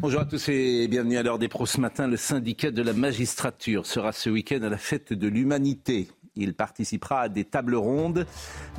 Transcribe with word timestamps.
Bonjour 0.00 0.20
à 0.20 0.24
tous 0.24 0.48
et 0.48 0.86
bienvenue 0.86 1.16
à 1.16 1.24
l'heure 1.24 1.40
des 1.40 1.48
pros 1.48 1.66
ce 1.66 1.80
matin. 1.80 2.06
Le 2.06 2.16
syndicat 2.16 2.70
de 2.70 2.82
la 2.82 2.92
magistrature 2.92 3.84
sera 3.84 4.12
ce 4.12 4.30
week-end 4.30 4.62
à 4.62 4.68
la 4.68 4.78
fête 4.78 5.12
de 5.12 5.26
l'humanité. 5.26 6.06
Il 6.36 6.54
participera 6.54 7.22
à 7.22 7.28
des 7.28 7.44
tables 7.44 7.74
rondes 7.74 8.24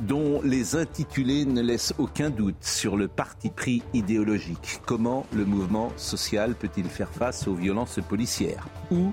dont 0.00 0.40
les 0.40 0.76
intitulés 0.76 1.44
ne 1.44 1.60
laissent 1.60 1.92
aucun 1.98 2.30
doute 2.30 2.64
sur 2.64 2.96
le 2.96 3.06
parti 3.06 3.50
pris 3.50 3.82
idéologique. 3.92 4.80
Comment 4.86 5.26
le 5.34 5.44
mouvement 5.44 5.92
social 5.98 6.54
peut-il 6.54 6.86
faire 6.86 7.10
face 7.10 7.46
aux 7.46 7.54
violences 7.54 8.00
policières? 8.08 8.66
Ou 8.90 9.12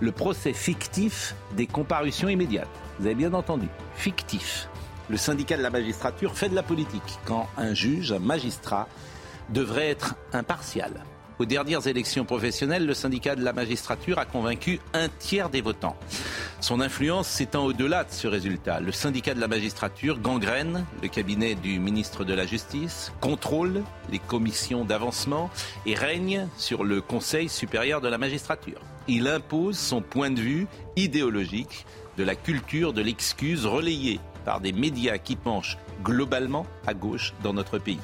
le 0.00 0.10
procès 0.10 0.52
fictif 0.52 1.36
des 1.56 1.68
comparutions 1.68 2.28
immédiates? 2.28 2.66
Vous 2.98 3.06
avez 3.06 3.14
bien 3.14 3.34
entendu, 3.34 3.68
fictif. 3.94 4.68
Le 5.08 5.16
syndicat 5.16 5.56
de 5.56 5.62
la 5.62 5.70
magistrature 5.70 6.36
fait 6.36 6.48
de 6.48 6.56
la 6.56 6.64
politique 6.64 7.20
quand 7.24 7.46
un 7.56 7.72
juge, 7.72 8.10
un 8.10 8.18
magistrat, 8.18 8.88
devrait 9.50 9.90
être 9.90 10.16
impartial. 10.32 11.04
Aux 11.38 11.44
dernières 11.44 11.86
élections 11.86 12.24
professionnelles, 12.24 12.86
le 12.86 12.94
syndicat 12.94 13.36
de 13.36 13.44
la 13.44 13.52
magistrature 13.52 14.18
a 14.18 14.24
convaincu 14.24 14.80
un 14.94 15.10
tiers 15.10 15.50
des 15.50 15.60
votants. 15.60 15.96
Son 16.60 16.80
influence 16.80 17.28
s'étend 17.28 17.66
au-delà 17.66 18.04
de 18.04 18.10
ce 18.10 18.26
résultat. 18.26 18.80
Le 18.80 18.90
syndicat 18.90 19.34
de 19.34 19.40
la 19.40 19.48
magistrature 19.48 20.18
gangrène 20.18 20.86
le 21.02 21.08
cabinet 21.08 21.54
du 21.54 21.78
ministre 21.78 22.24
de 22.24 22.32
la 22.32 22.46
Justice, 22.46 23.12
contrôle 23.20 23.84
les 24.10 24.18
commissions 24.18 24.86
d'avancement 24.86 25.50
et 25.84 25.94
règne 25.94 26.48
sur 26.56 26.84
le 26.84 27.02
Conseil 27.02 27.50
supérieur 27.50 28.00
de 28.00 28.08
la 28.08 28.16
magistrature. 28.16 28.80
Il 29.06 29.28
impose 29.28 29.76
son 29.76 30.00
point 30.00 30.30
de 30.30 30.40
vue 30.40 30.66
idéologique 30.96 31.84
de 32.16 32.24
la 32.24 32.34
culture 32.34 32.94
de 32.94 33.02
l'excuse 33.02 33.66
relayée 33.66 34.20
par 34.46 34.62
des 34.62 34.72
médias 34.72 35.18
qui 35.18 35.36
penchent 35.36 35.76
globalement 36.02 36.66
à 36.86 36.94
gauche 36.94 37.34
dans 37.42 37.52
notre 37.52 37.78
pays. 37.78 38.00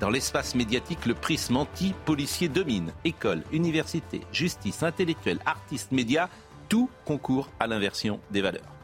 Dans 0.00 0.10
l'espace 0.10 0.54
médiatique, 0.54 1.06
le 1.06 1.14
prisme 1.14 1.56
anti-policier 1.56 2.48
domine. 2.48 2.92
École, 3.04 3.42
université, 3.52 4.20
justice, 4.32 4.82
intellectuels, 4.82 5.40
artistes, 5.44 5.92
médias, 5.92 6.28
tout 6.68 6.88
concourt 7.04 7.50
à 7.60 7.66
l'inversion 7.66 8.20
des 8.30 8.42
valeurs. 8.42 8.74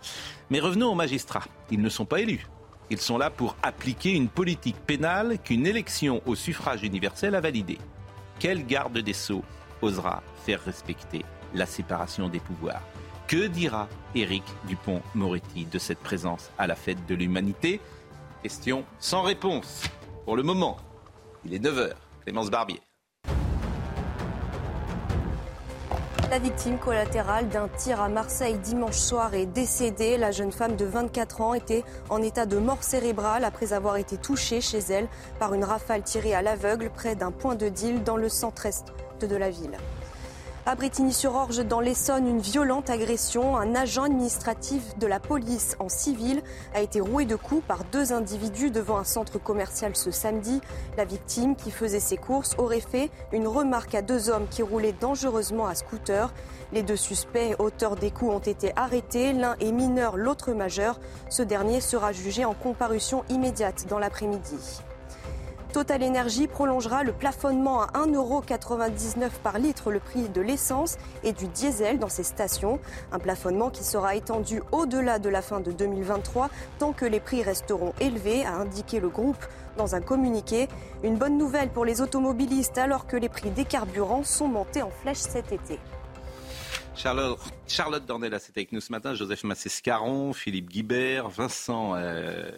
Mais 0.50 0.60
revenons 0.60 0.90
aux 0.92 0.94
magistrats. 0.94 1.46
Ils 1.70 1.80
ne 1.80 1.88
sont 1.88 2.04
pas 2.04 2.20
élus. 2.20 2.46
Ils 2.90 3.00
sont 3.00 3.18
là 3.18 3.30
pour 3.30 3.56
appliquer 3.62 4.12
une 4.12 4.28
politique 4.28 4.76
pénale 4.86 5.38
qu'une 5.38 5.66
élection 5.66 6.22
au 6.26 6.34
suffrage 6.34 6.82
universel 6.82 7.34
a 7.34 7.40
validée. 7.40 7.78
Quel 8.38 8.66
garde 8.66 8.98
des 8.98 9.12
sceaux 9.12 9.44
osera 9.82 10.22
faire 10.44 10.62
respecter 10.62 11.24
la 11.54 11.66
séparation 11.66 12.28
des 12.28 12.40
pouvoirs? 12.40 12.82
Que 13.26 13.46
dira 13.46 13.88
Éric 14.14 14.44
Dupont-Moretti 14.66 15.66
de 15.66 15.78
cette 15.78 15.98
présence 15.98 16.50
à 16.56 16.66
la 16.66 16.74
fête 16.74 17.04
de 17.06 17.14
l'humanité? 17.14 17.80
Question 18.42 18.84
sans 19.00 19.22
réponse. 19.22 19.82
Pour 20.24 20.36
le 20.36 20.44
moment, 20.44 20.76
il 21.44 21.54
est 21.54 21.58
9h. 21.58 21.90
Clémence 22.22 22.50
Barbier. 22.50 22.80
La 26.30 26.38
victime 26.38 26.78
collatérale 26.78 27.48
d'un 27.48 27.66
tir 27.66 28.00
à 28.00 28.08
Marseille 28.08 28.58
dimanche 28.58 28.98
soir 28.98 29.34
est 29.34 29.46
décédée. 29.46 30.18
La 30.18 30.30
jeune 30.30 30.52
femme 30.52 30.76
de 30.76 30.84
24 30.84 31.40
ans 31.40 31.54
était 31.54 31.82
en 32.10 32.22
état 32.22 32.46
de 32.46 32.58
mort 32.58 32.84
cérébrale 32.84 33.44
après 33.44 33.72
avoir 33.72 33.96
été 33.96 34.16
touchée 34.18 34.60
chez 34.60 34.78
elle 34.78 35.08
par 35.40 35.52
une 35.54 35.64
rafale 35.64 36.02
tirée 36.02 36.34
à 36.34 36.42
l'aveugle 36.42 36.90
près 36.90 37.16
d'un 37.16 37.32
point 37.32 37.56
de 37.56 37.68
deal 37.68 38.04
dans 38.04 38.16
le 38.16 38.28
centre-est 38.28 38.92
de 39.20 39.36
la 39.36 39.50
ville. 39.50 39.76
À 40.66 40.74
Bretigny-sur-Orge, 40.74 41.64
dans 41.64 41.80
l'Essonne, 41.80 42.28
une 42.28 42.40
violente 42.40 42.90
agression. 42.90 43.56
Un 43.56 43.74
agent 43.74 44.02
administratif 44.02 44.98
de 44.98 45.06
la 45.06 45.18
police 45.18 45.76
en 45.78 45.88
civil 45.88 46.42
a 46.74 46.82
été 46.82 47.00
roué 47.00 47.24
de 47.24 47.36
coups 47.36 47.62
par 47.66 47.84
deux 47.84 48.12
individus 48.12 48.70
devant 48.70 48.98
un 48.98 49.04
centre 49.04 49.38
commercial 49.38 49.96
ce 49.96 50.10
samedi. 50.10 50.60
La 50.98 51.06
victime, 51.06 51.56
qui 51.56 51.70
faisait 51.70 52.00
ses 52.00 52.18
courses, 52.18 52.54
aurait 52.58 52.80
fait 52.80 53.10
une 53.32 53.46
remarque 53.46 53.94
à 53.94 54.02
deux 54.02 54.28
hommes 54.28 54.46
qui 54.50 54.62
roulaient 54.62 54.94
dangereusement 55.00 55.66
à 55.66 55.74
scooter. 55.74 56.34
Les 56.72 56.82
deux 56.82 56.96
suspects, 56.96 57.56
auteurs 57.58 57.96
des 57.96 58.10
coups, 58.10 58.34
ont 58.34 58.38
été 58.38 58.72
arrêtés. 58.76 59.32
L'un 59.32 59.56
est 59.60 59.72
mineur, 59.72 60.18
l'autre 60.18 60.52
majeur. 60.52 61.00
Ce 61.30 61.42
dernier 61.42 61.80
sera 61.80 62.12
jugé 62.12 62.44
en 62.44 62.52
comparution 62.52 63.24
immédiate 63.30 63.86
dans 63.88 63.98
l'après-midi. 63.98 64.82
Total 65.72 66.02
Energy 66.02 66.46
prolongera 66.46 67.04
le 67.04 67.12
plafonnement 67.12 67.82
à 67.82 67.88
1,99€ 68.06 69.30
par 69.42 69.58
litre 69.58 69.90
le 69.90 70.00
prix 70.00 70.28
de 70.28 70.40
l'essence 70.40 70.96
et 71.24 71.32
du 71.32 71.46
diesel 71.46 71.98
dans 71.98 72.08
ses 72.08 72.22
stations. 72.22 72.80
Un 73.12 73.18
plafonnement 73.18 73.68
qui 73.68 73.84
sera 73.84 74.14
étendu 74.14 74.62
au-delà 74.72 75.18
de 75.18 75.28
la 75.28 75.42
fin 75.42 75.60
de 75.60 75.70
2023 75.70 76.48
tant 76.78 76.92
que 76.92 77.04
les 77.04 77.20
prix 77.20 77.42
resteront 77.42 77.92
élevés, 78.00 78.46
a 78.46 78.54
indiqué 78.54 78.98
le 78.98 79.08
groupe 79.08 79.44
dans 79.76 79.94
un 79.94 80.00
communiqué. 80.00 80.68
Une 81.02 81.16
bonne 81.16 81.36
nouvelle 81.36 81.68
pour 81.68 81.84
les 81.84 82.00
automobilistes 82.00 82.78
alors 82.78 83.06
que 83.06 83.16
les 83.16 83.28
prix 83.28 83.50
des 83.50 83.64
carburants 83.64 84.24
sont 84.24 84.48
montés 84.48 84.82
en 84.82 84.90
flèche 84.90 85.18
cet 85.18 85.52
été. 85.52 85.78
Charlotte, 86.94 87.38
Charlotte 87.66 88.04
Dornella, 88.06 88.38
c'était 88.38 88.60
avec 88.60 88.72
nous 88.72 88.80
ce 88.80 88.90
matin. 88.90 89.14
Joseph 89.14 89.44
Massescaron, 89.44 90.32
Philippe 90.32 90.70
Guibert, 90.70 91.28
Vincent 91.28 91.94
euh, 91.94 92.50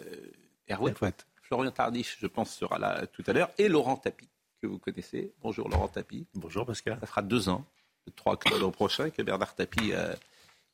Florian 1.51 1.71
Tardif, 1.71 2.17
je 2.21 2.27
pense, 2.27 2.55
sera 2.55 2.79
là 2.79 3.05
tout 3.07 3.23
à 3.27 3.33
l'heure, 3.33 3.51
et 3.57 3.67
Laurent 3.67 3.97
Tapie, 3.97 4.29
que 4.61 4.67
vous 4.67 4.79
connaissez. 4.79 5.33
Bonjour 5.41 5.67
Laurent 5.67 5.89
Tapie. 5.89 6.25
Bonjour 6.33 6.65
Pascal. 6.65 6.97
Ça 7.01 7.05
fera 7.05 7.21
deux 7.21 7.49
ans, 7.49 7.65
le 8.07 8.13
3 8.13 8.33
octobre 8.35 8.71
prochain, 8.71 9.09
que 9.09 9.21
Bernard 9.21 9.53
Tapie 9.53 9.91
euh, 9.91 10.15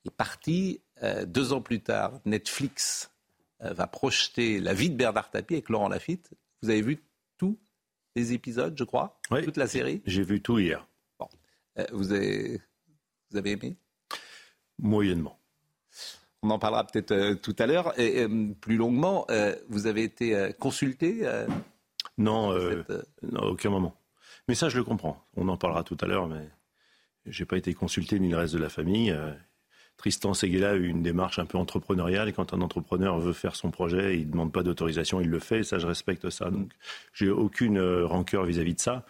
est 0.05 0.11
parti. 0.11 0.79
Euh, 1.01 1.25
deux 1.25 1.51
ans 1.51 1.61
plus 1.61 1.81
tard, 1.81 2.21
Netflix 2.25 3.09
euh, 3.63 3.73
va 3.73 3.87
projeter 3.87 4.59
la 4.59 4.75
vie 4.75 4.91
de 4.91 4.95
Bernard 4.95 5.31
Tapie 5.31 5.55
avec 5.55 5.69
Laurent 5.69 5.89
Lafitte. 5.89 6.29
Vous 6.61 6.69
avez 6.69 6.83
vu 6.83 7.03
tous 7.39 7.57
les 8.15 8.33
épisodes, 8.33 8.77
je 8.77 8.83
crois? 8.83 9.19
Oui. 9.31 9.43
Toute 9.43 9.57
la 9.57 9.65
série? 9.65 10.03
J'ai 10.05 10.21
vu 10.21 10.43
tout 10.43 10.59
hier. 10.59 10.87
Bon. 11.17 11.27
vous, 11.91 12.11
avez, 12.11 12.61
vous 13.31 13.37
avez 13.37 13.53
aimé? 13.53 13.77
Moyennement. 14.77 15.39
On 16.47 16.51
en 16.51 16.59
parlera 16.59 16.85
peut-être 16.85 17.11
euh, 17.11 17.35
tout 17.35 17.55
à 17.59 17.65
l'heure. 17.65 17.99
Et 17.99 18.23
euh, 18.23 18.53
plus 18.61 18.77
longuement, 18.77 19.25
euh, 19.29 19.53
vous 19.67 19.85
avez 19.85 20.03
été 20.03 20.53
consulté 20.59 21.27
Non, 22.17 22.57
cette, 22.57 22.91
non, 23.23 23.41
aucun 23.43 23.69
moment. 23.69 23.93
Mais 24.47 24.55
ça, 24.55 24.69
je 24.69 24.77
le 24.77 24.83
comprends. 24.85 25.21
On 25.35 25.49
en 25.49 25.57
parlera 25.57 25.83
tout 25.83 25.97
à 25.99 26.05
l'heure, 26.05 26.27
mais 26.27 26.47
j'ai 27.25 27.43
pas 27.45 27.57
été 27.57 27.73
consulté 27.73 28.17
ni 28.19 28.29
le 28.29 28.37
reste 28.37 28.53
de 28.53 28.59
la 28.59 28.69
famille. 28.69 29.13
Tristan 29.97 30.33
Seguela 30.33 30.69
a 30.71 30.75
eu 30.75 30.87
une 30.87 31.03
démarche 31.03 31.37
un 31.39 31.45
peu 31.45 31.57
entrepreneuriale 31.57 32.31
quand 32.33 32.53
un 32.53 32.61
entrepreneur 32.61 33.19
veut 33.19 33.33
faire 33.33 33.55
son 33.55 33.71
projet, 33.71 34.17
il 34.19 34.27
ne 34.27 34.31
demande 34.31 34.53
pas 34.53 34.63
d'autorisation, 34.63 35.19
il 35.19 35.29
le 35.29 35.39
fait 35.39 35.59
et 35.59 35.63
ça, 35.63 35.79
je 35.79 35.87
respecte 35.87 36.29
ça. 36.29 36.49
Donc, 36.51 36.71
j'ai 37.13 37.29
aucune 37.29 37.79
rancœur 38.03 38.45
vis-à-vis 38.45 38.75
de 38.75 38.79
ça, 38.79 39.03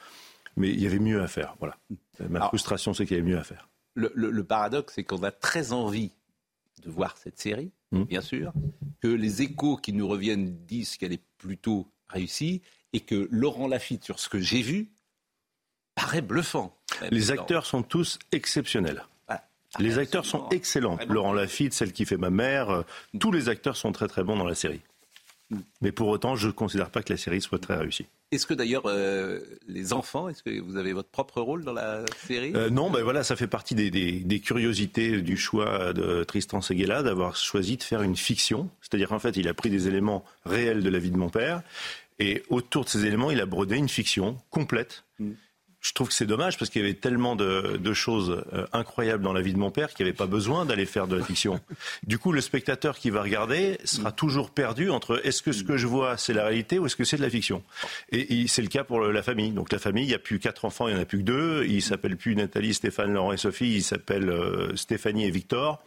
mais 0.56 0.70
il 0.70 0.82
y 0.82 0.88
avait 0.88 1.00
mieux 1.00 1.22
à 1.22 1.28
faire. 1.28 1.56
Voilà. 1.60 1.76
Euh, 2.22 2.28
Ma 2.30 2.40
Alors- 2.40 2.48
frustration, 2.50 2.94
c'est 2.94 3.06
qu'il 3.06 3.18
y 3.18 3.20
avait 3.20 3.30
mieux 3.30 3.38
à 3.38 3.44
faire. 3.44 3.68
le, 3.96 4.12
le- 4.16 4.32
le 4.32 4.44
paradoxe, 4.44 4.94
c'est 4.96 5.04
qu'on 5.04 5.22
a 5.24 5.32
très 5.32 5.72
envie 5.74 6.12
de 6.82 6.90
voir 6.90 7.18
cette 7.18 7.40
série, 7.40 7.72
Mm. 7.92 8.04
bien 8.04 8.22
sûr, 8.22 8.52
que 9.02 9.08
les 9.08 9.42
échos 9.42 9.78
qui 9.78 9.94
nous 9.94 10.08
reviennent 10.08 10.58
disent 10.66 10.98
qu'elle 10.98 11.14
est 11.14 11.24
plutôt 11.38 11.88
réussie, 12.10 12.62
et 12.94 13.00
que 13.00 13.28
Laurent 13.32 13.68
Lafitte, 13.68 14.04
sur 14.04 14.20
ce 14.20 14.28
que 14.30 14.40
j'ai 14.40 14.62
vu, 14.62 14.90
paraît 15.96 16.22
bluffant. 16.22 16.76
Les 17.12 17.32
acteurs 17.32 17.66
sont 17.66 17.84
tous 17.84 18.18
exceptionnels. 18.32 19.06
Ah, 19.28 19.44
Les 19.80 19.98
acteurs 20.00 20.26
sont 20.26 20.50
excellents. 20.50 20.96
Vraiment. 20.96 21.14
Laurent 21.14 21.34
Lafitte, 21.34 21.74
celle 21.74 21.92
qui 21.94 22.06
fait 22.06 22.18
ma 22.18 22.30
mère, 22.30 22.70
euh, 22.70 22.84
tous 23.20 23.32
les 23.32 23.50
acteurs 23.50 23.78
sont 23.78 23.92
très 23.92 24.08
très 24.08 24.24
bons 24.24 24.36
dans 24.38 24.46
la 24.48 24.56
série. 24.56 24.82
Mais 25.82 25.92
pour 25.92 26.08
autant, 26.10 26.36
je 26.36 26.48
ne 26.48 26.52
considère 26.52 26.90
pas 26.90 27.04
que 27.04 27.14
la 27.14 27.18
série 27.18 27.42
soit 27.42 27.60
très 27.60 27.76
réussie. 27.76 28.08
Est-ce 28.32 28.46
que 28.46 28.54
d'ailleurs, 28.54 28.84
euh, 28.88 29.40
les 29.68 29.94
enfants, 29.94 30.28
est-ce 30.28 30.44
que 30.44 30.60
vous 30.60 30.76
avez 30.76 30.92
votre 30.92 31.08
propre 31.08 31.40
rôle 31.42 31.64
dans 31.64 31.72
la 31.72 32.04
série? 32.28 32.52
Euh, 32.56 32.70
non, 32.70 32.90
ben 32.90 33.02
voilà, 33.02 33.24
ça 33.24 33.38
fait 33.38 33.48
partie 33.48 33.74
des, 33.74 33.90
des- 33.90 34.20
des 34.20 34.40
curiosités 34.42 35.22
du 35.22 35.38
choix 35.38 35.94
de 35.94 36.24
Tristan 36.26 36.60
Seguela 36.60 37.04
d'avoir 37.04 37.38
choisi 37.38 37.78
de 37.78 37.84
faire 37.84 38.02
une 38.02 38.18
fiction. 38.18 38.70
C'est-à-dire 38.82 39.08
qu'en 39.10 39.20
fait, 39.20 39.38
il 39.38 39.48
a 39.48 39.54
pris 39.54 39.70
des 39.70 39.88
éléments 39.88 40.26
réels 40.46 40.84
de 40.84 40.90
la 40.90 41.00
vie 41.00 41.12
de 41.12 41.18
mon 41.18 41.30
père 41.30 41.62
et 42.20 42.44
autour 42.50 42.84
de 42.84 42.90
ces 42.90 43.06
éléments, 43.06 43.32
il 43.32 43.40
a 43.40 43.46
brodé 43.46 43.78
une 43.78 43.88
fiction 43.90 44.38
complète. 44.50 45.04
Mm. 45.20 45.32
Je 45.88 45.94
trouve 45.94 46.10
que 46.10 46.14
c'est 46.14 46.26
dommage 46.26 46.58
parce 46.58 46.70
qu'il 46.70 46.82
y 46.82 46.86
avait 46.86 46.96
tellement 46.96 47.38
de, 47.38 47.94
choses 47.94 48.44
euh, 48.52 48.68
incroyables 48.74 49.24
dans 49.24 49.32
la 49.32 49.42
vie 49.42 49.54
de 49.54 49.58
mon 49.58 49.72
père 49.72 49.94
qu'il 49.94 50.06
n'y 50.06 50.10
avait 50.10 50.18
pas 50.18 50.28
besoin 50.28 50.66
d'aller 50.66 50.86
faire 50.86 51.08
de 51.08 51.16
la 51.16 51.24
fiction. 51.24 51.62
Du 52.04 52.20
coup, 52.20 52.32
le 52.32 52.42
spectateur 52.42 52.98
qui 52.98 53.10
va 53.10 53.22
regarder 53.22 53.78
sera 53.84 54.12
toujours 54.12 54.52
perdu 54.52 54.90
entre 54.90 55.26
est-ce 55.26 55.42
que 55.42 55.52
ce 55.52 55.64
que 55.64 55.78
je 55.78 55.88
vois 55.88 56.18
c'est 56.18 56.34
la 56.34 56.46
réalité 56.46 56.80
ou 56.80 56.86
est-ce 56.86 56.96
que 56.96 57.04
c'est 57.04 57.18
de 57.18 57.22
la 57.22 57.30
fiction. 57.30 57.64
Et, 58.12 58.48
c'est 58.48 58.62
le 58.62 58.68
cas 58.68 58.84
pour 58.84 59.00
la 59.00 59.24
famille. 59.24 59.52
Donc 59.52 59.72
la 59.72 59.80
famille, 59.80 60.04
il 60.04 60.10
n'y 60.10 60.14
a 60.14 60.20
plus 60.20 60.40
quatre 60.40 60.66
enfants, 60.66 60.88
il 60.88 60.94
n'y 60.94 61.00
en 61.00 61.02
a 61.02 61.06
plus 61.06 61.20
que 61.20 61.24
deux. 61.24 61.66
Ils 61.66 61.82
s'appellent 61.82 62.18
plus 62.18 62.36
Nathalie, 62.36 62.74
Stéphane, 62.74 63.14
Laurent 63.14 63.32
et 63.32 63.38
Sophie. 63.38 63.76
Ils 63.76 63.84
s'appellent 63.84 64.30
euh, 64.30 64.76
Stéphanie 64.76 65.26
et 65.26 65.32
Victor. 65.32 65.82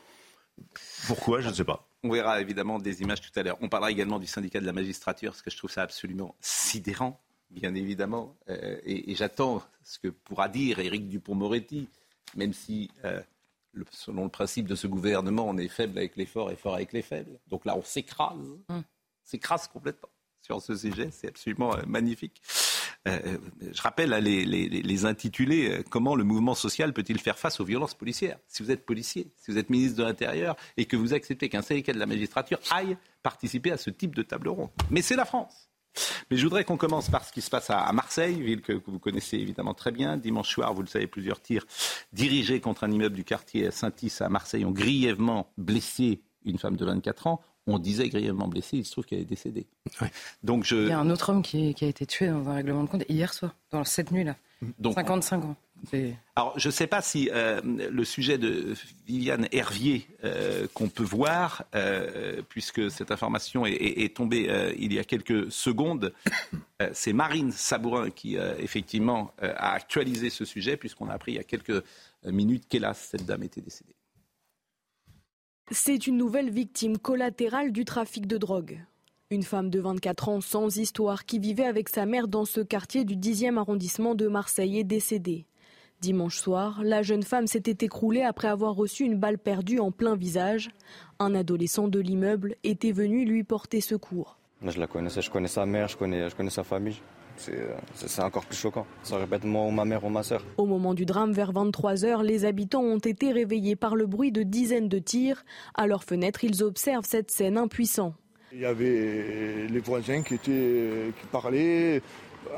Pourquoi 1.06 1.40
Je 1.40 1.48
ne 1.48 1.54
sais 1.54 1.64
pas. 1.64 1.86
On 2.02 2.10
verra 2.10 2.40
évidemment 2.40 2.78
des 2.78 3.02
images 3.02 3.20
tout 3.20 3.38
à 3.38 3.42
l'heure. 3.42 3.58
On 3.60 3.68
parlera 3.68 3.90
également 3.90 4.18
du 4.18 4.26
syndicat 4.26 4.60
de 4.60 4.66
la 4.66 4.72
magistrature, 4.72 5.32
parce 5.32 5.42
que 5.42 5.50
je 5.50 5.56
trouve 5.56 5.70
ça 5.70 5.82
absolument 5.82 6.34
sidérant 6.40 7.20
bien 7.50 7.74
évidemment. 7.74 8.36
Euh, 8.48 8.78
et, 8.84 9.14
j'attends 9.14 9.62
ce 9.82 9.98
que 9.98 10.08
pourra 10.08 10.48
dire 10.48 10.78
Éric 10.78 11.08
Dupont-Moretti, 11.08 11.88
même 12.36 12.52
si, 12.52 12.90
euh, 13.04 13.20
selon 13.90 14.24
le 14.24 14.30
principe 14.30 14.66
de 14.66 14.74
ce 14.74 14.86
gouvernement, 14.86 15.48
on 15.48 15.56
est 15.58 15.68
faible 15.68 15.98
avec 15.98 16.16
les 16.16 16.26
forts 16.26 16.50
et 16.50 16.56
fort 16.56 16.74
avec 16.74 16.92
les 16.92 17.02
faibles. 17.02 17.38
Donc 17.48 17.64
là, 17.64 17.76
on 17.76 17.82
s'écrase, 17.82 18.56
hum. 18.68 18.82
s'écrase 19.24 19.68
complètement 19.68 20.08
sur 20.42 20.62
ce 20.62 20.74
sujet. 20.76 21.10
C'est 21.12 21.28
absolument 21.28 21.74
euh, 21.74 21.82
magnifique. 21.86 22.40
je 23.06 23.82
rappelle 23.82 24.12
hein, 24.12 24.20
les, 24.20 24.44
les, 24.44 25.04
intitulés 25.06 25.82
Comment 25.88 26.14
le 26.14 26.22
mouvement 26.22 26.54
social 26.54 26.92
peut-il 26.92 27.18
faire 27.18 27.38
face 27.38 27.58
aux 27.58 27.64
violences 27.64 27.94
policières? 27.94 28.38
Si 28.46 28.62
vous 28.62 28.70
êtes 28.70 28.84
policier, 28.84 29.32
si 29.36 29.50
vous 29.50 29.58
êtes 29.58 29.70
ministre 29.70 29.96
de 29.98 30.02
l'Intérieur 30.04 30.54
et 30.76 30.84
que 30.84 30.96
vous 30.96 31.14
acceptez 31.14 31.48
qu'un 31.48 31.62
syndicat 31.62 31.94
de 31.94 31.98
la 31.98 32.06
magistrature 32.06 32.60
aille 32.70 32.98
participer 33.22 33.72
à 33.72 33.78
ce 33.78 33.90
type 33.90 34.14
de 34.14 34.22
table 34.22 34.48
ronde. 34.48 34.70
Mais 34.90 35.02
c'est 35.02 35.16
la 35.16 35.24
France. 35.24 35.69
Mais 36.30 36.36
je 36.36 36.44
voudrais 36.44 36.64
qu'on 36.64 36.76
commence 36.76 37.08
par 37.08 37.24
ce 37.24 37.32
qui 37.32 37.40
se 37.40 37.50
passe 37.50 37.70
à 37.70 37.90
Marseille, 37.92 38.40
ville 38.40 38.62
que, 38.62 38.72
vous 38.86 38.98
connaissez 38.98 39.36
évidemment 39.36 39.74
très 39.74 39.92
bien. 39.92 40.16
Dimanche 40.16 40.50
soir, 40.50 40.74
vous 40.74 40.82
le 40.82 40.88
savez, 40.88 41.06
plusieurs 41.06 41.40
tirs 41.40 41.64
dirigés 42.12 42.60
contre 42.60 42.84
un 42.84 42.90
immeuble 42.90 43.16
du 43.16 43.24
quartier 43.24 43.70
Saint-Is 43.70 44.18
à 44.20 44.28
Marseille 44.28 44.64
ont 44.64 44.70
grièvement 44.70 45.52
blessé 45.58 46.22
une 46.44 46.58
femme 46.58 46.76
de 46.76 46.84
24 46.84 47.26
ans. 47.26 47.40
On 47.66 47.78
disait 47.78 48.08
grièvement 48.08 48.48
blessée, 48.48 48.78
il 48.78 48.84
se 48.84 48.92
trouve 48.92 49.04
qu'elle 49.04 49.20
est 49.20 49.24
décédée. 49.24 49.66
Donc 50.42 50.64
je... 50.64 50.76
Il 50.76 50.88
y 50.88 50.92
a 50.92 50.98
un 50.98 51.10
autre 51.10 51.30
homme 51.30 51.42
qui, 51.42 51.74
qui, 51.74 51.84
a 51.84 51.88
été 51.88 52.06
tué 52.06 52.28
dans 52.28 52.48
un 52.48 52.54
règlement 52.54 52.82
de 52.84 52.88
compte 52.88 53.04
hier 53.08 53.32
soir, 53.32 53.54
dans 53.70 53.84
cette 53.84 54.10
nuit-là. 54.10 54.36
Donc, 54.78 54.94
55 54.94 55.44
ans. 55.44 55.56
Alors, 56.36 56.58
je 56.58 56.68
ne 56.68 56.72
sais 56.72 56.86
pas 56.86 57.02
si 57.02 57.30
euh, 57.32 57.60
le 57.64 58.04
sujet 58.04 58.38
de 58.38 58.74
Viviane 59.06 59.48
Hervier 59.52 60.06
euh, 60.24 60.66
qu'on 60.74 60.88
peut 60.88 61.04
voir, 61.04 61.64
euh, 61.74 62.42
puisque 62.48 62.90
cette 62.90 63.10
information 63.10 63.66
est, 63.66 64.14
tombée 64.14 64.74
il 64.78 64.92
y 64.92 64.98
a 64.98 65.04
quelques 65.04 65.50
secondes, 65.50 66.12
c'est 66.92 67.12
Marine 67.12 67.52
Sabourin 67.52 68.10
qui, 68.10 68.36
effectivement, 68.36 69.32
a 69.40 69.72
actualisé 69.72 70.30
ce 70.30 70.44
sujet, 70.44 70.76
puisqu'on 70.76 71.08
a 71.08 71.12
appris 71.12 71.32
il 71.32 71.36
y 71.36 71.40
a 71.40 71.44
quelques 71.44 71.84
minutes 72.24 72.64
qu'hélas, 72.68 72.94
cette 72.94 73.26
dame 73.26 73.42
était 73.42 73.60
décédée. 73.60 73.94
C'est 75.70 76.06
une 76.06 76.16
nouvelle 76.16 76.50
victime 76.50 76.98
collatérale 76.98 77.70
du 77.72 77.84
trafic 77.84 78.26
de 78.26 78.38
drogue. 78.38 78.80
Une 79.30 79.44
femme 79.44 79.70
de 79.70 79.78
24 79.78 80.28
ans 80.28 80.40
sans 80.40 80.76
histoire 80.76 81.24
qui 81.24 81.38
vivait 81.38 81.64
avec 81.64 81.88
sa 81.88 82.04
mère 82.04 82.26
dans 82.26 82.44
ce 82.44 82.60
quartier 82.60 83.04
du 83.04 83.14
10e 83.16 83.58
arrondissement 83.58 84.16
de 84.16 84.26
Marseille 84.26 84.78
est 84.78 84.84
décédée. 84.84 85.46
Dimanche 86.00 86.38
soir, 86.38 86.80
la 86.82 87.02
jeune 87.02 87.22
femme 87.22 87.46
s'était 87.46 87.84
écroulée 87.84 88.22
après 88.22 88.48
avoir 88.48 88.74
reçu 88.74 89.04
une 89.04 89.18
balle 89.18 89.36
perdue 89.36 89.80
en 89.80 89.90
plein 89.90 90.16
visage. 90.16 90.70
Un 91.18 91.34
adolescent 91.34 91.88
de 91.88 92.00
l'immeuble 92.00 92.56
était 92.64 92.92
venu 92.92 93.26
lui 93.26 93.44
porter 93.44 93.82
secours. 93.82 94.38
Je 94.66 94.80
la 94.80 94.86
connaissais, 94.86 95.20
je 95.20 95.30
connais 95.30 95.48
sa 95.48 95.66
mère, 95.66 95.88
je 95.88 95.98
connais, 95.98 96.30
je 96.30 96.34
connais 96.34 96.48
sa 96.48 96.64
famille. 96.64 96.96
C'est 97.36 98.22
encore 98.22 98.46
plus 98.46 98.56
choquant. 98.56 98.86
Ça 99.02 99.18
répète 99.18 99.44
moi 99.44 99.66
ou 99.66 99.70
ma 99.70 99.84
mère 99.84 100.02
ou 100.04 100.08
ma 100.08 100.22
soeur. 100.22 100.42
Au 100.56 100.64
moment 100.64 100.94
du 100.94 101.04
drame, 101.04 101.32
vers 101.32 101.52
23h, 101.52 102.22
les 102.22 102.46
habitants 102.46 102.82
ont 102.82 102.98
été 102.98 103.30
réveillés 103.30 103.76
par 103.76 103.94
le 103.94 104.06
bruit 104.06 104.32
de 104.32 104.42
dizaines 104.42 104.88
de 104.88 104.98
tirs. 104.98 105.44
À 105.74 105.86
leur 105.86 106.04
fenêtre, 106.04 106.44
ils 106.44 106.62
observent 106.62 107.06
cette 107.06 107.30
scène 107.30 107.58
impuissant. 107.58 108.14
Il 108.52 108.60
y 108.60 108.64
avait 108.64 109.68
les 109.68 109.80
voisins 109.80 110.22
qui, 110.22 110.34
étaient, 110.34 111.12
qui 111.20 111.26
parlaient. 111.30 112.02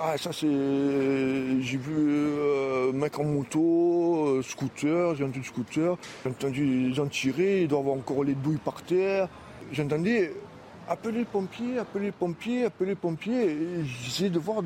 Ah, 0.01 0.17
ça 0.17 0.33
c'est. 0.33 0.47
J'ai 0.47 1.77
vu 1.77 2.93
mec 2.93 3.19
en 3.19 3.25
moto, 3.25 4.41
scooter, 4.43 5.15
j'ai 5.15 5.25
entendu 5.25 5.45
scooter, 5.45 5.97
j'ai 6.25 6.31
entendu 6.31 6.89
les 6.89 6.95
gens 6.95 7.07
tirer, 7.07 7.63
ils 7.63 7.69
doivent 7.69 7.81
avoir 7.83 7.97
encore 7.97 8.25
les 8.25 8.35
douilles 8.35 8.59
par 8.59 8.83
terre. 8.83 9.29
J'entendais 9.73 10.33
appeler 10.93 11.21
les 11.21 11.25
pompiers, 11.25 11.79
appeler 11.79 12.05
les 12.07 12.13
pompiers, 12.13 12.65
appeler 12.67 12.91
les 12.91 12.95
pompiers. 12.95 13.57
J'essayais 14.05 14.29
de 14.29 14.39
voir 14.39 14.63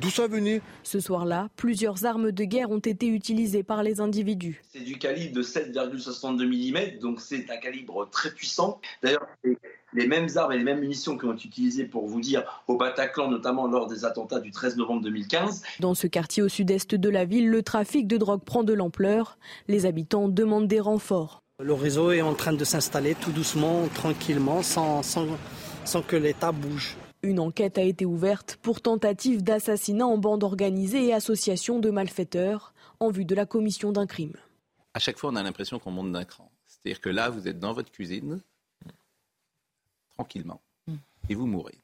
d'où 0.00 0.08
ça 0.08 0.28
venait. 0.28 0.60
Ce 0.84 1.00
soir-là, 1.00 1.48
plusieurs 1.56 2.04
armes 2.04 2.30
de 2.30 2.44
guerre 2.44 2.70
ont 2.70 2.78
été 2.78 3.08
utilisées 3.08 3.64
par 3.64 3.82
les 3.82 4.00
individus. 4.00 4.62
C'est 4.68 4.84
du 4.84 4.98
calibre 4.98 5.34
de 5.34 5.42
7,62 5.42 6.46
mm, 6.46 6.98
donc 7.00 7.20
c'est 7.20 7.50
un 7.50 7.56
calibre 7.56 8.08
très 8.08 8.30
puissant. 8.30 8.80
D'ailleurs, 9.02 9.26
les 9.94 10.06
mêmes 10.06 10.28
armes 10.36 10.52
et 10.52 10.58
les 10.58 10.64
mêmes 10.64 10.80
munitions 10.80 11.18
qui 11.18 11.24
ont 11.24 11.32
été 11.32 11.48
utilisées 11.48 11.86
pour 11.86 12.06
vous 12.06 12.20
dire 12.20 12.62
au 12.68 12.76
Bataclan, 12.76 13.28
notamment 13.28 13.66
lors 13.66 13.88
des 13.88 14.04
attentats 14.04 14.38
du 14.38 14.52
13 14.52 14.76
novembre 14.76 15.02
2015. 15.02 15.62
Dans 15.80 15.94
ce 15.94 16.06
quartier 16.06 16.40
au 16.42 16.48
sud-est 16.48 16.94
de 16.94 17.08
la 17.08 17.24
ville, 17.24 17.50
le 17.50 17.62
trafic 17.64 18.06
de 18.06 18.16
drogue 18.16 18.44
prend 18.44 18.62
de 18.62 18.74
l'ampleur. 18.74 19.38
Les 19.66 19.86
habitants 19.86 20.28
demandent 20.28 20.68
des 20.68 20.80
renforts. 20.80 21.42
Le 21.60 21.72
réseau 21.72 22.12
est 22.12 22.22
en 22.22 22.34
train 22.34 22.52
de 22.52 22.64
s'installer 22.64 23.16
tout 23.16 23.32
doucement, 23.32 23.88
tranquillement, 23.88 24.62
sans, 24.62 25.02
sans, 25.02 25.26
sans 25.84 26.02
que 26.02 26.14
l'État 26.14 26.52
bouge. 26.52 26.96
Une 27.24 27.40
enquête 27.40 27.78
a 27.78 27.82
été 27.82 28.04
ouverte 28.04 28.60
pour 28.62 28.80
tentative 28.80 29.42
d'assassinat 29.42 30.06
en 30.06 30.18
bande 30.18 30.44
organisée 30.44 31.06
et 31.06 31.12
association 31.12 31.80
de 31.80 31.90
malfaiteurs 31.90 32.74
en 33.00 33.10
vue 33.10 33.24
de 33.24 33.34
la 33.34 33.44
commission 33.44 33.90
d'un 33.90 34.06
crime. 34.06 34.36
À 34.94 35.00
chaque 35.00 35.18
fois, 35.18 35.30
on 35.30 35.36
a 35.36 35.42
l'impression 35.42 35.80
qu'on 35.80 35.90
monte 35.90 36.12
d'un 36.12 36.24
cran. 36.24 36.48
C'est-à-dire 36.68 37.00
que 37.00 37.08
là, 37.08 37.28
vous 37.28 37.48
êtes 37.48 37.58
dans 37.58 37.72
votre 37.72 37.90
cuisine, 37.90 38.40
tranquillement, 40.10 40.60
et 41.28 41.34
vous 41.34 41.46
mourrez. 41.46 41.80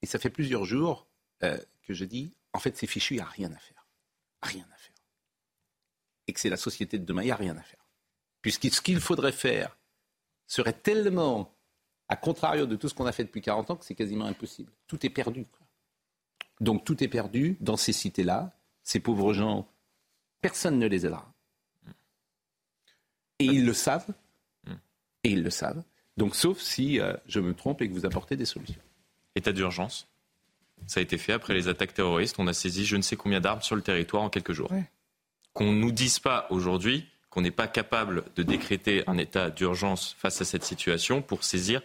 Et 0.00 0.06
ça 0.06 0.18
fait 0.18 0.30
plusieurs 0.30 0.64
jours 0.64 1.06
euh, 1.42 1.58
que 1.82 1.92
je 1.92 2.06
dis, 2.06 2.32
en 2.54 2.58
fait, 2.58 2.74
c'est 2.74 2.86
fichu, 2.86 3.14
il 3.14 3.18
n'y 3.18 3.22
a 3.22 3.26
rien 3.26 3.52
à 3.52 3.58
faire. 3.58 3.86
Rien 4.42 4.64
à 4.72 4.78
faire. 4.78 4.96
Et 6.26 6.32
que 6.32 6.40
c'est 6.40 6.48
la 6.48 6.56
société 6.56 6.98
de 6.98 7.04
demain, 7.04 7.20
il 7.20 7.26
n'y 7.26 7.32
a 7.32 7.36
rien 7.36 7.58
à 7.58 7.62
faire. 7.62 7.89
Puisque 8.42 8.72
ce 8.72 8.80
qu'il 8.80 9.00
faudrait 9.00 9.32
faire 9.32 9.76
serait 10.46 10.72
tellement 10.72 11.54
à 12.08 12.16
contrario 12.16 12.66
de 12.66 12.74
tout 12.76 12.88
ce 12.88 12.94
qu'on 12.94 13.06
a 13.06 13.12
fait 13.12 13.24
depuis 13.24 13.40
40 13.40 13.70
ans 13.70 13.76
que 13.76 13.84
c'est 13.84 13.94
quasiment 13.94 14.26
impossible. 14.26 14.72
Tout 14.88 15.04
est 15.06 15.10
perdu. 15.10 15.46
Donc 16.60 16.84
tout 16.84 17.02
est 17.02 17.08
perdu 17.08 17.56
dans 17.60 17.76
ces 17.76 17.92
cités-là. 17.92 18.52
Ces 18.82 18.98
pauvres 18.98 19.32
gens, 19.32 19.68
personne 20.40 20.78
ne 20.78 20.86
les 20.86 21.06
aidera. 21.06 21.32
Et 23.38 23.44
ils 23.44 23.64
le 23.64 23.72
savent. 23.72 24.12
Et 25.22 25.30
ils 25.30 25.42
le 25.42 25.50
savent. 25.50 25.82
Donc 26.16 26.34
sauf 26.34 26.58
si 26.58 26.98
euh, 27.00 27.14
je 27.26 27.40
me 27.40 27.54
trompe 27.54 27.80
et 27.82 27.88
que 27.88 27.94
vous 27.94 28.04
apportez 28.04 28.36
des 28.36 28.44
solutions. 28.44 28.82
État 29.36 29.52
d'urgence. 29.52 30.08
Ça 30.86 31.00
a 31.00 31.02
été 31.02 31.16
fait 31.18 31.32
après 31.32 31.54
les 31.54 31.68
attaques 31.68 31.94
terroristes. 31.94 32.36
On 32.38 32.46
a 32.46 32.52
saisi 32.52 32.84
je 32.84 32.96
ne 32.96 33.02
sais 33.02 33.16
combien 33.16 33.40
d'armes 33.40 33.62
sur 33.62 33.76
le 33.76 33.82
territoire 33.82 34.22
en 34.22 34.30
quelques 34.30 34.52
jours. 34.52 34.72
Qu'on 35.52 35.72
ne 35.72 35.78
nous 35.78 35.92
dise 35.92 36.18
pas 36.18 36.46
aujourd'hui 36.50 37.06
qu'on 37.30 37.40
n'est 37.40 37.50
pas 37.50 37.68
capable 37.68 38.24
de 38.36 38.42
décréter 38.42 39.04
un 39.06 39.16
état 39.16 39.50
d'urgence 39.50 40.16
face 40.18 40.40
à 40.40 40.44
cette 40.44 40.64
situation 40.64 41.22
pour 41.22 41.44
saisir 41.44 41.80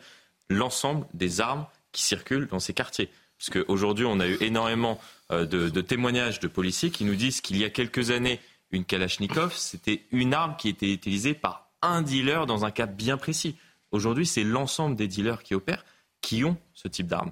l'ensemble 0.49 1.05
des 1.13 1.39
armes 1.39 1.65
qui 1.91 2.03
circulent 2.03 2.47
dans 2.47 2.59
ces 2.59 2.73
quartiers. 2.73 3.09
Parce 3.37 3.49
qu'aujourd'hui, 3.49 4.05
on 4.05 4.19
a 4.19 4.27
eu 4.27 4.37
énormément 4.41 4.99
euh, 5.31 5.45
de, 5.45 5.81
témoignages 5.81 6.39
de 6.39 6.47
policiers 6.47 6.89
qui 6.89 7.05
nous 7.05 7.15
disent 7.15 7.41
qu'il 7.41 7.57
y 7.57 7.63
a 7.63 7.69
quelques 7.69 8.11
années, 8.11 8.39
une 8.71 8.85
Kalachnikov, 8.85 9.55
c'était 9.55 10.03
une 10.11 10.33
arme 10.33 10.55
qui 10.57 10.69
était 10.69 10.91
utilisée 10.91 11.33
par 11.33 11.69
un 11.81 12.01
dealer 12.01 12.45
dans 12.45 12.65
un 12.65 12.71
cas 12.71 12.85
bien 12.87 13.17
précis. 13.17 13.55
Aujourd'hui, 13.91 14.25
c'est 14.25 14.43
l'ensemble 14.43 14.95
des 14.95 15.07
dealers 15.07 15.43
qui 15.43 15.53
opèrent 15.53 15.85
qui 16.21 16.43
ont 16.43 16.57
ce 16.73 16.87
type 16.87 17.07
d'arme. 17.07 17.31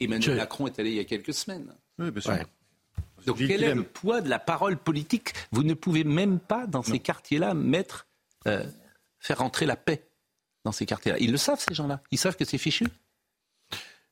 Emmanuel 0.00 0.36
Macron 0.36 0.66
est 0.66 0.78
allé 0.78 0.90
il 0.90 0.96
y 0.96 1.00
a 1.00 1.04
quelques 1.04 1.34
semaines. 1.34 1.72
Oui, 1.98 2.10
bien 2.10 2.20
sûr. 2.20 2.32
Donc 3.26 3.38
quel 3.38 3.62
est 3.62 3.74
le 3.74 3.82
poids 3.82 4.20
de 4.20 4.28
la 4.28 4.38
parole 4.38 4.76
politique 4.76 5.32
Vous 5.52 5.62
ne 5.62 5.74
pouvez 5.74 6.04
même 6.04 6.38
pas, 6.38 6.66
dans 6.66 6.82
ces 6.82 6.98
quartiers-là, 6.98 7.54
mettre, 7.54 8.06
euh, 8.46 8.64
faire 9.18 9.42
entrer 9.42 9.66
la 9.66 9.76
paix 9.76 10.06
dans 10.64 10.72
ces 10.72 10.86
quartiers-là. 10.86 11.18
Ils 11.20 11.30
le 11.30 11.36
savent, 11.36 11.60
ces 11.60 11.74
gens-là. 11.74 12.02
Ils 12.10 12.18
savent 12.18 12.36
que 12.36 12.44
c'est 12.44 12.58
fichu. 12.58 12.86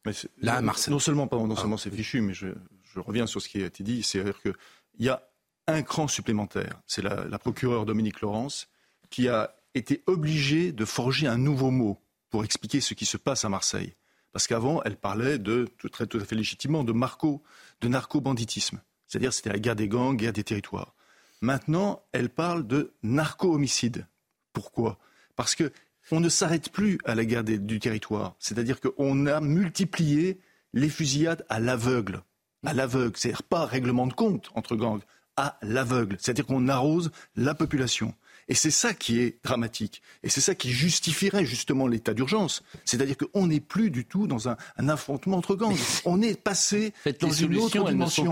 Mais 0.04 0.12
Là, 0.40 0.60
Marseille. 0.60 0.92
Non 0.92 0.98
seulement, 0.98 1.28
non 1.30 1.56
seulement 1.56 1.76
c'est 1.76 1.90
fichu, 1.90 2.20
mais 2.20 2.34
je, 2.34 2.48
reviens 2.96 3.26
sur 3.26 3.40
ce 3.40 3.48
qui 3.48 3.62
a 3.62 3.66
été 3.66 3.82
dit. 3.82 4.02
C'est-à-dire 4.02 4.40
qu'il 4.42 4.54
y 4.98 5.08
a 5.08 5.22
un 5.66 5.82
cran 5.82 6.08
supplémentaire. 6.08 6.80
C'est 6.86 7.02
la, 7.02 7.24
la 7.24 7.38
procureure 7.38 7.86
Dominique 7.86 8.20
Laurence 8.20 8.68
qui 9.10 9.28
a 9.28 9.54
été 9.74 10.02
obligée 10.06 10.72
de 10.72 10.84
forger 10.84 11.26
un 11.26 11.38
nouveau 11.38 11.70
mot 11.70 11.98
pour 12.30 12.44
expliquer 12.44 12.80
ce 12.80 12.94
qui 12.94 13.06
se 13.06 13.16
passe 13.16 13.44
à 13.44 13.48
Marseille. 13.48 13.94
Parce 14.32 14.46
qu'avant, 14.46 14.82
elle 14.84 14.96
parlait 14.96 15.38
de, 15.38 15.68
très 15.92 16.06
tout 16.06 16.18
à 16.18 16.24
fait 16.24 16.34
légitimement, 16.34 16.82
de, 16.82 16.92
marco, 16.92 17.42
de 17.82 17.88
narco-banditisme. 17.88 18.80
C'est-à-dire 19.12 19.34
c'était 19.34 19.52
la 19.52 19.58
guerre 19.58 19.76
des 19.76 19.88
gangs, 19.88 20.16
guerre 20.16 20.32
des 20.32 20.42
territoires. 20.42 20.94
Maintenant, 21.42 22.02
elle 22.12 22.30
parle 22.30 22.66
de 22.66 22.94
narco-homicide. 23.02 24.06
Pourquoi? 24.54 24.98
Parce 25.36 25.54
que 25.54 25.70
on 26.12 26.18
ne 26.18 26.30
s'arrête 26.30 26.72
plus 26.72 26.96
à 27.04 27.14
la 27.14 27.26
guerre 27.26 27.44
du 27.44 27.78
territoire. 27.78 28.36
C'est-à-dire 28.38 28.80
qu'on 28.80 29.26
a 29.26 29.42
multiplié 29.42 30.40
les 30.72 30.88
fusillades 30.88 31.44
à 31.50 31.60
l'aveugle. 31.60 32.22
à 32.64 32.72
l'aveugle, 32.72 33.16
c'est-à-dire 33.18 33.42
pas 33.42 33.66
règlement 33.66 34.06
de 34.06 34.14
compte 34.14 34.50
entre 34.54 34.76
gangs, 34.76 35.02
à 35.36 35.58
l'aveugle, 35.60 36.16
c'est-à-dire 36.18 36.46
qu'on 36.46 36.68
arrose 36.68 37.10
la 37.36 37.54
population. 37.54 38.14
Et 38.52 38.54
c'est 38.54 38.70
ça 38.70 38.92
qui 38.92 39.18
est 39.18 39.38
dramatique. 39.42 40.02
Et 40.22 40.28
c'est 40.28 40.42
ça 40.42 40.54
qui 40.54 40.70
justifierait 40.70 41.46
justement 41.46 41.86
l'état 41.86 42.12
d'urgence. 42.12 42.62
C'est-à-dire 42.84 43.16
qu'on 43.16 43.46
n'est 43.46 43.60
plus 43.60 43.90
du 43.90 44.04
tout 44.04 44.26
dans 44.26 44.46
un, 44.46 44.58
affrontement 44.90 45.38
entre 45.38 45.54
gangs. 45.54 45.74
On 46.04 46.20
est 46.20 46.38
passé 46.38 46.92
dans 47.18 47.30
une 47.30 47.56
autre 47.56 47.82
dimension. 47.88 48.30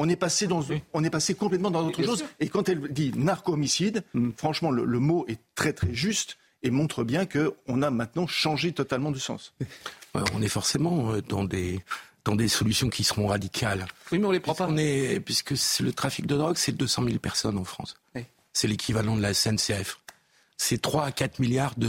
On 0.00 0.08
est 0.08 0.16
passé 0.16 0.48
dans, 0.48 0.64
on 0.92 1.04
est 1.04 1.10
passé 1.10 1.36
complètement 1.36 1.70
dans 1.70 1.86
autre 1.86 2.02
chose. 2.02 2.24
Et 2.40 2.48
quand 2.48 2.68
elle 2.68 2.80
dit 2.92 3.12
narco-homicide, 3.14 4.02
mm. 4.14 4.30
franchement, 4.36 4.72
le, 4.72 4.84
le, 4.84 4.98
mot 4.98 5.24
est 5.28 5.38
très 5.54 5.72
très 5.72 5.94
juste 5.94 6.36
et 6.64 6.72
montre 6.72 7.04
bien 7.04 7.24
qu'on 7.24 7.82
a 7.82 7.90
maintenant 7.92 8.26
changé 8.26 8.72
totalement 8.72 9.12
de 9.12 9.20
sens. 9.20 9.54
On 10.34 10.42
est 10.42 10.48
forcément 10.48 11.12
euh, 11.12 11.22
dans 11.22 11.44
des 11.44 11.80
dans 12.24 12.34
des 12.34 12.48
solutions 12.48 12.88
qui 12.88 13.04
seront 13.04 13.28
radicales. 13.28 13.86
Oui, 14.10 14.18
mais 14.18 14.26
on 14.26 14.32
les 14.32 14.40
prend 14.40 14.54
pas. 14.54 14.68
est, 14.78 15.20
puisque 15.20 15.54
le 15.80 15.92
trafic 15.92 16.26
de 16.26 16.36
drogue, 16.36 16.56
c'est 16.56 16.72
200 16.72 17.04
000 17.04 17.18
personnes 17.18 17.58
en 17.58 17.64
France. 17.64 17.96
C'est 18.54 18.66
l'équivalent 18.66 19.16
de 19.16 19.20
la 19.20 19.34
SNCF. 19.34 19.98
C'est 20.56 20.80
3 20.80 21.04
à 21.04 21.12
4 21.12 21.40
milliards 21.40 21.74
de. 21.76 21.88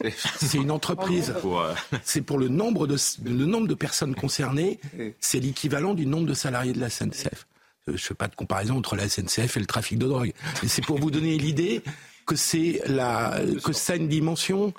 C'est 0.38 0.58
une 0.58 0.70
entreprise. 0.70 1.34
Euh, 1.44 1.74
c'est 2.04 2.20
pour 2.20 2.38
le 2.38 2.48
nombre 2.48 2.86
de 2.86 2.96
le 3.24 3.46
nombre 3.46 3.66
de 3.66 3.74
personnes 3.74 4.14
concernées. 4.14 4.78
C'est 5.18 5.40
l'équivalent 5.40 5.94
du 5.94 6.06
nombre 6.06 6.26
de 6.26 6.34
salariés 6.34 6.74
de 6.74 6.80
la 6.80 6.90
SNCF. 6.90 7.24
Euh, 7.24 7.34
je 7.86 7.92
ne 7.92 7.96
fais 7.96 8.14
pas 8.14 8.28
de 8.28 8.36
comparaison 8.36 8.76
entre 8.76 8.94
la 8.94 9.08
SNCF 9.08 9.56
et 9.56 9.60
le 9.60 9.66
trafic 9.66 9.98
de 9.98 10.06
drogue. 10.06 10.34
Mais 10.62 10.68
c'est 10.68 10.84
pour 10.84 10.98
vous 10.98 11.10
donner 11.10 11.38
l'idée 11.38 11.82
que 12.26 12.36
c'est 12.36 12.82
la 12.86 13.40
que 13.64 13.72
ça 13.72 13.94
a 13.94 13.96
une 13.96 14.08
dimension 14.08 14.74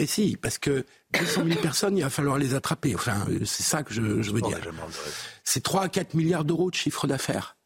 mais 0.00 0.06
si, 0.06 0.38
parce 0.40 0.56
que 0.56 0.86
200 1.12 1.44
000 1.44 1.60
personnes, 1.60 1.98
il 1.98 2.02
va 2.02 2.08
falloir 2.08 2.38
les 2.38 2.54
attraper. 2.54 2.94
Enfin, 2.94 3.26
c'est 3.44 3.62
ça 3.62 3.82
que 3.82 3.92
je, 3.92 4.00
veux 4.00 4.40
dire. 4.40 4.58
C'est 5.44 5.62
3 5.62 5.82
à 5.82 5.88
4 5.90 6.14
milliards 6.14 6.46
d'euros 6.46 6.70
de 6.70 6.74
chiffre 6.74 7.06
d'affaires. 7.06 7.58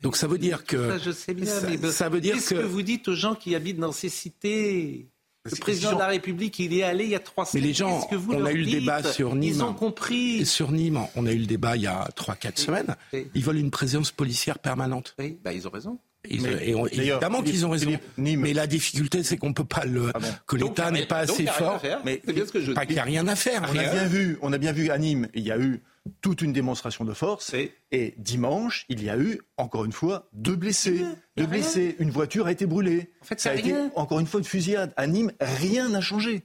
Donc 0.00 0.16
ça 0.16 0.26
veut 0.26 0.38
dire 0.38 0.64
que... 0.64 0.90
Ça, 0.90 0.98
je 0.98 1.10
sais 1.10 1.34
bien, 1.34 1.52
mais 1.80 1.90
ça 1.90 2.08
veut 2.08 2.20
dire 2.20 2.34
qu'est-ce 2.34 2.54
que... 2.54 2.60
vous 2.60 2.82
dites 2.82 3.08
aux 3.08 3.14
gens 3.14 3.34
qui 3.34 3.54
habitent 3.54 3.78
dans 3.78 3.92
ces 3.92 4.08
cités? 4.08 5.08
Le 5.44 5.56
président 5.56 5.94
de 5.94 5.98
la 5.98 6.08
République, 6.08 6.58
il 6.58 6.76
est 6.76 6.82
allé 6.82 7.04
il 7.04 7.10
y 7.10 7.14
a 7.14 7.18
trois 7.18 7.46
semaines. 7.46 7.62
Mais 7.62 7.68
les 7.68 7.74
gens, 7.74 8.06
on 8.28 8.44
a 8.44 8.52
eu 8.52 8.58
le 8.58 8.70
débat 8.70 9.02
sur 9.02 9.34
Nîmes. 9.34 9.54
Ils 9.54 9.62
ont 9.64 9.72
compris. 9.72 10.44
Sur 10.44 10.70
Nîmes, 10.70 11.00
on 11.16 11.26
a 11.26 11.32
eu 11.32 11.38
le 11.38 11.46
débat 11.46 11.76
il 11.76 11.82
y 11.82 11.86
a 11.86 12.08
trois, 12.14 12.34
quatre 12.34 12.58
semaines. 12.58 12.94
Ils 13.34 13.42
veulent 13.42 13.56
une 13.56 13.70
présence 13.70 14.10
policière 14.10 14.58
permanente. 14.58 15.14
Oui, 15.18 15.38
bah, 15.42 15.52
ils 15.52 15.66
ont 15.66 15.70
raison 15.70 15.98
évidemment 16.24 17.42
qu'ils 17.42 17.66
ont 17.66 17.70
raison. 17.70 17.90
Mais 18.16 18.52
la 18.52 18.66
difficulté, 18.66 19.22
c'est 19.22 19.36
qu'on 19.36 19.48
ne 19.50 19.54
peut 19.54 19.64
pas 19.64 19.84
le, 19.84 20.10
ah 20.14 20.18
que 20.46 20.56
l'État 20.56 20.90
n'est 20.90 21.06
pas 21.06 21.18
assez 21.18 21.46
fort. 21.46 21.80
Mais 22.04 22.20
c'est 22.24 22.32
bien 22.32 22.46
ce 22.46 22.52
que 22.52 22.60
je 22.60 22.72
pas 22.72 22.86
qu'il 22.86 22.94
n'y 22.94 23.00
a 23.00 23.04
rien 23.04 23.26
à 23.28 23.36
faire. 23.36 23.62
On 23.62 23.78
a 23.78 23.82
bien 23.82 24.06
vu, 24.06 24.38
on 24.42 24.52
a 24.52 24.58
bien 24.58 24.72
vu 24.72 24.90
à 24.90 24.98
Nîmes, 24.98 25.28
il 25.34 25.42
y 25.42 25.50
a 25.50 25.58
eu 25.58 25.82
toute 26.20 26.42
une 26.42 26.52
démonstration 26.52 27.04
de 27.04 27.12
force. 27.12 27.54
Et 27.92 28.14
dimanche, 28.16 28.86
il 28.88 29.02
y 29.02 29.10
a 29.10 29.18
eu, 29.18 29.40
encore 29.56 29.84
une 29.84 29.92
fois, 29.92 30.28
deux 30.32 30.56
blessés. 30.56 31.04
Deux 31.36 31.46
blessés. 31.46 31.96
Une 31.98 32.10
voiture 32.10 32.46
a 32.46 32.52
été 32.52 32.66
brûlée. 32.66 33.10
En 33.22 33.24
fait, 33.24 33.40
ça 33.40 33.50
a 33.50 33.54
été, 33.54 33.74
encore 33.94 34.20
une 34.20 34.26
fois, 34.26 34.40
une 34.40 34.46
fusillade. 34.46 34.92
À 34.96 35.06
Nîmes, 35.06 35.32
rien 35.40 35.88
n'a 35.88 36.00
changé. 36.00 36.44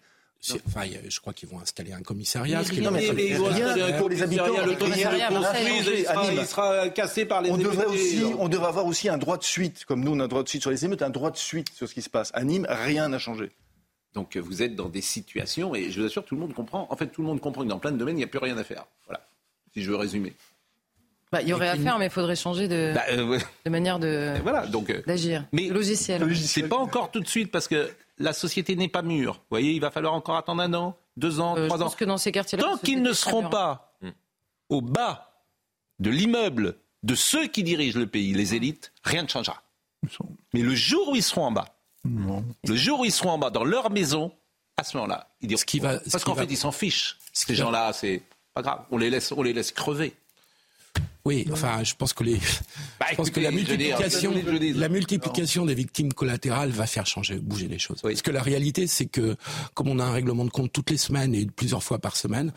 Enfin, 0.67 0.81
je 1.07 1.19
crois 1.19 1.33
qu'ils 1.33 1.49
vont 1.49 1.59
installer 1.59 1.91
un 1.93 2.01
commissariat. 2.01 2.61
Mais, 2.71 2.81
non, 2.81 2.91
mais, 2.91 3.11
mais 3.13 3.27
ils 3.27 3.37
vont 3.37 3.47
installer 3.47 3.97
pour 3.97 4.09
les 4.09 4.21
habitants. 4.21 4.45
Le 4.45 4.75
commissariat 4.75 5.29
il 6.31 6.45
sera 6.45 6.89
cassé 6.89 7.25
par 7.25 7.41
les 7.41 7.49
on 7.49 7.57
devrait 7.57 7.85
aussi, 7.85 8.23
On 8.37 8.47
devrait 8.47 8.67
avoir 8.67 8.85
aussi 8.85 9.09
un 9.09 9.17
droit 9.17 9.37
de 9.37 9.43
suite, 9.43 9.85
comme 9.85 10.03
nous 10.03 10.11
on 10.11 10.19
a 10.19 10.25
un 10.25 10.27
droit 10.27 10.43
de 10.43 10.49
suite 10.49 10.61
sur 10.61 10.71
les 10.71 10.85
émeutes, 10.85 11.01
un 11.01 11.09
droit 11.09 11.31
de 11.31 11.37
suite 11.37 11.69
sur 11.73 11.89
ce 11.89 11.93
qui 11.93 12.01
se 12.01 12.09
passe. 12.09 12.31
À 12.33 12.43
Nîmes, 12.43 12.67
rien 12.69 13.09
n'a 13.09 13.17
changé. 13.17 13.51
Donc 14.13 14.37
vous 14.37 14.61
êtes 14.61 14.75
dans 14.75 14.87
des 14.87 15.01
situations, 15.01 15.75
et 15.75 15.89
je 15.91 15.99
vous 15.99 16.05
assure, 16.05 16.23
tout 16.23 16.35
le 16.35 16.41
monde 16.41 16.53
comprend. 16.53 16.87
En 16.89 16.95
fait, 16.95 17.07
tout 17.07 17.21
le 17.21 17.27
monde 17.27 17.41
comprend 17.41 17.63
que 17.63 17.69
dans 17.69 17.79
plein 17.79 17.91
de 17.91 17.97
domaines, 17.97 18.15
il 18.15 18.19
n'y 18.19 18.23
a 18.23 18.27
plus 18.27 18.39
rien 18.39 18.57
à 18.57 18.63
faire. 18.63 18.85
Voilà, 19.07 19.27
si 19.75 19.83
je 19.83 19.89
veux 19.89 19.97
résumer. 19.97 20.33
Bah, 21.31 21.41
il 21.41 21.49
y 21.49 21.53
aurait 21.53 21.69
à 21.69 21.75
faire, 21.75 21.99
mais 21.99 22.05
il 22.05 22.11
faudrait 22.11 22.35
changer 22.35 22.67
de, 22.67 22.93
bah, 22.93 23.03
euh, 23.09 23.39
de 23.65 23.69
manière 23.69 23.99
de 23.99 24.35
voilà, 24.41 24.67
donc 24.67 24.89
euh, 24.89 25.01
d'agir. 25.05 25.45
Mais 25.51 25.67
logiciel. 25.67 26.35
C'est 26.35 26.69
pas 26.69 26.77
encore 26.77 27.11
tout 27.11 27.19
de 27.19 27.27
suite 27.27 27.51
parce 27.51 27.67
que 27.67 27.91
la 28.19 28.31
société 28.31 28.75
n'est 28.75 28.87
pas 28.87 29.01
mûre. 29.01 29.33
Vous 29.33 29.41
voyez, 29.49 29.73
il 29.73 29.81
va 29.81 29.91
falloir 29.91 30.13
encore 30.13 30.37
attendre 30.37 30.61
un 30.61 30.73
an, 30.73 30.95
deux 31.17 31.41
ans, 31.41 31.57
euh, 31.57 31.67
trois 31.67 31.83
ans. 31.83 31.89
que 31.89 32.05
dans 32.05 32.17
ces 32.17 32.31
quartiers 32.31 32.57
Tant 32.57 32.77
qu'ils 32.77 33.01
ne 33.01 33.11
seront 33.11 33.49
pas 33.49 33.97
hmm. 34.01 34.11
au 34.69 34.81
bas 34.81 35.43
de 35.99 36.09
l'immeuble 36.09 36.75
de 37.03 37.15
ceux 37.15 37.47
qui 37.47 37.63
dirigent 37.63 37.99
le 37.99 38.07
pays, 38.07 38.33
les 38.33 38.55
élites, 38.55 38.93
rien 39.03 39.23
ne 39.23 39.27
changera. 39.27 39.61
Mais 40.53 40.61
le 40.61 40.75
jour 40.75 41.09
où 41.09 41.15
ils 41.15 41.23
seront 41.23 41.45
en 41.45 41.51
bas, 41.51 41.65
le 42.05 42.75
jour 42.75 43.01
où 43.01 43.05
ils 43.05 43.11
seront 43.11 43.31
en 43.31 43.37
bas 43.37 43.49
dans 43.49 43.63
leur 43.63 43.89
maison, 43.89 44.31
à 44.77 44.83
ce 44.83 44.95
moment-là, 44.97 45.29
ils 45.41 45.47
diront. 45.47 45.61
Ce 45.67 45.77
va, 45.79 45.99
parce 46.11 46.23
qu'en 46.23 46.35
fait, 46.35 46.45
ils 46.49 46.57
s'en 46.57 46.71
fichent. 46.71 47.17
Ces 47.33 47.55
gens-là, 47.55 47.91
c'est 47.93 48.21
pas 48.55 48.61
grave. 48.61 48.79
On 48.89 48.97
les 48.97 49.09
laisse, 49.09 49.31
on 49.31 49.43
les 49.43 49.53
laisse 49.53 49.71
crever. 49.71 50.13
Oui, 51.25 51.45
enfin, 51.51 51.83
je 51.83 51.95
pense 51.95 52.13
que 52.13 52.23
les, 52.23 52.35
bah, 52.99 53.07
je 53.11 53.15
pense 53.15 53.31
que 53.31 53.39
la 53.39 53.51
multiplication, 53.51 54.31
la 54.75 54.89
multiplication 54.89 55.65
des 55.65 55.73
victimes 55.73 56.13
collatérales 56.13 56.69
va 56.69 56.85
faire 56.85 57.05
changer, 57.05 57.35
bouger 57.39 57.67
les 57.67 57.79
choses. 57.79 58.01
Parce 58.01 58.21
que 58.21 58.31
la 58.31 58.43
réalité, 58.43 58.87
c'est 58.87 59.07
que 59.07 59.35
comme 59.73 59.89
on 59.89 59.99
a 59.99 60.03
un 60.03 60.11
règlement 60.11 60.45
de 60.45 60.51
compte 60.51 60.71
toutes 60.71 60.91
les 60.91 60.97
semaines 60.97 61.33
et 61.35 61.47
plusieurs 61.47 61.83
fois 61.83 61.97
par 61.99 62.15
semaine, 62.15 62.53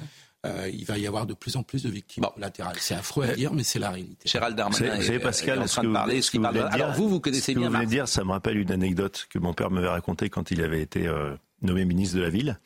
euh, 0.46 0.70
il 0.72 0.84
va 0.84 0.98
y 0.98 1.06
avoir 1.06 1.26
de 1.26 1.34
plus 1.34 1.56
en 1.56 1.62
plus 1.62 1.82
de 1.82 1.90
victimes 1.90 2.24
collatérales. 2.32 2.76
C'est 2.78 2.94
affreux 2.94 3.24
à 3.24 3.34
dire, 3.34 3.52
mais 3.52 3.64
c'est 3.64 3.80
la 3.80 3.90
réalité. 3.90 4.28
Gérald 4.28 4.56
Darmanin 4.56 4.96
vous 4.96 5.02
savez, 5.02 5.18
Pascal, 5.18 5.58
en 5.60 5.66
train 5.66 5.82
de 5.82 5.92
parler, 5.92 6.22
ce, 6.22 6.30
que 6.30 6.38
vous 6.38 6.52
dire, 6.52 6.68
Alors 6.70 6.92
vous, 6.92 7.08
vous 7.08 7.20
connaissez 7.20 7.52
ce 7.52 7.58
bien. 7.58 7.68
Que 7.68 7.72
vous 7.72 7.76
voulez 7.76 7.86
dire, 7.86 8.06
ça 8.06 8.22
me 8.22 8.30
rappelle 8.30 8.56
une 8.56 8.70
anecdote 8.70 9.26
que 9.30 9.38
mon 9.38 9.52
père 9.52 9.70
m'avait 9.70 9.88
racontée 9.88 10.30
quand 10.30 10.52
il 10.52 10.62
avait 10.62 10.80
été 10.80 11.08
euh, 11.08 11.34
nommé 11.62 11.84
ministre 11.84 12.16
de 12.16 12.22
la 12.22 12.30
ville, 12.30 12.58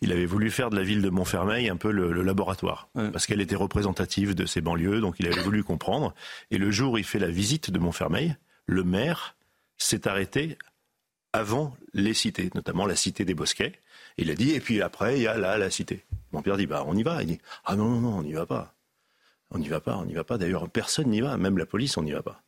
il 0.00 0.10
avait 0.10 0.26
voulu 0.26 0.50
faire 0.50 0.70
de 0.70 0.76
la 0.76 0.82
ville 0.82 1.00
de 1.00 1.10
Montfermeil 1.10 1.68
un 1.68 1.76
peu 1.76 1.92
le, 1.92 2.22
laboratoire, 2.22 2.88
parce 2.94 3.26
qu'elle 3.26 3.40
était 3.40 3.56
représentative 3.56 4.34
de 4.34 4.46
ses 4.46 4.60
banlieues, 4.60 5.00
donc 5.00 5.16
il 5.18 5.26
avait 5.26 5.42
voulu 5.42 5.62
comprendre. 5.62 6.14
Et 6.50 6.58
le 6.58 6.70
jour 6.70 6.94
où 6.94 6.98
il 6.98 7.04
fait 7.04 7.18
la 7.18 7.30
visite 7.30 7.70
de 7.70 7.78
Montfermeil, 7.78 8.36
le 8.66 8.82
maire 8.84 9.36
s'est 9.78 10.08
arrêté 10.08 10.58
avant 11.32 11.76
les 11.94 12.14
cités, 12.14 12.50
notamment 12.54 12.86
la 12.86 12.96
cité 12.96 13.24
des 13.24 13.34
Bosquets. 13.34 13.72
Il 14.18 14.30
a 14.30 14.34
dit, 14.34 14.52
et 14.52 14.60
puis 14.60 14.82
après, 14.82 15.18
il 15.18 15.22
y 15.22 15.26
a 15.26 15.36
là 15.36 15.58
la 15.58 15.70
cité. 15.70 16.04
Mon 16.32 16.42
père 16.42 16.56
dit, 16.56 16.66
bah 16.66 16.84
on 16.86 16.96
y 16.96 17.02
va. 17.02 17.22
Il 17.22 17.28
dit, 17.28 17.38
ah 17.64 17.76
non, 17.76 17.88
non, 17.88 18.00
non, 18.00 18.18
on 18.18 18.22
n'y 18.22 18.32
va 18.32 18.46
pas. 18.46 18.74
On 19.50 19.58
n'y 19.58 19.68
va 19.68 19.80
pas, 19.80 19.96
on 19.96 20.04
n'y 20.04 20.14
va 20.14 20.24
pas. 20.24 20.38
D'ailleurs, 20.38 20.68
personne 20.70 21.08
n'y 21.08 21.20
va, 21.20 21.36
même 21.36 21.58
la 21.58 21.66
police, 21.66 21.96
on 21.96 22.02
n'y 22.02 22.12
va 22.12 22.22
pas. 22.22 22.42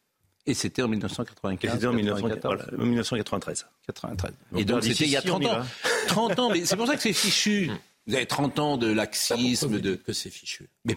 Et 0.47 0.55
c'était 0.55 0.83
en 0.83 0.89
1995. 0.89 1.73
C'était 1.73 1.87
en 1.87 1.93
1993. 1.93 3.67
93. 3.87 4.33
Et 4.57 4.65
donc 4.65 4.83
c'était 4.83 5.05
il 5.05 5.11
y 5.11 5.17
a 5.17 5.23
30 5.23 5.47
ans. 5.47 5.63
30 6.09 6.39
ans, 6.39 6.51
mais 6.51 6.65
c'est 6.67 6.77
pour 6.77 6.87
ça 6.87 6.97
que 6.97 7.03
c'est 7.03 7.13
fichu. 7.13 7.71
Vous 8.07 8.15
avez 8.15 8.27
30 8.27 8.59
ans 8.59 8.77
de 8.77 8.93
laxisme, 8.93 9.81
de... 9.81 9.95
Que 9.95 10.13
c'est 10.13 10.29
fichu. 10.29 10.69
Mais, 10.85 10.95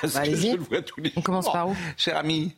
parce 0.00 0.14
bah, 0.14 0.26
que 0.26 0.34
je 0.34 0.56
le 0.56 0.62
vois 0.62 0.80
tous 0.80 1.00
les 1.00 1.12
On 1.16 1.20
commence 1.20 1.52
par 1.52 1.68
où? 1.68 1.76
Cher 1.98 2.16
ami, 2.16 2.54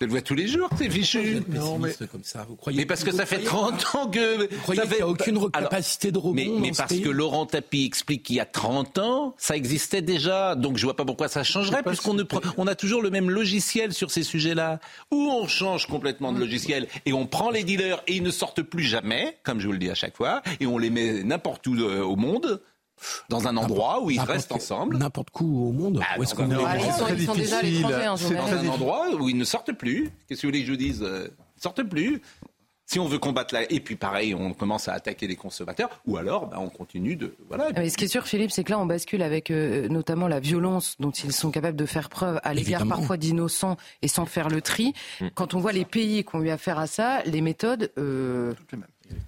je 0.00 0.06
le 0.06 0.10
vois 0.10 0.22
tous 0.22 0.34
les 0.34 0.48
jours, 0.48 0.68
c'est 0.76 0.90
fichu. 0.90 1.40
Non, 1.48 1.78
mais 1.78 1.92
comme 2.10 2.24
ça, 2.24 2.44
vous 2.48 2.56
croyez 2.56 2.78
Mais 2.78 2.84
parce 2.84 3.04
que 3.04 3.12
ça 3.12 3.26
fait 3.26 3.44
30 3.44 3.94
ans 3.94 4.10
que. 4.10 4.48
Vous 4.52 4.60
croyez 4.62 4.82
qu'il 4.82 4.96
n'y 4.96 5.02
a 5.02 5.06
aucune 5.06 5.50
capacité 5.52 6.10
de 6.10 6.18
rebond 6.18 6.34
Mais, 6.34 6.48
mais 6.60 6.72
parce 6.76 6.98
que 6.98 7.08
Laurent 7.08 7.46
Tapie 7.46 7.84
explique 7.84 8.24
qu'il 8.24 8.36
y 8.36 8.40
a 8.40 8.44
30 8.44 8.98
ans, 8.98 9.36
ça 9.38 9.54
existait 9.56 10.02
déjà. 10.02 10.56
Donc 10.56 10.78
je 10.78 10.84
vois 10.84 10.96
pas 10.96 11.04
pourquoi 11.04 11.28
ça 11.28 11.44
changerait, 11.44 11.84
puisqu'on 11.84 12.16
on 12.56 12.66
a 12.66 12.74
toujours 12.74 13.02
le 13.02 13.10
même 13.10 13.30
logiciel 13.30 13.92
sur 13.92 14.10
ces 14.10 14.24
sujets-là. 14.24 14.80
Ou 15.12 15.30
on 15.30 15.46
change 15.46 15.86
complètement 15.86 16.32
de 16.32 16.40
logiciel 16.40 16.88
et 17.06 17.12
on 17.12 17.26
prend 17.26 17.50
les 17.50 17.62
dealers 17.62 18.02
et 18.08 18.16
ils 18.16 18.22
ne 18.24 18.32
sortent 18.32 18.62
plus 18.62 18.82
jamais, 18.82 19.38
comme 19.44 19.60
je 19.60 19.66
vous 19.66 19.72
le 19.72 19.78
dis 19.78 19.90
à 19.90 19.94
chaque 19.94 20.16
fois, 20.16 20.42
et 20.58 20.66
on 20.66 20.76
les 20.76 20.90
met 20.90 21.22
n'importe 21.22 21.64
où 21.68 21.76
euh, 21.76 22.02
au 22.02 22.16
monde 22.16 22.60
dans 23.28 23.46
un 23.46 23.56
endroit 23.56 24.02
où 24.02 24.10
ils 24.10 24.20
restent 24.20 24.52
ensemble. 24.52 24.98
N'importe 24.98 25.28
où 25.40 25.68
au 25.68 25.72
monde. 25.72 25.98
Bah, 25.98 26.06
où 26.18 26.22
est-ce 26.22 26.34
qu'on 26.34 26.50
est 26.50 26.54
ah, 26.54 26.76
ils, 26.76 27.24
sont, 27.26 27.34
déjà 27.34 27.58
à 27.58 27.62
l'étranger. 27.62 28.36
Hein, 28.38 28.46
dans 28.46 28.52
un 28.52 28.68
endroit 28.68 29.08
où 29.14 29.28
ils 29.28 29.36
ne 29.36 29.44
sortent 29.44 29.72
plus. 29.72 30.10
Qu'est-ce 30.28 30.42
que 30.42 30.46
vous 30.46 30.52
voulez 30.52 30.64
que 30.64 30.68
je 30.68 30.74
dise 30.74 31.02
euh, 31.02 31.28
Ils 31.28 31.58
ne 31.58 31.62
sortent 31.62 31.82
plus. 31.82 32.22
Si 32.86 32.98
on 32.98 33.06
veut 33.06 33.18
combattre 33.18 33.54
la... 33.54 33.70
Et 33.72 33.80
puis 33.80 33.96
pareil, 33.96 34.34
on 34.34 34.52
commence 34.52 34.88
à 34.88 34.92
attaquer 34.92 35.26
les 35.26 35.36
consommateurs, 35.36 35.88
ou 36.06 36.18
alors 36.18 36.48
bah, 36.48 36.58
on 36.60 36.68
continue 36.68 37.16
de... 37.16 37.34
Voilà. 37.48 37.70
Mais 37.74 37.88
ce 37.88 37.96
qui 37.96 38.04
est 38.04 38.08
sûr, 38.08 38.26
Philippe, 38.26 38.50
c'est 38.50 38.62
que 38.62 38.72
là, 38.72 38.78
on 38.78 38.84
bascule 38.84 39.22
avec 39.22 39.50
euh, 39.50 39.88
notamment 39.88 40.28
la 40.28 40.38
violence 40.38 40.96
dont 41.00 41.10
ils 41.10 41.32
sont 41.32 41.50
capables 41.50 41.78
de 41.78 41.86
faire 41.86 42.10
preuve 42.10 42.40
à 42.44 42.52
l'égard 42.52 42.86
parfois 42.86 43.16
d'innocents 43.16 43.78
et 44.02 44.08
sans 44.08 44.26
faire 44.26 44.48
le 44.48 44.60
tri. 44.60 44.92
Mm. 45.20 45.28
Quand 45.34 45.54
on 45.54 45.60
voit 45.60 45.72
les 45.72 45.86
pays 45.86 46.24
qui 46.24 46.36
ont 46.36 46.42
eu 46.42 46.50
affaire 46.50 46.78
à 46.78 46.86
ça, 46.86 47.22
les 47.24 47.40
méthodes... 47.40 47.90
Euh... 47.96 48.52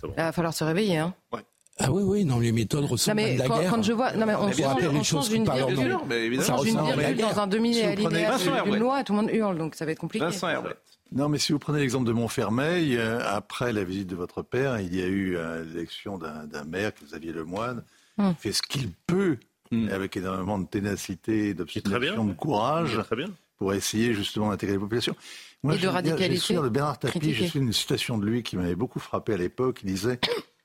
Il 0.05 0.11
va 0.17 0.33
falloir 0.33 0.55
se 0.55 0.65
réveiller. 0.65 0.99
Hein. 0.99 1.15
Ouais. 1.33 1.43
Ah 1.79 1.93
oui, 1.93 2.03
oui, 2.03 2.25
non, 2.25 2.39
les 2.39 2.53
méthodes 2.53 2.87
ressemblent 2.87 3.21
à 3.21 3.35
la 3.35 3.47
quand, 3.47 3.59
guerre. 3.59 3.71
Quand 3.71 3.83
je 3.83 3.93
vois, 3.93 4.13
non 4.13 4.25
mais 4.25 4.35
on, 4.35 4.51
change, 4.51 4.89
on 4.89 5.03
change 5.03 5.29
d'une 5.29 5.45
virgule, 5.45 5.95
on 5.95 6.43
change 6.43 6.67
une 6.69 6.81
virgule 6.81 7.17
dans 7.19 7.39
un 7.39 7.47
demi-alinéa 7.47 8.39
d'une 8.65 8.77
loi, 8.77 9.05
tout 9.05 9.13
le 9.13 9.21
monde 9.21 9.31
hurle, 9.31 9.59
donc 9.59 9.75
ça 9.75 9.85
va 9.85 9.93
être 9.93 9.99
compliqué. 9.99 10.27
Non, 11.13 11.29
mais 11.29 11.39
si 11.39 11.53
vous 11.53 11.61
prenez 11.61 11.79
l'exemple 11.79 12.07
de 12.07 12.13
Montfermeil, 12.13 12.97
euh, 12.97 13.21
après 13.25 13.73
la 13.73 13.85
visite 13.85 14.09
de 14.09 14.17
votre 14.17 14.43
père, 14.43 14.81
il 14.81 14.93
y 14.93 15.01
a 15.01 15.07
eu 15.07 15.37
euh, 15.37 15.65
l'élection 15.65 16.19
d'un 16.19 16.65
maire, 16.65 16.93
que 16.93 17.05
vous 17.05 17.15
aviez 17.15 17.33
le 17.33 17.45
moine, 17.45 17.85
hum. 18.19 18.35
qui 18.35 18.41
fait 18.41 18.53
ce 18.53 18.63
qu'il 18.63 18.91
peut, 19.07 19.39
hum. 19.71 19.89
avec 19.93 20.17
énormément 20.17 20.59
de 20.59 20.67
ténacité, 20.67 21.55
d'obstination, 21.55 22.25
de 22.25 22.33
courage, 22.33 23.01
pour 23.57 23.73
essayer 23.73 24.15
justement 24.15 24.51
d'intégrer 24.51 24.75
la 24.75 24.81
population. 24.81 25.15
Moi, 25.63 25.77
Et 25.77 25.79
de 25.79 25.87
radicalité. 25.87 26.55
Je 26.55 26.59
me 26.59 26.65
de 26.65 26.69
Bernard 26.69 26.99
Tapie, 26.99 27.33
j'ai 27.33 27.57
une 27.57 27.73
citation 27.73 28.19
de 28.19 28.27
lui 28.27 28.43
qui 28.43 28.57
m'avait 28.57 28.75
beaucoup 28.75 28.99
frappé 28.99 29.35
à 29.35 29.37
l'époque. 29.37 29.81
Il 29.85 29.87
disait 29.87 30.19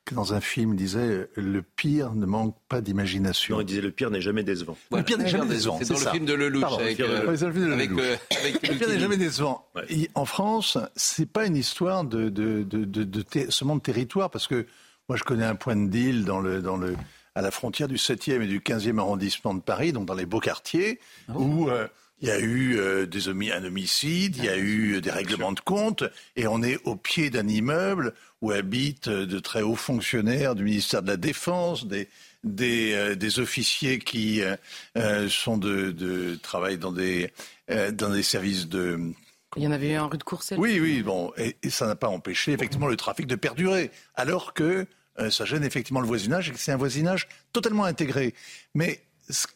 que 0.05 0.15
dans 0.15 0.33
un 0.33 0.41
film, 0.41 0.73
il 0.73 0.77
disait 0.77 1.29
le 1.35 1.61
pire 1.61 2.13
ne 2.13 2.25
manque 2.25 2.55
pas 2.67 2.81
d'imagination. 2.81 3.55
Non, 3.55 3.61
il 3.61 3.65
disait 3.65 3.81
le 3.81 3.91
pire 3.91 4.09
n'est 4.09 4.21
jamais 4.21 4.43
décevant. 4.43 4.77
Le 4.91 5.03
pire 5.03 5.17
n'est 5.17 5.27
jamais 5.27 5.45
décevant. 5.45 5.79
C'est 5.81 5.93
dans 5.93 5.99
le 5.99 6.11
film 6.11 6.25
de 6.25 6.33
Lelouch. 6.33 6.63
avec, 6.79 6.97
le 6.99 8.77
pire 8.77 8.89
n'est 8.89 8.99
jamais 8.99 9.17
décevant. 9.17 9.67
en 10.15 10.25
France, 10.25 10.77
c'est 10.95 11.29
pas 11.29 11.45
une 11.45 11.55
histoire 11.55 12.03
de, 12.03 12.29
de, 12.29 12.63
de, 12.63 12.83
de, 12.83 13.03
de 13.03 13.79
territoire, 13.79 14.29
parce 14.29 14.47
que 14.47 14.65
moi 15.07 15.17
je 15.17 15.23
connais 15.23 15.45
un 15.45 15.55
point 15.55 15.75
de 15.75 15.87
deal 15.89 16.25
dans 16.25 16.39
le, 16.39 16.61
dans 16.61 16.77
le, 16.77 16.95
à 17.35 17.41
la 17.41 17.51
frontière 17.51 17.87
du 17.87 17.95
7e 17.95 18.41
et 18.41 18.47
du 18.47 18.59
15e 18.59 18.99
arrondissement 18.99 19.53
de 19.53 19.61
Paris, 19.61 19.93
donc 19.93 20.05
dans 20.05 20.15
les 20.15 20.25
beaux 20.25 20.39
quartiers, 20.39 20.99
ah 21.27 21.33
où 21.35 21.69
euh, 21.69 21.87
il 22.21 22.27
y 22.27 22.31
a 22.31 22.39
eu 22.39 22.77
euh, 22.77 23.05
des 23.05 23.29
un 23.29 23.63
homicide, 23.63 24.37
il 24.37 24.45
y 24.45 24.49
a 24.49 24.57
eu 24.57 25.01
des 25.01 25.11
règlements 25.11 25.51
de 25.51 25.59
compte, 25.59 26.03
et 26.35 26.47
on 26.47 26.61
est 26.61 26.77
au 26.85 26.95
pied 26.95 27.29
d'un 27.29 27.47
immeuble 27.47 28.13
où 28.41 28.51
habitent 28.51 29.09
de 29.09 29.39
très 29.39 29.61
hauts 29.61 29.75
fonctionnaires 29.75 30.55
du 30.55 30.63
ministère 30.63 31.03
de 31.03 31.07
la 31.07 31.17
Défense, 31.17 31.85
des, 31.85 32.07
des, 32.43 32.93
euh, 32.93 33.41
officiers 33.41 33.99
qui 33.99 34.41
sont 35.29 35.57
de, 35.57 35.91
de 35.91 36.35
travaillent 36.35 36.77
dans 36.77 36.91
des, 36.91 37.31
dans 37.67 38.09
des 38.09 38.23
services 38.23 38.67
de 38.67 39.13
il 39.57 39.63
y 39.63 39.67
en 39.67 39.71
avait 39.71 39.91
eu 39.91 39.95
un 39.95 40.05
rue 40.05 40.17
de 40.17 40.23
Courcelles. 40.23 40.57
Oui, 40.57 40.79
oui, 40.79 41.03
bon, 41.03 41.33
et, 41.35 41.57
et 41.61 41.69
ça 41.69 41.85
n'a 41.85 41.97
pas 41.97 42.07
empêché 42.07 42.53
effectivement 42.53 42.87
le 42.87 42.95
trafic 42.95 43.27
de 43.27 43.35
perdurer, 43.35 43.91
alors 44.15 44.53
que 44.53 44.87
euh, 45.19 45.29
ça 45.29 45.45
gêne 45.45 45.63
effectivement 45.63 45.99
le 45.99 46.07
voisinage 46.07 46.49
et 46.49 46.53
que 46.53 46.59
c'est 46.59 46.71
un 46.71 46.77
voisinage 46.77 47.27
totalement 47.51 47.83
intégré. 47.83 48.33
Mais 48.73 49.01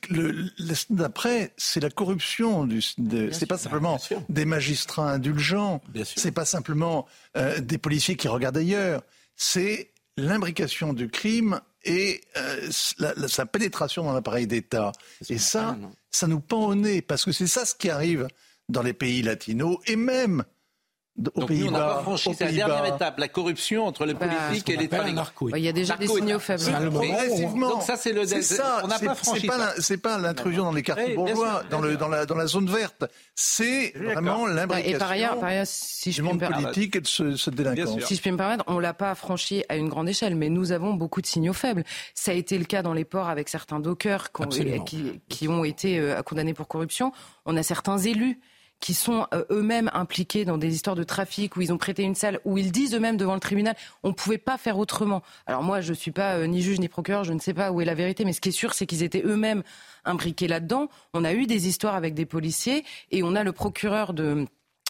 le, 0.10 0.50
d'après, 0.90 1.54
c'est 1.58 1.80
la 1.80 1.90
corruption. 1.90 2.66
Du, 2.66 2.82
c'est 2.82 3.46
pas 3.46 3.58
simplement 3.58 4.00
des 4.30 4.46
magistrats 4.46 5.12
indulgents. 5.12 5.82
C'est 6.04 6.32
pas 6.32 6.46
simplement 6.46 7.06
euh, 7.38 7.60
des 7.60 7.78
policiers 7.78 8.16
qui 8.16 8.28
regardent 8.28 8.58
ailleurs. 8.58 9.02
C'est 9.36 9.92
l'imbrication 10.18 10.94
du 10.94 11.10
crime 11.10 11.60
et 11.84 12.22
euh, 12.38 12.70
sa 12.72 13.46
pénétration 13.46 14.04
dans 14.04 14.14
l'appareil 14.14 14.48
d'État. 14.48 14.92
Et 15.30 15.38
ça, 15.38 15.78
ça 16.12 16.28
nous 16.28 16.40
pend 16.40 16.68
au 16.68 16.76
nez 16.76 17.02
parce 17.02 17.26
que 17.26 17.32
c'est 17.32 17.48
ça 17.48 17.66
ce 17.66 17.76
qui 17.76 17.90
arrive 17.90 18.28
dans 18.70 18.82
les 18.82 18.94
pays 18.94 19.22
latinos 19.22 19.78
et 19.86 19.96
même 19.96 20.44
donc 21.18 21.50
nous, 21.50 21.68
on 21.68 21.72
n'a 21.72 21.80
pas 21.80 22.02
franchi 22.02 22.30
la 22.38 22.52
dernière 22.52 22.86
étape, 22.94 23.20
la 23.20 23.30
corruption 23.30 23.86
entre 23.86 24.06
le 24.06 24.14
bah, 24.14 24.28
politique 24.28 24.70
et 24.70 24.76
l'État. 24.76 25.06
Il 25.56 25.64
y 25.64 25.70
a 25.70 25.72
déjà 25.72 25.96
des 25.96 26.08
signaux 26.08 26.40
faibles. 26.40 26.64
Donc 26.66 27.84
ça, 27.84 27.96
c'est 27.96 28.12
le. 28.12 28.26
C'est 28.26 28.60
on 28.84 28.88
n'a 28.88 29.00
pas 29.00 29.16
franchi. 29.16 29.50
C'est 29.80 29.98
pas 29.98 30.18
l'intrusion 30.18 30.66
dans 30.66 30.74
les 30.74 30.84
quartiers 30.84 31.16
bourgeois, 31.16 31.64
dans, 31.70 31.80
le, 31.80 31.96
dans, 31.96 32.10
la, 32.10 32.26
dans 32.26 32.36
la 32.36 32.48
zone 32.48 32.68
verte. 32.68 33.06
C'est 33.34 33.94
vraiment 33.96 34.46
l'imbrication. 34.46 34.96
Et 34.96 35.00
par 35.00 35.12
ailleurs, 35.12 35.40
par 35.40 35.50
ailleurs, 35.50 35.68
si 35.68 36.12
je 36.12 36.22
monde 36.22 36.40
politique 36.40 36.98
et 36.98 37.02
de 37.02 37.08
ce, 37.08 37.36
ce 37.38 37.50
délinquance. 37.50 38.04
Si 38.06 38.16
je 38.16 38.22
peux 38.22 38.32
me 38.32 38.38
permettre, 38.38 38.66
on 38.68 38.80
l'a 38.80 38.94
pas 38.94 39.16
franchi 39.16 39.64
à 39.70 39.78
une 39.78 39.88
grande 39.88 40.10
échelle, 40.10 40.36
mais 40.36 40.50
nous 40.50 40.74
avons 40.74 40.94
beaucoup 40.94 41.22
de 41.22 41.28
signaux 41.28 41.54
faibles. 41.54 41.86
Ça 42.14 42.32
a 42.32 42.34
été 42.34 42.58
le 42.58 42.66
cas 42.66 42.82
dans 42.82 42.94
les 42.94 43.06
ports 43.06 43.30
avec 43.30 43.48
certains 43.48 43.80
dockers 43.80 44.32
qui, 44.86 45.22
qui 45.30 45.48
ont 45.48 45.64
été 45.64 46.00
euh, 46.00 46.22
condamnés 46.24 46.54
pour 46.54 46.68
corruption. 46.68 47.14
On 47.46 47.56
a 47.56 47.64
certains 47.64 47.98
élus 47.98 48.40
qui 48.80 48.94
sont 48.94 49.28
euh, 49.34 49.44
eux-mêmes 49.52 49.90
impliqués 49.94 50.46
dans 50.46 50.58
des 50.58 50.74
histoires 50.74 50.96
de 50.96 51.04
trafic, 51.04 51.56
où 51.56 51.62
ils 51.62 51.74
ont 51.74 51.78
prêté 51.78 52.04
une 52.04 52.16
salle, 52.16 52.40
où 52.46 52.58
ils 52.58 52.72
disent 52.72 52.94
eux-mêmes 52.94 53.18
devant 53.18 53.34
le 53.34 53.40
tribunal, 53.40 53.76
on 54.04 54.10
ne 54.10 54.14
pouvait 54.14 54.38
pas 54.38 54.58
faire 54.58 54.78
autrement. 54.78 55.24
Alors 55.48 55.64
moi, 55.64 55.82
je 55.82 55.90
ne 55.90 55.98
suis 55.98 56.12
pas 56.12 56.36
euh, 56.36 56.48
ni 56.48 56.62
juge 56.62 56.80
ni 56.80 56.88
procureur, 56.88 57.24
je 57.24 57.34
ne 57.34 57.40
sais 57.40 57.54
pas 57.54 57.72
où 57.72 57.82
est 57.82 57.86
la 57.86 57.96
vérité, 57.96 58.26
mais 58.26 58.34
ce 58.34 58.42
qui 58.42 58.50
est 58.50 58.54
sûr, 58.54 58.74
c'est 58.74 58.86
qu'ils 58.86 59.04
étaient 59.04 59.24
eux-mêmes 59.26 59.64
imbriqués 60.04 60.48
là-dedans. 60.48 60.90
On 61.14 61.24
a 61.24 61.34
eu 61.34 61.48
des 61.48 61.68
histoires 61.68 61.96
avec 61.96 62.14
des 62.14 62.26
policiers, 62.26 62.84
et 63.12 63.24
on 63.24 63.36
a 63.36 63.44
le 63.44 63.52
procureur 63.52 64.14
de 64.14 64.46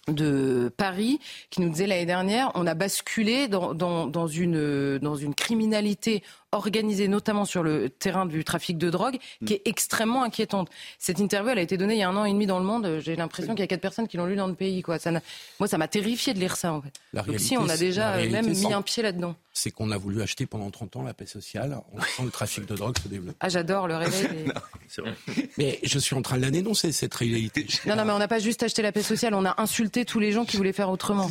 de 0.08 0.72
Paris 0.78 1.20
qui 1.50 1.62
nous 1.62 1.70
disait 1.70 1.88
l'année 1.88 2.06
dernière 2.06 2.52
on 2.54 2.68
a 2.68 2.76
basculé 2.76 3.48
dans, 3.48 3.74
dans, 3.74 4.06
dans, 4.06 4.28
une, 4.28 5.00
dans 5.00 5.16
une 5.16 5.34
criminalité 5.34 6.22
organisée 6.56 7.08
notamment 7.08 7.46
sur 7.46 7.64
le 7.64 7.90
terrain 7.90 8.26
du 8.26 8.44
trafic 8.44 8.78
de 8.78 8.90
drogue, 8.90 9.18
qui 9.46 9.54
est 9.54 9.62
extrêmement 9.66 10.24
inquiétante. 10.24 10.70
Cette 11.00 11.20
interview, 11.20 11.52
elle 11.52 11.60
a 11.60 11.62
été 11.62 11.78
donnée 11.78 11.96
il 11.96 12.00
y 12.00 12.04
a 12.04 12.10
un 12.10 12.16
an 12.16 12.26
et 12.26 12.32
demi 12.32 12.48
dans 12.48 12.60
le 12.60 12.66
monde. 12.66 13.00
J'ai 13.02 13.16
l'impression 13.16 13.54
qu'il 13.54 13.62
y 13.62 13.64
a 13.64 13.68
quatre 13.68 13.82
personnes 13.82 14.08
qui 14.08 14.18
l'ont 14.18 14.26
lu 14.26 14.36
dans 14.36 14.48
le 14.48 14.56
pays. 14.56 14.82
Quoi. 14.82 15.00
Ça 15.00 15.12
moi, 15.60 15.68
ça 15.68 15.78
m'a 15.78 15.88
terrifié 15.88 16.34
de 16.34 16.40
lire 16.40 16.56
ça. 16.56 16.74
En 16.74 16.82
fait. 16.82 16.94
Donc 17.14 17.40
si 17.40 17.58
on 17.58 17.70
a 17.70 17.78
déjà 17.78 18.18
même 18.26 18.48
mis 18.48 18.74
un 18.74 18.82
pied 18.82 19.04
là-dedans. 19.04 19.36
C'est 19.58 19.72
qu'on 19.72 19.90
a 19.92 19.98
voulu 19.98 20.22
acheter 20.22 20.46
pendant 20.46 20.70
30 20.70 20.98
ans 20.98 21.04
la 21.04 21.14
paix 21.14 21.26
sociale 21.26 21.80
en 21.94 21.98
laissant 21.98 22.24
le 22.26 22.30
trafic 22.30 22.66
de 22.66 22.76
drogue 22.76 22.98
se 23.02 23.08
développer. 23.08 23.38
Ah, 23.40 23.48
j'adore 23.48 23.88
le 23.88 23.96
réveil. 23.96 24.52
Mais 25.58 25.80
je 25.82 25.98
suis 25.98 26.14
en 26.14 26.22
train 26.22 26.36
de 26.36 26.42
la 26.42 26.52
dénoncer, 26.52 26.92
cette 26.92 27.14
réalité. 27.16 27.66
Non, 27.88 27.96
non, 27.96 28.04
mais 28.04 28.12
on 28.12 28.20
n'a 28.20 28.28
pas 28.28 28.40
juste 28.40 28.64
acheté 28.64 28.82
la 28.82 28.92
paix 28.92 29.02
sociale, 29.02 29.34
on 29.34 29.46
a 29.46 29.56
insulté 29.62 30.04
tous 30.04 30.20
les 30.20 30.32
gens 30.34 30.44
qui 30.46 30.58
voulaient 30.58 30.74
faire 30.74 30.90
autrement. 30.90 31.30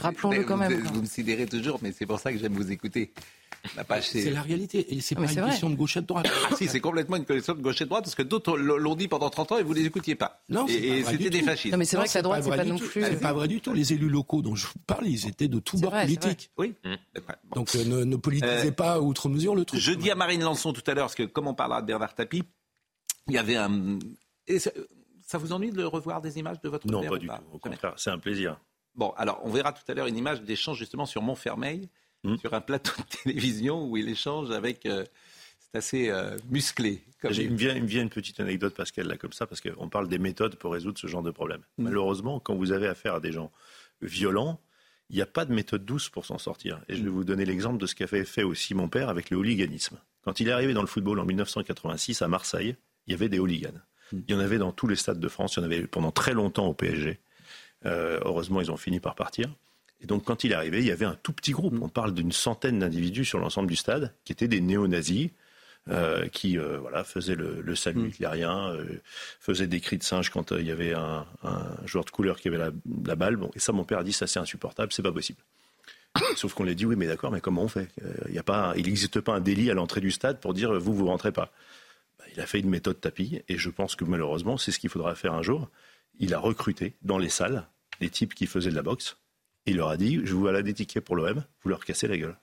Rappelons-le 0.00 0.44
quand 0.44 0.56
même. 0.56 0.72
Vous, 0.72 0.94
vous 0.94 1.02
me 1.02 1.06
sidérez 1.06 1.46
toujours, 1.46 1.80
mais 1.82 1.92
c'est 1.92 2.06
pour 2.06 2.20
ça 2.20 2.32
que 2.32 2.38
j'aime 2.38 2.54
vous 2.54 2.70
écouter. 2.70 3.12
C'est 4.00 4.30
la 4.30 4.42
réalité. 4.42 4.94
Et 4.94 5.00
c'est 5.00 5.14
pas 5.14 5.30
une 5.30 5.44
question 5.44 5.70
de 5.70 5.74
gauche 5.74 5.96
et 5.96 6.00
de 6.00 6.06
droite. 6.06 6.26
Ah, 6.50 6.54
si, 6.56 6.68
c'est 6.68 6.80
complètement 6.80 7.16
une 7.16 7.24
question 7.24 7.54
de 7.54 7.60
gauche 7.60 7.80
et 7.80 7.84
de 7.84 7.88
droite, 7.88 8.04
parce 8.04 8.14
que 8.14 8.22
d'autres 8.22 8.56
l'ont 8.56 8.94
dit 8.94 9.08
pendant 9.08 9.30
30 9.30 9.52
ans 9.52 9.58
et 9.58 9.62
vous 9.62 9.74
ne 9.74 9.78
les 9.78 9.86
écoutiez 9.86 10.14
pas. 10.14 10.42
Non, 10.48 10.66
et, 10.66 11.04
c'était 11.04 11.30
des 11.30 11.42
fascistes. 11.42 11.72
Non, 11.72 11.78
mais 11.78 11.84
c'est 11.84 11.96
vrai 11.96 12.08
que 12.08 12.14
la 12.14 12.22
droite, 12.22 12.44
c'est 12.44 12.50
pas, 12.50 12.64
non 12.64 12.78
plus. 12.78 13.02
C'est 13.02 13.20
pas 13.20 13.32
vrai 13.32 13.48
du 13.48 13.60
tout. 13.60 13.72
Les 13.72 13.92
élus 13.92 14.08
locaux 14.08 14.42
dont 14.42 14.54
je 14.54 14.66
vous 14.66 14.78
parle, 14.86 15.06
ils 15.06 15.26
étaient 15.28 15.48
de 15.48 15.58
tous 15.58 15.80
bords 15.80 15.92
politiques. 15.92 16.50
Oui. 16.58 16.74
Mmh. 16.84 16.94
Donc 17.54 17.74
euh, 17.74 18.04
ne, 18.04 18.16
politisez 18.16 18.68
euh, 18.68 18.72
pas 18.72 19.00
outre 19.00 19.28
mesure 19.28 19.54
le 19.54 19.64
truc. 19.64 19.80
Je 19.80 19.92
dis 19.92 20.10
à 20.10 20.14
Marine 20.14 20.42
Lançon 20.42 20.72
tout 20.72 20.82
à 20.86 20.94
l'heure, 20.94 21.06
parce 21.06 21.14
que 21.14 21.24
comme 21.24 21.46
on 21.46 21.54
parlera 21.54 21.82
de 21.82 21.86
Bernard 21.86 22.14
Tapie, 22.14 22.44
il 23.28 23.34
y 23.34 23.38
avait 23.38 23.56
un. 23.56 23.98
ça, 24.58 25.38
vous 25.38 25.52
ennuie 25.52 25.70
de 25.70 25.84
revoir 25.84 26.20
des 26.20 26.38
images 26.38 26.60
de 26.60 26.68
votre 26.68 26.86
Non, 26.86 27.02
pas 27.02 27.18
du 27.18 27.26
tout. 27.26 27.34
Au 27.52 27.58
contraire, 27.58 27.94
c'est 27.96 28.10
un 28.10 28.18
plaisir. 28.18 28.58
Bon, 28.94 29.12
alors 29.16 29.40
on 29.44 29.50
verra 29.50 29.72
tout 29.72 29.82
à 29.86 29.94
l'heure 29.94 30.06
une 30.06 30.16
image 30.16 30.42
d'échange 30.42 30.78
justement 30.78 31.06
sur 31.06 31.22
Montfermeil 31.22 31.88
Hmm. 32.24 32.36
sur 32.36 32.52
un 32.54 32.60
plateau 32.60 32.92
de 32.98 33.16
télévision 33.22 33.88
où 33.88 33.96
il 33.96 34.08
échange 34.08 34.50
avec. 34.50 34.86
Euh, 34.86 35.04
c'est 35.60 35.78
assez 35.78 36.08
euh, 36.08 36.36
musclé. 36.48 37.04
il, 37.24 37.50
me 37.50 37.56
vient, 37.56 37.74
il, 37.74 37.82
me 37.82 37.86
vient, 37.86 38.02
une 38.02 38.08
petite 38.08 38.40
anecdote, 38.40 38.74
Pascal, 38.74 39.06
là, 39.06 39.18
comme 39.18 39.32
ça, 39.32 39.46
parce 39.46 39.60
qu'on 39.60 39.88
parle 39.90 40.08
des 40.08 40.18
méthodes 40.18 40.56
pour 40.56 40.72
résoudre 40.72 40.98
ce 40.98 41.06
genre 41.06 41.22
de 41.22 41.30
problème. 41.30 41.60
Hmm. 41.76 41.84
Malheureusement, 41.84 42.40
quand 42.40 42.54
vous 42.54 42.72
avez 42.72 42.86
affaire 42.86 43.16
à 43.16 43.20
des 43.20 43.32
gens 43.32 43.52
violents, 44.00 44.60
il 45.10 45.16
n'y 45.16 45.22
a 45.22 45.26
pas 45.26 45.44
de 45.44 45.52
méthode 45.52 45.84
douce 45.84 46.08
pour 46.08 46.24
s'en 46.24 46.38
sortir. 46.38 46.80
Et 46.88 46.96
je 46.96 47.02
vais 47.02 47.10
hmm. 47.10 47.12
vous 47.12 47.24
donner 47.24 47.44
l'exemple 47.44 47.78
de 47.78 47.86
ce 47.86 47.94
qu'avait 47.94 48.24
fait 48.24 48.42
aussi 48.42 48.74
mon 48.74 48.88
père 48.88 49.10
avec 49.10 49.30
le 49.30 49.36
hooliganisme. 49.36 49.98
Quand 50.22 50.40
il 50.40 50.48
est 50.48 50.52
arrivé 50.52 50.74
dans 50.74 50.82
le 50.82 50.86
football 50.88 51.20
en 51.20 51.24
1986 51.24 52.22
à 52.22 52.28
Marseille, 52.28 52.76
il 53.06 53.12
y 53.12 53.14
avait 53.14 53.28
des 53.28 53.38
hooligans. 53.38 53.80
Il 54.12 54.24
y 54.28 54.34
en 54.34 54.40
avait 54.40 54.58
dans 54.58 54.72
tous 54.72 54.86
les 54.86 54.96
stades 54.96 55.20
de 55.20 55.28
France, 55.28 55.56
il 55.56 55.60
y 55.60 55.62
en 55.62 55.66
avait 55.66 55.86
pendant 55.86 56.12
très 56.12 56.32
longtemps 56.32 56.66
au 56.66 56.74
PSG. 56.74 57.20
Euh, 57.86 58.18
heureusement, 58.24 58.60
ils 58.60 58.70
ont 58.70 58.76
fini 58.76 59.00
par 59.00 59.14
partir. 59.14 59.48
Et 60.00 60.06
donc, 60.06 60.24
quand 60.24 60.44
il 60.44 60.52
est 60.52 60.54
arrivé, 60.54 60.78
il 60.78 60.86
y 60.86 60.92
avait 60.92 61.04
un 61.04 61.16
tout 61.22 61.32
petit 61.32 61.52
groupe. 61.52 61.74
On 61.80 61.88
parle 61.88 62.14
d'une 62.14 62.32
centaine 62.32 62.78
d'individus 62.78 63.24
sur 63.24 63.38
l'ensemble 63.38 63.68
du 63.68 63.76
stade, 63.76 64.14
qui 64.24 64.32
étaient 64.32 64.48
des 64.48 64.60
néo-nazis, 64.60 65.30
euh, 65.90 66.28
qui 66.28 66.58
euh, 66.58 66.78
voilà, 66.78 67.02
faisaient 67.02 67.34
le, 67.34 67.74
salut 67.74 68.02
mm. 68.02 68.08
hitlérien, 68.08 68.72
euh, 68.72 69.00
faisaient 69.40 69.66
des 69.66 69.80
cris 69.80 69.96
de 69.96 70.02
singe 70.02 70.28
quand 70.28 70.52
il 70.52 70.66
y 70.66 70.70
avait 70.70 70.92
un, 70.92 71.26
joueur 71.86 72.04
de 72.04 72.10
couleur 72.10 72.38
qui 72.38 72.48
avait 72.48 72.58
la, 72.58 72.70
balle. 73.16 73.36
Bon, 73.36 73.50
et 73.54 73.58
ça, 73.58 73.72
mon 73.72 73.84
père 73.84 73.98
a 73.98 74.04
dit, 74.04 74.12
ça 74.12 74.26
c'est 74.26 74.38
insupportable, 74.38 74.92
c'est 74.92 75.02
pas 75.02 75.12
possible. 75.12 75.40
Sauf 76.36 76.52
qu'on 76.52 76.64
lui 76.64 76.72
a 76.72 76.74
dit, 76.74 76.84
oui, 76.84 76.94
mais 76.96 77.06
d'accord, 77.06 77.32
mais 77.32 77.40
comment 77.40 77.62
on 77.62 77.68
fait? 77.68 77.88
Il 78.28 78.84
n'existe 78.84 79.20
pas 79.20 79.34
un 79.34 79.40
délit 79.40 79.70
à 79.70 79.74
l'entrée 79.74 80.00
du 80.00 80.10
stade 80.10 80.40
pour 80.40 80.52
dire, 80.52 80.78
vous, 80.78 80.94
vous 80.94 81.06
rentrez 81.06 81.32
pas. 81.32 81.50
Bah, 82.18 82.24
il 82.34 82.40
a 82.40 82.46
fait 82.46 82.60
une 82.60 82.68
méthode 82.68 83.00
tapis, 83.00 83.40
et 83.48 83.56
je 83.56 83.70
pense 83.70 83.96
que 83.96 84.04
malheureusement, 84.04 84.58
c'est 84.58 84.72
ce 84.72 84.78
qu'il 84.78 84.90
faudra 84.90 85.14
faire 85.14 85.32
un 85.32 85.42
jour. 85.42 85.70
Il 86.20 86.34
a 86.34 86.38
recruté 86.38 86.96
dans 87.02 87.18
les 87.18 87.30
salles 87.30 87.66
des 88.00 88.10
types 88.10 88.34
qui 88.34 88.46
faisaient 88.46 88.70
de 88.70 88.76
la 88.76 88.82
boxe 88.82 89.16
il 89.68 89.76
leur 89.76 89.88
a 89.88 89.96
dit 89.96 90.20
Je 90.24 90.34
vous 90.34 90.40
voilà 90.40 90.62
des 90.62 90.74
tickets 90.74 91.04
pour 91.04 91.16
l'OM, 91.16 91.44
vous 91.62 91.70
leur 91.70 91.84
cassez 91.84 92.08
la 92.08 92.16
gueule. 92.16 92.36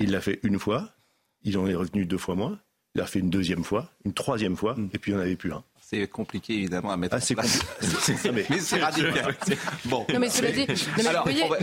Il 0.00 0.10
l'a 0.10 0.20
fait 0.20 0.40
une 0.42 0.58
fois, 0.58 0.90
il 1.42 1.56
en 1.58 1.66
est 1.66 1.74
revenu 1.74 2.06
deux 2.06 2.18
fois 2.18 2.34
moins, 2.34 2.58
il 2.94 3.00
l'a 3.00 3.06
fait 3.06 3.20
une 3.20 3.30
deuxième 3.30 3.64
fois, 3.64 3.90
une 4.04 4.12
troisième 4.12 4.56
fois, 4.56 4.74
mm. 4.74 4.90
et 4.92 4.98
puis 4.98 5.12
il 5.12 5.14
n'y 5.14 5.20
en 5.20 5.24
avait 5.24 5.36
plus 5.36 5.52
un. 5.52 5.62
C'est 5.80 6.08
compliqué 6.08 6.54
évidemment 6.54 6.92
à 6.92 6.96
mettre 6.96 7.16
ah, 7.20 7.32
en 7.32 7.34
place. 7.34 7.60
mais, 8.32 8.58
c'est 8.58 8.82
radical. 8.82 9.36
Bon. 9.84 10.06
Non 10.12 10.18
mais 10.18 10.30
cela 10.30 10.50
dit, 10.50 10.66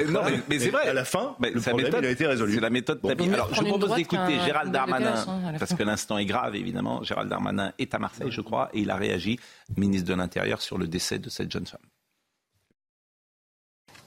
non, 0.10 0.22
mais, 0.48 0.60
c'est 0.60 0.70
vrai. 0.70 0.88
À 0.88 0.94
la 0.94 1.06
fin, 1.06 1.36
le 1.40 1.60
problème 1.60 1.88
méthode, 1.88 2.04
il 2.04 2.08
a 2.08 2.12
été 2.12 2.28
résolu. 2.28 2.54
C'est 2.54 2.60
la 2.60 2.70
méthode 2.70 3.00
Alors 3.04 3.54
je 3.54 3.62
vous 3.62 3.68
propose 3.68 3.96
d'écouter 3.96 4.40
Gérald 4.46 4.72
Darmanin, 4.72 5.26
hein, 5.28 5.54
parce 5.58 5.74
que 5.74 5.84
l'instant 5.84 6.18
est 6.20 6.26
grave 6.26 6.56
évidemment. 6.56 7.04
Gérald 7.04 7.30
Darmanin 7.30 7.74
est 7.80 7.96
à 7.96 8.00
Marseille, 8.00 8.32
je 8.32 8.42
crois, 8.42 8.70
et 8.74 8.82
il 8.82 8.92
a 8.92 8.96
réagi, 8.96 9.40
ministre 9.76 10.08
de 10.08 10.14
l'Intérieur, 10.14 10.62
sur 10.62 10.78
le 10.78 10.88
décès 10.88 11.18
de 11.18 11.30
cette 11.30 11.52
jeune 11.52 11.66
femme. 11.66 11.82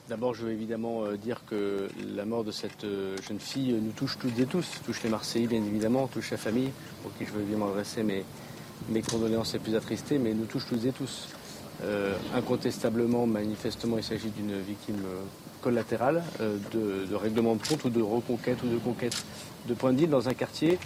D'abord, 0.07 0.35
je 0.35 0.43
veux 0.43 0.51
évidemment 0.51 1.03
euh, 1.03 1.17
dire 1.17 1.41
que 1.49 1.87
la 2.15 2.25
mort 2.25 2.43
de 2.43 2.51
cette 2.51 2.83
euh, 2.83 3.17
jeune 3.27 3.39
fille 3.39 3.73
nous 3.73 3.91
touche 3.91 4.19
toutes 4.19 4.37
et 4.37 4.45
tous, 4.45 4.79
touche 4.85 5.01
les 5.01 5.09
Marseillais 5.09 5.47
bien 5.47 5.63
évidemment, 5.63 6.05
touche 6.05 6.29
la 6.29 6.37
famille, 6.37 6.69
pour 7.01 7.11
qui 7.17 7.25
je 7.25 7.31
veux 7.31 7.41
évidemment 7.41 7.69
adresser 7.69 8.03
mes, 8.03 8.23
condoléances 9.01 9.53
les 9.53 9.59
plus 9.59 9.75
attristées, 9.75 10.19
mais 10.19 10.35
nous 10.35 10.45
touche 10.45 10.67
toutes 10.69 10.85
et 10.85 10.91
tous. 10.91 11.29
Euh, 11.83 12.15
incontestablement, 12.35 13.25
manifestement, 13.25 13.97
il 13.97 14.03
s'agit 14.03 14.29
d'une 14.29 14.59
victime 14.59 15.01
collatérale 15.61 16.23
de, 16.39 17.15
règlement 17.15 17.55
de 17.55 17.67
compte 17.67 17.83
ou 17.85 17.89
de 17.89 18.01
reconquête 18.01 18.61
ou 18.63 18.67
de 18.67 18.77
conquête 18.77 19.25
de 19.67 19.73
points 19.73 19.91
de 19.91 19.97
deal 19.97 20.09
dans 20.11 20.29
un 20.29 20.35
quartier 20.35 20.77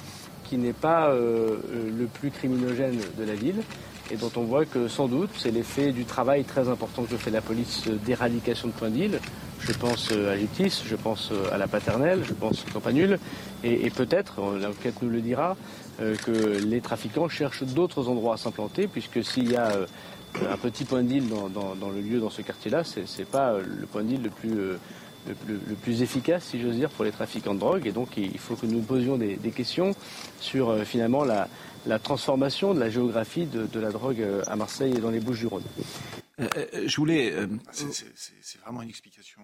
qui 0.46 0.58
n'est 0.58 0.72
pas 0.72 1.14
le 1.14 2.06
plus 2.06 2.32
criminogène 2.32 2.98
de 3.18 3.24
la 3.26 3.36
ville 3.36 3.62
et 4.12 4.16
dont 4.16 4.32
on 4.36 4.44
voit 4.44 4.66
que 4.66 4.88
sans 4.88 5.08
doute 5.08 5.30
c'est 5.36 5.52
l'effet 5.52 5.92
du 5.92 6.06
travail 6.06 6.44
très 6.44 6.70
important 6.70 7.04
que 7.04 7.18
fait 7.18 7.32
la 7.32 7.42
police 7.42 7.88
d'éradication 8.06 8.68
de 8.68 8.74
points 8.74 8.90
d'île. 8.90 9.20
Je 9.60 9.74
pense 9.74 10.12
à 10.12 10.36
Lutis, 10.36 10.84
je 10.86 10.96
pense 10.96 11.32
à 11.52 11.58
la 11.58 11.68
paternelle, 11.68 12.22
je 12.26 12.34
pense 12.34 12.64
au 12.66 12.72
Campanule, 12.72 13.20
et, 13.62 13.90
peut-être, 13.90 14.40
l'enquête 14.58 15.02
nous 15.02 15.10
le 15.10 15.20
dira, 15.20 15.58
que 15.98 16.32
les 16.66 16.80
trafiquants 16.80 17.28
cherchent 17.28 17.64
d'autres 17.64 18.08
endroits 18.08 18.36
à 18.36 18.38
s'implanter, 18.38 18.88
puisque 18.88 19.22
s'il 19.22 19.52
y 19.52 19.58
a 19.58 19.70
un 20.50 20.58
petit 20.58 20.86
point 20.86 21.04
d'île 21.04 21.28
dans, 21.28 21.90
le 21.90 22.00
lieu, 22.00 22.22
dans 22.22 22.30
ce 22.30 22.42
quartier-là, 22.42 22.86
c'est 22.86 23.04
n'est 23.20 23.26
pas 23.26 23.58
le 23.58 23.86
point 23.86 24.04
d'île 24.04 24.24
le 24.24 24.30
plus 24.30 24.78
le, 25.28 25.76
plus 25.82 26.02
efficace, 26.02 26.46
si 26.46 26.62
j'ose 26.62 26.76
dire, 26.76 26.90
pour 26.90 27.06
les 27.06 27.12
trafiquants 27.12 27.54
de 27.54 27.60
drogue. 27.60 27.86
Et 27.86 27.92
donc, 27.92 28.18
il 28.18 28.38
faut 28.38 28.56
que 28.56 28.66
nous 28.66 28.80
posions 28.80 29.18
des, 29.18 29.38
questions 29.56 29.96
sur 30.40 30.70
euh, 30.70 30.84
finalement 30.84 31.24
la, 31.24 31.48
transformation 32.00 32.74
de 32.74 32.80
la 32.80 32.90
géographie 32.90 33.46
de, 33.46 33.80
la 33.80 33.92
drogue 33.92 34.22
euh, 34.22 34.44
à 34.48 34.56
Marseille 34.56 34.94
et 34.96 35.00
dans 35.00 35.12
les 35.12 35.20
Bouches-du-Rhône. 35.20 35.64
Euh, 36.40 36.48
je 36.86 36.96
voulais. 36.98 37.34
C'est 37.72 38.60
vraiment 38.62 38.82
une 38.82 38.90
explication. 38.90 39.42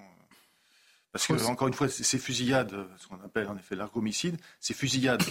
Parce 1.11 1.27
que, 1.27 1.45
encore 1.45 1.69
une 1.69 1.73
fois, 1.73 1.87
ces 1.87 2.17
fusillades, 2.17 2.75
ce 2.97 3.07
qu'on 3.07 3.21
appelle 3.23 3.47
en 3.47 3.55
effet 3.55 3.75
l'argomicide, 3.75 4.37
ces 4.59 4.73
fusillades, 4.73 5.23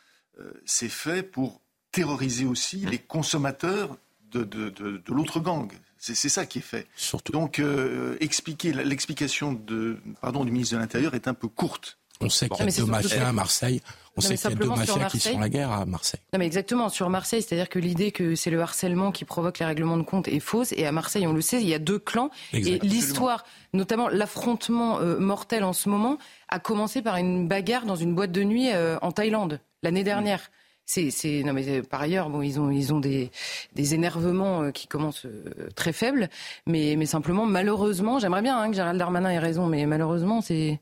c'est 0.64 0.88
fait 0.88 1.22
pour 1.22 1.60
terroriser 1.92 2.46
aussi 2.46 2.78
les 2.78 2.98
consommateurs 2.98 3.98
de, 4.30 4.44
de 4.44 5.12
l'autre 5.12 5.40
gang. 5.40 5.70
C'est 5.98 6.28
ça 6.28 6.46
qui 6.46 6.58
est 6.58 6.62
fait. 6.62 6.86
Surtout. 6.94 7.32
Donc, 7.32 7.58
euh, 7.58 8.16
expliquer 8.20 8.72
l'explication 8.72 9.52
de, 9.52 9.98
pardon, 10.20 10.44
du 10.44 10.52
ministre 10.52 10.76
de 10.76 10.80
l'Intérieur 10.80 11.14
est 11.14 11.26
un 11.26 11.34
peu 11.34 11.48
courte. 11.48 11.98
On 12.20 12.28
sait 12.28 12.48
qu'il 12.48 12.64
y 12.64 12.68
a 12.68 12.72
deux 12.72 12.86
mafias 12.86 13.28
à 13.28 13.32
Marseille. 13.32 13.82
On 14.18 14.20
sait 14.20 14.36
qu'il 14.36 14.50
y 14.50 14.52
a 14.52 14.56
deux 14.56 14.68
mafias 14.68 15.08
qui 15.08 15.20
sont 15.20 15.38
la 15.38 15.48
guerre 15.48 15.72
à 15.72 15.86
Marseille. 15.86 16.20
Non, 16.32 16.38
mais 16.38 16.46
exactement. 16.46 16.88
Sur 16.88 17.08
Marseille, 17.10 17.42
c'est-à-dire 17.42 17.68
que 17.68 17.78
l'idée 17.78 18.12
que 18.12 18.34
c'est 18.34 18.50
le 18.50 18.60
harcèlement 18.60 19.12
qui 19.12 19.24
provoque 19.24 19.58
les 19.58 19.66
règlements 19.66 19.96
de 19.96 20.02
compte 20.02 20.28
est 20.28 20.40
fausse. 20.40 20.72
Et 20.72 20.86
à 20.86 20.92
Marseille, 20.92 21.26
on 21.26 21.32
le 21.32 21.40
sait, 21.40 21.60
il 21.60 21.68
y 21.68 21.74
a 21.74 21.78
deux 21.78 21.98
clans. 21.98 22.30
Et 22.52 22.78
l'histoire, 22.80 23.44
notamment 23.72 24.08
l'affrontement 24.08 25.00
euh, 25.00 25.18
mortel 25.18 25.64
en 25.64 25.72
ce 25.72 25.88
moment, 25.88 26.18
a 26.48 26.58
commencé 26.58 27.02
par 27.02 27.16
une 27.16 27.48
bagarre 27.48 27.86
dans 27.86 27.96
une 27.96 28.14
boîte 28.14 28.32
de 28.32 28.42
nuit 28.42 28.70
euh, 28.72 28.98
en 29.02 29.12
Thaïlande 29.12 29.60
l'année 29.82 30.04
dernière 30.04 30.50
c'est, 30.88 31.42
non 31.44 31.52
mais 31.52 31.82
par 31.82 32.00
ailleurs, 32.00 32.30
bon, 32.30 32.42
ils 32.42 32.58
ont, 32.58 32.70
ils 32.70 32.92
ont 32.94 33.00
des, 33.00 33.30
des 33.74 33.94
énervements 33.94 34.62
euh, 34.62 34.70
qui 34.70 34.86
commencent 34.86 35.26
euh, 35.26 35.68
très 35.74 35.92
faibles, 35.92 36.28
mais, 36.66 36.94
mais 36.96 37.06
simplement, 37.06 37.44
malheureusement, 37.44 38.18
j'aimerais 38.18 38.42
bien 38.42 38.58
hein, 38.58 38.70
que 38.70 38.76
Gérald 38.76 38.98
Darmanin 38.98 39.30
ait 39.30 39.38
raison, 39.38 39.66
mais 39.66 39.84
malheureusement, 39.86 40.40
c'est 40.40 40.80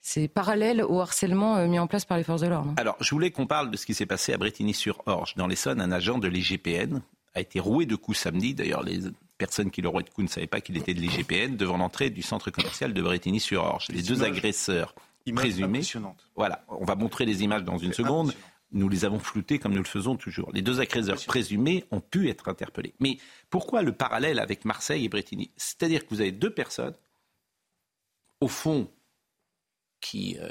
c'est 0.00 0.28
parallèle 0.28 0.82
au 0.82 1.00
harcèlement 1.00 1.56
euh, 1.56 1.66
mis 1.66 1.78
en 1.78 1.86
place 1.86 2.04
par 2.04 2.16
les 2.16 2.24
forces 2.24 2.40
de 2.40 2.46
l'ordre. 2.46 2.72
Alors, 2.76 2.96
je 3.00 3.10
voulais 3.10 3.30
qu'on 3.30 3.46
parle 3.46 3.70
de 3.70 3.76
ce 3.76 3.86
qui 3.86 3.94
s'est 3.94 4.06
passé 4.06 4.32
à 4.32 4.38
Bretigny-sur-Orge. 4.38 5.34
Dans 5.36 5.46
l'Essonne, 5.46 5.80
un 5.80 5.92
agent 5.92 6.18
de 6.18 6.28
l'IGPN 6.28 7.00
a 7.34 7.40
été 7.40 7.60
roué 7.60 7.86
de 7.86 7.96
coups 7.96 8.18
samedi. 8.18 8.54
D'ailleurs, 8.54 8.82
les 8.82 9.00
personnes 9.36 9.70
qui 9.70 9.82
le 9.82 9.88
rouaient 9.88 10.04
de 10.04 10.10
coups 10.10 10.28
ne 10.28 10.32
savaient 10.32 10.46
pas 10.46 10.60
qu'il 10.60 10.76
était 10.76 10.94
de 10.94 11.00
l'IGPN 11.00 11.56
devant 11.56 11.76
l'entrée 11.76 12.10
du 12.10 12.22
centre 12.22 12.50
commercial 12.50 12.94
de 12.94 13.02
Bretigny-sur-Orge. 13.02 13.88
Les 13.90 14.02
deux 14.02 14.22
agresseurs 14.24 14.94
présumés. 15.34 15.82
Voilà, 16.36 16.64
on 16.68 16.84
va 16.84 16.94
montrer 16.94 17.26
les 17.26 17.42
images 17.42 17.64
dans 17.64 17.78
une 17.78 17.92
seconde 17.92 18.32
nous 18.72 18.88
les 18.88 19.04
avons 19.04 19.18
floutés 19.18 19.58
comme 19.58 19.72
nous 19.72 19.78
le 19.78 19.84
faisons 19.84 20.16
toujours. 20.16 20.50
Les 20.52 20.62
deux 20.62 20.80
agresseurs 20.80 21.24
présumés 21.26 21.84
ont 21.90 22.00
pu 22.00 22.28
être 22.28 22.48
interpellés. 22.48 22.94
Mais 23.00 23.18
pourquoi 23.50 23.82
le 23.82 23.92
parallèle 23.92 24.38
avec 24.38 24.64
Marseille 24.64 25.04
et 25.04 25.08
Bretigny 25.08 25.50
C'est-à-dire 25.56 26.04
que 26.04 26.10
vous 26.10 26.20
avez 26.20 26.32
deux 26.32 26.52
personnes, 26.52 26.94
au 28.40 28.48
fond, 28.48 28.90
qui 30.00 30.36
euh, 30.40 30.50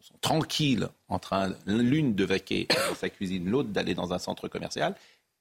sont 0.00 0.18
tranquilles 0.20 0.88
en 1.08 1.18
train 1.18 1.54
l'une 1.66 2.14
de 2.14 2.24
vaquer 2.24 2.66
dans 2.88 2.94
sa 2.94 3.10
cuisine, 3.10 3.48
l'autre 3.48 3.70
d'aller 3.70 3.94
dans 3.94 4.12
un 4.12 4.18
centre 4.18 4.48
commercial, 4.48 4.94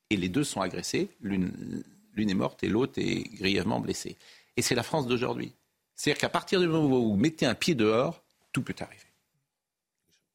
et 0.09 0.17
les 0.17 0.29
deux 0.29 0.43
sont 0.43 0.61
agressés. 0.61 1.09
L'une 1.21 1.83
est 2.17 2.33
morte 2.33 2.63
et 2.63 2.69
l'autre 2.69 2.93
est 2.97 3.23
grièvement 3.35 3.79
blessée. 3.79 4.17
Et 4.55 4.61
c'est 4.61 4.75
la 4.75 4.83
France 4.83 5.07
d'aujourd'hui. 5.07 5.53
C'est-à-dire 5.95 6.19
qu'à 6.19 6.29
partir 6.29 6.59
du 6.59 6.67
moment 6.67 6.85
où 6.85 7.09
vous 7.09 7.17
mettez 7.17 7.45
un 7.45 7.55
pied 7.55 7.75
dehors, 7.75 8.23
tout 8.51 8.61
peut 8.61 8.75
arriver. 8.79 9.01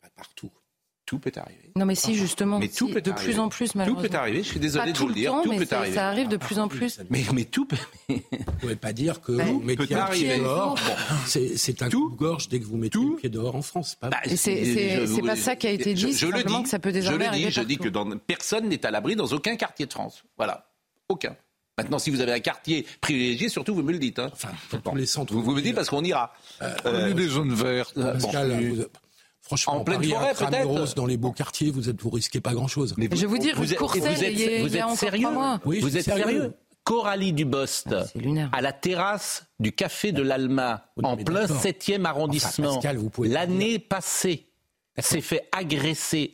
Pas 0.01 0.11
partout 0.11 0.51
tout 1.07 1.19
peut 1.19 1.33
arriver. 1.37 1.71
Non, 1.77 1.85
mais 1.85 1.95
si, 1.95 2.15
justement, 2.15 2.59
mais 2.59 2.69
tout 2.69 2.89
peut 2.89 3.01
de 3.01 3.11
plus 3.13 3.39
en 3.39 3.49
plus, 3.49 3.75
malheureusement. 3.75 4.03
Tout 4.03 4.09
peut 4.09 4.17
arriver, 4.17 4.43
je 4.43 4.49
suis 4.49 4.61
désolé 4.61 4.93
de 4.93 4.99
vous 4.99 5.09
le 5.09 5.15
dire, 5.15 5.35
tout 5.43 5.57
peut 5.57 5.67
arriver. 5.71 5.95
Ça 5.95 6.09
arrive 6.09 6.29
de 6.29 6.37
plus 6.37 6.59
en 6.59 6.69
plus. 6.69 7.01
Mais, 7.11 7.23
mais 7.35 7.45
tout 7.45 7.67
peut. 7.67 7.77
vous 8.09 8.15
ne 8.15 8.61
pouvez 8.61 8.77
pas 8.77 8.93
dire 8.93 9.21
que 9.21 9.33
vous 9.33 9.61
mettez 9.61 9.95
un 9.95 10.07
pied 10.07 10.39
dehors. 10.39 10.79
C'est 11.27 11.83
un 11.83 11.91
coup 11.91 12.11
de 12.11 12.17
gorge 12.17 12.49
dès 12.49 12.61
que 12.61 12.65
vous 12.65 12.77
mettez 12.77 12.99
un 12.99 13.17
pied 13.17 13.29
dehors 13.29 13.57
en 13.57 13.63
France. 13.63 13.97
Pas 13.97 14.11
bah, 14.11 14.21
c'est 14.25 15.23
pas 15.25 15.37
ça 15.37 15.57
qui 15.57 15.67
a 15.67 15.71
été 15.71 15.95
dit, 15.95 16.13
je, 16.13 16.27
le 16.27 16.43
dis, 16.43 16.63
que 16.63 16.69
ça 16.69 16.79
peut 16.79 16.93
désormais 16.93 17.27
Je 17.27 17.31
le 17.31 17.37
dis, 17.37 17.51
je 17.51 17.61
dis 17.63 17.77
que 17.79 17.89
personne 18.19 18.69
n'est 18.69 18.85
à 18.87 18.91
l'abri 18.91 19.17
dans 19.17 19.27
aucun 19.27 19.57
quartier 19.57 19.87
de 19.87 19.93
France. 19.93 20.25
Voilà, 20.37 20.67
aucun. 21.09 21.37
Maintenant, 21.79 21.99
si 21.99 22.11
vous 22.11 22.21
avez 22.21 22.33
un 22.33 22.41
quartier 22.41 22.87
privilégié, 23.01 23.49
surtout, 23.49 23.75
vous 23.75 23.83
me 23.83 23.93
le 23.93 23.99
dites. 23.99 24.19
Hein. 24.19 24.31
Enfin, 24.33 24.51
dans 24.85 24.95
les 24.95 25.07
centres. 25.07 25.33
Vous, 25.33 25.43
vous 25.43 25.55
me 25.55 25.63
dites 25.63 25.75
parce 25.75 25.89
qu'on 25.89 26.05
ira. 26.05 26.35
Euh, 26.61 26.75
euh, 26.85 27.15
des 27.15 27.29
zones 27.29 27.55
vertes. 27.55 27.99
Franchement, 29.53 29.81
en 29.81 29.85
pleine 29.85 30.03
forêt, 30.03 30.35
peut-être. 30.35 30.95
Dans 30.95 31.07
les 31.07 31.17
beaux 31.19 31.33
quartiers, 31.33 31.71
vous 31.71 31.91
êtes, 31.91 32.01
vous 32.01 32.11
risquez 32.11 32.41
pas 32.41 32.55
grand-chose. 32.55 32.95
Mais 32.97 33.09
je 33.11 33.21
vais 33.21 33.27
vous 33.27 33.39
dire, 33.39 33.55
vous, 33.57 33.71
êtes, 33.71 33.79
vous 33.79 33.97
êtes, 33.97 34.61
vous 34.63 34.77
êtes 34.77 34.97
sérieux 34.97 35.29
oui, 35.67 35.81
Vous 35.81 35.97
êtes 35.97 36.05
sérieux, 36.05 36.55
Coralie 36.85 37.33
Dubost, 37.33 37.95
à 38.53 38.61
la 38.61 38.73
terrasse 38.73 39.45
du 39.61 39.73
Café 39.73 40.13
de 40.13 40.23
l'Alma, 40.23 40.87
en 41.03 41.17
plein 41.17 41.45
7e 41.45 42.05
arrondissement, 42.05 42.81
l'année 43.19 43.79
passée, 43.79 44.47
s'est 44.99 45.21
fait 45.21 45.49
agresser. 45.53 46.33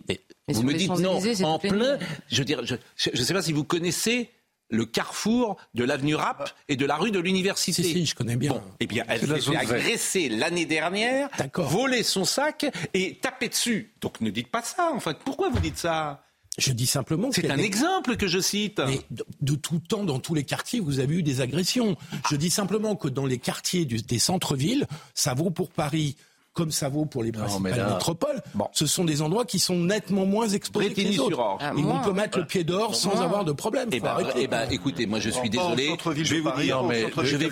vous 0.49 0.63
me 0.63 0.75
dites 0.75 0.91
non, 0.91 1.21
en 1.45 1.59
plein. 1.59 1.99
Je 2.29 2.39
veux 2.39 2.45
dire, 2.45 2.65
je 2.65 3.11
ne 3.11 3.17
sais 3.17 3.35
pas 3.35 3.43
si 3.43 3.53
vous 3.53 3.65
connaissez 3.65 4.31
le 4.71 4.85
carrefour 4.85 5.57
de 5.75 5.85
l'avenue 5.85 6.15
Rapp 6.15 6.51
et 6.69 6.77
de 6.77 6.85
la 6.87 6.97
rue 6.97 7.11
de 7.11 7.19
l'université. 7.19 7.83
Si, 7.83 7.93
si, 7.93 8.07
je 8.07 8.15
connais 8.15 8.37
bien. 8.37 8.63
eh 8.81 8.87
bien, 8.87 9.05
elle 9.09 9.21
s'est 9.21 9.41
fait 9.41 9.57
agresser 9.57 10.29
l'année 10.29 10.67
dernière, 10.67 11.29
voler 11.55 12.03
son 12.03 12.25
sac 12.25 12.67
et 12.95 13.17
taper 13.17 13.49
dessus. 13.49 13.93
Donc 14.01 14.21
ne 14.21 14.31
dites 14.31 14.49
pas 14.49 14.63
ça, 14.63 14.91
en 14.93 15.01
fait. 15.01 15.19
Pourquoi 15.25 15.49
vous 15.49 15.61
dites 15.61 15.79
ça? 15.79 16.25
Je 16.59 16.73
dis 16.73 16.87
simplement 16.87 17.31
c'est 17.31 17.51
un 17.51 17.59
exemple 17.59 18.17
que 18.17 18.27
je 18.27 18.41
cite. 18.41 18.81
Mais 18.85 19.01
de, 19.11 19.55
tout 19.55 19.79
temps, 19.79 20.03
dans 20.03 20.19
tous 20.19 20.35
les 20.35 20.43
quartiers, 20.43 20.81
vous 20.81 20.99
avez 20.99 21.15
eu 21.15 21.23
des 21.23 21.41
agressions. 21.41 21.97
Je 22.29 22.37
dis 22.37 22.51
simplement 22.51 22.97
que 22.97 23.07
dans 23.09 23.27
les 23.27 23.39
quartiers 23.39 23.85
des 23.85 24.19
centres-villes, 24.19 24.87
ça 25.15 25.35
vaut 25.35 25.51
pour 25.51 25.71
Paris, 25.71 26.17
comme 26.59 26.73
ça 26.73 26.89
vaut 26.89 27.05
pour 27.05 27.23
les 27.23 27.31
principales 27.31 27.93
métropoles, 27.93 28.43
ce 28.73 28.85
sont 28.87 29.05
des 29.05 29.23
endroits 29.23 29.45
qui 29.45 29.61
sont 29.61 29.77
nettement 29.77 30.27
moins 30.27 30.49
exposés 30.49 30.93
que 30.93 31.01
les 31.01 31.21
autres. 31.21 31.41
Ah, 31.61 31.73
et 31.77 31.85
on 31.85 32.01
peut 32.03 32.13
mettre 32.13 32.39
le 32.39 32.47
pied 32.47 32.65
dehors 32.65 32.97
sans 32.97 33.21
avoir 33.21 33.45
de 33.45 33.53
problème. 33.53 33.89
Eh 33.93 34.01
ben, 34.01 34.19
eh 34.35 34.49
ben, 34.49 34.69
écoutez, 34.69 35.07
moi 35.07 35.21
je 35.21 35.31
suis 35.31 35.51
désolé. 35.51 35.97
Je 36.05 36.35
vais 36.35 36.41
vous 36.41 36.51
dire, 36.61 36.83
je 37.23 37.37
vais 37.37 37.49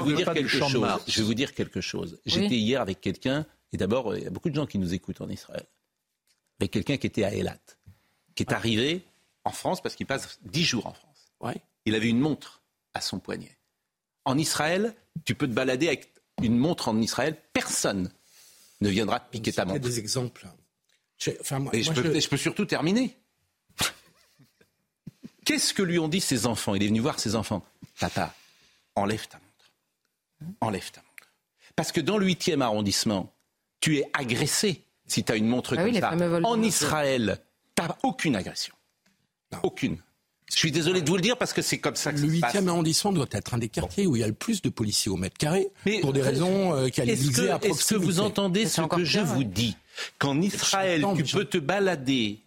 vous 0.00 0.12
dire, 0.12 0.32
quelque 0.32 0.48
chose. 0.48 0.72
Je 1.06 1.20
vais 1.20 1.24
vous 1.24 1.34
dire 1.34 1.54
quelque 1.54 1.80
chose. 1.80 2.18
J'étais 2.26 2.56
hier 2.56 2.80
avec 2.80 3.00
quelqu'un, 3.00 3.46
et 3.72 3.76
d'abord, 3.76 4.16
il 4.16 4.24
y 4.24 4.26
a 4.26 4.30
beaucoup 4.30 4.50
de 4.50 4.56
gens 4.56 4.66
qui 4.66 4.78
nous 4.78 4.92
écoutent 4.92 5.20
en 5.20 5.28
Israël, 5.28 5.66
avec 6.58 6.72
quelqu'un 6.72 6.96
qui 6.96 7.06
était 7.06 7.22
à 7.22 7.32
Elat, 7.32 7.60
qui 8.34 8.42
est 8.42 8.52
arrivé 8.52 9.04
en 9.44 9.52
France 9.52 9.80
parce 9.80 9.94
qu'il 9.94 10.06
passe 10.06 10.40
dix 10.42 10.64
jours 10.64 10.86
en 10.86 10.94
France. 10.94 11.54
Il 11.84 11.94
avait 11.94 12.08
une 12.08 12.18
montre 12.18 12.60
à 12.92 13.00
son 13.00 13.20
poignet. 13.20 13.56
En 14.24 14.36
Israël, 14.36 14.96
tu 15.24 15.36
peux 15.36 15.46
te 15.46 15.52
balader 15.52 15.86
avec 15.86 16.12
une 16.42 16.58
montre 16.58 16.88
en 16.88 17.00
Israël, 17.00 17.36
personne 17.52 18.10
ne 18.82 18.88
viendra 18.88 19.20
piquer 19.20 19.52
ta 19.52 19.64
montre. 19.64 19.80
des 19.80 19.98
exemples. 19.98 20.46
je, 21.18 22.28
peux, 22.28 22.36
surtout 22.36 22.64
terminer. 22.64 23.16
Qu'est-ce 25.44 25.72
que 25.72 25.82
lui 25.82 25.98
ont 25.98 26.08
dit 26.08 26.20
ses 26.20 26.46
enfants? 26.46 26.74
Il 26.74 26.82
est 26.82 26.88
venu 26.88 27.00
voir 27.00 27.18
ses 27.18 27.34
enfants. 27.34 27.64
Papa, 27.98 28.34
enlève 28.94 29.26
ta 29.28 29.38
montre. 29.38 30.56
Enlève 30.60 30.90
ta 30.90 31.00
montre. 31.00 31.32
Parce 31.76 31.92
que 31.92 32.00
dans 32.00 32.18
le 32.18 32.26
8e 32.26 32.60
arrondissement, 32.60 33.32
tu 33.80 33.98
es 33.98 34.10
agressé 34.12 34.84
si 35.06 35.24
tu 35.24 35.32
as 35.32 35.36
une 35.36 35.48
montre 35.48 35.76
ah 35.78 35.82
comme 35.82 35.94
ça. 35.94 36.14
En 36.44 36.62
Israël, 36.62 37.38
tu 37.76 37.82
n'as 37.82 37.96
aucune 38.02 38.36
agression. 38.36 38.74
Aucune. 39.62 39.98
Je 40.52 40.58
suis 40.58 40.72
désolé 40.72 41.00
de 41.00 41.08
vous 41.08 41.16
le 41.16 41.22
dire 41.22 41.38
parce 41.38 41.52
que 41.52 41.62
c'est 41.62 41.78
comme 41.78 41.96
ça 41.96 42.12
que 42.12 42.20
Le 42.20 42.28
8e 42.28 42.68
arrondissement 42.68 43.12
doit 43.12 43.26
être 43.32 43.54
un 43.54 43.58
des 43.58 43.68
quartiers 43.68 44.06
où 44.06 44.16
il 44.16 44.20
y 44.20 44.22
a 44.22 44.26
le 44.26 44.34
plus 44.34 44.60
de 44.60 44.68
policiers 44.68 45.10
au 45.10 45.16
mètre 45.16 45.38
carré, 45.38 45.68
pour 46.02 46.12
des 46.12 46.22
raisons 46.22 46.74
euh, 46.74 46.88
qui 46.88 47.00
Est-ce 47.00 47.30
que, 47.30 47.66
est 47.66 47.88
que 47.88 47.94
vous 47.94 48.20
entendez 48.20 48.66
ce 48.66 48.82
que 48.82 49.04
je 49.04 49.20
vous 49.20 49.44
dis? 49.44 49.76
Qu'en 50.18 50.40
Israël, 50.40 51.04
tu 51.16 51.24
peux 51.24 51.44
te 51.44 51.58
balader. 51.58 52.40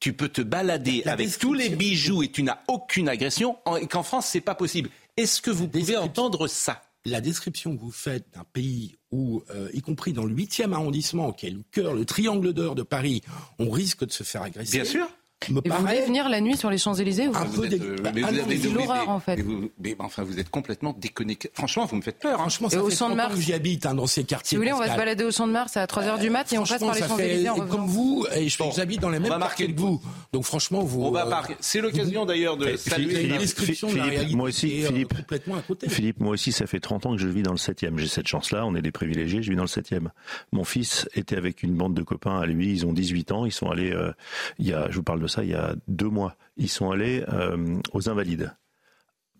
Tu 0.00 0.12
peux 0.12 0.28
te 0.28 0.40
balader 0.42 1.02
avec 1.04 1.38
tous 1.38 1.54
les 1.54 1.70
bijoux 1.70 2.22
et 2.22 2.30
tu 2.30 2.42
n'as 2.42 2.60
aucune 2.68 3.08
agression, 3.08 3.56
et 3.80 3.86
qu'en 3.86 4.02
France, 4.02 4.26
c'est 4.26 4.40
pas 4.40 4.54
possible. 4.54 4.90
Est-ce 5.16 5.42
que 5.42 5.50
vous 5.50 5.68
pouvez 5.68 5.96
entendre 5.96 6.46
ça? 6.46 6.82
La 7.04 7.20
description 7.20 7.74
que 7.76 7.80
vous 7.80 7.90
faites 7.90 8.26
d'un 8.34 8.44
pays 8.52 8.96
où, 9.10 9.42
euh, 9.50 9.70
y 9.72 9.80
compris 9.80 10.12
dans 10.12 10.24
le 10.24 10.34
8e 10.34 10.72
arrondissement, 10.72 11.32
qui 11.32 11.46
est 11.46 11.50
le 11.50 11.62
cœur, 11.70 11.94
le 11.94 12.04
triangle 12.04 12.52
d'or 12.52 12.74
de 12.74 12.82
Paris, 12.82 13.22
on 13.58 13.70
risque 13.70 14.04
de 14.04 14.12
se 14.12 14.24
faire 14.24 14.42
agresser. 14.42 14.78
Bien 14.78 14.84
sûr 14.84 15.08
me 15.50 15.60
et 15.64 15.68
Vous 15.68 15.86
voulez 15.86 16.02
venir 16.02 16.28
la 16.28 16.40
nuit 16.40 16.56
sur 16.56 16.70
les 16.70 16.78
Champs-Élysées 16.78 17.26
Un 17.26 17.46
peu 17.46 17.68
des... 17.68 17.78
mais 17.78 18.22
vous 18.22 18.38
avez 18.38 18.56
l'horreur 18.56 19.08
en 19.08 19.20
fait. 19.20 19.38
Mais, 19.78 19.96
enfin, 19.98 20.22
vous 20.22 20.38
êtes 20.38 20.50
complètement 20.50 20.94
déconnecté. 20.98 21.50
Franchement, 21.54 21.86
vous 21.86 21.96
me 21.96 22.02
faites 22.02 22.18
peur. 22.18 22.34
Hein. 22.34 22.38
Franchement, 22.38 22.68
ça 22.68 22.76
et 22.76 22.80
au 22.80 22.88
de 22.90 23.14
Mars, 23.14 23.38
j'y 23.38 23.52
habite 23.52 23.86
hein, 23.86 23.94
dans 23.94 24.06
ces 24.06 24.24
quartiers. 24.24 24.48
Si 24.48 24.56
vous 24.56 24.62
voulez, 24.62 24.72
on 24.72 24.78
va 24.78 24.90
se 24.90 24.96
balader 24.96 25.24
au 25.24 25.30
Champ 25.30 25.46
de 25.46 25.52
Mars 25.52 25.76
à 25.76 25.86
3h 25.86 26.20
du 26.20 26.30
mat 26.30 26.52
et 26.52 26.58
on 26.58 26.64
passe 26.64 26.80
par 26.80 26.94
les 26.94 27.02
Champs-Élysées. 27.02 27.50
Comme 27.70 27.86
vous, 27.86 28.26
et 28.34 28.48
j'habite 28.48 29.00
dans 29.00 29.10
les 29.10 29.18
mêmes 29.18 29.38
quartiers 29.38 29.72
que 29.72 29.80
vous. 29.80 30.00
Donc 30.32 30.44
franchement, 30.44 30.82
vous. 30.82 31.02
On 31.02 31.10
va 31.10 31.26
euh, 31.26 31.30
marquer. 31.30 31.56
C'est 31.60 31.80
l'occasion 31.80 32.26
d'ailleurs 32.26 32.56
de 32.56 32.76
saluer 32.76 33.26
la 33.26 33.38
description 33.38 33.90
de 33.90 33.96
la 33.96 34.04
réalité. 34.04 34.36
Moi 34.36 34.48
aussi, 34.48 34.84
euh, 34.84 34.88
Philippe. 34.88 35.16
Complètement 35.16 35.56
à 35.56 35.62
côté. 35.62 35.88
Philippe, 35.88 36.20
moi 36.20 36.32
aussi, 36.32 36.52
ça 36.52 36.66
fait 36.66 36.80
30 36.80 37.06
ans 37.06 37.12
que 37.16 37.20
je 37.20 37.28
vis 37.28 37.42
dans 37.42 37.52
le 37.52 37.58
7e. 37.58 37.98
J'ai 37.98 38.08
cette 38.08 38.28
chance-là. 38.28 38.66
On 38.66 38.74
est 38.74 38.82
des 38.82 38.92
privilégiés. 38.92 39.42
Je 39.42 39.50
vis 39.50 39.56
dans 39.56 39.62
le 39.62 39.68
7e. 39.68 40.08
Mon 40.52 40.64
fils 40.64 41.08
était 41.14 41.36
avec 41.36 41.62
une 41.62 41.74
bande 41.74 41.94
de 41.94 42.02
copains 42.02 42.40
à 42.40 42.46
lui. 42.46 42.70
Ils 42.70 42.86
ont 42.86 42.92
18 42.92 43.32
ans. 43.32 43.46
Ils 43.46 43.52
sont 43.52 43.70
allés. 43.70 43.92
Euh, 43.92 44.12
il 44.58 44.66
y 44.66 44.72
a, 44.72 44.90
je 44.90 44.96
vous 44.96 45.02
parle 45.02 45.20
de 45.20 45.27
ça, 45.28 45.44
il 45.44 45.50
y 45.50 45.54
a 45.54 45.74
deux 45.86 46.08
mois. 46.08 46.36
Ils 46.56 46.68
sont 46.68 46.90
allés 46.90 47.24
euh, 47.28 47.80
aux 47.92 48.08
Invalides. 48.08 48.56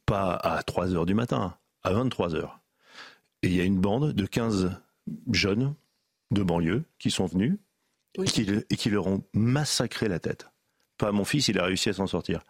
Pas 0.07 0.35
à 0.35 0.63
3 0.63 0.95
heures 0.95 1.07
du 1.07 1.15
matin, 1.15 1.57
à 1.83 1.93
23 1.93 2.35
heures. 2.35 2.61
Et 3.43 3.49
il 3.49 3.55
y 3.55 3.61
a 3.61 3.65
une 3.65 3.81
bande 3.81 4.13
de 4.13 4.27
15 4.27 4.73
jeunes 5.33 5.75
de 6.31 6.43
banlieue 6.43 6.85
qui 6.99 7.11
sont 7.11 7.27
venus 7.27 7.59
et, 8.19 8.77
qui, 8.77 8.91
leur 8.91 9.07
ont 9.07 9.23
massacré 9.33 10.09
la 10.09 10.19
tête. 10.19 10.47
Pas 10.97 11.13
mon 11.13 11.25
fils, 11.25 11.49
il 11.49 11.59
a 11.59 11.65
réussi 11.65 11.89
à 11.89 11.93
s'en 11.93 12.07
sortir. 12.07 12.41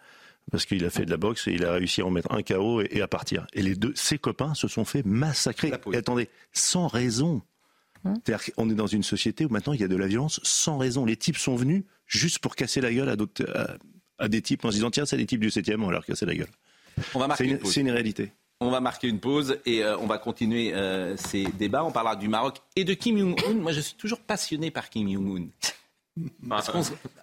Parce 0.51 0.65
qu'il 0.65 0.85
a 0.87 0.91
fait 0.91 1.05
de 1.05 1.11
la 1.11 1.19
boxe 1.19 1.47
et 1.47 1.53
il 1.53 1.65
a 1.65 1.73
réussi 1.73 2.01
à 2.01 2.07
en 2.07 2.11
mettre 2.11 2.33
un 2.33 2.43
KO 2.43 2.81
et, 2.81 3.03
à 3.03 3.09
partir. 3.09 3.47
Et 3.53 3.61
les 3.61 3.75
deux, 3.75 3.93
ses 3.95 4.19
copains 4.19 4.55
se 4.55 4.67
sont 4.67 4.87
fait 4.87 5.05
massacrer. 5.05 5.73
Et 5.93 5.97
attendez, 5.97 6.31
sans 6.53 6.87
raison. 6.87 7.43
Hein 8.05 8.15
C'est-à-dire 8.25 8.55
qu'on 8.55 8.71
est 8.71 8.75
dans 8.75 8.87
une 8.87 9.03
société 9.03 9.45
où 9.45 9.49
maintenant 9.49 9.73
il 9.73 9.81
y 9.81 9.85
a 9.85 9.89
de 9.89 9.97
la 9.97 10.07
violence 10.07 10.41
sans 10.43 10.79
raison. 10.79 11.05
Les 11.05 11.17
types 11.17 11.37
sont 11.37 11.57
venus 11.57 11.85
juste 12.07 12.39
pour 12.39 12.57
casser 12.57 12.81
la 12.81 12.93
gueule 12.93 13.09
à, 13.09 13.77
à, 14.19 14.29
des 14.29 14.43
types 14.43 14.65
en 14.65 14.71
se 14.71 14.77
disant 14.77 14.91
tiens, 14.91 15.07
c'est 15.07 15.17
des 15.17 15.27
types 15.27 15.41
du 15.41 15.49
7e, 15.49 15.81
on 15.83 15.87
va 15.87 15.93
leur 15.93 16.07
casser 16.07 16.27
la 16.27 16.35
gueule. 16.35 16.51
On 17.15 17.19
va 17.19 17.29
marquer 17.29 17.45
c'est, 17.45 17.51
une, 17.51 17.65
c'est 17.65 17.81
une 17.81 17.91
réalité. 17.91 18.33
On 18.61 18.71
va 18.71 18.81
marquer 18.81 19.09
une 19.09 19.21
pause 19.21 19.59
et 19.67 19.85
euh, 19.85 19.97
on 19.99 20.07
va 20.07 20.19
continuer 20.19 20.75
euh, 20.75 21.17
ces 21.17 21.45
débats. 21.45 21.85
On 21.85 21.93
parlera 21.93 22.17
du 22.17 22.29
Maroc 22.29 22.59
et 22.75 22.85
de 22.85 22.93
Kim 22.95 23.17
Jong-un. 23.17 23.55
Moi, 23.55 23.73
je 23.73 23.81
suis 23.81 23.95
toujours 23.95 24.19
passionné 24.19 24.73
par 24.73 24.91
Kim 24.91 25.09
Jong-un. 25.09 25.49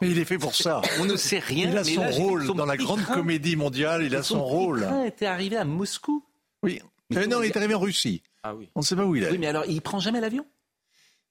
Mais 0.02 0.10
il 0.12 0.18
est 0.20 0.26
fait 0.26 0.38
pour 0.38 0.56
ça. 0.56 0.82
On 1.00 1.06
ne 1.06 1.18
sait 1.18 1.40
rien. 1.40 1.70
Il 1.70 1.78
a 1.78 1.84
son 1.84 2.08
rôle 2.10 2.48
dans 2.48 2.66
la 2.66 2.78
grande 2.78 3.04
comédie 3.04 3.58
mondiale. 3.58 4.04
Il 4.04 4.16
a 4.16 4.24
son, 4.24 4.36
son 4.36 4.46
rôle. 4.46 4.82
Train 4.82 5.04
était 5.04 5.26
arrivé 5.26 5.58
à 5.58 5.66
Moscou. 5.66 6.24
Oui. 6.64 6.80
Mais 7.10 7.28
non, 7.28 7.42
il 7.42 7.48
est 7.48 7.58
arrivé 7.58 7.76
en 7.76 7.80
Russie. 7.80 8.22
Ah 8.44 8.56
oui. 8.56 8.70
On 8.76 8.80
ne 8.80 8.86
sait 8.86 8.96
pas 8.96 9.06
où 9.06 9.16
il 9.16 9.24
est. 9.24 9.32
Oui, 9.32 9.38
mais 9.38 9.48
alors 9.48 9.66
il 9.68 9.82
prend 9.82 10.00
jamais 10.00 10.22
l'avion? 10.22 10.46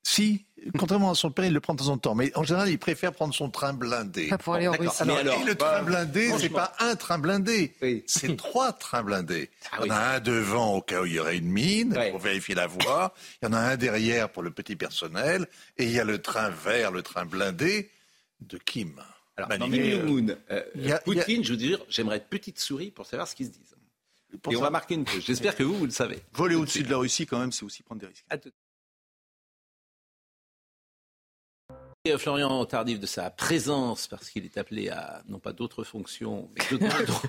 Si, 0.06 0.44
contrairement 0.78 1.10
à 1.10 1.14
son 1.14 1.30
père, 1.30 1.46
il 1.46 1.54
le 1.54 1.60
prend 1.60 1.74
de 1.74 1.78
temps 1.80 1.88
en 1.88 1.96
temps. 1.96 2.14
Mais 2.14 2.30
en 2.36 2.44
général, 2.44 2.68
il 2.68 2.78
préfère 2.78 3.12
prendre 3.12 3.34
son 3.34 3.48
train 3.48 3.72
blindé. 3.72 4.28
Pas 4.28 4.36
pour 4.36 4.54
aller 4.54 4.68
en 4.68 4.72
Russie. 4.72 5.02
Alors, 5.02 5.40
et 5.40 5.44
le 5.44 5.54
train 5.54 5.78
bah, 5.78 5.82
blindé, 5.82 6.30
c'est 6.38 6.50
pas 6.50 6.74
un 6.78 6.94
train 6.94 7.18
blindé, 7.18 7.74
c'est 8.06 8.36
trois 8.36 8.72
trains 8.72 9.02
blindés. 9.02 9.50
Ah 9.72 9.78
il 9.80 9.86
y 9.86 9.90
en 9.90 9.94
a 9.94 10.00
un 10.16 10.20
devant 10.20 10.74
au 10.74 10.82
cas 10.82 11.00
où 11.00 11.06
il 11.06 11.14
y 11.14 11.18
aurait 11.18 11.38
une 11.38 11.50
mine 11.50 11.98
pour 12.10 12.20
vérifier 12.20 12.54
la 12.54 12.66
voie. 12.66 13.14
Il 13.42 13.46
y 13.46 13.48
en 13.48 13.54
a 13.54 13.58
un 13.58 13.76
derrière 13.76 14.28
pour 14.28 14.42
le 14.42 14.50
petit 14.50 14.76
personnel. 14.76 15.46
Et 15.78 15.84
il 15.84 15.90
y 15.90 15.98
a 15.98 16.04
le 16.04 16.20
train 16.20 16.50
vert, 16.50 16.92
le 16.92 17.02
train 17.02 17.24
blindé 17.24 17.90
de 18.40 18.58
Kim. 18.58 19.00
Alors, 19.36 19.50
Jong-un, 19.58 20.36
euh, 20.50 20.98
Poutine, 21.04 21.42
je 21.42 21.50
veux 21.50 21.56
dire, 21.56 21.80
j'aimerais 21.88 22.18
être 22.18 22.28
petite 22.28 22.60
souris 22.60 22.90
pour 22.90 23.06
savoir 23.06 23.26
ce 23.26 23.34
qu'ils 23.34 23.46
se 23.46 23.52
disent. 23.52 23.74
et 24.50 24.56
on 24.56 24.60
va 24.60 24.70
marquer 24.70 24.94
une 24.94 25.04
pause. 25.04 25.24
J'espère 25.24 25.56
que 25.56 25.62
vous, 25.62 25.76
vous 25.76 25.86
le 25.86 25.90
savez. 25.90 26.18
Voler 26.34 26.54
au-dessus 26.56 26.82
de 26.82 26.90
la 26.90 26.98
Russie, 26.98 27.26
quand 27.26 27.38
même, 27.38 27.50
c'est 27.50 27.64
aussi 27.64 27.82
prendre 27.82 28.02
des 28.02 28.06
risques. 28.06 28.26
Euh, 32.06 32.18
Florian 32.18 32.62
Tardif 32.66 33.00
de 33.00 33.06
sa 33.06 33.30
présence, 33.30 34.08
parce 34.08 34.28
qu'il 34.28 34.44
est 34.44 34.58
appelé 34.58 34.90
à, 34.90 35.22
non 35.26 35.38
pas 35.38 35.54
d'autres 35.54 35.84
fonctions, 35.84 36.50
mais 36.54 36.78
d'autres, 36.78 37.22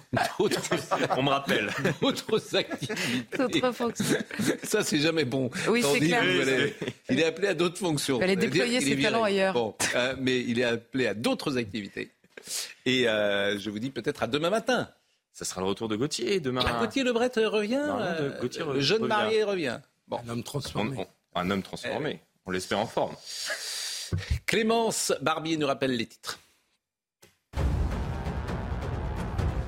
on 1.17 1.23
me 1.23 1.29
rappelle, 1.29 1.69
d'autres 2.01 2.57
activités. 2.57 3.37
D'autres 3.37 3.71
fonctions. 3.71 4.17
Ça, 4.63 4.83
c'est 4.83 4.99
jamais 4.99 5.23
bon. 5.23 5.49
Oui, 5.69 5.81
c'est 5.81 5.99
clair. 6.01 6.21
Il 7.09 7.19
est 7.21 7.23
appelé 7.23 7.47
à 7.47 7.53
d'autres 7.53 7.77
fonctions. 7.77 8.17
Il 8.17 8.23
allait 8.23 8.35
déployer 8.35 8.81
ses 8.81 9.01
talents 9.01 9.23
ailleurs. 9.23 9.53
Bon, 9.53 9.73
euh, 9.95 10.13
mais 10.19 10.41
il 10.41 10.59
est 10.59 10.65
appelé 10.65 11.07
à 11.07 11.13
d'autres 11.13 11.57
activités. 11.57 12.11
Et 12.85 13.07
euh, 13.07 13.57
je 13.57 13.69
vous 13.69 13.79
dis 13.79 13.91
peut-être 13.91 14.23
à 14.23 14.27
demain 14.27 14.49
matin. 14.49 14.89
Ça 15.31 15.45
sera 15.45 15.61
le 15.61 15.67
retour 15.67 15.87
de 15.87 15.95
Gauthier 15.95 16.41
demain. 16.41 16.65
Ah, 16.67 16.81
Gauthier 16.81 17.05
Lebret 17.05 17.31
revient. 17.45 17.75
Non, 17.87 18.41
Gauthier 18.41 18.65
le 18.65 18.81
jeune 18.81 19.03
revient. 19.03 19.07
marié 19.07 19.43
revient. 19.45 19.79
Bon. 20.09 20.19
Un 20.27 20.31
homme 20.31 20.43
transformé. 20.43 21.07
un 21.33 21.49
homme 21.49 21.63
transformé. 21.63 22.19
On 22.45 22.51
l'espère 22.51 22.79
en 22.79 22.87
forme. 22.87 23.15
Clémence 24.45 25.13
Barbier 25.21 25.57
nous 25.57 25.67
rappelle 25.67 25.95
les 25.95 26.05
titres. 26.05 26.39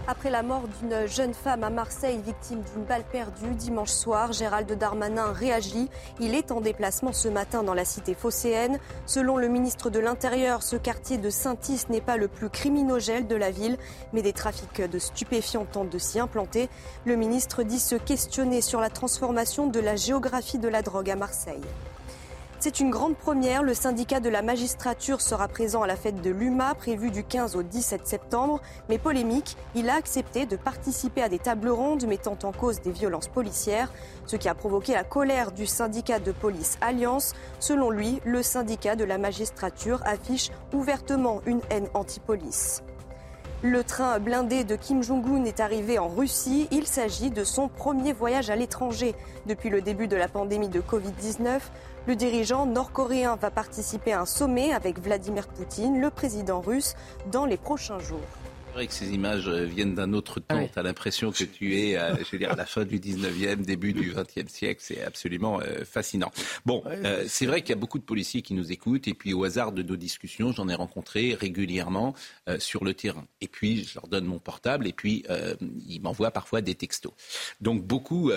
Après 0.09 0.29
la 0.29 0.41
mort 0.41 0.63
d'une 0.79 1.05
jeune 1.05 1.33
femme 1.33 1.65
à 1.65 1.69
Marseille 1.69 2.21
victime 2.25 2.63
d'une 2.73 2.85
balle 2.85 3.03
perdue 3.11 3.53
dimanche 3.55 3.91
soir, 3.91 4.31
Gérald 4.31 4.71
Darmanin 4.71 5.33
réagit. 5.33 5.89
Il 6.21 6.33
est 6.33 6.53
en 6.53 6.61
déplacement 6.61 7.11
ce 7.11 7.27
matin 7.27 7.61
dans 7.61 7.73
la 7.73 7.83
cité 7.83 8.13
phocéenne. 8.13 8.79
Selon 9.05 9.35
le 9.35 9.49
ministre 9.49 9.89
de 9.89 9.99
l'Intérieur, 9.99 10.63
ce 10.63 10.77
quartier 10.77 11.17
de 11.17 11.29
Saint-Is 11.29 11.87
n'est 11.89 11.99
pas 11.99 12.15
le 12.15 12.29
plus 12.29 12.49
criminogèle 12.49 13.27
de 13.27 13.35
la 13.35 13.51
ville, 13.51 13.77
mais 14.13 14.21
des 14.21 14.31
trafics 14.31 14.81
de 14.81 14.97
stupéfiants 14.97 15.65
tentent 15.65 15.89
de 15.89 15.99
s'y 15.99 16.21
implanter. 16.21 16.69
Le 17.03 17.17
ministre 17.17 17.63
dit 17.63 17.79
se 17.79 17.95
questionner 17.95 18.61
sur 18.61 18.79
la 18.79 18.89
transformation 18.89 19.67
de 19.67 19.81
la 19.81 19.97
géographie 19.97 20.57
de 20.57 20.69
la 20.69 20.83
drogue 20.83 21.09
à 21.09 21.17
Marseille. 21.17 21.59
C'est 22.59 22.79
une 22.79 22.89
grande 22.89 23.15
première. 23.15 23.61
Le 23.61 23.75
syndicat 23.75 24.19
de 24.19 24.29
la 24.29 24.41
magistrature 24.41 25.21
sera 25.21 25.47
présent 25.47 25.83
à 25.83 25.87
la 25.87 25.95
fête 25.95 26.23
de 26.23 26.31
l'UMA 26.31 26.73
prévue 26.73 27.11
du 27.11 27.23
15 27.23 27.55
au 27.55 27.61
17 27.61 28.07
septembre. 28.07 28.61
Mais 28.89 28.97
polémique, 28.97 29.55
il 29.75 29.89
a 29.89 29.93
accepté 29.93 30.47
de 30.47 30.55
participer 30.55 31.21
à 31.21 31.29
des 31.29 31.37
tables 31.37 31.69
rondes 31.69 32.07
mettant 32.07 32.37
en 32.43 32.51
cause 32.51 32.81
des 32.81 32.91
violences 32.91 33.27
policières, 33.27 33.91
ce 34.25 34.37
qui 34.37 34.49
a 34.49 34.55
provoqué 34.55 34.93
la 34.93 35.03
colère 35.03 35.51
du 35.51 35.67
syndicat 35.67 36.17
de 36.17 36.31
police 36.31 36.79
Alliance. 36.81 37.33
Selon 37.59 37.91
lui, 37.91 38.21
le 38.25 38.41
syndicat 38.41 38.95
de 38.95 39.03
la 39.03 39.19
magistrature 39.19 40.01
affiche 40.03 40.49
ouvertement 40.73 41.41
une 41.45 41.61
haine 41.69 41.89
anti-police. 41.93 42.81
Le 43.63 43.83
train 43.83 44.19
blindé 44.19 44.63
de 44.63 44.75
Kim 44.75 45.01
Jong-un 45.01 45.43
est 45.45 45.59
arrivé 45.59 45.97
en 45.97 46.09
Russie. 46.09 46.67
Il 46.69 46.85
s'agit 46.85 47.31
de 47.31 47.43
son 47.43 47.69
premier 47.69 48.13
voyage 48.13 48.51
à 48.51 48.55
l'étranger 48.55 49.15
depuis 49.47 49.69
le 49.69 49.81
début 49.81 50.07
de 50.07 50.15
la 50.15 50.27
pandémie 50.27 50.69
de 50.69 50.79
Covid-19. 50.79 51.59
Le 52.07 52.15
dirigeant 52.15 52.65
nord-coréen 52.65 53.35
va 53.35 53.51
participer 53.51 54.13
à 54.13 54.21
un 54.21 54.25
sommet 54.25 54.71
avec 54.71 54.97
Vladimir 54.97 55.45
Poutine, 55.45 55.99
le 55.99 56.09
président 56.09 56.61
russe, 56.61 56.95
dans 57.33 57.45
les 57.45 57.57
prochains 57.57 57.99
jours. 57.99 58.21
C'est 58.67 58.73
vrai 58.73 58.87
que 58.87 58.93
ces 58.93 59.09
images 59.11 59.49
euh, 59.49 59.65
viennent 59.65 59.93
d'un 59.93 60.13
autre 60.13 60.39
temps. 60.39 60.65
Tu 60.71 60.79
as 60.79 60.83
l'impression 60.83 61.33
que 61.33 61.43
tu 61.43 61.77
es 61.77 61.97
euh, 61.97 62.15
je 62.19 62.31
veux 62.31 62.37
dire, 62.37 62.51
à 62.51 62.55
la 62.55 62.65
fin 62.65 62.85
du 62.85 62.97
19e, 62.97 63.57
début 63.57 63.91
du 63.91 64.13
20e 64.13 64.47
siècle. 64.47 64.79
C'est 64.81 65.01
absolument 65.01 65.59
euh, 65.59 65.83
fascinant. 65.83 66.31
Bon, 66.65 66.81
c'est 67.27 67.45
vrai 67.45 67.61
qu'il 67.61 67.71
y 67.71 67.73
a 67.73 67.79
beaucoup 67.79 67.99
de 67.99 68.05
policiers 68.05 68.41
qui 68.41 68.53
nous 68.53 68.71
écoutent. 68.71 69.09
Et 69.09 69.13
puis, 69.13 69.33
au 69.33 69.43
hasard 69.43 69.73
de 69.73 69.83
nos 69.83 69.97
discussions, 69.97 70.53
j'en 70.53 70.69
ai 70.69 70.75
rencontré 70.75 71.33
régulièrement 71.33 72.13
sur 72.57 72.85
le 72.85 72.93
terrain. 72.93 73.25
Et 73.41 73.49
puis, 73.49 73.83
je 73.83 73.95
leur 73.95 74.07
donne 74.07 74.25
mon 74.25 74.39
portable. 74.39 74.87
Et 74.87 74.93
puis, 74.93 75.25
ils 75.87 76.01
m'envoient 76.01 76.31
parfois 76.31 76.61
des 76.61 76.75
textos. 76.75 77.13
Donc, 77.59 77.83
beaucoup, 77.83 78.31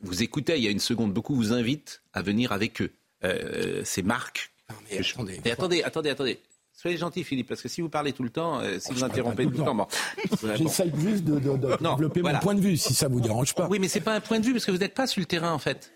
vous 0.00 0.22
écoutez 0.22 0.56
il 0.56 0.64
y 0.64 0.68
a 0.68 0.70
une 0.70 0.78
seconde, 0.78 1.12
beaucoup 1.12 1.34
vous 1.34 1.52
invitent 1.52 2.02
à 2.14 2.22
venir 2.22 2.52
avec 2.52 2.80
eux. 2.80 2.92
Euh, 3.24 3.82
ces 3.84 4.02
marques. 4.02 4.50
mais 4.90 5.00
attendez, 5.00 5.40
attendez, 5.42 5.82
attendez, 5.82 6.10
attendez. 6.10 6.40
Soyez 6.72 6.96
gentil, 6.96 7.24
Philippe, 7.24 7.48
parce 7.48 7.60
que 7.60 7.68
si 7.68 7.82
vous 7.82 7.90
parlez 7.90 8.14
tout 8.14 8.22
le 8.22 8.30
temps, 8.30 8.60
euh, 8.60 8.78
si 8.78 8.88
oh, 8.90 8.94
vous 8.94 9.04
interrompez 9.04 9.44
tout 9.44 9.50
le 9.50 9.56
temps, 9.58 9.74
bon. 9.74 9.86
J'essaye 10.56 10.90
juste 10.96 11.24
de, 11.24 11.38
développer 11.38 12.22
mon 12.22 12.38
point 12.38 12.54
de 12.54 12.60
vue, 12.60 12.78
si 12.78 12.94
ça 12.94 13.08
vous 13.08 13.20
dérange 13.20 13.54
pas. 13.54 13.68
Oui, 13.68 13.78
mais 13.78 13.88
c'est 13.88 14.00
pas 14.00 14.14
un 14.14 14.20
point 14.20 14.40
de 14.40 14.46
vue, 14.46 14.52
parce 14.52 14.64
que 14.64 14.70
vous 14.70 14.78
n'êtes 14.78 14.94
pas 14.94 15.06
sur 15.06 15.20
le 15.20 15.26
terrain, 15.26 15.52
en 15.52 15.58
fait. 15.58 15.92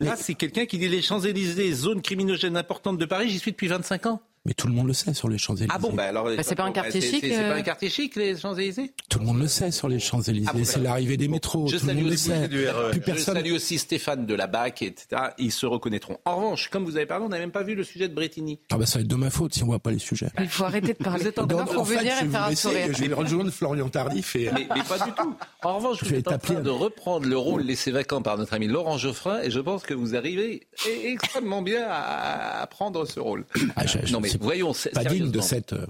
Là, 0.00 0.16
c'est 0.16 0.34
quelqu'un 0.34 0.66
qui 0.66 0.78
dit 0.78 0.88
les 0.88 1.02
Champs-Élysées, 1.02 1.72
zone 1.72 2.02
criminogène 2.02 2.56
importante 2.56 2.98
de 2.98 3.04
Paris, 3.04 3.28
j'y 3.28 3.38
suis 3.38 3.52
depuis 3.52 3.68
25 3.68 4.06
ans. 4.06 4.22
Mais 4.46 4.52
tout 4.52 4.66
le 4.66 4.74
monde 4.74 4.88
le 4.88 4.92
sait 4.92 5.14
sur 5.14 5.28
les 5.30 5.38
Champs-Élysées. 5.38 5.72
Ah 5.74 5.78
bon, 5.78 5.92
bah 5.92 6.04
alors. 6.04 6.26
Bah, 6.26 6.42
c'est 6.42 6.54
pas 6.54 6.64
un 6.64 6.72
quartier 6.72 7.00
chic. 7.00 7.24
C'est 7.24 7.48
pas 7.48 7.54
un 7.54 7.62
quartier 7.62 7.88
chic, 7.88 8.14
les 8.16 8.36
Champs-Élysées? 8.36 8.92
Tout 9.08 9.18
le 9.18 9.24
monde 9.24 9.38
le 9.38 9.48
sait 9.48 9.70
sur 9.70 9.88
les 9.88 9.98
Champs-Élysées. 9.98 10.50
Ah 10.52 10.58
c'est 10.64 10.80
l'arrivée 10.80 11.16
des 11.16 11.28
métros. 11.28 11.66
Je 11.68 11.78
tout 11.78 11.86
le 11.86 11.94
monde 11.94 12.10
le 12.10 12.16
sait. 12.16 12.48
Plus 12.48 13.00
personne... 13.00 13.36
Je 13.36 13.40
salue 13.40 13.52
aussi 13.52 13.78
Stéphane 13.78 14.26
de 14.26 14.34
la 14.34 14.46
BAC, 14.46 14.82
etc. 14.82 15.06
Ils 15.38 15.52
se 15.52 15.64
reconnaîtront. 15.64 16.18
En 16.26 16.36
revanche, 16.36 16.68
comme 16.68 16.84
vous 16.84 16.96
avez 16.96 17.06
parlé, 17.06 17.24
on 17.24 17.30
n'a 17.30 17.38
même 17.38 17.52
pas 17.52 17.62
vu 17.62 17.74
le 17.74 17.84
sujet 17.84 18.08
de 18.08 18.14
Bretigny. 18.14 18.60
Ah 18.70 18.76
bah 18.76 18.84
ça 18.84 18.98
va 18.98 19.02
être 19.02 19.08
de 19.08 19.14
ma 19.14 19.30
faute 19.30 19.54
si 19.54 19.62
on 19.62 19.66
voit 19.66 19.78
pas 19.78 19.90
les 19.90 19.98
sujets. 19.98 20.28
Il 20.38 20.48
faut 20.48 20.64
arrêter 20.64 20.92
de 20.92 21.02
parler. 21.02 21.22
Vous 21.22 21.28
êtes 21.28 21.38
en 21.38 21.46
train 21.46 21.64
de 21.64 21.88
venir 21.88 22.12
et 22.22 22.28
faire 22.28 22.44
un 22.44 22.54
sourire. 22.54 22.88
Je 22.92 23.04
vais 23.04 23.14
rejoindre 23.14 23.50
Florian 23.50 23.88
Tardif 23.88 24.36
et. 24.36 24.50
Mais, 24.52 24.66
pas 24.66 24.98
du 25.06 25.12
tout. 25.12 25.34
En 25.62 25.76
revanche, 25.76 26.02
vous 26.02 26.14
êtes 26.14 26.28
en 26.28 26.38
train 26.38 26.60
de 26.60 26.70
reprendre 26.70 27.26
le 27.26 27.38
rôle 27.38 27.62
laissé 27.62 27.90
vacant 27.90 28.20
par 28.20 28.36
notre 28.36 28.52
ami 28.52 28.66
Laurent 28.66 28.98
Geoffrin 28.98 29.40
et 29.40 29.50
je 29.50 29.60
pense 29.60 29.84
que 29.84 29.94
vous 29.94 30.14
arrivez 30.14 30.66
extrêmement 31.04 31.62
bien 31.62 31.86
à 31.88 32.66
prendre 32.66 33.06
ce 33.06 33.20
rôle. 33.20 33.46
Ah, 33.76 33.84
non 34.10 34.20
mais 34.20 34.33
voyons, 34.40 34.72
pas 34.92 35.04
digne 35.04 35.30
de 35.30 35.40
cette. 35.40 35.72
Euh, 35.72 35.86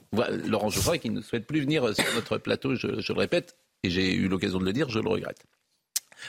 Laurent 0.47 0.71
Geoffroy 0.71 0.99
qui 0.99 1.11
ne 1.11 1.21
souhaite 1.21 1.47
plus 1.47 1.61
venir 1.61 1.95
sur 1.95 2.15
notre 2.15 2.39
plateau, 2.39 2.75
je, 2.75 2.87
le 2.87 3.19
répète, 3.19 3.57
et 3.83 3.91
j'ai 3.91 4.15
eu 4.15 4.29
l'occasion 4.29 4.59
de 4.59 4.65
le 4.65 4.73
dire, 4.73 4.89
je 4.89 4.99
le 4.99 5.09
regrette. 5.09 5.45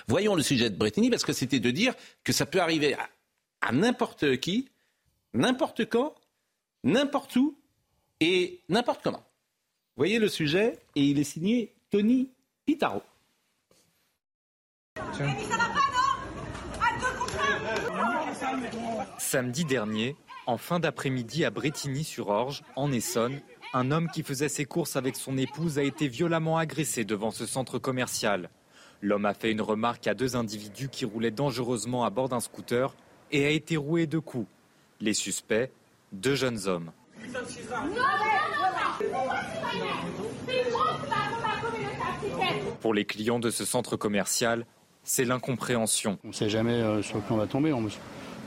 Voyons 0.07 0.35
le 0.35 0.43
sujet 0.43 0.69
de 0.69 0.75
Bretigny, 0.75 1.09
parce 1.09 1.23
que 1.23 1.33
c'était 1.33 1.59
de 1.59 1.71
dire 1.71 1.93
que 2.23 2.33
ça 2.33 2.45
peut 2.45 2.59
arriver 2.59 2.95
à, 3.61 3.71
n'importe 3.71 4.37
qui, 4.37 4.69
n'importe 5.33 5.85
quand, 5.85 6.15
n'importe 6.83 7.35
où 7.35 7.57
et 8.19 8.61
n'importe 8.69 9.01
comment. 9.03 9.23
voyez 9.97 10.19
le 10.19 10.29
sujet 10.29 10.79
et 10.95 11.03
il 11.03 11.19
est 11.19 11.23
signé 11.23 11.73
Tony 11.89 12.29
Pitaro. 12.65 13.01
Samedi 19.17 19.65
dernier, 19.65 20.15
en 20.45 20.57
fin 20.57 20.79
d'après-midi 20.79 21.45
à 21.45 21.49
Bretigny-sur-Orge, 21.49 22.63
en 22.75 22.91
Essonne, 22.91 23.39
un 23.73 23.91
homme 23.91 24.09
qui 24.09 24.23
faisait 24.23 24.49
ses 24.49 24.65
courses 24.65 24.95
avec 24.95 25.15
son 25.15 25.37
épouse 25.37 25.79
a 25.79 25.83
été 25.83 26.07
violemment 26.07 26.57
agressé 26.57 27.03
devant 27.03 27.31
ce 27.31 27.45
centre 27.45 27.79
commercial. 27.79 28.49
L'homme 29.01 29.25
a 29.25 29.33
fait 29.33 29.51
une 29.51 29.61
remarque 29.61 30.07
à 30.07 30.13
deux 30.13 30.35
individus 30.35 30.89
qui 30.89 31.05
roulaient 31.05 31.31
dangereusement 31.31 32.05
à 32.05 32.09
bord 32.09 32.29
d'un 32.29 32.39
scooter 32.39 32.95
et 33.31 33.45
a 33.45 33.49
été 33.49 33.77
roué 33.77 34.07
de 34.07 34.19
coups. 34.19 34.47
Les 35.01 35.13
suspects, 35.13 35.71
deux 36.11 36.35
jeunes 36.35 36.67
hommes. 36.67 36.91
Pour 42.81 42.93
les 42.93 43.05
clients 43.05 43.39
de 43.39 43.49
ce 43.49 43.65
centre 43.65 43.97
commercial, 43.97 44.65
c'est 45.03 45.25
l'incompréhension. 45.25 46.17
On 46.23 46.29
ne 46.29 46.33
sait 46.33 46.49
jamais 46.49 46.73
euh, 46.73 47.01
sur 47.01 47.23
qui 47.25 47.31
on 47.31 47.37
va 47.37 47.47
tomber. 47.47 47.73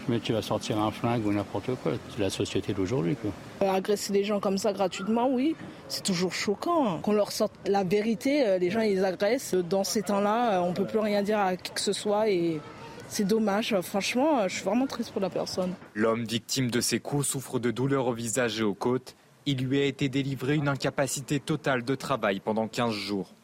Mais 0.09 0.21
tu 0.21 0.33
vas 0.33 0.43
sortir 0.43 0.79
un 0.79 0.91
flingue 0.91 1.27
ou 1.27 1.33
n'importe 1.33 1.75
quoi. 1.83 1.93
C'est 2.11 2.21
la 2.21 2.31
société 2.31 2.73
d'aujourd'hui. 2.73 3.17
Euh, 3.63 3.71
agresser 3.71 4.13
des 4.13 4.25
gens 4.25 4.41
comme 4.41 4.57
ça 4.57 4.73
gratuitement, 4.73 5.29
oui, 5.31 5.55
c'est 5.89 6.03
toujours 6.03 6.33
choquant. 6.33 6.99
Qu'on 7.01 7.13
leur 7.13 7.31
sorte 7.31 7.53
la 7.67 7.85
vérité, 7.85 8.47
euh, 8.47 8.59
les 8.59 8.71
gens 8.71 8.81
ils 8.81 9.05
agressent. 9.05 9.55
Dans 9.55 9.85
ces 9.85 10.03
temps-là, 10.03 10.63
on 10.63 10.71
ne 10.71 10.75
peut 10.75 10.87
plus 10.87 10.99
rien 10.99 11.23
dire 11.23 11.39
à 11.39 11.57
qui 11.57 11.73
que 11.73 11.81
ce 11.81 11.93
soit 11.93 12.31
et 12.31 12.61
c'est 13.09 13.27
dommage. 13.27 13.79
Franchement, 13.83 14.49
je 14.49 14.55
suis 14.55 14.65
vraiment 14.65 14.87
triste 14.87 15.13
pour 15.13 15.21
la 15.21 15.31
personne. 15.31 15.75
L'homme 15.95 16.25
victime 16.25 16.71
de 16.71 16.81
ces 16.81 17.01
coups 17.01 17.27
souffre 17.27 17.59
de 17.59 17.71
douleurs 17.71 18.07
au 18.07 18.15
visage 18.15 18.61
et 18.61 18.65
aux 18.65 18.75
côtes. 18.75 19.15
Il 19.47 19.65
lui 19.65 19.81
a 19.81 19.85
été 19.85 20.09
délivré 20.09 20.55
une 20.57 20.69
incapacité 20.69 21.41
totale 21.41 21.83
de 21.85 21.95
travail 21.95 22.41
pendant 22.41 22.69
15 22.69 22.93
jours. 22.93 23.35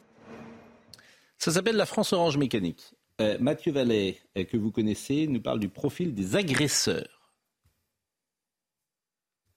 Ça 1.38 1.50
s'appelle 1.50 1.76
la 1.76 1.86
France 1.86 2.12
Orange 2.12 2.36
Mécanique. 2.36 2.94
Euh, 3.20 3.38
Mathieu 3.38 3.70
Vallet, 3.70 4.18
euh, 4.36 4.44
que 4.44 4.56
vous 4.56 4.72
connaissez, 4.72 5.28
nous 5.28 5.40
parle 5.40 5.60
du 5.60 5.68
profil 5.68 6.14
des 6.14 6.34
agresseurs. 6.34 7.32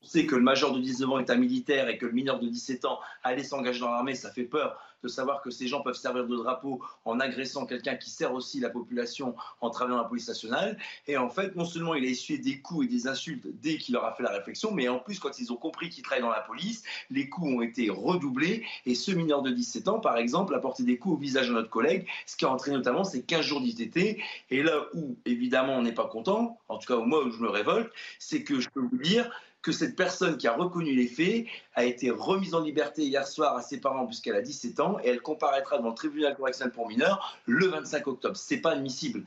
On 0.03 0.05
sait 0.05 0.27
que 0.27 0.35
le 0.35 0.43
major 0.43 0.73
de 0.73 0.79
19 0.79 1.09
ans 1.09 1.19
est 1.19 1.31
un 1.31 1.37
militaire 1.37 1.89
et 1.89 1.97
que 1.97 2.05
le 2.05 2.11
mineur 2.11 2.39
de 2.39 2.47
17 2.47 2.85
ans 2.85 2.99
allait 3.23 3.43
s'engager 3.43 3.79
dans 3.79 3.89
l'armée, 3.89 4.13
ça 4.13 4.31
fait 4.31 4.43
peur 4.43 4.79
de 5.03 5.07
savoir 5.07 5.41
que 5.41 5.49
ces 5.49 5.67
gens 5.67 5.81
peuvent 5.81 5.95
servir 5.95 6.25
de 6.25 6.35
drapeau 6.35 6.81
en 7.05 7.19
agressant 7.19 7.65
quelqu'un 7.65 7.95
qui 7.95 8.09
sert 8.09 8.33
aussi 8.33 8.59
la 8.59 8.69
population 8.69 9.35
en 9.61 9.69
travaillant 9.69 9.97
dans 9.97 10.03
la 10.03 10.09
police 10.09 10.27
nationale. 10.27 10.77
Et 11.07 11.17
en 11.17 11.29
fait, 11.29 11.55
non 11.55 11.65
seulement 11.65 11.93
il 11.95 12.05
a 12.05 12.09
essuyé 12.09 12.39
des 12.39 12.61
coups 12.61 12.85
et 12.85 12.89
des 12.89 13.07
insultes 13.07 13.45
dès 13.61 13.77
qu'il 13.77 13.93
leur 13.93 14.05
a 14.05 14.13
fait 14.13 14.23
la 14.23 14.31
réflexion, 14.31 14.71
mais 14.71 14.87
en 14.87 14.99
plus, 14.99 15.19
quand 15.19 15.39
ils 15.39 15.51
ont 15.51 15.57
compris 15.57 15.89
qu'il 15.89 16.03
travaillait 16.03 16.25
dans 16.25 16.31
la 16.31 16.41
police, 16.41 16.83
les 17.09 17.29
coups 17.29 17.47
ont 17.47 17.61
été 17.61 17.89
redoublés. 17.89 18.65
Et 18.85 18.95
ce 18.95 19.11
mineur 19.11 19.41
de 19.41 19.51
17 19.51 19.87
ans, 19.87 19.99
par 19.99 20.17
exemple, 20.17 20.55
a 20.55 20.59
porté 20.59 20.83
des 20.83 20.97
coups 20.97 21.15
au 21.15 21.17
visage 21.17 21.49
de 21.49 21.53
notre 21.53 21.69
collègue, 21.69 22.07
ce 22.25 22.35
qui 22.35 22.45
a 22.45 22.49
entraîné 22.49 22.77
notamment 22.77 23.03
ces 23.03 23.23
15 23.23 23.41
jours 23.45 23.61
d'ITT. 23.61 24.17
Et 24.49 24.63
là 24.63 24.85
où, 24.93 25.17
évidemment, 25.25 25.73
on 25.73 25.81
n'est 25.81 25.93
pas 25.93 26.07
content, 26.07 26.57
en 26.67 26.77
tout 26.77 26.87
cas 26.87 26.99
moins 26.99 27.21
où 27.23 27.31
je 27.31 27.39
me 27.39 27.49
révolte, 27.49 27.91
c'est 28.19 28.43
que 28.43 28.59
je 28.59 28.69
peux 28.69 28.81
vous 28.81 28.97
dire 28.97 29.29
que 29.67 29.73
cette 29.73 29.97
personne 29.97 30.37
qui 30.37 30.47
a 30.47 30.55
reconnu 30.55 30.95
les 30.95 31.09
faits 31.09 31.45
a 31.75 31.83
été 31.83 32.09
remise 32.09 32.53
en 32.53 32.61
liberté 32.61 33.03
hier 33.03 33.27
soir 33.27 33.57
à 33.57 33.61
ses 33.61 33.81
parents 33.81 34.05
puisqu'elle 34.05 34.37
a 34.37 34.41
17 34.41 34.79
ans 34.79 34.97
et 35.03 35.09
elle 35.09 35.19
comparaîtra 35.19 35.77
devant 35.77 35.89
le 35.89 35.95
tribunal 35.95 36.37
correctionnel 36.37 36.71
pour 36.71 36.87
mineurs 36.87 37.37
le 37.47 37.67
25 37.67 38.07
octobre. 38.07 38.37
C'est 38.37 38.61
pas 38.61 38.71
admissible. 38.71 39.25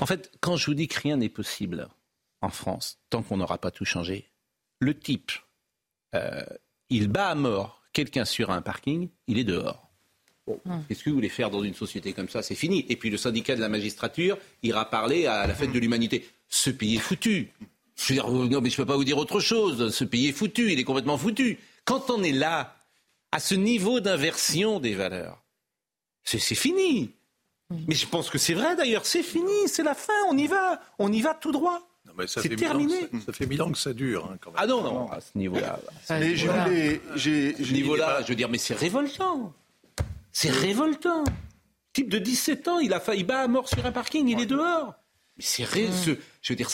En 0.00 0.06
fait, 0.06 0.30
quand 0.40 0.54
je 0.54 0.66
vous 0.66 0.74
dis 0.74 0.86
que 0.86 1.00
rien 1.00 1.16
n'est 1.16 1.28
possible 1.28 1.88
en 2.42 2.50
France, 2.50 3.00
tant 3.10 3.24
qu'on 3.24 3.38
n'aura 3.38 3.58
pas 3.58 3.72
tout 3.72 3.84
changé, 3.84 4.30
le 4.78 4.96
type, 4.96 5.32
euh, 6.14 6.44
il 6.88 7.08
bat 7.08 7.30
à 7.30 7.34
mort 7.34 7.82
quelqu'un 7.92 8.24
sur 8.24 8.50
un 8.50 8.62
parking, 8.62 9.08
il 9.26 9.36
est 9.36 9.44
dehors. 9.44 9.90
Hum. 10.46 10.84
Qu'est-ce 10.86 11.02
que 11.02 11.10
vous 11.10 11.16
voulez 11.16 11.28
faire 11.28 11.50
dans 11.50 11.64
une 11.64 11.74
société 11.74 12.12
comme 12.12 12.28
ça? 12.28 12.44
C'est 12.44 12.54
fini. 12.54 12.86
Et 12.88 12.94
puis 12.94 13.10
le 13.10 13.16
syndicat 13.16 13.56
de 13.56 13.60
la 13.60 13.68
magistrature 13.68 14.38
ira 14.62 14.88
parler 14.88 15.26
à 15.26 15.44
la 15.48 15.54
fête 15.54 15.72
de 15.72 15.78
l'humanité. 15.80 16.28
Ce 16.48 16.70
pays 16.70 16.96
est 16.96 17.00
foutu. 17.00 17.50
Je 17.96 18.08
veux 18.08 18.14
dire, 18.14 18.28
non, 18.30 18.60
mais 18.60 18.70
je 18.70 18.74
ne 18.74 18.76
peux 18.78 18.86
pas 18.86 18.96
vous 18.96 19.04
dire 19.04 19.18
autre 19.18 19.40
chose. 19.40 19.94
Ce 19.94 20.04
pays 20.04 20.28
est 20.28 20.32
foutu, 20.32 20.72
il 20.72 20.78
est 20.78 20.84
complètement 20.84 21.18
foutu. 21.18 21.58
Quand 21.84 22.10
on 22.10 22.22
est 22.22 22.32
là, 22.32 22.76
à 23.32 23.40
ce 23.40 23.54
niveau 23.54 24.00
d'inversion 24.00 24.80
des 24.80 24.94
valeurs, 24.94 25.42
c'est 26.24 26.38
fini. 26.54 27.10
Mais 27.88 27.94
je 27.94 28.06
pense 28.06 28.28
que 28.30 28.38
c'est 28.38 28.54
vrai 28.54 28.76
d'ailleurs, 28.76 29.06
c'est 29.06 29.22
fini, 29.22 29.66
c'est 29.66 29.82
la 29.82 29.94
fin, 29.94 30.12
on 30.28 30.36
y 30.36 30.46
va, 30.46 30.80
on 30.98 31.10
y 31.12 31.20
va 31.20 31.34
tout 31.34 31.52
droit. 31.52 31.80
C'est 32.26 32.56
terminé. 32.56 33.08
Ça, 33.24 33.32
fait 33.32 33.46
mille 33.46 33.62
ans 33.62 33.72
que 33.72 33.78
ça 33.78 33.94
dure. 33.94 34.30
Hein, 34.30 34.38
ah 34.56 34.66
non, 34.66 34.82
non, 34.82 35.10
à 35.10 35.20
ce 35.20 35.36
niveau-là. 35.36 35.80
Mais 36.10 36.36
j'ai 37.16 37.54
ce 37.54 37.72
niveau-là, 37.72 38.22
je 38.22 38.28
veux 38.28 38.34
dire, 38.34 38.48
mais 38.48 38.58
c'est 38.58 38.74
révoltant. 38.74 39.54
C'est 40.32 40.50
révoltant. 40.50 41.24
Type 41.92 42.10
de 42.10 42.18
17 42.18 42.68
ans, 42.68 42.78
il 42.78 42.92
a 42.92 43.00
failli 43.00 43.24
battre 43.24 43.44
à 43.44 43.48
mort 43.48 43.68
sur 43.68 43.84
un 43.84 43.92
parking, 43.92 44.28
il 44.28 44.40
est 44.40 44.46
dehors. 44.46 44.94
Mais 45.36 45.44
c'est 45.44 45.64
mm. 45.64 46.16
je 46.42 46.52
veux 46.52 46.56
dire, 46.56 46.68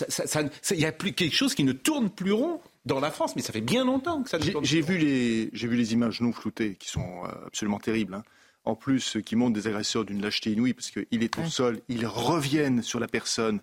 il 0.71 0.81
y 0.81 0.85
a 0.85 0.93
plus 0.93 1.13
quelque 1.13 1.35
chose 1.35 1.55
qui 1.55 1.65
ne 1.65 1.73
tourne 1.73 2.11
plus 2.11 2.33
rond 2.33 2.61
dans 2.85 3.01
la 3.01 3.11
France, 3.11 3.37
mais 3.37 3.43
ça 3.43 3.53
fait 3.53 3.61
bien 3.61 3.85
longtemps 3.85 4.23
que 4.23 4.31
ça. 4.31 4.39
J'ai 4.63 4.81
vu 4.81 4.99
les, 4.99 5.51
j'ai 5.53 5.69
vu 5.69 5.77
les 5.77 5.93
images 5.93 6.21
non 6.21 6.33
floutées 6.33 6.75
qui 6.77 6.89
sont 6.89 7.25
euh, 7.25 7.47
absolument 7.47 7.79
terribles. 7.79 8.15
Hein. 8.15 8.25
En 8.65 8.75
plus, 8.75 9.19
qui 9.25 9.37
montrent 9.37 9.55
des 9.55 9.67
agresseurs 9.67 10.05
d'une 10.05 10.21
lâcheté 10.21 10.53
inouïe 10.53 10.75
parce 10.75 10.91
qu'il 10.91 11.23
est 11.23 11.39
au 11.39 11.47
sol, 11.47 11.81
ils 11.89 12.07
reviennent 12.07 12.83
sur 12.83 13.01
la 13.01 13.09
personne 13.09 13.61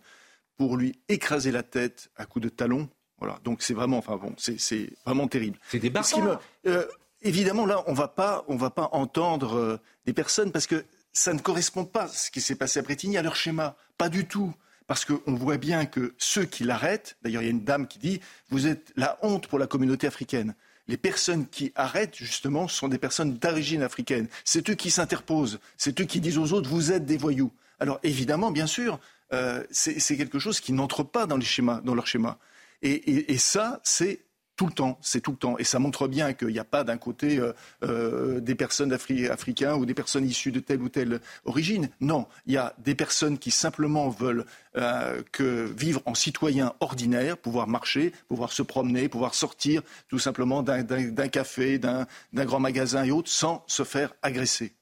pour 0.57 0.77
lui 0.77 0.97
écraser 1.09 1.51
la 1.51 1.63
tête 1.63 2.09
à 2.15 2.25
coups 2.25 2.43
de 2.43 2.49
talon. 2.49 2.89
Voilà, 3.19 3.39
donc 3.43 3.61
c'est 3.61 3.73
vraiment, 3.73 3.97
enfin 3.97 4.17
bon, 4.17 4.33
c'est 4.37 4.89
vraiment 5.05 5.27
terrible. 5.27 5.59
C'est 5.69 5.79
des 5.79 5.89
barbares. 5.89 6.41
Euh, 6.65 6.85
évidemment, 7.21 7.65
là, 7.65 7.83
on 7.87 7.93
va 7.93 8.07
pas, 8.07 8.45
on 8.47 8.55
va 8.55 8.71
pas 8.71 8.89
entendre 8.93 9.57
euh, 9.57 9.77
des 10.05 10.13
personnes 10.13 10.51
parce 10.51 10.65
que 10.65 10.83
ça 11.13 11.33
ne 11.33 11.39
correspond 11.39 11.85
pas 11.85 12.07
ce 12.07 12.31
qui 12.31 12.41
s'est 12.41 12.55
passé 12.55 12.79
à 12.79 12.81
Bretigny 12.81 13.17
à 13.17 13.21
leur 13.21 13.35
schéma, 13.35 13.75
pas 13.97 14.09
du 14.09 14.25
tout 14.25 14.53
parce 14.87 15.05
qu'on 15.05 15.33
voit 15.33 15.57
bien 15.57 15.85
que 15.85 16.13
ceux 16.17 16.45
qui 16.45 16.63
l'arrêtent, 16.63 17.17
d'ailleurs 17.23 17.41
il 17.41 17.45
y 17.45 17.47
a 17.49 17.51
une 17.51 17.63
dame 17.63 17.87
qui 17.87 17.99
dit, 17.99 18.19
vous 18.49 18.67
êtes 18.67 18.91
la 18.95 19.17
honte 19.21 19.47
pour 19.47 19.59
la 19.59 19.67
communauté 19.67 20.07
africaine. 20.07 20.55
Les 20.87 20.97
personnes 20.97 21.47
qui 21.47 21.71
arrêtent, 21.75 22.15
justement, 22.15 22.67
sont 22.67 22.87
des 22.87 22.99
personnes 22.99 23.33
d'origine 23.37 23.81
africaine. 23.81 24.27
C'est 24.43 24.69
eux 24.69 24.75
qui 24.75 24.91
s'interposent, 24.91 25.59
c'est 25.77 25.99
eux 25.99 26.05
qui 26.05 26.21
disent 26.21 26.37
aux 26.37 26.53
autres, 26.53 26.69
vous 26.69 26.91
êtes 26.91 27.05
des 27.05 27.17
voyous. 27.17 27.51
Alors 27.79 27.99
évidemment, 28.03 28.51
bien 28.51 28.67
sûr, 28.67 28.99
euh, 29.33 29.63
c'est 29.71 30.17
quelque 30.17 30.37
chose 30.37 30.59
qui 30.59 30.73
n'entre 30.73 31.03
pas 31.03 31.25
dans, 31.25 31.37
les 31.37 31.45
schémas, 31.45 31.81
dans 31.81 31.95
leur 31.95 32.05
schéma. 32.05 32.37
et 32.81 33.37
ça, 33.39 33.79
c'est 33.83 34.19
tout 34.55 34.67
le 34.67 34.71
temps, 34.71 34.97
c'est 35.01 35.21
tout 35.21 35.31
le 35.31 35.37
temps. 35.37 35.57
Et 35.57 35.63
ça 35.63 35.79
montre 35.79 36.07
bien 36.07 36.33
qu'il 36.33 36.49
n'y 36.49 36.59
a 36.59 36.63
pas 36.63 36.83
d'un 36.83 36.97
côté 36.97 37.39
euh, 37.39 37.53
euh, 37.83 38.39
des 38.39 38.55
personnes 38.55 38.93
africaines 38.93 39.73
ou 39.73 39.85
des 39.85 39.93
personnes 39.93 40.25
issues 40.25 40.51
de 40.51 40.59
telle 40.59 40.81
ou 40.81 40.89
telle 40.89 41.19
origine. 41.45 41.89
Non, 41.99 42.27
il 42.45 42.53
y 42.53 42.57
a 42.57 42.73
des 42.77 42.95
personnes 42.95 43.37
qui 43.37 43.51
simplement 43.51 44.09
veulent 44.09 44.45
euh, 44.77 45.21
que 45.31 45.65
vivre 45.77 46.01
en 46.05 46.15
citoyen 46.15 46.73
ordinaire, 46.79 47.37
pouvoir 47.37 47.67
marcher, 47.67 48.13
pouvoir 48.27 48.51
se 48.51 48.61
promener, 48.61 49.09
pouvoir 49.09 49.35
sortir 49.35 49.81
tout 50.07 50.19
simplement 50.19 50.63
d'un 50.63 51.27
café, 51.27 51.77
d'un 51.79 52.05
grand 52.33 52.59
magasin 52.59 53.03
et 53.03 53.11
autres, 53.11 53.29
sans 53.29 53.63
se 53.67 53.83
faire 53.83 54.13
agresser. 54.21 54.73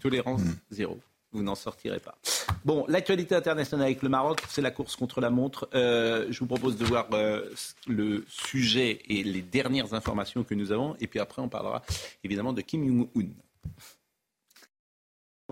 Tolérance 0.00 0.42
mmh. 0.42 0.56
zéro 0.70 1.00
vous 1.36 1.42
n'en 1.42 1.54
sortirez 1.54 2.00
pas. 2.00 2.16
Bon, 2.64 2.84
l'actualité 2.88 3.34
internationale 3.34 3.86
avec 3.86 4.02
le 4.02 4.08
Maroc, 4.08 4.42
c'est 4.48 4.62
la 4.62 4.70
course 4.70 4.96
contre 4.96 5.20
la 5.20 5.30
montre. 5.30 5.68
Euh, 5.74 6.26
je 6.30 6.40
vous 6.40 6.46
propose 6.46 6.76
de 6.76 6.84
voir 6.84 7.06
euh, 7.12 7.42
le 7.86 8.24
sujet 8.28 9.00
et 9.08 9.22
les 9.22 9.42
dernières 9.42 9.94
informations 9.94 10.42
que 10.44 10.54
nous 10.54 10.72
avons, 10.72 10.96
et 11.00 11.06
puis 11.06 11.20
après 11.20 11.42
on 11.42 11.48
parlera 11.48 11.82
évidemment 12.24 12.52
de 12.52 12.62
Kim 12.62 12.84
Jong-un. 12.86 13.28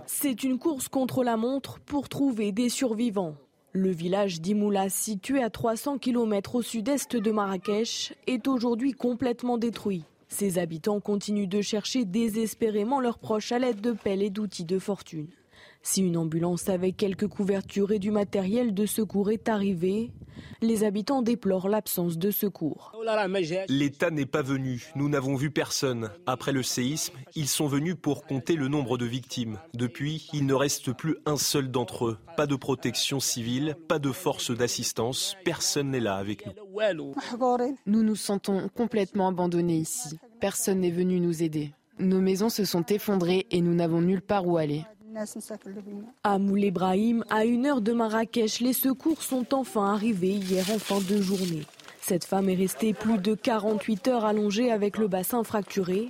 C'est 0.06 0.42
une 0.42 0.58
course 0.58 0.88
contre 0.88 1.22
la 1.22 1.36
montre 1.36 1.78
pour 1.80 2.08
trouver 2.08 2.50
des 2.50 2.68
survivants. 2.68 3.36
Le 3.72 3.90
village 3.90 4.40
d'Imoula, 4.40 4.88
situé 4.88 5.42
à 5.42 5.50
300 5.50 5.98
km 5.98 6.56
au 6.56 6.62
sud-est 6.62 7.16
de 7.16 7.30
Marrakech, 7.30 8.14
est 8.26 8.46
aujourd'hui 8.48 8.92
complètement 8.92 9.58
détruit. 9.58 10.04
Ses 10.28 10.58
habitants 10.58 11.00
continuent 11.00 11.48
de 11.48 11.60
chercher 11.60 12.04
désespérément 12.04 13.00
leurs 13.00 13.18
proches 13.18 13.52
à 13.52 13.58
l'aide 13.58 13.80
de 13.80 13.92
pelles 13.92 14.22
et 14.22 14.30
d'outils 14.30 14.64
de 14.64 14.78
fortune. 14.78 15.28
Si 15.86 16.00
une 16.00 16.16
ambulance 16.16 16.70
avec 16.70 16.96
quelques 16.96 17.28
couvertures 17.28 17.92
et 17.92 17.98
du 17.98 18.10
matériel 18.10 18.72
de 18.72 18.86
secours 18.86 19.30
est 19.30 19.50
arrivée, 19.50 20.12
les 20.62 20.82
habitants 20.82 21.20
déplorent 21.20 21.68
l'absence 21.68 22.16
de 22.16 22.30
secours. 22.30 22.92
L'État 23.68 24.10
n'est 24.10 24.24
pas 24.24 24.40
venu, 24.40 24.90
nous 24.96 25.10
n'avons 25.10 25.36
vu 25.36 25.50
personne. 25.50 26.10
Après 26.24 26.52
le 26.52 26.62
séisme, 26.62 27.12
ils 27.34 27.48
sont 27.48 27.66
venus 27.66 27.96
pour 28.00 28.24
compter 28.24 28.56
le 28.56 28.68
nombre 28.68 28.96
de 28.96 29.04
victimes. 29.04 29.58
Depuis, 29.74 30.26
il 30.32 30.46
ne 30.46 30.54
reste 30.54 30.94
plus 30.94 31.16
un 31.26 31.36
seul 31.36 31.70
d'entre 31.70 32.06
eux. 32.06 32.18
Pas 32.38 32.46
de 32.46 32.56
protection 32.56 33.20
civile, 33.20 33.76
pas 33.86 33.98
de 33.98 34.10
force 34.10 34.52
d'assistance, 34.52 35.36
personne 35.44 35.90
n'est 35.90 36.00
là 36.00 36.16
avec 36.16 36.46
nous. 36.46 37.14
Nous 37.84 38.02
nous 38.02 38.16
sentons 38.16 38.70
complètement 38.74 39.28
abandonnés 39.28 39.76
ici. 39.76 40.18
Personne 40.40 40.80
n'est 40.80 40.90
venu 40.90 41.20
nous 41.20 41.42
aider. 41.42 41.74
Nos 41.98 42.22
maisons 42.22 42.48
se 42.48 42.64
sont 42.64 42.84
effondrées 42.86 43.46
et 43.50 43.60
nous 43.60 43.74
n'avons 43.74 44.00
nulle 44.00 44.22
part 44.22 44.46
où 44.46 44.56
aller. 44.56 44.84
À 46.22 46.38
Moul 46.38 46.64
Ibrahim, 46.64 47.24
à 47.30 47.44
une 47.44 47.66
heure 47.66 47.80
de 47.80 47.92
Marrakech, 47.92 48.60
les 48.60 48.72
secours 48.72 49.22
sont 49.22 49.54
enfin 49.54 49.92
arrivés 49.92 50.28
hier 50.28 50.68
en 50.70 50.78
fin 50.78 50.98
de 51.00 51.20
journée. 51.20 51.66
Cette 52.00 52.24
femme 52.24 52.48
est 52.48 52.54
restée 52.54 52.92
plus 52.92 53.18
de 53.18 53.34
48 53.34 54.08
heures 54.08 54.24
allongée 54.24 54.70
avec 54.70 54.98
le 54.98 55.08
bassin 55.08 55.44
fracturé. 55.44 56.08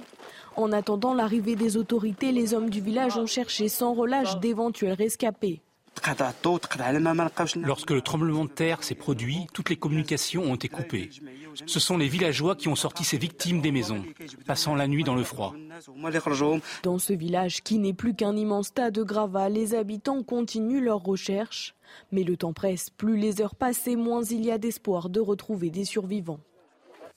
En 0.57 0.73
attendant 0.73 1.15
l'arrivée 1.15 1.57
des 1.57 1.77
autorités, 1.77 2.33
les 2.33 2.55
hommes 2.55 2.71
du 2.71 2.81
village 2.81 3.17
ont 3.17 3.27
cherché 3.27 3.69
sans 3.69 3.93
relâche 3.93 4.39
d'éventuels 4.41 4.95
rescapés. 4.95 5.64
Lorsque 7.57 7.91
le 7.91 8.01
tremblement 8.01 8.45
de 8.45 8.51
terre 8.51 8.83
s'est 8.83 8.95
produit, 8.95 9.47
toutes 9.53 9.71
les 9.71 9.77
communications 9.77 10.43
ont 10.43 10.55
été 10.55 10.69
coupées. 10.69 11.11
Ce 11.67 11.81
sont 11.81 11.97
les 11.97 12.09
villageois 12.09 12.57
qui 12.57 12.69
ont 12.69 12.77
sorti 12.77 13.05
ces 13.05 13.19
victimes 13.19 13.61
des 13.61 13.73
maisons, 13.73 14.05
passant 14.47 14.75
la 14.75 14.89
nuit 14.89 15.05
dans 15.05 15.15
le 15.15 15.25
froid. 15.25 15.55
Dans 16.83 16.99
ce 16.99 17.13
village 17.13 17.63
qui 17.63 17.79
n'est 17.79 17.95
plus 17.95 18.15
qu'un 18.15 18.37
immense 18.37 18.75
tas 18.75 18.91
de 18.91 19.03
gravats, 19.03 19.49
les 19.49 19.75
habitants 19.75 20.23
continuent 20.23 20.83
leurs 20.83 21.03
recherches. 21.03 21.75
Mais 22.11 22.25
le 22.25 22.37
temps 22.37 22.53
presse, 22.53 22.91
plus 22.91 23.17
les 23.17 23.41
heures 23.41 23.55
passent 23.55 23.87
et 23.87 23.97
moins 23.97 24.25
il 24.25 24.45
y 24.45 24.51
a 24.51 24.59
d'espoir 24.59 25.11
de 25.11 25.21
retrouver 25.21 25.71
des 25.71 25.85
survivants. 25.85 26.41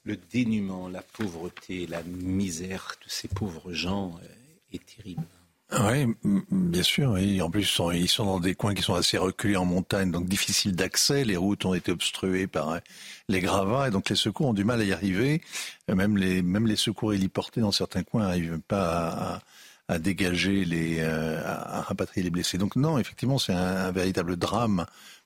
Le 0.03 0.15
dénuement, 0.15 0.87
la 0.87 1.01
pauvreté, 1.01 1.87
la 1.87 2.03
misère 2.03 2.95
de 3.03 3.09
ces 3.09 3.27
pauvres 3.27 3.73
gens 3.73 4.15
euh, 4.23 4.27
est 4.71 4.85
terrible. 4.85 5.25
Oui, 5.71 6.05
bien 6.49 6.83
sûr. 6.83 7.17
Et 7.17 7.41
en 7.41 7.49
plus, 7.49 7.81
ils 7.93 8.07
sont, 8.07 8.25
dans 8.25 8.39
des 8.39 8.55
coins 8.55 8.73
qui 8.73 8.81
sont 8.81 8.95
assez 8.95 9.17
reculés 9.17 9.57
en 9.57 9.65
montagne, 9.65 10.11
donc 10.11 10.25
difficiles 10.27 10.75
d'accès. 10.75 11.25
Les 11.25 11.35
routes 11.35 11.65
ont 11.65 11.73
été 11.73 11.91
obstruées 11.91 12.47
par 12.47 12.69
euh, 12.69 12.79
les 13.27 13.41
gravats, 13.41 13.89
et 13.89 13.91
donc 13.91 14.09
les 14.09 14.15
secours 14.15 14.47
ont 14.47 14.53
du 14.53 14.63
mal 14.63 14.79
à 14.79 14.85
y 14.85 14.93
arriver. 14.93 15.41
Euh, 15.89 15.95
même 15.95 16.17
les, 16.17 16.41
même 16.41 16.67
les 16.67 16.77
secours 16.77 17.13
héliportés 17.13 17.59
dans 17.59 17.73
certains 17.73 18.03
coins 18.03 18.23
n'arrivent 18.23 18.61
pas 18.67 19.41
à, 19.89 19.99
dégager 19.99 20.63
les, 20.63 20.99
euh, 20.99 21.41
à 21.45 21.81
rapatrier 21.81 22.23
les 22.23 22.29
blessés. 22.29 22.57
Donc 22.57 22.77
non, 22.77 22.97
effectivement, 22.97 23.37
c'est 23.37 23.53
un, 23.53 23.91
véritable 23.91 24.37
drame 24.37 24.85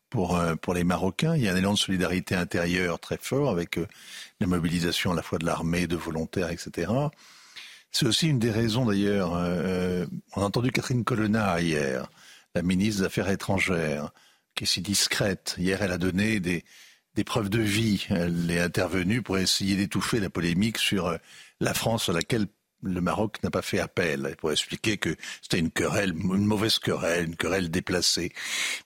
pour, 0.09 0.39
pour 0.61 0.73
les 0.73 0.83
Marocains. 0.83 1.35
Il 1.35 1.43
y 1.43 1.49
a 1.49 1.53
un 1.53 1.55
élan 1.55 1.73
de 1.73 1.77
solidarité 1.77 2.35
intérieure 2.35 2.99
très 2.99 3.17
fort 3.17 3.49
avec 3.51 3.79
la 4.39 4.47
mobilisation 4.47 5.11
à 5.11 5.15
la 5.15 5.21
fois 5.21 5.37
de 5.39 5.45
l'armée, 5.45 5.87
de 5.87 5.95
volontaires, 5.95 6.49
etc. 6.49 6.91
C'est 7.91 8.05
aussi 8.05 8.27
une 8.29 8.39
des 8.39 8.51
raisons 8.51 8.85
d'ailleurs. 8.85 9.35
Euh, 9.35 10.03
euh, 10.03 10.05
on 10.35 10.41
a 10.41 10.45
entendu 10.45 10.71
Catherine 10.71 11.03
Colonna 11.03 11.59
hier, 11.61 12.09
la 12.55 12.61
ministre 12.61 13.01
des 13.01 13.07
Affaires 13.07 13.29
étrangères, 13.29 14.11
qui 14.55 14.63
est 14.63 14.67
si 14.67 14.81
discrète. 14.81 15.55
Hier, 15.57 15.81
elle 15.81 15.91
a 15.91 15.97
donné 15.97 16.39
des, 16.39 16.63
des 17.15 17.23
preuves 17.23 17.49
de 17.49 17.59
vie. 17.59 18.07
Elle 18.09 18.49
est 18.49 18.61
intervenue 18.61 19.21
pour 19.21 19.37
essayer 19.37 19.75
d'étouffer 19.75 20.19
la 20.19 20.29
polémique 20.29 20.77
sur 20.77 21.07
euh, 21.07 21.17
la 21.59 21.73
France 21.73 22.07
à 22.07 22.13
laquelle 22.13 22.47
le 22.81 23.01
Maroc 23.01 23.43
n'a 23.43 23.51
pas 23.51 23.61
fait 23.61 23.79
appel. 23.79 24.35
Pour 24.39 24.51
expliquer 24.51 24.97
que 24.97 25.15
c'était 25.41 25.59
une 25.59 25.69
querelle, 25.69 26.13
une 26.15 26.45
mauvaise 26.45 26.79
querelle, 26.79 27.25
une 27.25 27.35
querelle 27.35 27.69
déplacée. 27.69 28.31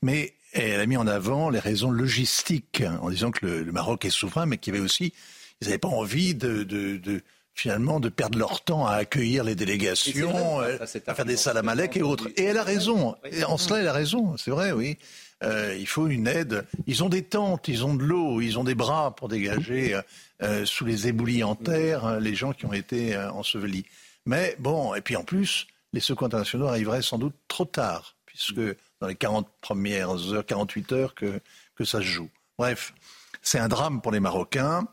Mais 0.01 0.34
elle 0.51 0.80
a 0.80 0.86
mis 0.86 0.97
en 0.97 1.08
avant 1.08 1.49
les 1.49 1.60
raisons 1.60 1.91
logistiques 1.91 2.84
en 3.01 3.10
disant 3.10 3.32
que 3.32 3.45
le, 3.45 3.72
Maroc 3.72 4.03
est 4.06 4.10
souverain, 4.10 4.45
mais 4.45 4.58
qu'il 4.58 4.74
y 4.74 4.78
avait 4.78 4.86
aussi, 4.86 5.14
ils 5.62 5.66
n'avaient 5.68 5.78
pas 5.78 5.89
envie 5.89 6.34
de, 6.34 6.64
de, 6.64 6.97
de 6.97 7.22
finalement 7.56 8.01
de 8.01 8.10
perdre 8.10 8.38
leur 8.38 8.62
temps 8.62 8.86
à 8.86 8.95
accueillir 8.95 9.45
les 9.45 9.56
délégations, 9.56 10.62
euh, 10.62 10.78
à 11.08 11.16
faire 11.16 11.26
des 11.26 11.38
salamalek 11.38 11.95
et 11.95 12.01
autres. 12.01 12.28
Et 12.36 12.43
elle 12.43 12.58
a 12.58 12.64
raison. 12.64 13.16
Et 13.32 13.45
en 13.45 13.58
cela, 13.58 13.80
elle 13.80 13.88
a 13.88 13.93
raison. 13.93 14.36
C'est 14.38 14.51
vrai, 14.51 14.74
oui. 14.74 14.97
Euh, 15.43 15.76
il 15.80 15.88
faut 15.88 16.08
une 16.08 16.28
aide. 16.28 16.66
Ils 16.86 17.03
ont 17.03 17.10
des 17.10 17.24
tentes, 17.24 17.68
ils 17.70 17.86
ont 17.86 17.95
de 17.95 18.03
l'eau, 18.03 18.41
ils 18.41 18.60
ont 18.60 18.66
des 18.66 18.76
bras 18.76 19.16
pour 19.16 19.30
dégager 19.30 19.99
euh, 20.43 20.66
sous 20.66 20.86
les 20.86 21.08
éboulis 21.08 21.43
en 21.43 21.56
terre 21.56 22.20
les 22.20 22.36
gens 22.36 22.51
qui 22.51 22.66
ont 22.66 22.74
été 22.74 23.18
ensevelis. 23.18 23.86
Mais 24.26 24.56
bon, 24.60 24.93
et 24.93 25.01
puis 25.01 25.16
en 25.16 25.24
plus, 25.24 25.68
les 25.93 26.01
secours 26.01 26.28
internationaux 26.28 26.68
arriveraient 26.68 27.01
sans 27.01 27.18
doute 27.18 27.36
trop 27.47 27.66
tard, 27.66 28.16
puisque 28.26 28.60
dans 28.99 29.08
les 29.08 29.16
40 29.16 29.47
premières 29.62 30.34
heures, 30.34 30.45
48 30.45 30.91
heures 30.91 31.16
que, 31.16 31.39
que 31.76 31.86
ça 31.86 31.99
se 31.99 32.06
joue. 32.06 32.30
Bref, 32.58 32.93
c'est 33.41 33.60
un 33.60 33.70
drame 33.70 34.01
pour 34.01 34.12
les 34.12 34.20
Marocains. 34.20 34.88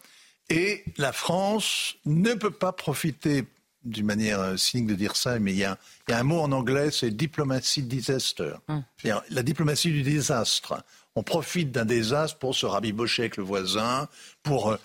Et 0.53 0.85
la 0.99 1.13
France 1.13 1.95
ne 2.05 2.35
peut 2.35 2.51
pas 2.51 2.73
profiter, 2.73 3.45
d'une 3.85 4.05
manière 4.05 4.41
euh, 4.41 4.57
cynique 4.59 4.87
de 4.87 4.95
dire 4.95 5.17
ça, 5.17 5.39
mais 5.39 5.53
il 5.53 5.59
y 5.59 5.65
a, 5.65 5.79
un 6.09 6.23
mot 6.23 6.41
en 6.41 6.53
anglais, 6.53 6.91
c'est 6.91 7.11
diplomacy 7.11 7.83
disaster. 7.83 8.53
Hum. 8.69 8.85
La 9.31 9.43
diplomatie 9.43 9.91
du 9.91 10.03
désastre. 10.03 10.85
On 11.17 11.23
profite 11.23 11.73
d'un 11.73 11.87
désastre 11.87 12.39
pour 12.39 12.55
se 12.55 12.67
rabibocher 12.67 13.23
avec 13.23 13.39
le 13.39 13.45
voisin, 13.45 14.09
pour 14.43 14.73
euh, 14.73 14.77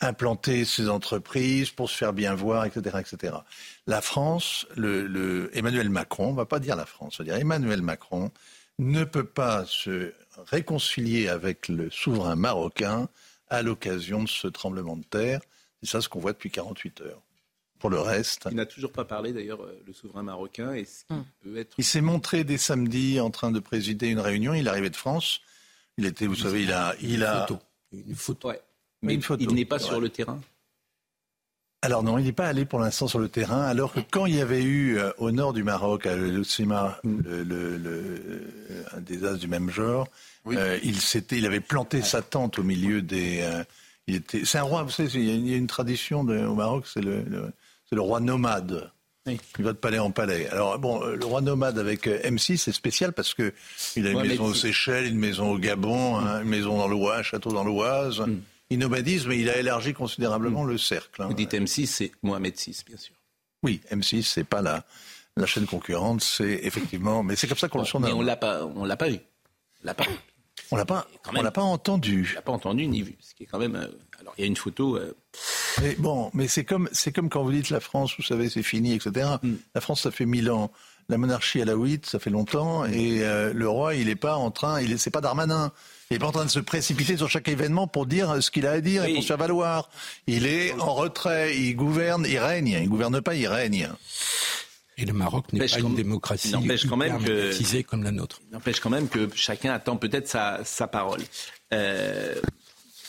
implanter 0.00 0.66
ses 0.66 0.90
entreprises, 0.90 1.70
pour 1.70 1.88
se 1.88 1.96
faire 1.96 2.12
bien 2.12 2.34
voir, 2.34 2.66
etc. 2.66 2.98
etc. 3.00 3.34
La 3.86 4.02
France, 4.02 4.66
le, 4.76 5.50
Emmanuel 5.54 5.88
Macron, 5.88 6.28
on 6.28 6.32
ne 6.32 6.36
va 6.36 6.46
pas 6.46 6.60
dire 6.60 6.76
la 6.76 6.86
France, 6.86 7.16
on 7.18 7.22
va 7.22 7.30
dire 7.30 7.40
Emmanuel 7.40 7.80
Macron, 7.80 8.30
ne 8.78 9.04
peut 9.04 9.24
pas 9.24 9.64
se 9.66 10.12
réconcilier 10.50 11.28
avec 11.28 11.68
le 11.68 11.90
souverain 11.90 12.36
marocain 12.36 13.08
à 13.54 13.62
l'occasion 13.62 14.22
de 14.22 14.28
ce 14.28 14.48
tremblement 14.48 14.96
de 14.96 15.04
terre. 15.04 15.40
C'est 15.82 15.90
ça 15.90 16.00
ce 16.00 16.08
qu'on 16.08 16.20
voit 16.20 16.32
depuis 16.32 16.50
48 16.50 17.00
heures. 17.02 17.22
Pour 17.78 17.90
le 17.90 18.00
reste. 18.00 18.48
Il 18.50 18.56
n'a 18.56 18.66
toujours 18.66 18.92
pas 18.92 19.04
parlé 19.04 19.32
d'ailleurs, 19.32 19.62
euh, 19.62 19.82
le 19.86 19.92
souverain 19.92 20.22
marocain. 20.22 20.72
Et 20.72 20.86
ce 20.86 21.04
hum. 21.10 21.24
peut 21.42 21.56
être... 21.58 21.74
Il 21.76 21.84
s'est 21.84 22.00
montré 22.00 22.44
dès 22.44 22.56
samedi 22.56 23.20
en 23.20 23.30
train 23.30 23.50
de 23.50 23.58
présider 23.58 24.08
une 24.08 24.20
réunion. 24.20 24.54
Il 24.54 24.68
arrivait 24.68 24.90
de 24.90 24.96
France. 24.96 25.40
Il 25.98 26.06
était, 26.06 26.26
vous 26.26 26.34
savez, 26.34 26.62
il 26.62 26.72
a. 26.72 26.94
Il 27.00 27.16
une 27.16 27.22
a... 27.22 27.46
photo. 27.46 27.58
Une 27.92 28.14
photo. 28.14 28.52
Mais 29.02 29.14
il 29.14 29.54
n'est 29.54 29.64
pas 29.66 29.78
sur 29.78 30.00
le 30.00 30.08
terrain 30.08 30.40
alors 31.84 32.02
non, 32.02 32.16
il 32.16 32.24
n'est 32.24 32.32
pas 32.32 32.46
allé 32.46 32.64
pour 32.64 32.78
l'instant 32.78 33.08
sur 33.08 33.18
le 33.18 33.28
terrain, 33.28 33.60
alors 33.60 33.92
que 33.92 34.00
quand 34.10 34.24
il 34.24 34.36
y 34.36 34.40
avait 34.40 34.62
eu 34.62 34.96
euh, 34.96 35.10
au 35.18 35.32
nord 35.32 35.52
du 35.52 35.62
Maroc, 35.62 36.06
à 36.06 36.16
Lucima, 36.16 36.98
le, 37.04 37.42
le, 37.42 38.42
un 38.96 39.02
désastre 39.02 39.38
du 39.40 39.48
même 39.48 39.68
genre, 39.68 40.08
euh, 40.46 40.78
il, 40.82 40.96
il 41.32 41.46
avait 41.46 41.60
planté 41.60 42.02
sa 42.02 42.22
tente 42.22 42.58
au 42.58 42.62
milieu 42.62 43.02
des... 43.02 43.40
Euh, 43.42 43.64
il 44.06 44.16
était, 44.16 44.44
c'est 44.44 44.58
un 44.58 44.62
roi, 44.62 44.82
vous 44.82 44.90
savez, 44.90 45.08
il 45.14 45.48
y 45.48 45.54
a 45.54 45.56
une, 45.56 45.66
tradition 45.66 46.20
au 46.20 46.54
Maroc, 46.54 46.84
c'est 46.86 47.00
le, 47.00 47.24
c'est 47.88 47.94
le 47.94 48.02
roi 48.02 48.20
nomade. 48.20 48.90
Il 49.26 49.64
va 49.64 49.72
de 49.72 49.78
palais 49.78 49.98
en 49.98 50.10
palais. 50.10 50.46
Alors 50.50 50.78
bon, 50.78 51.02
le 51.02 51.24
roi 51.24 51.40
nomade 51.40 51.78
avec 51.78 52.06
M6, 52.06 52.58
c'est 52.58 52.72
spécial 52.72 53.14
parce 53.14 53.32
que 53.32 53.54
il 53.96 54.06
a 54.06 54.10
une 54.10 54.20
maison 54.20 54.44
aux 54.44 54.54
Seychelles, 54.54 55.06
une 55.06 55.18
maison 55.18 55.52
au 55.52 55.58
Gabon, 55.58 56.18
hein, 56.18 56.42
une 56.42 56.48
maison 56.48 56.76
dans 56.76 56.88
l'Oise, 56.88 57.20
un 57.20 57.22
château 57.22 57.50
dans 57.50 57.64
l'Oise. 57.64 58.20
Mm 58.20 58.40
il 58.70 58.78
nomadise, 58.78 59.26
mais 59.26 59.38
il 59.38 59.48
a 59.50 59.58
élargi 59.58 59.92
considérablement 59.92 60.64
le 60.64 60.78
cercle. 60.78 61.22
Hein. 61.22 61.26
Vous 61.26 61.34
dites 61.34 61.52
M6, 61.52 61.86
c'est 61.86 62.12
Mohamed 62.22 62.54
VI, 62.56 62.82
bien 62.86 62.96
sûr. 62.96 63.14
Oui, 63.62 63.80
M6, 63.90 64.22
c'est 64.22 64.44
pas 64.44 64.62
la, 64.62 64.84
la 65.36 65.46
chaîne 65.46 65.66
concurrente, 65.66 66.22
c'est 66.22 66.60
effectivement, 66.62 67.22
mais 67.22 67.36
c'est 67.36 67.46
comme 67.46 67.58
ça 67.58 67.68
qu'on 67.68 67.78
le 67.78 67.84
surnomme. 67.84 68.10
Mais 68.10 68.16
on 68.16 68.22
l'a 68.22 68.36
pas, 68.36 68.64
on 68.64 68.84
l'a 68.84 68.96
pas 68.96 69.10
eu. 69.10 69.18
L'a 69.82 69.94
pas. 69.94 70.04
On 70.70 70.76
l'a 70.76 70.84
pas, 70.84 71.06
on 71.32 71.42
l'a 71.42 71.50
pas 71.50 71.62
entendu. 71.62 72.30
On 72.32 72.34
l'a 72.36 72.42
pas 72.42 72.52
entendu 72.52 72.86
ni 72.86 73.02
vu. 73.02 73.16
Ce 73.20 73.34
qui 73.34 73.44
est 73.44 73.46
quand 73.46 73.58
même. 73.58 73.76
Euh, 73.76 73.88
alors 74.20 74.34
il 74.38 74.42
y 74.42 74.44
a 74.44 74.46
une 74.46 74.56
photo. 74.56 74.96
Euh, 74.96 75.14
mais 75.82 75.94
bon, 75.96 76.30
mais 76.32 76.48
c'est 76.48 76.64
comme, 76.64 76.88
c'est 76.92 77.12
comme 77.12 77.28
quand 77.28 77.42
vous 77.42 77.52
dites 77.52 77.70
la 77.70 77.80
France, 77.80 78.14
vous 78.16 78.22
savez, 78.22 78.48
c'est 78.48 78.62
fini, 78.62 78.94
etc. 78.94 79.36
Hmm. 79.42 79.54
La 79.74 79.80
France, 79.80 80.02
ça 80.02 80.10
fait 80.10 80.26
mille 80.26 80.50
ans. 80.50 80.70
La 81.10 81.18
monarchie 81.18 81.60
à 81.60 81.66
la 81.66 81.74
8, 81.74 82.06
ça 82.06 82.18
fait 82.18 82.30
longtemps, 82.30 82.86
et 82.86 83.22
euh, 83.22 83.52
le 83.52 83.68
roi, 83.68 83.94
il 83.94 84.06
n'est 84.06 84.16
pas 84.16 84.36
en 84.36 84.50
train, 84.50 84.80
il 84.80 84.98
c'est 84.98 85.10
pas 85.10 85.20
Darmanin. 85.20 85.70
Il 86.10 86.14
n'est 86.14 86.18
pas 86.18 86.28
en 86.28 86.32
train 86.32 86.46
de 86.46 86.50
se 86.50 86.60
précipiter 86.60 87.18
sur 87.18 87.28
chaque 87.28 87.48
événement 87.48 87.86
pour 87.86 88.06
dire 88.06 88.42
ce 88.42 88.50
qu'il 88.50 88.66
a 88.66 88.70
à 88.70 88.80
dire 88.80 89.04
et 89.04 89.12
pour 89.12 89.22
se 89.22 89.28
faire 89.28 89.36
valoir. 89.36 89.90
Il 90.26 90.46
est 90.46 90.72
en 90.80 90.94
retrait, 90.94 91.58
il 91.58 91.74
gouverne, 91.74 92.26
il 92.26 92.38
règne. 92.38 92.68
Il 92.68 92.84
ne 92.84 92.88
gouverne 92.88 93.20
pas, 93.20 93.34
il 93.34 93.46
règne. 93.46 93.90
Et 94.96 95.04
le 95.04 95.12
Maroc 95.12 95.52
n'est 95.52 95.66
pas 95.66 95.78
une 95.78 95.94
démocratie 95.94 96.52
n'empêche 96.52 96.86
quand 96.86 96.96
même 96.96 97.22
que, 97.22 97.82
comme 97.82 98.04
la 98.04 98.12
nôtre. 98.12 98.40
N'empêche 98.52 98.80
quand 98.80 98.90
même 98.90 99.08
que 99.08 99.28
chacun 99.34 99.72
attend 99.72 99.96
peut-être 99.96 100.28
sa, 100.28 100.86
parole. 100.86 101.20
Euh, 101.72 102.34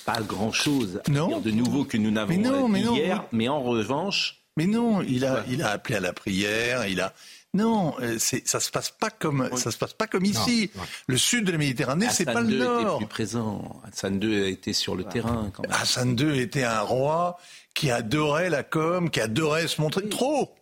pas 0.06 0.22
grand-chose 0.22 1.02
de 1.08 1.52
nouveau 1.52 1.84
que 1.86 1.98
nous 1.98 2.12
n'avons 2.12 2.68
mais 2.68 2.82
hier, 2.82 3.26
mais 3.32 3.48
en 3.48 3.62
revanche... 3.62 4.42
Mais 4.58 4.68
non, 4.68 5.02
il 5.02 5.26
a, 5.26 5.44
il 5.50 5.62
a 5.62 5.72
appelé 5.72 5.96
à 5.96 6.00
la 6.00 6.14
prière, 6.14 6.88
il 6.88 7.02
a, 7.02 7.14
non, 7.56 7.96
euh, 8.02 8.18
ça 8.20 8.60
se 8.60 8.70
passe 8.70 8.92
pas 8.92 9.10
comme 9.10 9.50
ça 9.56 9.72
se 9.72 9.78
passe 9.78 9.94
pas 9.94 10.08
comme 10.08 10.26
ici. 10.26 10.70
Le 11.08 11.18
sud 11.18 11.46
de 11.46 11.54
la 11.54 11.58
Méditerranée, 11.58 12.08
c'est 12.12 12.26
pas 12.26 12.42
le 12.42 12.58
nord. 12.58 12.80
Était 12.82 12.98
plus 12.98 13.08
présent. 13.08 13.82
Hassan 13.88 14.22
II 14.22 14.50
été 14.50 14.74
sur 14.74 14.94
le 14.94 15.06
terrain. 15.06 15.52
Quand 15.54 15.64
même. 15.64 15.72
Hassan 15.72 16.20
II 16.20 16.38
était 16.38 16.64
un 16.64 16.82
roi 16.82 17.38
qui 17.74 17.92
adorait 17.92 18.50
la 18.50 18.64
com, 18.64 19.10
qui 19.10 19.22
adorait 19.22 19.68
se 19.68 19.80
montrer 19.80 20.10
trop. 20.10 20.54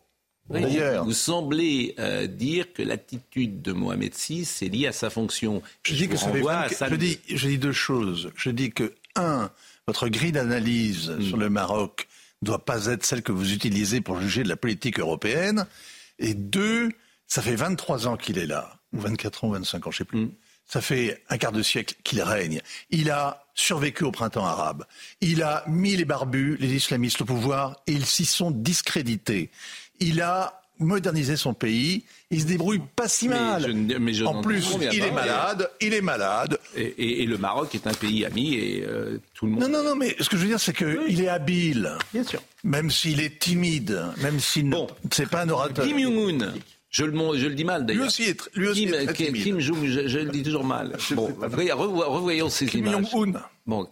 D'ailleurs, 0.50 1.06
vous 1.06 1.14
semblez 1.14 1.96
euh, 2.00 2.28
dire 2.28 2.74
que 2.74 2.84
l'attitude 2.84 3.62
de 3.62 3.72
Mohamed 3.72 4.14
VI 4.14 4.42
est 4.42 4.70
liée 4.70 4.88
à 4.88 4.92
sa 4.92 5.10
fonction. 5.10 5.62
Je, 5.84 5.94
dis 5.94 6.10
que 6.10 6.18
ça 6.18 6.30
je 6.34 6.96
dis, 6.96 7.20
je 7.30 7.48
dis 7.48 7.58
deux 7.58 7.72
choses. 7.72 8.32
Je 8.36 8.50
dis 8.50 8.72
que 8.72 8.94
un, 9.16 9.50
votre 9.88 10.10
grille 10.10 10.34
d'analyse 10.34 11.10
hmm. 11.10 11.22
sur 11.22 11.38
le 11.38 11.50
Maroc 11.50 12.08
doit 12.42 12.66
pas 12.66 12.88
être 12.88 13.06
celle 13.06 13.24
que 13.24 13.32
vous 13.32 13.54
utilisez 13.54 14.02
pour 14.02 14.20
juger 14.20 14.44
de 14.44 14.50
la 14.50 14.58
politique 14.58 15.00
européenne. 15.00 15.66
Et 16.20 16.34
deux, 16.34 16.90
ça 17.28 17.42
fait 17.42 17.56
23 17.56 18.08
ans 18.08 18.18
qu'il 18.18 18.38
est 18.38 18.46
là, 18.46 18.78
ou 18.92 19.00
24 19.00 19.46
ans, 19.46 19.50
25 19.52 19.88
ans, 19.88 19.92
je 19.92 19.98
sais 20.00 20.06
plus. 20.06 20.26
Mm. 20.26 20.32
Ça 20.66 20.82
fait 20.82 21.22
un 21.30 21.38
quart 21.38 21.52
de 21.52 21.62
siècle 21.62 21.96
qu'il 22.04 22.22
règne. 22.22 22.62
Il 22.90 23.12
a 23.12 23.46
survécu 23.54 24.06
au 24.06 24.12
printemps 24.12 24.46
arabe. 24.46 24.86
Il 25.22 25.44
a 25.44 25.64
mis 25.68 25.96
les 25.96 26.06
barbus, 26.06 26.58
les 26.60 26.74
islamistes 26.74 27.22
au 27.22 27.26
pouvoir, 27.26 27.82
et 27.86 27.92
ils 27.92 28.06
s'y 28.06 28.26
sont 28.26 28.50
discrédités. 28.50 29.52
Il 30.00 30.22
a 30.22 30.64
moderniser 30.80 31.36
son 31.36 31.54
pays. 31.54 32.04
Il 32.32 32.42
se 32.42 32.46
débrouille 32.46 32.82
pas 32.96 33.08
si 33.08 33.28
mal. 33.28 33.66
en 34.26 34.42
plus, 34.42 34.68
il 34.92 35.04
est 35.04 35.12
malade. 35.12 35.70
Il 35.82 35.94
est 35.94 36.02
malade. 36.02 36.60
Et, 36.76 37.26
le 37.26 37.38
Maroc 37.38 37.74
est 37.76 37.88
un 37.88 37.94
pays 37.94 38.26
ami 38.26 38.56
et 38.56 38.84
euh, 38.86 39.18
tout 39.34 39.46
le 39.46 39.54
monde. 39.54 39.62
Non, 39.62 39.70
non, 39.70 39.84
non. 39.84 39.96
Mais 39.96 40.16
ce 40.20 40.30
que 40.30 40.38
je 40.38 40.42
veux 40.42 40.48
dire, 40.48 40.60
c'est 40.60 40.76
qu'il 40.76 41.22
est 41.22 41.30
habile. 41.30 41.98
Bien 42.14 42.24
sûr. 42.24 42.42
Même 42.64 42.92
s'il 42.92 43.22
est 43.22 43.40
timide, 43.40 44.04
même 44.22 44.40
s'il 44.40 44.70
bon. 44.70 44.88
c'est 45.12 45.30
pas 45.30 45.42
un 45.42 45.50
orateur. 45.50 45.86
Kim 45.86 46.00
Jong-un. 46.00 46.54
Je 46.90 47.06
le, 47.06 47.38
je 47.38 47.48
le 47.48 47.56
dis 47.56 47.64
mal 47.64 47.86
d'ailleurs. 47.88 48.04
Lui 48.04 48.08
aussi 48.08 48.24
est, 48.24 48.50
lui 48.54 48.68
aussi 48.68 48.86
Kim, 48.86 48.94
est 48.94 49.06
très. 49.08 49.32
Kim 49.32 49.60
Jong, 49.60 49.84
je, 49.84 50.08
je, 50.08 50.20
le 50.20 50.30
dis 50.30 50.44
toujours 50.44 50.64
mal. 50.64 50.96
Bon, 51.12 51.34
revoyons 51.40 52.50
ces 52.50 52.68
Kim 52.68 52.86
images. 52.86 53.10
Kim 53.10 53.34
Jong-un. 53.34 53.44
Bon, 53.66 53.88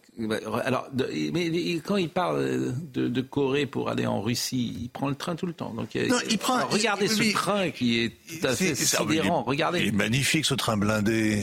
alors, 0.65 0.89
mais 1.32 1.49
quand 1.86 1.95
il 1.95 2.09
parle 2.09 2.74
de, 2.91 3.07
de, 3.07 3.22
Corée 3.22 3.65
pour 3.65 3.88
aller 3.88 4.05
en 4.05 4.22
Russie, 4.22 4.78
il 4.82 4.89
prend 4.89 5.07
le 5.07 5.15
train 5.15 5.38
tout 5.38 5.45
le 5.45 5.53
temps. 5.53 5.74
Donc, 5.74 5.95
non, 5.95 6.17
il 6.30 6.38
prend. 6.38 6.55
Alors, 6.55 6.72
regardez 6.72 7.07
ce 7.07 7.32
train 7.32 7.72
qui 7.72 7.99
est 7.99 8.09
tout 8.09 8.47
à 8.47 8.53
fait 8.53 8.76
sidérant. 8.76 9.43
regardez. 9.43 9.80
Il 9.80 9.88
est 9.88 9.91
magnifique 9.93 10.43
ce 10.43 10.55
train 10.55 10.76
blindé. 10.76 11.41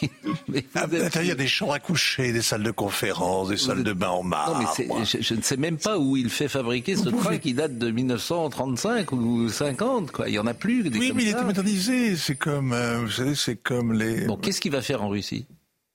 à 0.74 0.86
l'intérieur, 0.86 1.24
il 1.24 1.28
y 1.28 1.30
a 1.30 1.34
des 1.34 1.46
chambres 1.46 1.74
à 1.74 1.78
coucher, 1.78 2.32
des 2.32 2.40
salles 2.40 2.62
de 2.62 2.70
conférence, 2.70 3.50
des 3.50 3.58
salles 3.58 3.84
de 3.84 3.92
bain 3.92 4.08
en 4.08 4.22
marbre. 4.22 4.62
Non, 4.62 4.98
mais 4.98 5.04
je, 5.04 5.20
je, 5.20 5.34
ne 5.34 5.42
sais 5.42 5.58
même 5.58 5.76
pas 5.76 5.98
où 5.98 6.16
il 6.16 6.30
fait 6.30 6.48
fabriquer 6.48 6.96
ce 6.96 7.10
train 7.10 7.36
qui 7.36 7.52
date 7.52 7.76
de 7.76 7.90
1935 7.90 9.12
ou 9.12 9.50
50. 9.50 10.10
Quoi. 10.10 10.30
Il 10.30 10.34
y 10.34 10.38
en 10.38 10.46
a 10.46 10.54
plus. 10.54 10.84
Des 10.84 10.98
oui, 10.98 11.12
mais 11.14 11.24
il 11.24 11.28
est 11.28 11.44
modernisé. 11.44 12.16
C'est 12.16 12.36
comme, 12.36 12.72
euh, 12.72 13.00
vous 13.00 13.10
savez, 13.10 13.34
c'est 13.34 13.56
comme 13.56 13.92
les. 13.92 14.24
Bon, 14.24 14.38
qu'est-ce 14.38 14.62
qu'il 14.62 14.72
va 14.72 14.80
faire 14.80 15.02
en 15.02 15.10
Russie? 15.10 15.44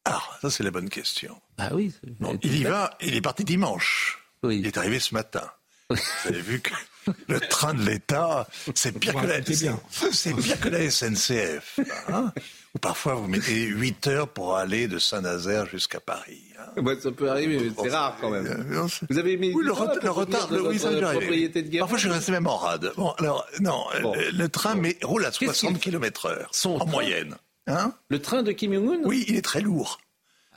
Ah, 0.05 0.21
ça 0.41 0.49
c'est 0.49 0.63
la 0.63 0.71
bonne 0.71 0.89
question. 0.89 1.39
Ah 1.57 1.69
oui. 1.73 1.93
Non, 2.19 2.37
il 2.43 2.57
y 2.57 2.63
va, 2.63 2.97
il 3.01 3.15
est 3.15 3.21
parti 3.21 3.43
dimanche. 3.43 4.19
Oui. 4.43 4.59
Il 4.59 4.67
est 4.67 4.77
arrivé 4.77 4.99
ce 4.99 5.13
matin. 5.13 5.49
Vous 5.89 5.97
avez 6.25 6.41
vu 6.41 6.59
que 6.59 6.71
le 7.27 7.39
train 7.39 7.73
de 7.73 7.83
l'État, 7.83 8.47
c'est 8.73 8.97
pire, 8.97 9.13
que 9.13 9.27
la, 9.27 9.39
c'est 10.11 10.33
pire 10.33 10.59
que 10.59 10.69
la 10.69 10.89
SNCF. 10.89 11.79
Hein 12.07 12.31
Ou 12.75 12.79
parfois 12.79 13.15
vous 13.15 13.27
mettez 13.27 13.65
8 13.65 14.07
heures 14.07 14.27
pour 14.27 14.55
aller 14.57 14.87
de 14.87 14.99
Saint-Nazaire 14.99 15.65
jusqu'à 15.67 15.99
Paris. 15.99 16.41
Hein 16.59 16.81
ouais, 16.81 16.99
ça 16.99 17.11
peut 17.11 17.29
arriver, 17.29 17.59
mais 17.59 17.71
c'est 17.83 17.95
rare 17.95 18.17
quand 18.19 18.29
même. 18.29 18.47
Euh, 18.47 18.87
vous 19.09 19.17
avez 19.17 19.37
mis 19.37 19.53
oui, 19.53 19.63
le, 19.63 19.73
retard, 19.73 20.03
le 20.03 20.11
retard, 20.11 20.51
le, 20.51 20.67
oui, 20.67 20.79
ça 20.79 20.91
de 20.91 21.79
Parfois 21.79 21.97
je 21.97 22.07
suis 22.07 22.13
resté 22.13 22.31
même 22.31 22.47
en 22.47 22.57
rade. 22.57 22.91
Bon, 22.95 23.11
alors 23.11 23.45
non, 23.59 23.85
bon. 24.01 24.13
le, 24.33 24.49
train 24.49 24.75
mais, 24.75 24.97
roule 25.03 25.25
à 25.25 25.31
60 25.31 25.79
km/h 25.79 26.67
en 26.67 26.85
moyenne. 26.85 27.35
Hein 27.67 27.93
le 28.09 28.19
train 28.21 28.43
de 28.43 28.51
Kim 28.51 28.73
Jong-un 28.73 29.05
Oui, 29.05 29.25
il 29.27 29.35
est 29.35 29.41
très 29.41 29.61
lourd. 29.61 29.99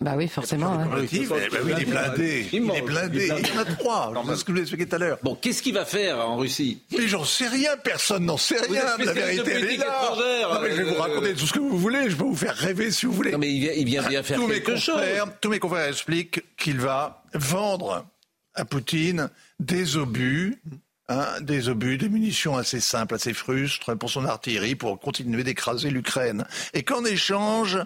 Bah 0.01 0.13
oui, 0.15 0.29
forcément. 0.29 0.73
Hein. 0.75 0.89
bah 0.91 0.99
oui, 1.01 1.09
il 1.11 1.83
est 1.83 1.85
blindé. 1.87 2.47
Il 2.53 2.71
est 2.71 2.83
blindé. 2.83 3.33
Il 3.39 3.49
y 3.49 3.57
en 3.57 3.61
a 3.61 3.65
trois. 3.65 4.13
C'est 4.29 4.37
ce 4.37 4.45
que 4.45 4.53
je 4.53 4.53
vous 4.53 4.59
ai 4.59 4.63
expliqué 4.63 4.87
tout 4.87 4.97
à 4.97 4.99
l'heure. 4.99 5.19
Bon, 5.23 5.35
qu'est-ce 5.35 5.63
qu'il 5.63 5.73
va 5.73 5.87
faire 5.87 6.19
en 6.19 6.37
Russie? 6.37 6.83
Mais 6.93 7.09
j'en 7.09 7.25
sais 7.25 7.49
rien. 7.49 7.71
Personne 7.83 8.27
n'en 8.27 8.37
sait 8.37 8.61
rien. 8.61 8.85
La 8.99 9.13
vérité, 9.15 9.53
elle 9.53 9.65
est 9.65 9.77
là. 9.79 10.11
Non, 10.53 10.61
mais 10.61 10.73
je 10.73 10.77
vais 10.77 10.83
vous 10.83 10.97
euh, 10.97 11.01
raconter 11.01 11.35
tout 11.35 11.47
ce 11.47 11.53
que 11.55 11.61
vous 11.61 11.79
voulez. 11.79 12.11
Je 12.11 12.17
peux 12.17 12.25
vous 12.25 12.37
faire 12.37 12.55
rêver 12.55 12.91
si 12.91 13.07
vous 13.07 13.13
voulez. 13.13 13.33
Non, 13.33 13.39
mais 13.39 13.51
il 13.51 13.61
vient, 13.61 13.73
il 13.73 13.87
vient 13.87 14.03
bien 14.07 14.23
faire 14.23 14.39
tous 14.39 14.49
quelque 14.49 14.71
mes 14.71 14.75
confrères, 14.75 15.25
chose. 15.25 15.35
Tous 15.41 15.49
mes 15.49 15.59
confrères 15.59 15.89
expliquent 15.89 16.45
qu'il 16.59 16.79
va 16.79 17.23
vendre 17.33 18.07
à 18.55 18.65
Poutine 18.67 19.31
des 19.61 19.97
obus 19.97 20.61
Hein, 21.09 21.41
des 21.41 21.69
obus, 21.69 21.99
des 21.99 22.09
munitions 22.09 22.57
assez 22.57 22.81
simples, 22.81 23.15
assez 23.15 23.33
frustres 23.33 23.97
pour 23.97 24.11
son 24.11 24.25
artillerie, 24.25 24.75
pour 24.75 24.99
continuer 24.99 25.45
d'écraser 25.45 25.89
l'Ukraine. 25.91 26.45
Et 26.75 26.83
qu'en 26.83 27.05
échange, 27.05 27.79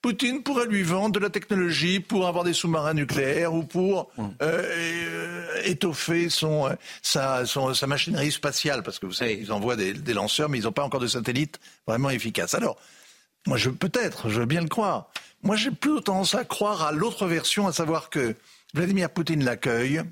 Poutine 0.00 0.44
pourrait 0.44 0.66
lui 0.66 0.84
vendre 0.84 1.10
de 1.10 1.18
la 1.18 1.28
technologie 1.28 1.98
pour 1.98 2.28
avoir 2.28 2.44
des 2.44 2.52
sous-marins 2.52 2.94
nucléaires 2.94 3.52
ou 3.52 3.64
pour 3.64 4.12
euh, 4.20 4.28
euh, 4.42 5.62
étoffer 5.64 6.28
son, 6.28 6.68
euh, 6.68 6.74
sa, 7.02 7.46
son, 7.46 7.74
sa 7.74 7.88
machinerie 7.88 8.30
spatiale, 8.30 8.84
parce 8.84 9.00
que 9.00 9.06
vous 9.06 9.12
savez, 9.12 9.36
ils 9.40 9.50
envoient 9.50 9.74
des, 9.74 9.92
des 9.92 10.14
lanceurs, 10.14 10.48
mais 10.48 10.58
ils 10.58 10.64
n'ont 10.64 10.72
pas 10.72 10.84
encore 10.84 11.00
de 11.00 11.08
satellites 11.08 11.58
vraiment 11.84 12.10
efficaces. 12.10 12.54
Alors, 12.54 12.76
moi, 13.48 13.56
je 13.56 13.70
peut-être, 13.70 14.28
je 14.28 14.38
veux 14.38 14.46
bien 14.46 14.60
le 14.60 14.68
croire. 14.68 15.10
Moi, 15.42 15.56
j'ai 15.56 15.72
plutôt 15.72 16.00
tendance 16.00 16.36
à 16.36 16.44
croire 16.44 16.82
à 16.82 16.92
l'autre 16.92 17.26
version, 17.26 17.66
à 17.66 17.72
savoir 17.72 18.08
que 18.08 18.36
Vladimir 18.72 19.10
Poutine 19.10 19.42
l'accueille, 19.42 20.02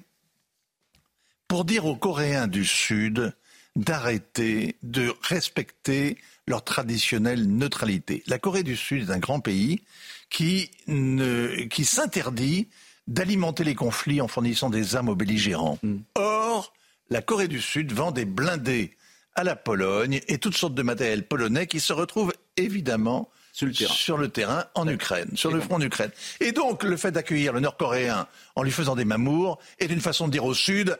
pour 1.48 1.64
dire 1.64 1.86
aux 1.86 1.96
Coréens 1.96 2.46
du 2.46 2.64
Sud 2.64 3.32
d'arrêter 3.76 4.76
de 4.82 5.12
respecter 5.22 6.18
leur 6.46 6.64
traditionnelle 6.64 7.46
neutralité. 7.46 8.22
La 8.26 8.38
Corée 8.38 8.62
du 8.62 8.76
Sud 8.76 9.08
est 9.08 9.12
un 9.12 9.18
grand 9.18 9.40
pays 9.40 9.82
qui, 10.30 10.70
ne, 10.86 11.64
qui 11.64 11.84
s'interdit 11.84 12.68
d'alimenter 13.06 13.64
les 13.64 13.74
conflits 13.74 14.20
en 14.20 14.28
fournissant 14.28 14.70
des 14.70 14.96
armes 14.96 15.10
aux 15.10 15.14
belligérants. 15.14 15.78
Mm. 15.82 15.96
Or, 16.16 16.72
la 17.10 17.22
Corée 17.22 17.48
du 17.48 17.60
Sud 17.60 17.92
vend 17.92 18.10
des 18.10 18.24
blindés 18.24 18.96
à 19.34 19.44
la 19.44 19.54
Pologne 19.54 20.20
et 20.28 20.38
toutes 20.38 20.56
sortes 20.56 20.74
de 20.74 20.82
matériel 20.82 21.26
polonais 21.26 21.66
qui 21.66 21.78
se 21.78 21.92
retrouvent 21.92 22.32
évidemment 22.56 23.28
sur 23.52 23.66
le 23.66 23.72
terrain, 23.72 23.94
sur 23.94 24.18
le 24.18 24.28
terrain 24.28 24.64
en 24.74 24.88
Ukraine, 24.88 25.30
sur 25.34 25.50
le 25.50 25.60
front 25.60 25.78
d'Ukraine. 25.78 26.10
Et 26.40 26.52
donc, 26.52 26.82
le 26.82 26.96
fait 26.96 27.10
d'accueillir 27.10 27.52
le 27.52 27.60
Nord-Coréen 27.60 28.26
en 28.54 28.62
lui 28.62 28.70
faisant 28.70 28.96
des 28.96 29.04
mamours 29.04 29.58
est 29.78 29.86
une 29.86 30.00
façon 30.00 30.26
de 30.26 30.32
dire 30.32 30.44
au 30.44 30.54
Sud 30.54 30.98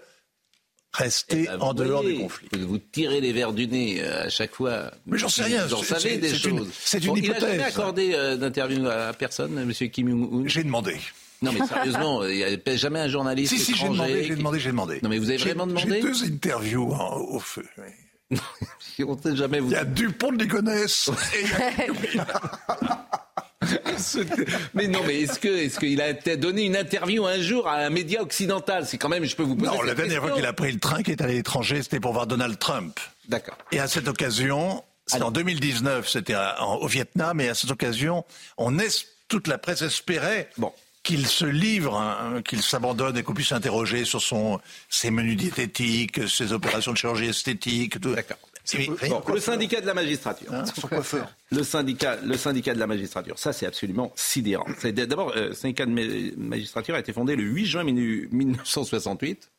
rester 0.97 1.42
Eh 1.44 1.47
ben, 1.47 1.61
en 1.61 1.74
dehors 1.74 2.03
voyez, 2.03 2.16
du 2.16 2.22
conflit. 2.22 2.49
Vous 2.59 2.78
tirez 2.78 3.20
les 3.20 3.32
verres 3.32 3.53
du 3.53 3.66
nez 3.68 3.99
euh, 4.03 4.24
à 4.24 4.28
chaque 4.28 4.55
fois. 4.55 4.90
Mais 5.07 5.18
j'en 5.18 5.28
sais 5.28 5.44
rien. 5.44 5.66
Vous 5.66 5.74
en 5.74 5.82
c'est- 5.82 5.94
savez 5.94 6.11
c'est- 6.11 6.18
des 6.18 6.34
choses. 6.34 6.68
C'est 6.82 6.99
une, 7.05 7.07
Bon, 7.09 7.16
Il 7.16 7.28
n'a 7.30 7.38
jamais 7.38 7.55
hypothèse. 7.55 7.76
accordé 7.76 8.12
euh, 8.14 8.36
d'interview 8.36 8.86
à 8.88 9.12
personne, 9.12 9.59
M. 9.59 9.72
Kim 9.90 10.09
Jong-un? 10.09 10.49
J'ai 10.49 10.64
demandé. 10.64 10.97
Non, 11.42 11.53
mais 11.53 11.66
sérieusement, 11.66 12.24
il 12.24 12.36
n'y 12.36 12.44
a 12.44 12.76
jamais 12.76 13.01
un 13.01 13.09
journaliste 13.09 13.53
Si, 13.55 13.59
si, 13.61 13.74
j'ai 13.74 13.84
étranger 13.84 13.92
demandé, 13.99 14.22
j'ai 14.24 14.30
qui- 14.30 14.36
demandé, 14.36 14.59
j'ai 14.61 14.70
demandé. 14.70 15.01
Non, 15.03 15.09
mais 15.11 15.18
vous 15.18 15.28
avez 15.28 15.38
J'ai- 15.38 15.44
vraiment 15.51 15.66
demandé? 15.66 15.86
J'ai 15.97 16.01
deux 16.01 16.24
interviews 16.24 16.92
en- 16.92 17.16
au 17.18 17.38
feu. 17.40 17.64
oui. 17.78 18.38
On 19.07 19.14
ne 19.14 19.20
sait 19.22 19.36
jamais 19.36 19.61
vous. 19.61 19.68
Il 19.68 19.74
y 19.74 19.76
a 19.76 19.84
Dupont 19.84 20.32
de 20.32 20.42
Ligonnès. 20.42 21.11
et 21.34 21.42
il 21.42 22.16
y 22.16 22.18
a- 22.18 22.26
mais 24.75 24.87
non, 24.87 25.01
mais 25.07 25.23
est-ce 25.23 25.39
que 25.39 25.49
est-ce 25.49 25.79
qu'il 25.79 26.01
a 26.01 26.13
donné 26.37 26.65
une 26.65 26.77
interview 26.77 27.27
un 27.27 27.41
jour 27.41 27.67
à 27.69 27.77
un 27.77 27.91
média 27.91 28.21
occidental? 28.23 28.87
C'est 28.87 28.99
quand 28.99 29.09
même, 29.09 29.25
je 29.25 29.35
peux 29.35 29.43
vous 29.43 29.57
poser 29.57 29.71
Non, 29.71 29.83
la 29.83 29.95
dernière 29.95 30.21
fois 30.23 30.33
qu'il 30.33 30.47
a 30.47 30.53
pris 30.53 30.73
le 30.73 30.79
train 30.79 31.03
qui 31.03 31.11
est 31.11 31.23
allé 31.23 31.33
à 31.33 31.37
l'étranger, 31.37 31.83
c'était 31.83 32.01
pour 32.01 32.13
voir 32.13 32.27
Donald 32.27 32.59
Trump. 32.59 33.01
D'accord. 33.29 33.57
Et 33.73 33.81
à 33.81 33.89
cette 33.89 34.09
occasion, 34.09 34.85
c'était 35.07 35.23
en 35.25 35.31
2019, 35.31 36.09
c'était 36.09 36.37
au 36.81 36.87
Vietnam, 36.87 37.41
et 37.41 37.49
à 37.49 37.55
cette 37.55 37.71
occasion, 37.71 38.25
on 38.59 38.79
est, 38.79 39.07
toute 39.29 39.49
la 39.49 39.59
presse 39.59 39.83
espérait 39.83 40.51
Bon. 40.59 40.73
qu'il 41.03 41.27
se 41.27 41.45
livre, 41.45 41.97
hein, 41.97 42.43
qu'il 42.43 42.63
s'abandonne 42.63 43.17
et 43.17 43.23
qu'on 43.23 43.35
puisse 43.35 43.49
s'interroger 43.49 44.05
sur 44.05 44.21
son, 44.21 44.61
ses 44.89 45.11
menus 45.11 45.37
diététiques, 45.37 46.29
ses 46.29 46.53
opérations 46.53 46.93
de 46.93 46.99
chirurgie 46.99 47.29
esthétique. 47.29 48.01
tout. 48.01 48.15
Oui, 48.75 48.91
Bon, 49.09 49.23
le 49.33 49.39
syndicat 49.41 49.81
de 49.81 49.87
la 49.87 49.95
magistrature. 49.95 50.53
Hein. 50.53 50.64
Le 51.53 51.62
syndicat, 51.62 52.17
le 52.25 52.37
syndicat 52.37 52.75
de 52.75 52.81
la 52.81 52.87
magistrature, 52.89 53.39
ça 53.39 53.53
c'est 53.53 53.67
absolument 53.67 54.12
sidérant. 54.17 54.67
C'est- 54.79 54.93
D'abord, 54.93 55.33
euh, 55.37 55.49
le 55.51 55.55
syndicat 55.55 55.87
de 55.87 55.93
ma- 55.93 56.35
magistrature 56.49 56.95
a 56.97 56.99
été 56.99 57.12
fondé 57.12 57.37
le 57.37 57.45
8 57.45 57.67
juin 57.67 57.85
1968. 57.85 59.51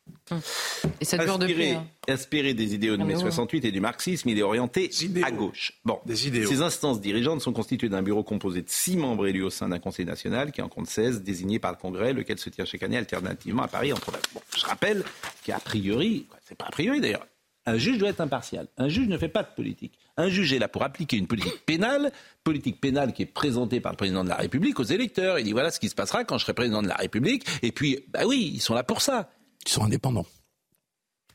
Et 1.00 1.04
ça 1.04 1.18
dure 1.18 1.38
depuis. 1.38 1.52
Inspiré, 1.54 1.72
hein. 1.74 1.86
inspiré 2.08 2.54
des 2.54 2.74
idéaux 2.74 2.96
de 2.96 3.02
Ah, 3.02 3.06
mai 3.06 3.14
ouais. 3.14 3.20
68 3.20 3.64
et 3.64 3.70
du 3.72 3.80
marxisme, 3.80 4.28
il 4.28 4.38
est 4.38 4.42
orienté 4.42 4.90
idéaux. 5.02 5.24
à 5.26 5.30
gauche. 5.30 5.72
Bon, 5.84 5.98
Des 6.06 6.26
idéaux. 6.28 6.48
Ces 6.48 6.60
instances 6.62 7.00
dirigeantes 7.00 7.40
sont 7.40 7.52
constituées 7.52 7.88
d'un 7.88 8.02
bureau 8.02 8.22
composé 8.22 8.62
de 8.62 8.68
six 8.70 8.96
membres 8.96 9.26
élus 9.26 9.42
au 9.42 9.50
sein 9.50 9.68
d'un 9.68 9.78
conseil 9.78 10.04
national 10.06 10.52
qui 10.52 10.60
en 10.62 10.68
compte 10.68 10.86
16, 10.88 11.22
désignés 11.22 11.58
par 11.58 11.72
le 11.72 11.76
Congrès, 11.78 12.12
lequel 12.12 12.38
se 12.38 12.50
tient 12.50 12.64
chaque 12.64 12.82
année 12.82 12.96
alternativement 12.98 13.62
à 13.62 13.68
Paris 13.68 13.92
entre 13.92 14.10
bon, 14.34 14.40
Je 14.56 14.64
rappelle 14.66 15.04
qu'a 15.44 15.58
priori, 15.60 16.26
c'est 16.46 16.56
pas 16.56 16.66
a 16.66 16.70
priori 16.70 17.00
d'ailleurs, 17.00 17.26
un 17.68 17.78
juge 17.78 17.98
doit 17.98 18.08
être 18.10 18.20
impartial. 18.20 18.66
Un 18.76 18.88
juge 18.88 19.08
ne 19.08 19.16
fait 19.18 19.28
pas 19.28 19.42
de 19.42 19.48
politique. 19.54 19.98
Un 20.16 20.28
juge 20.28 20.52
est 20.52 20.58
là 20.58 20.68
pour 20.68 20.82
appliquer 20.82 21.16
une 21.16 21.26
politique 21.26 21.64
pénale, 21.66 22.10
politique 22.44 22.80
pénale 22.80 23.12
qui 23.12 23.22
est 23.22 23.26
présentée 23.26 23.80
par 23.80 23.92
le 23.92 23.96
président 23.96 24.24
de 24.24 24.28
la 24.28 24.36
République 24.36 24.78
aux 24.80 24.84
électeurs. 24.84 25.38
Il 25.38 25.44
dit 25.44 25.52
voilà 25.52 25.70
ce 25.70 25.78
qui 25.80 25.88
se 25.88 25.94
passera 25.94 26.24
quand 26.24 26.38
je 26.38 26.42
serai 26.44 26.54
président 26.54 26.82
de 26.82 26.88
la 26.88 26.96
République. 26.96 27.44
Et 27.62 27.72
puis, 27.72 28.00
bah 28.08 28.20
oui, 28.26 28.50
ils 28.54 28.60
sont 28.60 28.74
là 28.74 28.82
pour 28.82 29.00
ça. 29.02 29.30
Ils 29.66 29.70
sont 29.70 29.84
indépendants. 29.84 30.26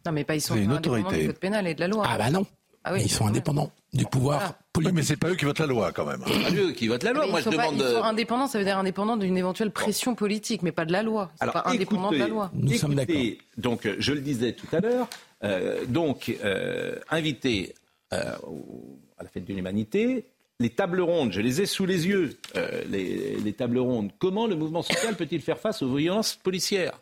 Non, 0.05 0.11
mais 0.11 0.23
pas 0.25 0.36
ils 0.36 0.41
sont 0.41 0.55
une 0.55 0.71
indépendants 0.71 0.99
autorité. 0.99 1.21
du 1.21 1.27
code 1.27 1.39
pénal 1.39 1.67
et 1.67 1.75
de 1.75 1.79
la 1.79 1.88
loi. 1.88 2.05
Ah 2.07 2.17
bah 2.17 2.29
non. 2.29 2.45
Ah 2.84 2.91
oui. 2.93 3.01
Ils 3.05 3.09
sont 3.11 3.25
indépendants 3.27 3.71
du 3.93 4.03
pouvoir 4.05 4.39
Voilà. 4.39 4.49
Oui, 4.75 4.84
politique. 4.84 4.95
mais 4.95 5.03
c'est 5.03 5.15
pas 5.15 5.29
eux 5.29 5.36
qui 5.36 5.45
votent 5.45 5.59
la 5.59 5.67
loi, 5.67 5.91
quand 5.93 6.05
même. 6.05 6.21
C'est 6.27 6.43
pas 6.43 6.51
eux 6.51 6.71
qui 6.73 6.88
votent 6.89 7.03
la 7.03 7.13
loi. 7.13 7.23
Mais 7.25 7.31
Moi, 7.31 7.39
ils 7.39 7.43
je 7.45 7.49
sont 7.51 7.55
pas- 7.55 7.67
demande. 7.71 7.79
ils 7.88 7.93
sont 7.95 8.03
indépendants, 8.03 8.47
ça 8.47 8.57
veut 8.59 8.65
dire 8.65 8.77
indépendants 8.77 9.15
d'une 9.15 9.38
éventuelle 9.38 9.71
pression 9.71 10.15
politique, 10.15 10.63
mais 10.63 10.73
pas 10.73 10.84
de 10.84 10.91
la 10.91 11.01
loi. 11.03 11.29
Ils 11.36 11.38
sont 11.38 11.43
Alors, 11.43 11.63
pas 11.63 11.69
indépendants 11.69 12.09
de 12.11 12.17
la 12.17 12.25
écoutez, 12.25 12.31
loi. 12.34 12.51
Nous 12.53 12.73
sommes 12.73 12.99
écoutez, 12.99 13.38
Donc, 13.55 13.86
euh, 13.86 13.95
je 13.99 14.11
le 14.11 14.19
disais 14.19 14.51
tout 14.51 14.67
à 14.75 14.81
l'heure, 14.81 15.07
euh, 15.43 15.85
donc, 15.85 16.29
euh, 16.43 16.99
invité 17.09 17.75
euh, 18.13 18.35
à 19.17 19.23
la 19.23 19.29
fête 19.29 19.45
de 19.45 19.53
l'humanité, 19.53 20.25
les 20.59 20.69
tables 20.69 21.01
rondes, 21.01 21.33
je 21.33 21.41
les 21.41 21.61
ai 21.61 21.65
sous 21.65 21.85
les 21.85 22.07
yeux, 22.07 22.37
les, 22.87 23.35
les 23.37 23.53
tables 23.53 23.79
rondes. 23.79 24.11
Comment 24.19 24.47
le 24.47 24.55
mouvement 24.55 24.81
social 24.83 25.15
peut-il 25.15 25.41
faire 25.41 25.59
face 25.59 25.81
aux 25.81 25.93
violences 25.93 26.35
policières 26.35 26.99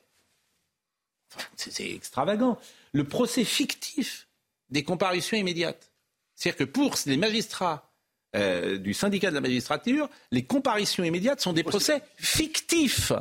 Enfin, 1.34 1.48
c'est, 1.56 1.92
extravagant. 1.92 2.58
Le 2.94 3.04
procès 3.04 3.44
fictif 3.44 4.28
des 4.70 4.84
comparutions 4.84 5.38
immédiates. 5.38 5.92
C'est-à-dire 6.36 6.58
que 6.58 6.72
pour 6.72 6.96
les 7.06 7.18
magistrats 7.18 7.90
euh, 8.36 8.78
du 8.78 8.94
syndicat 8.94 9.30
de 9.30 9.36
la 9.36 9.42
magistrature, 9.42 10.10
les 10.32 10.44
comparutions 10.44 11.04
immédiates 11.04 11.42
sont 11.42 11.54
des 11.54 11.64
procès 11.64 12.02
fictifs. 12.18 13.12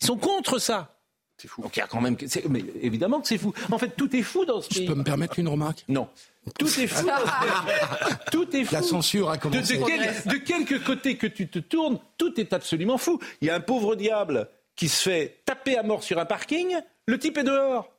Ils 0.00 0.06
sont 0.06 0.16
contre 0.16 0.58
ça. 0.58 0.94
C'est 1.42 1.48
fou. 1.48 1.60
Donc 1.60 1.76
il 1.76 1.80
y 1.80 1.82
a 1.82 1.88
quand 1.88 2.00
même. 2.00 2.16
Mais 2.50 2.62
évidemment 2.82 3.20
que 3.20 3.26
c'est 3.26 3.36
fou. 3.36 3.52
En 3.72 3.76
fait, 3.76 3.96
tout 3.96 4.14
est 4.14 4.22
fou 4.22 4.44
dans 4.44 4.62
ce 4.62 4.68
pays. 4.68 4.86
Je 4.86 4.92
peux 4.92 4.96
me 4.96 5.02
permettre 5.02 5.40
une 5.40 5.48
remarque? 5.48 5.84
Non. 5.88 6.08
Tout 6.56 6.68
est 6.68 6.86
fou. 6.86 7.08
tout 8.30 8.56
est 8.56 8.62
fou. 8.64 8.72
La 8.72 8.82
censure 8.82 9.28
a 9.28 9.38
commencé. 9.38 9.76
De, 9.76 10.30
de, 10.30 10.36
quelque 10.36 10.76
côté 10.76 11.16
que 11.16 11.26
tu 11.26 11.48
te 11.48 11.58
tournes, 11.58 11.98
tout 12.16 12.38
est 12.38 12.52
absolument 12.52 12.96
fou. 12.96 13.18
Il 13.40 13.48
y 13.48 13.50
a 13.50 13.56
un 13.56 13.60
pauvre 13.60 13.96
diable 13.96 14.48
qui 14.76 14.88
se 14.88 15.02
fait 15.10 15.40
taper 15.44 15.76
à 15.76 15.82
mort 15.82 16.04
sur 16.04 16.16
un 16.20 16.26
parking. 16.26 16.76
Le 17.06 17.18
type 17.18 17.38
est 17.38 17.42
dehors. 17.42 17.90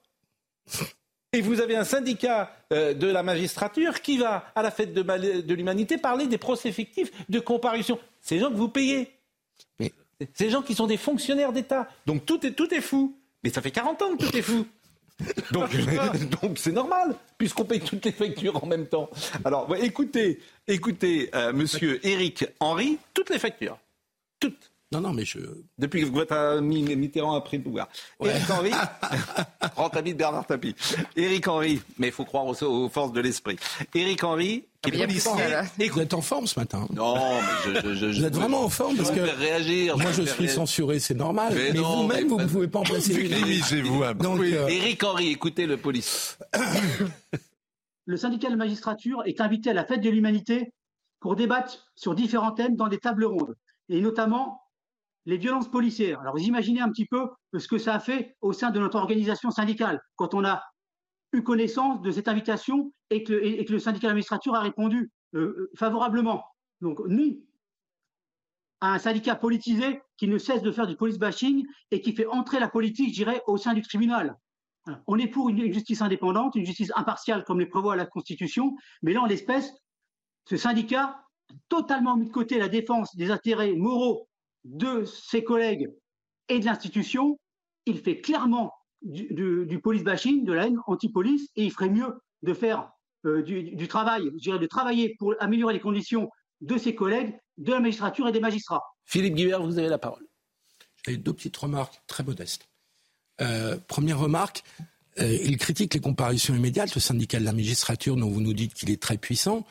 Et 1.33 1.41
vous 1.41 1.59
avez 1.59 1.75
un 1.75 1.83
syndicat 1.83 2.55
euh, 2.71 2.93
de 2.93 3.07
la 3.07 3.23
magistrature 3.23 4.01
qui 4.01 4.19
va, 4.19 4.53
à 4.55 4.61
la 4.61 4.71
fête 4.71 4.93
de, 4.93 5.01
de 5.01 5.53
l'humanité, 5.53 5.97
parler 5.97 6.27
des 6.27 6.37
procès 6.37 6.71
fictifs 6.71 7.11
de 7.27 7.41
comparution. 7.41 7.99
C'est 8.21 8.39
gens 8.39 8.51
que 8.51 8.55
vous 8.55 8.69
payez. 8.69 9.11
Mais... 9.81 9.91
C'est 10.33 10.49
gens 10.49 10.61
qui 10.61 10.75
sont 10.75 10.87
des 10.87 10.95
fonctionnaires 10.95 11.51
d'État. 11.51 11.89
Donc 12.05 12.25
tout 12.25 12.45
est, 12.45 12.51
tout 12.51 12.73
est 12.73 12.79
fou. 12.79 13.17
Mais 13.43 13.49
ça 13.49 13.61
fait 13.61 13.71
40 13.71 14.01
ans 14.01 14.15
que 14.15 14.25
tout 14.25 14.37
est 14.37 14.41
fou. 14.41 14.65
Donc, 15.51 16.57
c'est 16.57 16.71
normal, 16.71 17.15
puisqu'on 17.37 17.65
paye 17.65 17.79
toutes 17.79 18.05
les 18.05 18.11
factures 18.11 18.63
en 18.63 18.67
même 18.67 18.87
temps. 18.87 19.09
Alors, 19.45 19.73
écoutez, 19.75 20.39
écoutez, 20.67 21.29
euh, 21.35 21.53
monsieur 21.53 22.05
Éric 22.05 22.45
Henry, 22.59 22.97
toutes 23.13 23.29
les 23.29 23.39
factures. 23.39 23.77
Toutes. 24.39 24.72
Non, 24.93 25.01
non, 25.01 25.13
mais 25.13 25.25
je. 25.25 25.39
Depuis 25.79 26.01
que 26.01 26.07
votre 26.07 26.59
Mitterrand 26.61 27.33
a 27.33 27.41
pris 27.41 27.57
le 27.57 27.63
pouvoir. 27.63 27.89
Éric 28.23 28.49
Henry, 28.49 28.71
grand 29.75 29.95
ami 29.95 30.13
de 30.13 30.17
Bernard 30.19 30.45
Tapie. 30.45 30.75
Éric 31.15 31.47
Henry, 31.47 31.81
mais 31.97 32.07
il 32.07 32.13
faut 32.13 32.25
croire 32.25 32.45
aux, 32.45 32.89
forces 32.89 33.11
de 33.11 33.19
l'esprit. 33.19 33.57
Éric 33.95 34.23
Henry, 34.23 34.65
qui 34.83 34.91
est 34.91 35.05
policier. 35.05 35.31
Et 35.79 35.89
vous 35.89 35.99
êtes 35.99 36.13
en 36.13 36.21
forme 36.21 36.45
ce 36.45 36.59
matin. 36.59 36.87
Non, 36.93 37.15
mais 37.65 37.81
je, 37.81 37.95
je, 37.95 38.05
vous 38.19 38.25
êtes 38.25 38.35
vraiment 38.35 38.65
en 38.65 38.69
forme 38.69 38.95
parce 38.95 39.09
que 39.09 39.19
réagir, 39.19 39.97
moi 39.97 40.11
je 40.11 40.21
suis 40.21 40.47
censuré, 40.47 40.99
c'est 40.99 41.15
normal. 41.15 41.53
Mais, 41.55 41.71
vous-même, 41.71 42.27
vous 42.27 42.39
ne 42.39 42.45
pouvez 42.45 42.67
pas 42.67 42.79
en 42.79 42.83
placer 42.83 43.15
une. 43.15 43.81
vous. 43.81 44.03
Éric 44.69 45.03
Henry, 45.03 45.29
écoutez 45.29 45.65
le 45.65 45.77
police. 45.77 46.37
le 48.05 48.17
syndicat 48.17 48.47
de 48.47 48.53
la 48.53 48.57
magistrature 48.57 49.23
est 49.25 49.41
invité 49.41 49.71
à 49.71 49.73
la 49.73 49.85
fête 49.85 50.01
de 50.01 50.09
l'humanité 50.09 50.71
pour 51.19 51.35
débattre 51.35 51.91
sur 51.95 52.13
différents 52.13 52.51
thèmes 52.51 52.75
dans 52.75 52.89
des 52.89 52.99
tables 52.99 53.23
rondes, 53.23 53.55
et 53.89 54.01
notamment 54.01 54.62
les 55.25 55.37
violences 55.37 55.69
policières. 55.69 56.19
Alors, 56.21 56.35
vous 56.35 56.43
imaginez 56.43 56.81
un 56.81 56.89
petit 56.89 57.05
peu 57.05 57.29
ce 57.57 57.67
que 57.67 57.77
ça 57.77 57.95
a 57.95 57.99
fait 57.99 58.35
au 58.41 58.53
sein 58.53 58.71
de 58.71 58.79
notre 58.79 58.97
organisation 58.97 59.51
syndicale 59.51 60.01
quand 60.15 60.33
on 60.33 60.43
a 60.43 60.63
eu 61.31 61.43
connaissance 61.43 62.01
de 62.01 62.11
cette 62.11 62.27
invitation 62.27 62.93
et 63.09 63.23
que, 63.23 63.33
le 63.33 63.79
syndicat 63.79 64.07
d'administrature 64.07 64.55
a 64.55 64.61
répondu 64.61 65.11
euh, 65.35 65.39
euh, 65.39 65.71
favorablement. 65.75 66.43
Donc, 66.81 66.99
nous, 67.07 67.43
à 68.81 68.93
un 68.93 68.99
syndicat 68.99 69.35
politisé 69.35 70.01
qui 70.17 70.27
ne 70.27 70.37
cesse 70.37 70.61
de 70.61 70.71
faire 70.71 70.87
du 70.87 70.95
police 70.95 71.17
bashing 71.17 71.65
et 71.91 72.01
qui 72.01 72.13
fait 72.13 72.27
entrer 72.27 72.59
la 72.59 72.67
politique, 72.67 73.09
je 73.09 73.15
dirais, 73.15 73.41
au 73.47 73.57
sein 73.57 73.73
du 73.73 73.81
tribunal. 73.81 74.37
On 75.07 75.17
est 75.17 75.27
pour 75.27 75.47
une 75.47 75.71
justice 75.71 76.01
indépendante, 76.01 76.55
une 76.55 76.65
justice 76.65 76.91
impartiale 76.95 77.45
comme 77.45 77.59
le 77.59 77.69
prévoit 77.69 77.95
la 77.95 78.05
Constitution, 78.05 78.75
mais 79.01 79.13
là, 79.13 79.21
en 79.21 79.25
l'espèce, 79.25 79.71
ce 80.49 80.57
syndicat 80.57 81.21
totalement 81.69 82.17
mis 82.17 82.25
de 82.25 82.31
côté 82.31 82.59
la 82.59 82.67
défense 82.67 83.15
des 83.15 83.31
intérêts 83.31 83.73
moraux 83.73 84.27
de 84.63 85.05
ses 85.05 85.43
collègues 85.43 85.89
et 86.49 86.59
de 86.59 86.65
l'institution, 86.65 87.39
il 87.85 87.99
fait 87.99 88.21
clairement 88.21 88.73
du, 89.01 89.79
police 89.83 90.03
bashing, 90.03 90.45
de 90.45 90.53
la 90.53 90.67
haine 90.67 90.77
anti-police, 90.87 91.49
et 91.55 91.63
il 91.65 91.71
ferait 91.71 91.89
mieux 91.89 92.13
de 92.41 92.53
faire 92.53 92.91
euh, 93.25 93.41
du, 93.41 93.87
travail, 93.87 94.29
je 94.37 94.43
dirais 94.43 94.59
de 94.59 94.67
travailler 94.67 95.15
pour 95.19 95.33
améliorer 95.39 95.73
les 95.73 95.79
conditions 95.79 96.29
de 96.61 96.77
ses 96.77 96.95
collègues, 96.95 97.37
de 97.57 97.71
la 97.71 97.79
magistrature 97.79 98.27
et 98.27 98.31
des 98.31 98.39
magistrats. 98.39 98.83
Philippe 99.05 99.35
Guibert, 99.35 99.61
vous 99.61 99.77
avez 99.77 99.89
la 99.89 99.97
parole. 99.97 100.25
J'ai 101.05 101.17
deux 101.17 101.33
petites 101.33 101.57
remarques 101.57 102.01
très 102.07 102.23
modestes. 102.23 102.69
Euh, 103.41 103.77
première 103.87 104.19
remarque, 104.19 104.63
euh, 105.19 105.37
il 105.43 105.57
critique 105.57 105.93
les 105.93 105.99
comparutions 105.99 106.55
immédiates, 106.55 106.95
le 106.95 107.01
syndicat 107.01 107.39
de 107.39 107.45
la 107.45 107.51
magistrature 107.51 108.15
dont 108.15 108.29
vous 108.29 108.41
nous 108.41 108.53
dites 108.53 108.73
qu'il 108.73 108.89
est 108.89 109.01
très 109.01 109.17
puissant 109.17 109.65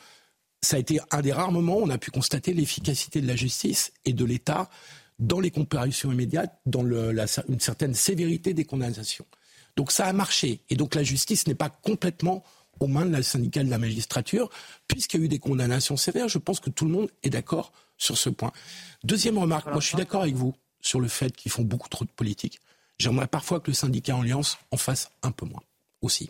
ça 0.63 0.77
a 0.77 0.79
été 0.79 0.99
un 1.11 1.21
des 1.21 1.33
rares 1.33 1.51
moments 1.51 1.77
où 1.77 1.83
on 1.83 1.89
a 1.89 1.97
pu 1.97 2.09
constater 2.09 2.53
l'efficacité 2.53 3.21
de 3.21 3.27
la 3.27 3.35
justice 3.35 3.91
et 4.05 4.13
de 4.13 4.25
l'État 4.25 4.69
dans 5.19 5.39
les 5.39 5.51
comparutions 5.51 6.11
immédiates, 6.11 6.59
dans 6.65 6.83
une 6.83 7.59
certaine 7.59 7.93
sévérité 7.93 8.53
des 8.53 8.65
condamnations. 8.65 9.25
Donc 9.75 9.91
ça 9.91 10.05
a 10.05 10.13
marché. 10.13 10.61
Et 10.69 10.75
donc 10.75 10.95
la 10.95 11.03
justice 11.03 11.47
n'est 11.47 11.55
pas 11.55 11.69
complètement 11.69 12.43
aux 12.79 12.87
mains 12.87 13.05
de 13.05 13.11
la 13.11 13.23
syndicale 13.23 13.65
de 13.65 13.71
la 13.71 13.77
magistrature, 13.77 14.49
puisqu'il 14.87 15.19
y 15.19 15.23
a 15.23 15.25
eu 15.25 15.29
des 15.29 15.39
condamnations 15.39 15.97
sévères. 15.97 16.27
Je 16.27 16.39
pense 16.39 16.59
que 16.59 16.69
tout 16.69 16.85
le 16.85 16.91
monde 16.91 17.11
est 17.21 17.29
d'accord 17.29 17.71
sur 17.97 18.17
ce 18.17 18.29
point. 18.29 18.51
Deuxième 19.03 19.37
remarque, 19.37 19.67
moi 19.67 19.79
je 19.79 19.87
suis 19.87 19.97
d'accord 19.97 20.23
avec 20.23 20.35
vous 20.35 20.53
sur 20.81 20.99
le 20.99 21.07
fait 21.07 21.35
qu'ils 21.35 21.51
font 21.51 21.63
beaucoup 21.63 21.89
trop 21.89 22.05
de 22.05 22.09
politique. 22.09 22.59
J'aimerais 22.99 23.27
parfois 23.27 23.59
que 23.59 23.69
le 23.69 23.75
syndicat 23.75 24.15
Alliance 24.17 24.57
en 24.71 24.77
fasse 24.77 25.09
un 25.21 25.31
peu 25.31 25.45
moins 25.45 25.63
aussi. 26.01 26.29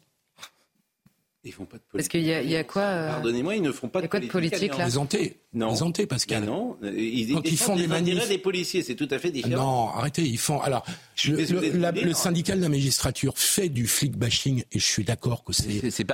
Ils 1.45 1.51
font 1.51 1.65
pas 1.65 1.77
de 1.77 1.83
politique. 1.83 1.91
Parce 1.91 2.07
qu'il 2.07 2.23
y, 2.23 2.55
a 2.55 2.63
quoi 2.63 2.83
euh, 2.83 3.09
Pardonnez-moi, 3.09 3.55
ils 3.55 3.61
ne 3.61 3.73
font 3.73 3.89
pas 3.89 4.01
de, 4.01 4.07
politique. 4.07 4.31
Quoi 4.31 4.39
de 4.39 4.47
politique 4.47 4.77
là 4.77 4.83
Présenter. 4.85 5.41
Non. 5.53 5.67
Présenter, 5.67 6.07
Pascal. 6.07 6.45
non. 6.45 6.77
Ils, 6.81 7.33
Quand 7.33 7.41
ils, 7.43 7.57
font 7.57 7.75
des 7.75 7.87
manifs... 7.87 8.29
des 8.29 8.37
policiers, 8.37 8.81
c'est 8.81 8.95
tout 8.95 9.09
à 9.11 9.19
fait 9.19 9.29
différent. 9.29 9.61
Non, 9.61 9.89
arrêtez. 9.89 10.21
Ils 10.21 10.37
font. 10.37 10.61
Alors, 10.61 10.85
le, 11.25 12.13
syndicat 12.13 12.55
de 12.55 12.61
la 12.61 12.69
magistrature 12.69 13.37
fait 13.37 13.67
du 13.67 13.87
flic 13.87 14.15
bashing, 14.15 14.63
et 14.71 14.79
je 14.79 14.85
suis 14.85 15.03
d'accord 15.03 15.43
que 15.43 15.51
c'est. 15.51 15.91
C'est 15.91 16.07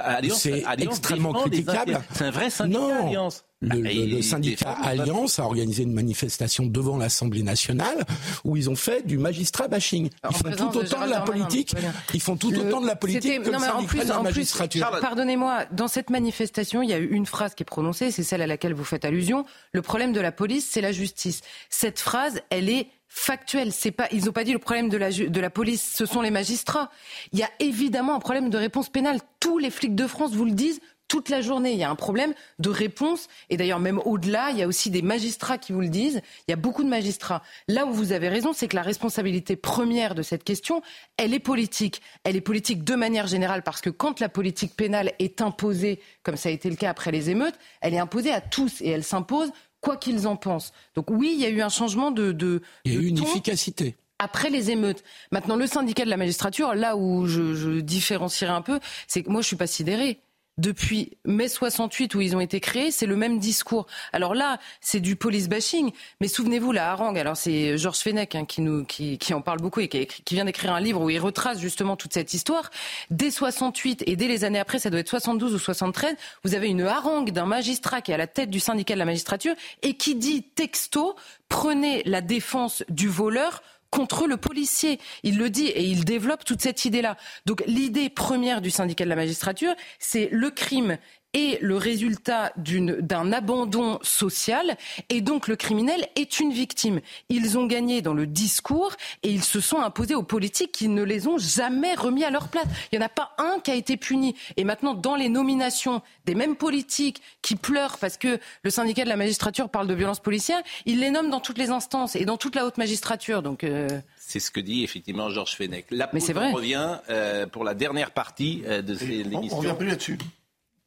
extrêmement 0.80 1.34
critiquable. 1.34 2.01
C'est 2.13 2.23
un 2.23 2.32
vrai 2.32 2.49
syndicat, 2.49 3.03
Alliance. 3.03 3.45
Le, 3.62 4.20
ah, 4.20 4.22
syndicat 4.22 4.72
Alliance 4.84 5.38
a 5.39 5.43
organisé 5.43 5.84
une 5.84 5.93
manifestation 5.93 6.66
devant 6.66 6.97
l'Assemblée 6.97 7.43
nationale 7.43 8.05
où 8.45 8.55
ils 8.55 8.70
ont 8.70 8.76
fait 8.76 9.05
du 9.05 9.18
magistrat 9.18 9.68
bashing. 9.68 10.10
Ils 10.30 10.36
font 10.36 10.51
tout 10.51 10.78
autant 10.78 11.05
de 11.05 11.10
la 11.10 11.22
politique. 11.22 11.76
Ils 12.14 12.22
font 12.22 12.38
tout 12.38 12.55
autant 12.55 12.80
de 12.80 12.88
la 12.88 12.95
politique 12.95 13.43
que 13.43 13.49
le 13.49 13.60
syndicat 13.60 14.03
de 14.05 14.10
la 14.10 14.22
magistrature. 14.22 14.99
Pardonnez-moi, 15.01 15.66
dans 15.72 15.89
cette 15.89 16.10
manifestation, 16.10 16.82
il 16.82 16.89
y 16.89 16.93
a 16.93 16.99
eu 16.99 17.10
une 17.10 17.26
phrase 17.26 17.53
qui 17.53 17.64
est 17.64 17.66
prononcée, 17.66 18.12
c'est 18.12 18.24
celle 18.24 18.41
à 18.41 18.47
laquelle 18.47 18.74
vous 18.74 18.86
faites 18.86 19.03
allusion. 19.03 19.45
Le 19.74 19.82
problème 19.82 20.14
de 20.14 20.22
la 20.22 20.32
police, 20.32 20.66
c'est 20.70 20.82
la 20.82 20.93
justice. 20.93 21.41
Cette 21.70 21.99
phrase, 21.99 22.41
elle 22.49 22.70
est 22.70 22.88
factuelle. 23.10 23.74
C'est 23.74 23.91
pas, 23.91 24.07
ils 24.14 24.26
n'ont 24.26 24.32
pas 24.32 24.45
dit 24.45 24.53
le 24.53 24.60
problème 24.60 24.88
de 24.88 24.95
la, 24.95 25.12
de 25.12 25.39
la 25.39 25.49
police, 25.49 25.95
ce 25.97 26.05
sont 26.05 26.22
les 26.22 26.32
magistrats. 26.32 26.89
Il 27.34 27.39
y 27.39 27.43
a 27.43 27.49
évidemment 27.60 28.16
un 28.16 28.20
problème 28.20 28.49
de 28.49 28.57
réponse 28.57 28.89
pénale. 28.89 29.20
Tous 29.41 29.57
les 29.57 29.70
flics 29.70 29.95
de 29.95 30.07
France 30.07 30.32
vous 30.32 30.45
le 30.45 30.51
disent 30.51 30.80
toute 31.10 31.28
la 31.28 31.41
journée. 31.41 31.74
Il 31.74 31.78
y 31.78 31.84
a 31.84 31.89
un 31.89 31.95
problème 31.95 32.34
de 32.60 32.70
réponse. 32.70 33.28
Et 33.49 33.57
d'ailleurs, 33.57 33.82
même 33.82 33.99
au-delà, 34.05 34.51
il 34.51 34.57
y 34.57 34.64
a 34.64 34.68
aussi 34.68 34.89
des 34.89 35.01
magistrats 35.01 35.57
qui 35.57 35.74
vous 35.74 35.82
le 35.82 35.89
disent. 35.89 36.22
Il 36.47 36.51
y 36.51 36.53
a 36.53 36.55
beaucoup 36.55 36.84
de 36.84 36.88
magistrats. 36.88 37.43
Là 37.68 37.86
où 37.86 37.91
vous 37.91 38.14
avez 38.14 38.30
raison, 38.30 38.53
c'est 38.53 38.70
que 38.70 38.78
la 38.78 38.82
responsabilité 38.82 39.57
première 39.57 40.16
de 40.16 40.22
cette 40.22 40.45
question, 40.45 40.82
elle 41.18 41.34
est 41.34 41.39
politique. 41.39 42.01
Elle 42.24 42.38
est 42.38 42.41
politique 42.41 42.86
de 42.86 42.95
manière 42.95 43.28
générale 43.28 43.64
parce 43.64 43.82
que 43.82 43.89
quand 43.89 44.22
la 44.22 44.30
politique 44.30 44.76
pénale 44.78 45.12
est 45.20 45.41
imposée, 45.41 45.99
comme 46.24 46.38
ça 46.38 46.47
a 46.47 46.51
été 46.53 46.70
le 46.70 46.78
cas 46.78 46.91
après 46.91 47.12
les 47.12 47.30
émeutes, 47.30 47.55
elle 47.82 47.93
est 47.93 47.99
imposée 47.99 48.32
à 48.32 48.39
tous 48.39 48.80
et 48.80 48.89
elle 48.89 49.03
s'impose 49.03 49.51
quoi 49.82 49.97
qu'ils 49.97 50.28
en 50.28 50.36
pensent. 50.36 50.72
Donc 50.95 51.10
oui, 51.10 51.32
il 51.34 51.41
y 51.41 51.45
a 51.45 51.49
eu 51.49 51.62
un 51.62 51.70
changement 51.70 52.12
de... 52.12 52.32
de 52.32 52.62
il 52.86 52.93
y 52.93 52.97
a 52.97 52.99
eu 53.01 53.07
une 53.07 53.22
efficacité 53.22 53.95
après 54.20 54.49
les 54.49 54.70
émeutes. 54.70 55.03
Maintenant, 55.32 55.55
le 55.55 55.66
syndicat 55.66 56.03
de 56.03 56.10
la 56.10 56.18
magistrature, 56.18 56.76
là 56.76 56.97
où 56.97 57.26
je, 57.26 57.55
je 57.55 57.80
différencierai 57.80 58.51
un 58.51 58.62
peu, 58.62 58.80
c'est 59.07 59.24
que 59.24 59.30
moi, 59.30 59.41
je 59.41 59.47
suis 59.47 59.55
pas 59.55 59.66
sidéré 59.66 60.20
depuis 60.60 61.18
mai 61.26 61.47
68 61.47 62.14
où 62.16 62.22
ils 62.22 62.36
ont 62.36 62.39
été 62.39 62.60
créés, 62.60 62.91
c'est 62.91 63.05
le 63.05 63.16
même 63.16 63.39
discours. 63.39 63.88
Alors 64.14 64.36
là, 64.36 64.60
c'est 64.82 64.99
du 64.99 65.16
police 65.16 65.49
bashing, 65.49 65.91
mais 66.22 66.28
souvenez-vous 66.28 66.72
la 66.72 66.91
harangue. 66.91 67.18
Alors 67.18 67.38
c'est 67.38 67.78
Georges 67.78 67.99
Fenech 67.99 68.36
hein, 68.36 68.45
qui 68.45 68.62
nous 68.62 68.84
qui, 68.86 69.18
qui, 69.18 69.34
en 69.34 69.41
parle 69.41 69.60
beaucoup 69.60 69.80
et 69.80 69.88
qui, 69.88 70.05
qui 70.05 70.36
vient 70.36 70.45
d'écrire 70.45 70.74
un 70.74 70.80
livre 70.80 71.01
où 71.01 71.10
il 71.10 71.20
retrace 71.20 71.60
justement 71.60 71.95
toute 71.95 72.14
cette 72.14 72.34
histoire. 72.34 72.70
Dès 73.10 73.32
68 73.32 74.03
et 74.05 74.16
dès 74.16 74.28
les 74.28 74.43
années 74.43 74.60
après, 74.60 74.80
ça 74.80 74.89
doit 74.89 74.99
être 74.99 75.10
72 75.10 75.53
ou 75.53 75.60
73, 75.60 76.16
vous 76.43 76.55
avez 76.55 76.68
une 76.68 76.82
harangue 76.82 77.32
d'un 77.32 77.45
magistrat 77.45 78.01
qui 78.01 78.12
est 78.12 78.16
à 78.16 78.18
la 78.18 78.28
tête 78.28 78.49
du 78.49 78.60
syndicat 78.60 78.93
de 78.93 78.99
la 78.99 79.05
magistrature 79.05 79.55
et 79.82 79.95
qui 79.95 80.16
dit 80.16 80.43
texto 80.43 81.16
prenez 81.47 82.03
la 82.05 82.22
défense 82.22 82.84
du 82.89 83.07
voleur 83.07 83.62
contre 83.91 84.27
le 84.27 84.37
policier. 84.37 84.99
Il 85.23 85.37
le 85.37 85.49
dit 85.49 85.67
et 85.67 85.83
il 85.83 86.05
développe 86.05 86.45
toute 86.45 86.61
cette 86.61 86.85
idée-là. 86.85 87.17
Donc 87.45 87.63
l'idée 87.65 88.09
première 88.09 88.61
du 88.61 88.69
syndicat 88.69 89.03
de 89.03 89.09
la 89.09 89.15
magistrature, 89.15 89.73
c'est 89.99 90.29
le 90.31 90.49
crime 90.49 90.97
est 91.34 91.61
le 91.61 91.77
résultat 91.77 92.51
d'un 92.57 93.32
abandon 93.32 93.99
social 94.01 94.77
et 95.09 95.21
donc 95.21 95.47
le 95.47 95.55
criminel 95.55 96.07
est 96.15 96.39
une 96.39 96.51
victime. 96.51 97.01
Ils 97.30 97.57
ont 97.57 97.65
gagné 97.65 98.01
dans 98.01 98.13
le 98.13 98.25
discours 98.25 98.93
et 99.23 99.30
ils 99.30 99.43
se 99.43 99.59
sont 99.59 99.80
imposés 99.80 100.15
aux 100.15 100.23
politiques 100.23 100.71
qui 100.71 100.88
ne 100.88 101.03
les 101.03 101.27
ont 101.27 101.38
jamais 101.38 101.93
remis 101.93 102.23
à 102.23 102.32
leur 102.32 102.47
place. 102.47 102.65
Il 102.91 102.97
n'y 102.97 103.03
en 103.03 103.05
a 103.05 103.09
pas 103.09 103.32
un 103.38 103.59
qui 103.59 103.71
a 103.71 103.75
été 103.75 103.97
puni. 103.97 104.36
Et 104.57 104.63
maintenant, 104.63 104.93
dans 104.93 105.15
les 105.15 105.30
nominations 105.30 106.01
des 106.25 106.36
mêmes 106.36 106.55
politiques 106.55 107.21
qui 107.41 107.55
pleurent 107.55 107.97
parce 107.99 108.17
que 108.17 108.39
le 108.63 108.69
syndicat 108.69 109.03
de 109.03 109.09
la 109.09 109.17
magistrature 109.17 109.69
parle 109.69 109.88
de 109.88 109.93
violence 109.93 110.19
policière, 110.19 110.61
ils 110.86 110.99
les 110.99 111.11
nomment 111.11 111.30
dans 111.30 111.39
toutes 111.39 111.57
les 111.57 111.69
instances 111.69 112.15
et 112.15 112.25
dans 112.25 112.38
toute 112.38 112.55
la 112.55 112.65
haute 112.65 112.77
magistrature. 112.77 113.41
Donc 113.43 113.63
euh, 113.63 113.88
C'est 114.17 114.39
ce 114.39 114.49
que 114.51 114.59
dit 114.59 114.84
effectivement 114.84 115.30
Georges 115.30 115.55
Fenech. 115.55 115.86
La 115.91 116.09
Mais 116.13 116.19
c'est 116.19 116.34
vrai. 116.34 116.51
revient 116.51 116.97
euh, 117.09 117.45
pour 117.45 117.63
la 117.63 117.73
dernière 117.75 118.11
partie 118.11 118.63
euh, 118.65 118.82
de 118.82 118.95
ces 118.95 119.19
émissions. 119.19 119.57
On 119.57 119.59
revient 119.59 119.75
plus 119.77 119.88
là-dessus. 119.88 120.17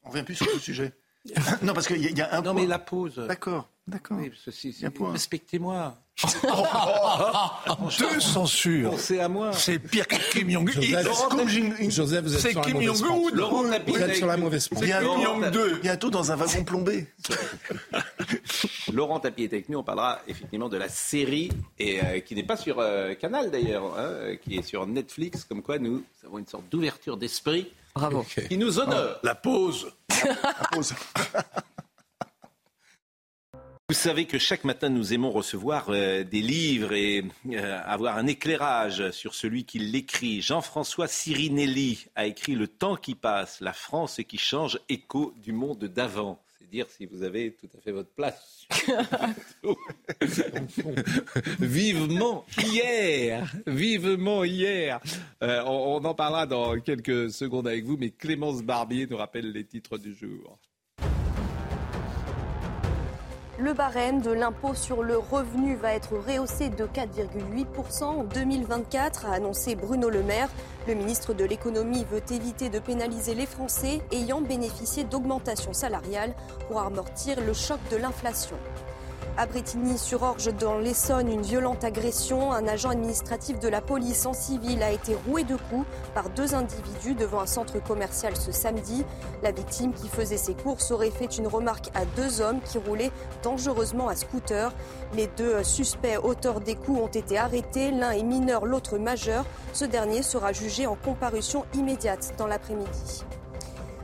On 0.05 0.11
revient 0.11 0.25
plus 0.25 0.35
sur 0.35 0.47
ce 0.51 0.59
sujet. 0.59 0.93
non, 1.63 1.73
parce 1.73 1.87
qu'il 1.87 2.01
y, 2.03 2.21
a 2.21 2.37
un 2.37 2.43
Non, 2.43 2.55
mais 2.55 2.67
la 2.67 2.79
pause. 2.79 3.23
D'accord. 3.29 3.69
D'accord. 3.87 4.19
Respectez-moi. 5.13 5.99
Deux 7.99 8.21
censures. 8.21 8.99
C'est 8.99 9.19
à 9.19 9.29
moi. 9.29 9.53
C'est 9.53 9.79
pire 9.79 10.07
que 10.07 10.15
Kim 10.31 10.51
Jong-un. 10.51 11.91
Joseph, 11.91 12.25
vous 12.25 12.35
êtes 12.35 12.41
C'est 12.41 12.51
sur 12.51 12.61
la 12.61 12.67
Kim 12.67 12.75
mauvaise 12.75 12.99
Jong-un. 12.99 13.09
pente. 13.09 13.33
Laurent 13.33 13.63
Vous 13.63 13.99
êtes 13.99 14.17
sur 14.17 14.27
la 14.27 14.37
mauvaise 14.37 14.69
pente. 14.69 14.85
Bientôt, 14.85 15.77
bientôt 15.83 16.11
dans 16.11 16.31
un 16.31 16.37
wagon 16.37 16.65
plombé. 16.65 17.07
Laurent 18.93 19.19
Tapie 19.21 19.45
est 19.45 19.53
avec 19.53 19.69
nous. 19.69 19.79
On 19.79 19.83
parlera 19.83 20.21
effectivement 20.29 20.69
de 20.69 20.77
la 20.77 20.89
série 20.89 21.51
et 21.79 22.01
euh, 22.05 22.21
qui 22.21 22.35
n'est 22.37 22.45
pas 22.45 22.57
sur 22.57 22.79
euh, 22.79 23.15
Canal 23.15 23.51
d'ailleurs, 23.51 23.99
hein, 23.99 24.37
qui 24.43 24.57
est 24.57 24.63
sur 24.63 24.87
Netflix. 24.87 25.45
Comme 25.45 25.63
quoi, 25.63 25.79
nous 25.79 26.05
avons 26.25 26.39
une 26.39 26.47
sorte 26.47 26.69
d'ouverture 26.69 27.17
d'esprit 27.17 27.73
Bravo. 27.95 28.25
qui 28.49 28.57
nous 28.57 28.79
honore. 28.79 29.19
La 29.23 29.35
pause. 29.35 29.93
La 30.25 30.69
pause. 30.71 30.95
Vous 33.89 33.99
savez 33.99 34.27
que 34.27 34.39
chaque 34.39 34.65
matin, 34.65 34.89
nous 34.89 35.13
aimons 35.13 35.31
recevoir 35.31 35.91
euh, 35.91 36.25
des 36.25 36.41
livres 36.41 36.95
et 36.95 37.25
euh, 37.51 37.81
avoir 37.85 38.17
un 38.17 38.27
éclairage 38.27 39.11
sur 39.11 39.35
celui 39.35 39.67
qui 39.67 39.79
l'écrit. 39.79 40.41
Jean-François 40.41 41.09
Sirinelli 41.09 42.07
a 42.15 42.25
écrit 42.25 42.55
Le 42.55 42.69
temps 42.69 42.97
qui 42.97 43.15
passe, 43.15 43.61
la 43.61 43.75
France 43.75 44.19
qui 44.27 44.39
change, 44.39 44.81
écho 44.89 45.35
du 45.37 45.53
monde 45.53 45.85
d'avant. 45.85 46.43
Dire 46.73 46.89
si 46.89 47.05
vous 47.05 47.23
avez 47.23 47.53
tout 47.53 47.69
à 47.77 47.81
fait 47.83 47.93
votre 47.93 48.15
place. 48.15 48.67
vivement 51.61 52.47
hier, 52.59 53.53
vivement 53.67 54.43
hier. 54.43 54.99
Euh, 55.43 55.63
on, 55.67 56.01
on 56.01 56.05
en 56.07 56.15
parlera 56.15 56.47
dans 56.47 56.81
quelques 56.81 57.31
secondes 57.31 57.69
avec 57.69 57.85
vous, 57.85 57.99
mais 57.99 58.09
Clémence 58.09 58.63
Barbier 58.63 59.07
nous 59.07 59.19
rappelle 59.19 59.53
les 59.53 59.67
titres 59.67 59.99
du 59.99 60.15
jour. 60.15 60.59
Le 63.63 63.75
barème 63.75 64.23
de 64.23 64.33
l'impôt 64.33 64.75
sur 64.75 65.05
le 65.05 65.17
revenu 65.17 65.77
va 65.77 65.95
être 65.95 66.17
rehaussé 66.17 66.69
de 66.69 66.85
4,8% 66.85 68.03
en 68.03 68.25
2024, 68.25 69.27
a 69.27 69.35
annoncé 69.35 69.77
Bruno 69.77 70.11
Le 70.11 70.25
Maire. 70.25 70.49
Le 70.89 70.95
ministre 70.95 71.33
de 71.33 71.45
l'économie 71.45 72.05
veut 72.11 72.25
éviter 72.33 72.71
de 72.71 72.81
pénaliser 72.81 73.37
les 73.37 73.47
Français 73.47 74.01
ayant 74.11 74.41
bénéficié 74.41 75.05
d'augmentations 75.05 75.73
salariales 75.73 76.35
pour 76.67 76.81
amortir 76.81 77.41
le 77.41 77.53
choc 77.53 77.79
de 77.93 77.99
l'inflation. 77.99 78.57
À 79.39 79.47
Bretigny-sur-Orge, 79.47 80.55
dans 80.61 80.77
l'Essonne, 80.77 81.33
une 81.33 81.41
violente 81.41 81.85
agression. 81.85 82.53
Un 82.53 82.69
agent 82.69 82.91
administratif 82.91 83.59
de 83.59 83.69
la 83.69 83.81
police 83.81 84.27
en 84.27 84.35
civil 84.35 84.83
a 84.83 84.91
été 84.91 85.17
roué 85.27 85.43
de 85.43 85.57
coups 85.57 85.87
par 86.15 86.29
deux 86.29 86.55
individus 86.55 87.15
devant 87.15 87.41
un 87.41 87.47
centre 87.47 87.83
commercial 87.83 88.37
ce 88.37 88.53
samedi. 88.53 89.07
La 89.43 89.51
victime 89.51 89.95
qui 89.95 90.09
faisait 90.09 90.37
ses 90.37 90.53
courses 90.53 90.91
aurait 90.91 91.11
fait 91.11 91.39
une 91.39 91.47
remarque 91.47 91.89
à 91.95 92.05
deux 92.05 92.43
hommes 92.43 92.61
qui 92.61 92.77
roulaient 92.77 93.11
dangereusement 93.43 94.09
à 94.09 94.17
scooter. 94.17 94.71
Les 95.15 95.29
deux 95.29 95.65
suspects 95.65 96.19
auteurs 96.23 96.61
des 96.61 96.75
coups 96.75 97.01
ont 97.01 97.07
été 97.07 97.39
arrêtés. 97.39 97.91
L'un 97.91 98.11
est 98.11 98.23
mineur, 98.23 98.67
l'autre 98.67 98.99
majeur. 98.99 99.47
Ce 99.73 99.87
dernier 99.87 100.23
sera 100.23 100.53
jugé 100.53 100.87
en 100.87 100.95
comparution 100.95 101.65
immédiate 101.73 102.35
dans 102.37 102.47
l'après-midi. 102.47 103.25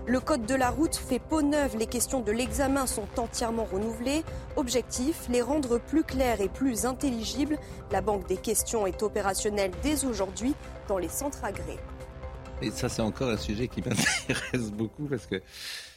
Le 0.08 0.20
code 0.20 0.46
de 0.46 0.54
la 0.54 0.70
route 0.70 0.96
fait 0.96 1.18
peau 1.18 1.42
neuve, 1.42 1.76
les 1.76 1.86
questions 1.86 2.20
de 2.20 2.32
l'examen 2.32 2.86
sont 2.86 3.06
entièrement 3.18 3.64
renouvelées. 3.64 4.24
Objectif, 4.56 5.28
les 5.28 5.42
rendre 5.42 5.78
plus 5.78 6.02
claires 6.02 6.40
et 6.40 6.48
plus 6.48 6.86
intelligibles. 6.86 7.58
La 7.92 8.00
banque 8.00 8.26
des 8.26 8.38
questions 8.38 8.86
est 8.86 9.02
opérationnelle 9.02 9.70
dès 9.82 10.06
aujourd'hui 10.06 10.54
dans 10.88 10.96
les 10.96 11.10
centres 11.10 11.44
agréés. 11.44 11.78
Et 12.62 12.70
ça, 12.70 12.88
c'est 12.88 13.02
encore 13.02 13.28
un 13.28 13.36
sujet 13.36 13.68
qui 13.68 13.82
m'intéresse 13.86 14.72
beaucoup 14.72 15.04
parce 15.04 15.26
que 15.26 15.42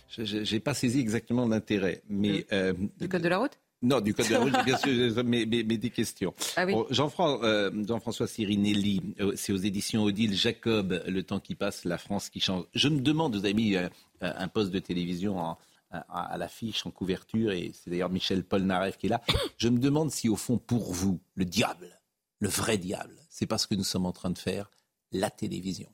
je 0.10 0.54
n'ai 0.54 0.60
pas 0.60 0.74
saisi 0.74 1.00
exactement 1.00 1.48
l'intérêt. 1.48 2.02
Mais, 2.10 2.46
euh, 2.52 2.74
Du 3.00 3.08
code 3.08 3.22
de 3.22 3.30
la 3.30 3.38
route? 3.38 3.58
Non, 3.82 4.00
du 4.00 4.14
code 4.14 4.28
de 4.28 4.34
la 4.34 4.40
route, 4.40 4.66
bien 4.66 4.78
sûr, 4.78 5.24
mais, 5.24 5.46
mais, 5.46 5.64
mais, 5.64 5.78
des 5.78 5.90
questions. 5.90 6.34
Ah 6.56 6.66
oui. 6.66 6.74
Bon, 6.74 6.86
Jean-François, 6.92 7.44
euh, 7.44 7.72
Jean-François 7.88 8.28
Sirinelli, 8.28 9.16
euh, 9.20 9.34
c'est 9.36 9.54
aux 9.54 9.58
éditions 9.58 10.04
Odile 10.04 10.36
Jacob, 10.36 11.02
Le 11.08 11.24
temps 11.24 11.40
qui 11.40 11.56
passe, 11.56 11.84
la 11.86 11.98
France 11.98 12.30
qui 12.30 12.40
change. 12.40 12.66
Je 12.76 12.90
me 12.90 13.00
demande, 13.00 13.36
vous 13.36 13.46
avez 13.46 13.54
mis 13.56 13.76
euh, 13.76 13.90
un 14.22 14.48
poste 14.48 14.72
de 14.72 14.80
télévision 14.80 15.40
en, 15.40 15.58
à, 15.90 16.00
à 16.34 16.38
l'affiche, 16.38 16.86
en 16.86 16.92
couverture, 16.92 17.52
et 17.52 17.72
c'est 17.74 17.90
d'ailleurs 17.90 18.10
Michel 18.10 18.44
Polnareff 18.44 18.98
qui 18.98 19.08
est 19.08 19.10
là. 19.10 19.22
Je 19.58 19.68
me 19.70 19.80
demande 19.80 20.12
si, 20.12 20.30
au 20.30 20.36
fond, 20.36 20.58
pour 20.58 20.94
vous, 20.94 21.20
le 21.36 21.46
diable, 21.46 22.00
le 22.40 22.50
vrai 22.50 22.78
diable, 22.78 23.16
c'est 23.30 23.46
parce 23.46 23.66
que 23.66 23.76
nous 23.76 23.84
sommes 23.84 24.06
en 24.06 24.12
train 24.12 24.30
de 24.30 24.38
faire 24.38 24.70
la 25.12 25.30
télévision. 25.30 25.90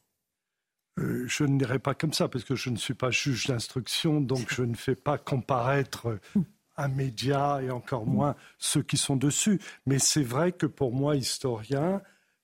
Euh, 0.99 1.25
je 1.27 1.43
ne 1.43 1.57
dirais 1.57 1.79
pas 1.79 1.93
comme 1.93 2.13
ça, 2.13 2.27
parce 2.27 2.43
que 2.43 2.55
je 2.55 2.69
ne 2.69 2.77
suis 2.77 2.95
pas 2.95 3.11
juge 3.11 3.47
d'instruction, 3.47 4.19
donc 4.19 4.53
je 4.53 4.63
ne 4.63 4.75
fais 4.75 4.95
pas 4.95 5.17
comparaître 5.17 6.19
un 6.77 6.87
média 6.87 7.59
et 7.61 7.69
encore 7.71 8.05
moins 8.05 8.35
ceux 8.57 8.83
qui 8.83 8.97
sont 8.97 9.15
dessus. 9.15 9.59
Mais 9.85 9.99
c'est 9.99 10.23
vrai 10.23 10.51
que 10.51 10.65
pour 10.65 10.93
moi, 10.93 11.15
historien, 11.15 12.01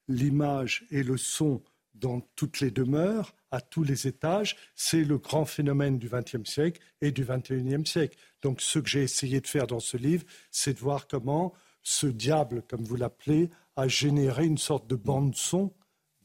l'image 0.07 0.85
et 0.91 1.03
le 1.03 1.17
son 1.17 1.61
dans 1.93 2.19
toutes 2.35 2.59
les 2.59 2.71
demeures, 2.71 3.33
à 3.51 3.61
tous 3.61 3.83
les 3.83 4.07
étages, 4.07 4.57
c'est 4.75 5.03
le 5.03 5.17
grand 5.19 5.45
phénomène 5.45 5.99
du 5.99 6.09
XXe 6.09 6.49
siècle 6.49 6.81
et 7.01 7.11
du 7.11 7.23
XXIe 7.23 7.85
siècle. 7.85 8.17
Donc 8.41 8.61
ce 8.61 8.79
que 8.79 8.89
j'ai 8.89 9.03
essayé 9.03 9.39
de 9.39 9.47
faire 9.47 9.67
dans 9.67 9.79
ce 9.79 9.95
livre, 9.95 10.25
c'est 10.51 10.73
de 10.73 10.79
voir 10.79 11.07
comment 11.07 11.53
ce 11.83 12.07
diable, 12.07 12.63
comme 12.67 12.83
vous 12.83 12.95
l'appelez, 12.95 13.49
a 13.75 13.87
généré 13.87 14.45
une 14.45 14.57
sorte 14.57 14.87
de 14.87 14.95
bande-son 14.95 15.71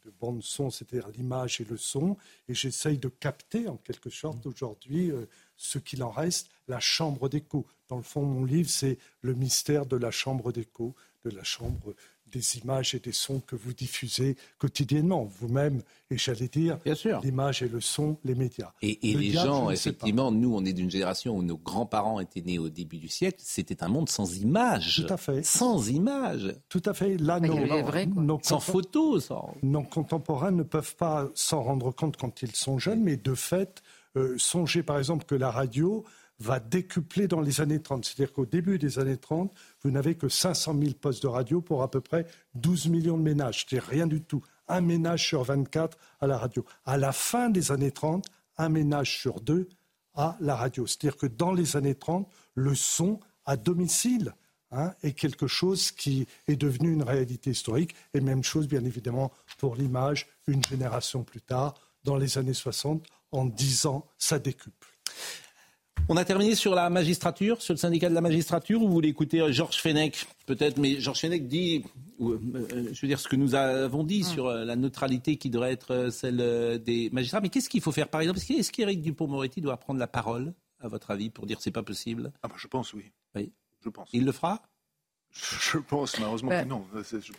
de 0.08 0.14
bande 0.18 0.42
son, 0.42 0.70
c'est-à-dire 0.70 1.08
l'image 1.08 1.60
et 1.60 1.64
le 1.64 1.76
son, 1.76 2.16
et 2.48 2.54
j'essaye 2.54 2.98
de 2.98 3.08
capter 3.08 3.68
en 3.68 3.76
quelque 3.76 4.08
sorte 4.08 4.46
aujourd'hui 4.46 5.10
euh, 5.10 5.26
ce 5.58 5.78
qu'il 5.78 6.02
en 6.02 6.10
reste, 6.10 6.48
la 6.68 6.80
chambre 6.80 7.28
d'écho. 7.28 7.66
Dans 7.88 7.96
le 7.96 8.02
fond, 8.02 8.22
mon 8.22 8.44
livre, 8.44 8.70
c'est 8.70 8.96
le 9.20 9.34
mystère 9.34 9.84
de 9.84 9.96
la 9.96 10.10
chambre 10.10 10.52
d'écho, 10.52 10.94
de 11.24 11.30
la 11.30 11.44
chambre 11.44 11.94
des 12.30 12.58
images 12.58 12.94
et 12.94 12.98
des 12.98 13.12
sons 13.12 13.40
que 13.46 13.56
vous 13.56 13.72
diffusez 13.72 14.36
quotidiennement, 14.58 15.24
vous-même, 15.24 15.82
et 16.10 16.18
j'allais 16.18 16.48
dire, 16.48 16.78
l'image 17.22 17.62
et 17.62 17.68
le 17.68 17.80
son, 17.80 18.18
les 18.24 18.34
médias. 18.34 18.72
Et, 18.82 19.10
et 19.10 19.14
Le 19.14 19.20
les 19.20 19.30
diable, 19.30 19.48
gens, 19.48 19.70
effectivement, 19.70 20.30
nous, 20.30 20.54
on 20.54 20.64
est 20.64 20.72
d'une 20.72 20.90
génération 20.90 21.36
où 21.36 21.42
nos 21.42 21.56
grands-parents 21.56 22.20
étaient 22.20 22.40
nés 22.40 22.58
au 22.58 22.68
début 22.68 22.98
du 22.98 23.08
siècle, 23.08 23.38
c'était 23.40 23.82
un 23.82 23.88
monde 23.88 24.08
sans 24.08 24.36
images. 24.36 25.02
Tout 25.06 25.12
à 25.12 25.16
fait. 25.16 25.42
Sans 25.44 25.88
images. 25.88 26.54
Tout 26.68 26.82
à 26.84 26.94
fait. 26.94 27.16
Là, 27.16 27.40
nos, 27.40 27.56
nos 28.06 28.38
Sans 28.42 28.60
photos, 28.60 29.26
sans... 29.26 29.54
Nos 29.62 29.82
contemporains 29.82 30.50
ne 30.50 30.62
peuvent 30.62 30.96
pas 30.96 31.28
s'en 31.34 31.62
rendre 31.62 31.92
compte 31.92 32.16
quand 32.16 32.42
ils 32.42 32.54
sont 32.54 32.78
jeunes, 32.78 33.02
mais 33.02 33.16
de 33.16 33.34
fait, 33.34 33.82
euh, 34.16 34.34
songez 34.38 34.82
par 34.82 34.98
exemple 34.98 35.24
que 35.24 35.34
la 35.34 35.50
radio 35.50 36.04
va 36.40 36.60
décupler 36.60 37.26
dans 37.26 37.40
les 37.40 37.60
années 37.60 37.80
30. 37.80 38.04
C'est-à-dire 38.04 38.32
qu'au 38.32 38.46
début 38.46 38.78
des 38.78 38.98
années 38.98 39.16
30, 39.16 39.52
vous 39.82 39.90
n'avez 39.90 40.14
que 40.14 40.28
500 40.28 40.78
000 40.78 40.92
postes 40.94 41.22
de 41.22 41.28
radio 41.28 41.60
pour 41.60 41.82
à 41.82 41.90
peu 41.90 42.00
près 42.00 42.26
12 42.54 42.88
millions 42.88 43.18
de 43.18 43.22
ménages. 43.22 43.66
C'est 43.68 43.82
rien 43.82 44.06
du 44.06 44.22
tout. 44.22 44.42
Un 44.68 44.80
ménage 44.80 45.26
sur 45.26 45.42
24 45.42 45.98
à 46.20 46.26
la 46.26 46.38
radio. 46.38 46.64
À 46.84 46.96
la 46.96 47.12
fin 47.12 47.50
des 47.50 47.72
années 47.72 47.90
30, 47.90 48.26
un 48.56 48.68
ménage 48.68 49.18
sur 49.18 49.40
deux 49.40 49.68
à 50.14 50.36
la 50.40 50.54
radio. 50.54 50.86
C'est-à-dire 50.86 51.16
que 51.16 51.26
dans 51.26 51.52
les 51.52 51.76
années 51.76 51.94
30, 51.94 52.28
le 52.54 52.74
son 52.74 53.20
à 53.44 53.56
domicile 53.56 54.34
hein, 54.70 54.92
est 55.02 55.12
quelque 55.12 55.46
chose 55.46 55.90
qui 55.90 56.26
est 56.46 56.56
devenu 56.56 56.92
une 56.92 57.02
réalité 57.02 57.50
historique. 57.50 57.94
Et 58.14 58.20
même 58.20 58.44
chose, 58.44 58.68
bien 58.68 58.84
évidemment, 58.84 59.32
pour 59.58 59.74
l'image, 59.74 60.26
une 60.46 60.62
génération 60.64 61.24
plus 61.24 61.40
tard, 61.40 61.74
dans 62.04 62.16
les 62.16 62.38
années 62.38 62.54
60, 62.54 63.04
en 63.32 63.46
10 63.46 63.86
ans, 63.86 64.06
ça 64.18 64.38
décuple. 64.38 64.88
On 66.10 66.16
a 66.16 66.24
terminé 66.24 66.54
sur 66.54 66.74
la 66.74 66.88
magistrature, 66.88 67.60
sur 67.60 67.74
le 67.74 67.78
syndicat 67.78 68.08
de 68.08 68.14
la 68.14 68.22
magistrature, 68.22 68.80
ou 68.82 68.86
vous 68.86 68.92
voulez 68.94 69.10
écouter 69.10 69.40
euh, 69.40 69.52
Georges 69.52 69.76
Fenech 69.76 70.26
Peut-être, 70.46 70.78
mais 70.78 70.98
Georges 71.00 71.20
Fenech 71.20 71.46
dit, 71.46 71.84
euh, 72.20 72.38
euh, 72.54 72.88
je 72.92 73.00
veux 73.02 73.08
dire, 73.08 73.20
ce 73.20 73.28
que 73.28 73.36
nous 73.36 73.54
avons 73.54 74.04
dit 74.04 74.24
sur 74.24 74.46
euh, 74.46 74.64
la 74.64 74.76
neutralité 74.76 75.36
qui 75.36 75.50
devrait 75.50 75.72
être 75.72 76.08
celle 76.10 76.82
des 76.82 77.10
magistrats. 77.10 77.40
Mais 77.40 77.50
qu'est-ce 77.50 77.68
qu'il 77.68 77.82
faut 77.82 77.92
faire, 77.92 78.08
par 78.08 78.22
exemple? 78.22 78.40
Est-ce 78.40 78.72
qu'Éric 78.72 79.02
Dupond-Moretti 79.02 79.60
doit 79.60 79.76
prendre 79.76 80.00
la 80.00 80.06
parole, 80.06 80.54
à 80.80 80.88
votre 80.88 81.10
avis, 81.10 81.28
pour 81.28 81.44
dire 81.44 81.60
c'est 81.60 81.70
pas 81.70 81.82
possible? 81.82 82.32
Ah 82.42 82.48
bah, 82.48 82.54
je 82.56 82.66
pense, 82.66 82.94
oui. 82.94 83.12
Oui. 83.34 83.52
Je 83.84 83.90
pense. 83.90 84.08
Il 84.12 84.24
le 84.24 84.32
fera? 84.32 84.62
Je 85.32 85.78
pense 85.78 86.18
malheureusement 86.18 86.48
Bah. 86.50 86.64
que 86.64 86.68
non. 86.68 86.84
Je- 86.96 87.32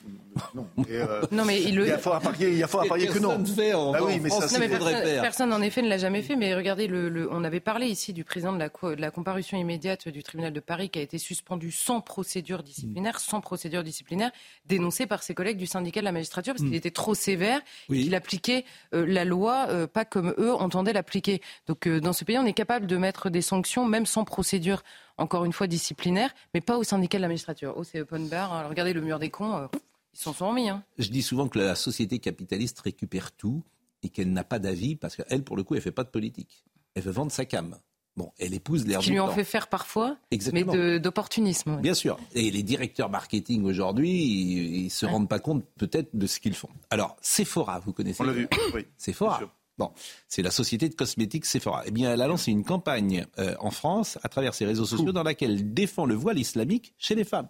non. 0.55 0.67
Et, 0.87 0.95
euh, 0.95 1.21
Non, 1.31 1.43
mais 1.43 1.61
il 1.61 1.75
le- 1.75 1.87
y 1.87 1.91
a 1.91 1.97
fort 1.97 2.15
à 2.15 2.21
parier, 2.21 2.49
il 2.49 2.57
y 2.57 2.63
a 2.63 2.67
fort 2.67 2.81
à 2.83 2.85
parier 2.85 3.07
que 3.07 3.19
non. 3.19 3.29
Personne 3.37 3.45
fait 3.47 3.73
en- 3.73 3.91
Bah 3.91 4.01
en 4.01 4.05
oui, 4.05 4.19
mais 4.21 4.29
ça, 4.29 4.39
Non, 4.47 4.59
mais 4.59 4.69
personne, 4.69 5.03
personne, 5.21 5.53
en 5.53 5.61
effet 5.61 5.81
ne 5.81 5.89
l'a 5.89 5.97
jamais 5.97 6.21
fait. 6.21 6.37
Mais 6.37 6.55
regardez, 6.55 6.87
le, 6.87 7.09
le- 7.09 7.27
on 7.31 7.43
avait 7.43 7.59
parlé 7.59 7.87
ici 7.87 8.13
du 8.13 8.23
président 8.23 8.53
de 8.53 8.59
la, 8.59 8.69
de 8.69 9.01
la 9.01 9.11
comparution 9.11 9.57
immédiate 9.57 10.07
du 10.07 10.23
tribunal 10.23 10.53
de 10.53 10.59
Paris 10.61 10.89
qui 10.89 10.99
a 10.99 11.01
été 11.01 11.17
suspendu 11.17 11.71
sans 11.71 11.99
procédure 11.99 12.63
disciplinaire, 12.63 13.19
sans 13.19 13.41
procédure 13.41 13.83
disciplinaire, 13.83 14.31
dénoncé 14.65 15.05
par 15.05 15.21
ses 15.21 15.33
collègues 15.33 15.57
du 15.57 15.67
syndicat 15.67 15.99
de 15.99 16.05
la 16.05 16.13
magistrature 16.13 16.53
parce 16.53 16.63
qu'il 16.63 16.75
était 16.75 16.91
trop 16.91 17.15
sévère 17.15 17.59
et 17.91 18.01
qu'il 18.01 18.15
appliquait 18.15 18.63
euh, 18.93 19.05
la 19.05 19.25
loi 19.25 19.65
euh, 19.69 19.87
pas 19.87 20.05
comme 20.05 20.33
eux 20.37 20.53
entendaient 20.53 20.93
l'appliquer. 20.93 21.41
Donc 21.67 21.85
euh, 21.87 21.99
dans 21.99 22.13
ce 22.13 22.23
pays, 22.23 22.37
on 22.37 22.45
est 22.45 22.53
capable 22.53 22.87
de 22.87 22.95
mettre 22.95 23.29
des 23.29 23.41
sanctions 23.41 23.83
même 23.85 24.05
sans 24.05 24.23
procédure, 24.23 24.83
encore 25.20 25.45
une 25.45 25.53
fois 25.53 25.67
disciplinaire, 25.67 26.34
mais 26.53 26.61
pas 26.61 26.78
au 26.78 26.84
syndicat 26.84 27.17
de 27.17 27.22
la 27.22 27.28
magistrature. 27.28 27.74
Oh, 27.78 27.84
c'est 27.84 28.01
open 28.01 28.28
bar. 28.28 28.53
hein. 28.53 28.67
regardez 28.67 28.93
le 28.93 29.01
mur 29.01 29.20
des 29.20 29.30
cons, 29.30 29.55
euh, 29.55 29.67
ils 30.13 30.20
s'en 30.20 30.34
sont 30.34 30.49
remis. 30.49 30.70
Hein. 30.70 30.84
Je 30.97 31.09
dis 31.09 31.22
souvent 31.22 31.47
que 31.47 31.59
la 31.59 31.76
société 31.76 32.20
capitaliste 32.20 32.80
récupère 32.80 33.32
tout 33.32 33.63
et 34.01 34.09
qu'elle 34.09 34.32
n'a 34.32 34.43
pas 34.43 34.59
d'avis 34.59 34.95
parce 34.95 35.15
qu'elle, 35.15 35.43
pour 35.43 35.57
le 35.57 35.63
coup, 35.63 35.76
elle 35.76 35.82
fait 35.82 35.91
pas 35.91 36.03
de 36.03 36.09
politique. 36.09 36.63
Elle 36.95 37.03
veut 37.03 37.11
vendre 37.11 37.32
sa 37.32 37.45
cam. 37.45 37.78
Bon, 38.17 38.32
elle 38.38 38.53
épouse 38.53 38.86
l'air 38.86 38.99
Qui 38.99 39.11
lui 39.11 39.20
en 39.20 39.30
fait 39.30 39.45
faire 39.45 39.67
parfois, 39.67 40.17
Exactement. 40.32 40.74
mais 40.74 40.99
d'opportunisme. 40.99 41.78
Bien 41.78 41.93
sûr. 41.93 42.20
Et 42.34 42.51
les 42.51 42.63
directeurs 42.63 43.09
marketing 43.09 43.63
aujourd'hui, 43.63 44.80
ils, 44.80 44.86
ne 44.86 44.89
se 44.89 45.05
rendent 45.05 45.30
pas 45.30 45.39
compte 45.39 45.63
peut-être 45.78 46.09
de 46.13 46.28
ce 46.28 46.39
qu'ils 46.39 46.55
font. 46.55 46.70
Alors, 46.89 47.15
Sephora, 47.22 47.80
vous 47.80 47.93
connaissez 47.93 48.22
On 48.22 48.26
l'a 48.26 48.34
vu, 48.34 48.47
oui. 48.74 48.88
Sephora. 48.97 49.39
Bon, 49.80 49.91
c'est 50.27 50.41
la 50.41 50.51
société 50.51 50.89
de 50.89 50.93
cosmétiques 50.93 51.45
Sephora. 51.45 51.84
Eh 51.86 51.91
bien, 51.91 52.11
elle 52.11 52.21
a 52.21 52.27
lancé 52.27 52.51
une 52.51 52.65
campagne 52.65 53.25
euh, 53.39 53.55
en 53.59 53.71
France 53.71 54.19
à 54.23 54.27
travers 54.27 54.53
ses 54.53 54.65
réseaux 54.65 54.84
sociaux 54.84 55.13
dans 55.13 55.23
laquelle 55.23 55.51
elle 55.51 55.73
défend 55.73 56.05
le 56.05 56.15
voile 56.15 56.38
islamique 56.38 56.93
chez 56.97 57.15
les 57.15 57.23
femmes. 57.23 57.47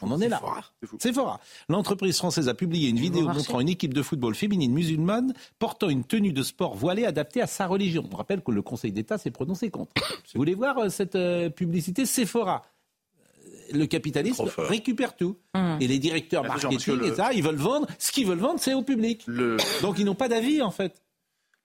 On 0.00 0.10
en 0.10 0.20
est 0.22 0.30
là. 0.30 0.40
Sephora. 0.98 1.40
L'entreprise 1.68 2.16
française 2.16 2.48
a 2.48 2.54
publié 2.54 2.88
une 2.88 2.98
vidéo 2.98 3.28
montrant 3.28 3.60
une 3.60 3.68
équipe 3.68 3.92
de 3.92 4.00
football 4.00 4.34
féminine 4.34 4.72
musulmane 4.72 5.34
portant 5.58 5.90
une 5.90 6.04
tenue 6.04 6.32
de 6.32 6.42
sport 6.42 6.74
voilée 6.74 7.04
adaptée 7.04 7.42
à 7.42 7.46
sa 7.46 7.66
religion. 7.66 8.08
On 8.10 8.16
rappelle 8.16 8.42
que 8.42 8.50
le 8.50 8.62
Conseil 8.62 8.92
d'État 8.92 9.18
s'est 9.18 9.30
prononcé 9.30 9.70
contre. 9.70 9.92
Vous 10.34 10.38
voulez 10.38 10.54
voir 10.54 10.78
euh, 10.78 10.88
cette 10.88 11.16
euh, 11.16 11.50
publicité? 11.50 12.06
Sephora 12.06 12.62
le 13.72 13.86
capitalisme 13.86 14.44
récupère 14.58 15.16
tout. 15.16 15.36
Mmh. 15.54 15.76
Et 15.80 15.88
les 15.88 15.98
directeurs 15.98 16.44
marketing 16.44 17.02
et 17.04 17.14
ça, 17.14 17.32
ils 17.32 17.42
veulent 17.42 17.56
vendre. 17.56 17.86
Ce 17.98 18.12
qu'ils 18.12 18.26
veulent 18.26 18.38
vendre, 18.38 18.60
c'est 18.60 18.74
au 18.74 18.82
public. 18.82 19.26
Donc 19.80 19.98
ils 19.98 20.04
n'ont 20.04 20.14
pas 20.14 20.28
d'avis, 20.28 20.62
en 20.62 20.70
fait. 20.70 21.01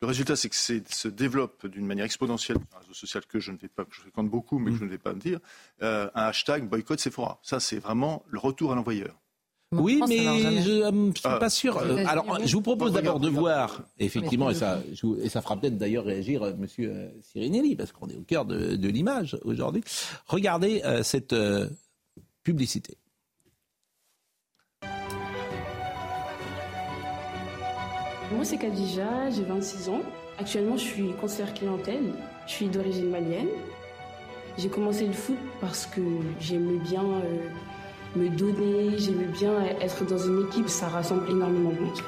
Le 0.01 0.07
résultat, 0.07 0.35
c'est 0.35 0.49
que 0.49 0.55
ça 0.55 0.73
se 0.89 1.07
développe 1.07 1.65
d'une 1.65 1.85
manière 1.85 2.05
exponentielle 2.05 2.57
sur 2.57 2.77
un 2.77 2.79
réseau 2.81 2.93
social 2.93 3.25
que 3.25 3.39
je 3.39 3.51
ne 3.51 3.57
vais 3.57 3.67
pas, 3.67 3.83
que 3.83 3.95
je 3.95 4.01
fréquente 4.01 4.29
beaucoup, 4.29 4.59
mais 4.59 4.69
que 4.71 4.77
je 4.77 4.83
ne 4.83 4.89
vais 4.89 4.99
pas 4.99 5.13
me 5.13 5.19
dire, 5.19 5.39
euh, 5.81 6.07
un 6.13 6.23
hashtag 6.25 6.69
boycott 6.69 6.99
Sephora. 6.99 7.39
Ça, 7.41 7.59
c'est 7.59 7.79
vraiment 7.79 8.23
le 8.27 8.37
retour 8.37 8.71
à 8.71 8.75
l'envoyeur. 8.75 9.19
Oui, 9.71 10.01
mais 10.07 10.19
je 10.61 10.89
ne 10.89 11.11
suis 11.13 11.23
pas 11.23 11.49
sûr. 11.49 11.77
Euh, 11.77 12.05
alors, 12.07 12.39
je 12.45 12.53
vous 12.53 12.61
propose 12.61 12.93
d'abord 12.93 13.19
de 13.19 13.27
voir, 13.27 13.81
effectivement, 13.97 14.51
et 14.51 14.55
ça, 14.55 14.81
et 15.21 15.29
ça 15.29 15.41
fera 15.41 15.59
peut-être 15.59 15.77
d'ailleurs 15.77 16.05
réagir 16.05 16.43
euh, 16.43 16.51
M. 16.51 16.67
Sirinelli, 17.23 17.75
parce 17.75 17.91
qu'on 17.91 18.07
est 18.07 18.15
au 18.15 18.21
cœur 18.21 18.45
de, 18.45 18.75
de 18.75 18.87
l'image 18.89 19.37
aujourd'hui. 19.43 19.83
Regardez 20.27 20.81
cette 21.01 21.35
publicité. 22.43 22.97
Moi, 28.31 28.43
c'est 28.43 28.57
Kadija, 28.57 29.29
j'ai 29.29 29.43
26 29.43 29.89
ans. 29.89 30.01
Actuellement, 30.37 30.75
je 30.75 30.83
suis 30.83 31.13
conseillère 31.13 31.53
clientèle. 31.53 32.13
Je 32.45 32.51
suis 32.51 32.67
d'origine 32.67 33.09
malienne. 33.09 33.47
J'ai 34.57 34.67
commencé 34.69 35.05
le 35.05 35.13
foot 35.13 35.37
parce 35.61 35.85
que 35.85 36.01
j'aimais 36.39 36.79
bien 36.79 37.03
euh, 37.03 37.49
me 38.17 38.27
donner, 38.29 38.97
j'aimais 38.97 39.25
bien 39.25 39.53
être 39.79 40.03
dans 40.05 40.17
une 40.17 40.47
équipe, 40.47 40.67
ça 40.67 40.87
rassemble 40.87 41.29
énormément 41.29 41.69
de 41.69 41.79
monde. 41.79 41.99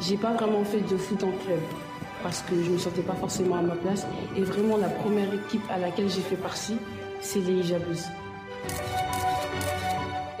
J'ai 0.00 0.16
pas 0.16 0.32
vraiment 0.32 0.64
fait 0.64 0.80
de 0.80 0.96
foot 0.96 1.22
en 1.24 1.32
club 1.44 1.60
parce 2.22 2.42
que 2.42 2.62
je 2.62 2.70
me 2.70 2.78
sentais 2.78 3.02
pas 3.02 3.14
forcément 3.14 3.56
à 3.56 3.62
ma 3.62 3.74
place. 3.74 4.06
Et 4.36 4.42
vraiment, 4.42 4.76
la 4.76 4.88
première 4.88 5.32
équipe 5.34 5.62
à 5.68 5.78
laquelle 5.78 6.08
j'ai 6.08 6.20
fait 6.20 6.36
partie, 6.36 6.76
c'est 7.20 7.40
les 7.40 7.54
Hijabeuses. 7.54 8.06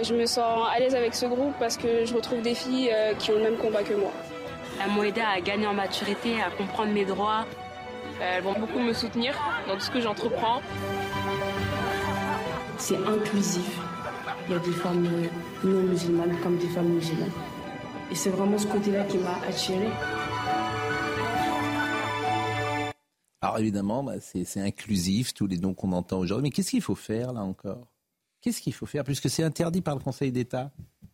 Je 0.00 0.14
me 0.14 0.26
sens 0.26 0.68
à 0.72 0.78
l'aise 0.78 0.94
avec 0.94 1.12
ce 1.12 1.26
groupe 1.26 1.54
parce 1.58 1.76
que 1.76 2.04
je 2.04 2.14
retrouve 2.14 2.40
des 2.40 2.54
filles 2.54 2.90
euh, 2.92 3.14
qui 3.14 3.32
ont 3.32 3.34
le 3.34 3.42
même 3.42 3.56
combat 3.56 3.82
que 3.82 3.94
moi. 3.94 4.12
Elles 4.80 4.92
m'ont 4.92 5.02
aidé 5.02 5.20
à 5.20 5.40
gagner 5.40 5.66
en 5.66 5.74
maturité, 5.74 6.40
à 6.40 6.50
comprendre 6.50 6.92
mes 6.92 7.04
droits. 7.04 7.44
Elles 8.20 8.44
vont 8.44 8.56
beaucoup 8.56 8.78
me 8.78 8.92
soutenir 8.92 9.34
dans 9.66 9.74
tout 9.74 9.80
ce 9.80 9.90
que 9.90 10.00
j'entreprends. 10.00 10.62
C'est 12.76 12.96
inclusif. 12.96 13.80
Il 14.46 14.52
y 14.52 14.56
a 14.56 14.60
des 14.60 14.70
femmes 14.70 15.04
euh, 15.04 15.66
non 15.66 15.82
musulmanes 15.82 16.38
comme 16.42 16.58
des 16.58 16.68
femmes 16.68 16.90
musulmanes. 16.90 17.32
Et 18.12 18.14
c'est 18.14 18.30
vraiment 18.30 18.56
ce 18.56 18.68
côté-là 18.68 19.02
qui 19.02 19.18
m'a 19.18 19.36
attirée. 19.48 19.90
Alors 23.42 23.58
évidemment, 23.58 24.04
bah, 24.04 24.14
c'est 24.20 24.60
inclusif, 24.60 25.34
tous 25.34 25.48
les 25.48 25.56
dons 25.58 25.74
qu'on 25.74 25.90
entend 25.90 26.18
aujourd'hui. 26.18 26.44
Mais 26.44 26.50
qu'est-ce 26.50 26.70
qu'il 26.70 26.82
faut 26.82 26.94
faire 26.94 27.32
là 27.32 27.40
encore? 27.40 27.88
Qu'est-ce 28.40 28.60
qu'il 28.60 28.74
faut 28.74 28.86
faire 28.86 29.04
puisque 29.04 29.28
c'est 29.28 29.42
interdit 29.42 29.80
par 29.80 29.94
le 29.94 30.00
Conseil 30.00 30.32
d'État 30.32 30.70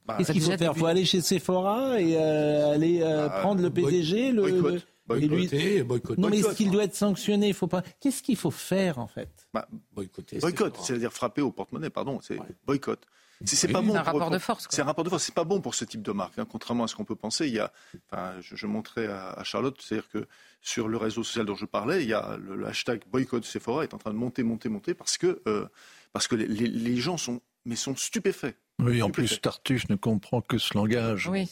bah, 0.06 0.16
Qu'est-ce 0.18 0.32
qu'il 0.32 0.42
faut 0.42 0.56
faire 0.56 0.72
Il 0.74 0.78
faut 0.78 0.86
aller 0.86 1.04
chez 1.04 1.20
Sephora 1.20 2.00
et 2.00 2.16
euh, 2.16 2.72
aller 2.74 3.00
euh, 3.02 3.28
bah, 3.28 3.40
prendre 3.40 3.62
le 3.62 3.70
PDG, 3.70 4.32
le, 4.32 4.42
boycott. 4.42 4.86
Boycotter, 5.06 5.82
boycotter. 5.82 6.20
Non, 6.20 6.30
mais 6.30 6.38
est-ce 6.38 6.54
qu'il 6.54 6.70
doit 6.70 6.84
être 6.84 6.94
sanctionné? 6.94 7.48
Il 7.48 7.54
faut 7.54 7.66
pas. 7.66 7.82
Qu'est-ce 8.00 8.22
qu'il 8.22 8.36
faut 8.36 8.50
faire 8.50 8.98
en 8.98 9.06
fait? 9.06 9.28
Bah, 9.52 9.68
Boycotter. 9.92 10.38
Boycott, 10.38 10.78
c'est-à-dire 10.80 11.12
frapper 11.12 11.42
au 11.42 11.50
porte-monnaie. 11.50 11.90
Pardon, 11.90 12.20
c'est 12.22 12.38
boycott. 12.66 13.00
C'est 13.44 13.68
pas 13.68 13.82
bon. 13.82 13.94
un 13.94 14.02
rapport 14.02 14.30
de 14.30 14.38
force. 14.38 14.66
C'est 14.70 14.80
un 14.80 14.86
rapport 14.86 15.04
de 15.04 15.10
force. 15.10 15.24
C'est 15.24 15.34
pas 15.34 15.44
bon 15.44 15.60
pour 15.60 15.74
ce 15.74 15.84
type 15.84 16.02
de 16.02 16.12
marque. 16.12 16.38
Hein. 16.38 16.46
Contrairement 16.50 16.84
à 16.84 16.88
ce 16.88 16.94
qu'on 16.94 17.04
peut 17.04 17.16
penser, 17.16 17.46
il 17.46 17.54
y 17.54 17.58
a. 17.58 17.72
Enfin, 18.10 18.32
je, 18.40 18.56
je 18.56 18.66
montrais 18.66 19.06
à, 19.06 19.42
Charlotte, 19.44 19.76
c'est-à-dire 19.80 20.08
que 20.08 20.26
sur 20.62 20.88
le 20.88 20.96
réseau 20.96 21.22
social 21.22 21.44
dont 21.44 21.54
je 21.54 21.66
parlais, 21.66 22.02
il 22.02 22.08
y 22.08 22.14
a 22.14 22.38
le, 22.38 22.66
hashtag 22.66 23.02
boycott 23.10 23.44
Sephora 23.44 23.84
est 23.84 23.92
en 23.92 23.98
train 23.98 24.12
de 24.12 24.16
monter, 24.16 24.42
monter, 24.42 24.70
monter 24.70 24.94
parce 24.94 25.18
que 25.18 25.42
euh, 25.46 25.66
parce 26.14 26.28
que 26.28 26.36
les, 26.36 26.96
gens 26.96 27.16
sont, 27.16 27.42
mais 27.66 27.74
sont 27.74 27.96
stupéfaits. 27.96 28.54
Oui, 28.78 29.02
en 29.02 29.10
plus, 29.10 29.40
Tartuffe 29.40 29.88
ne 29.88 29.96
comprend 29.96 30.40
que 30.40 30.58
ce 30.58 30.72
langage. 30.74 31.28
Oui, 31.28 31.50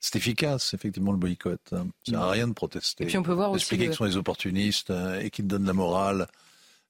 c'est 0.00 0.16
efficace, 0.16 0.74
effectivement, 0.74 1.12
le 1.12 1.18
boycott. 1.18 1.60
Ça 1.70 1.84
n'a 2.08 2.28
rien 2.28 2.48
de 2.48 2.52
protester. 2.52 3.04
Et 3.04 3.06
puis 3.06 3.16
on 3.16 3.22
peut 3.22 3.32
voir 3.32 3.54
Expliquer 3.54 3.86
que 3.86 3.92
ce 3.92 3.98
sont 3.98 4.04
des 4.04 4.16
opportunistes 4.16 4.90
euh, 4.90 5.20
et 5.20 5.30
qu'ils 5.30 5.46
donnent 5.46 5.66
la 5.66 5.72
morale. 5.72 6.26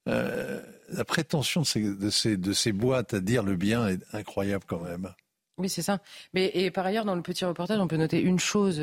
Euh, 0.09 0.61
la 0.89 1.05
prétention 1.05 1.61
de 1.61 2.11
ces, 2.11 2.37
de 2.39 2.53
ces 2.53 2.73
boîtes 2.73 3.15
à 3.15 3.21
dire 3.21 3.43
le 3.43 3.57
bien 3.57 3.89
est 3.89 4.01
incroyable 4.15 4.65
quand 4.67 4.81
même. 4.81 5.13
Oui, 5.59 5.69
c'est 5.69 5.83
ça. 5.83 6.01
Mais 6.33 6.51
et 6.55 6.71
par 6.71 6.87
ailleurs, 6.87 7.05
dans 7.05 7.15
le 7.15 7.23
petit 7.23 7.45
reportage, 7.45 7.79
on 7.79 7.89
peut 7.89 7.99
noter 7.99 8.21
une 8.21 8.41
chose. 8.41 8.81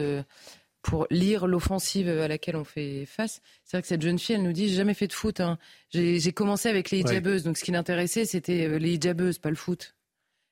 Pour 0.82 1.08
lire 1.12 1.46
l'offensive 1.46 2.08
à 2.08 2.28
laquelle 2.28 2.56
on 2.56 2.64
fait 2.64 3.06
face. 3.06 3.42
C'est 3.66 3.78
vrai 3.78 3.82
que 3.82 3.88
cette 3.88 4.02
jeune 4.02 4.18
fille, 4.18 4.36
elle 4.36 4.44
nous 4.44 4.54
dit, 4.54 4.70
j'ai 4.70 4.76
jamais 4.76 4.94
fait 4.94 5.08
de 5.08 5.14
foot. 5.14 5.42
Hein. 5.42 5.60
J'ai 5.90 6.32
commencé 6.32 6.70
avec 6.70 6.90
les 6.90 7.00
hijabeuses, 7.00 7.44
donc 7.44 7.58
ce 7.58 7.64
qui 7.64 7.72
l'intéressait, 7.72 8.26
c'était 8.26 8.66
euh, 8.66 8.78
les 8.78 8.94
hijabeuses, 8.94 9.40
pas 9.40 9.50
le 9.50 9.58
foot. 9.58 9.96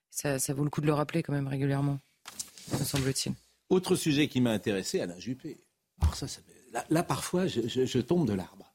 Ça, 0.09 0.37
vaut 0.53 0.63
le 0.63 0.69
coup 0.69 0.81
de 0.81 0.87
le 0.87 0.93
rappeler 0.93 1.23
quand 1.23 1.33
même 1.33 1.47
régulièrement, 1.47 1.99
me 2.71 2.83
semble-t-il. 2.83 3.35
Autre 3.69 3.95
sujet 3.95 4.27
qui 4.27 4.41
m'a 4.41 4.51
intéressé, 4.51 4.99
Alain 4.99 5.19
Juppé. 5.19 5.57
Alors 6.01 6.15
ça, 6.15 6.27
là, 6.89 7.03
parfois, 7.03 7.47
je, 7.47 7.99
tombe 7.99 8.27
de 8.27 8.33
l'arbre. 8.33 8.73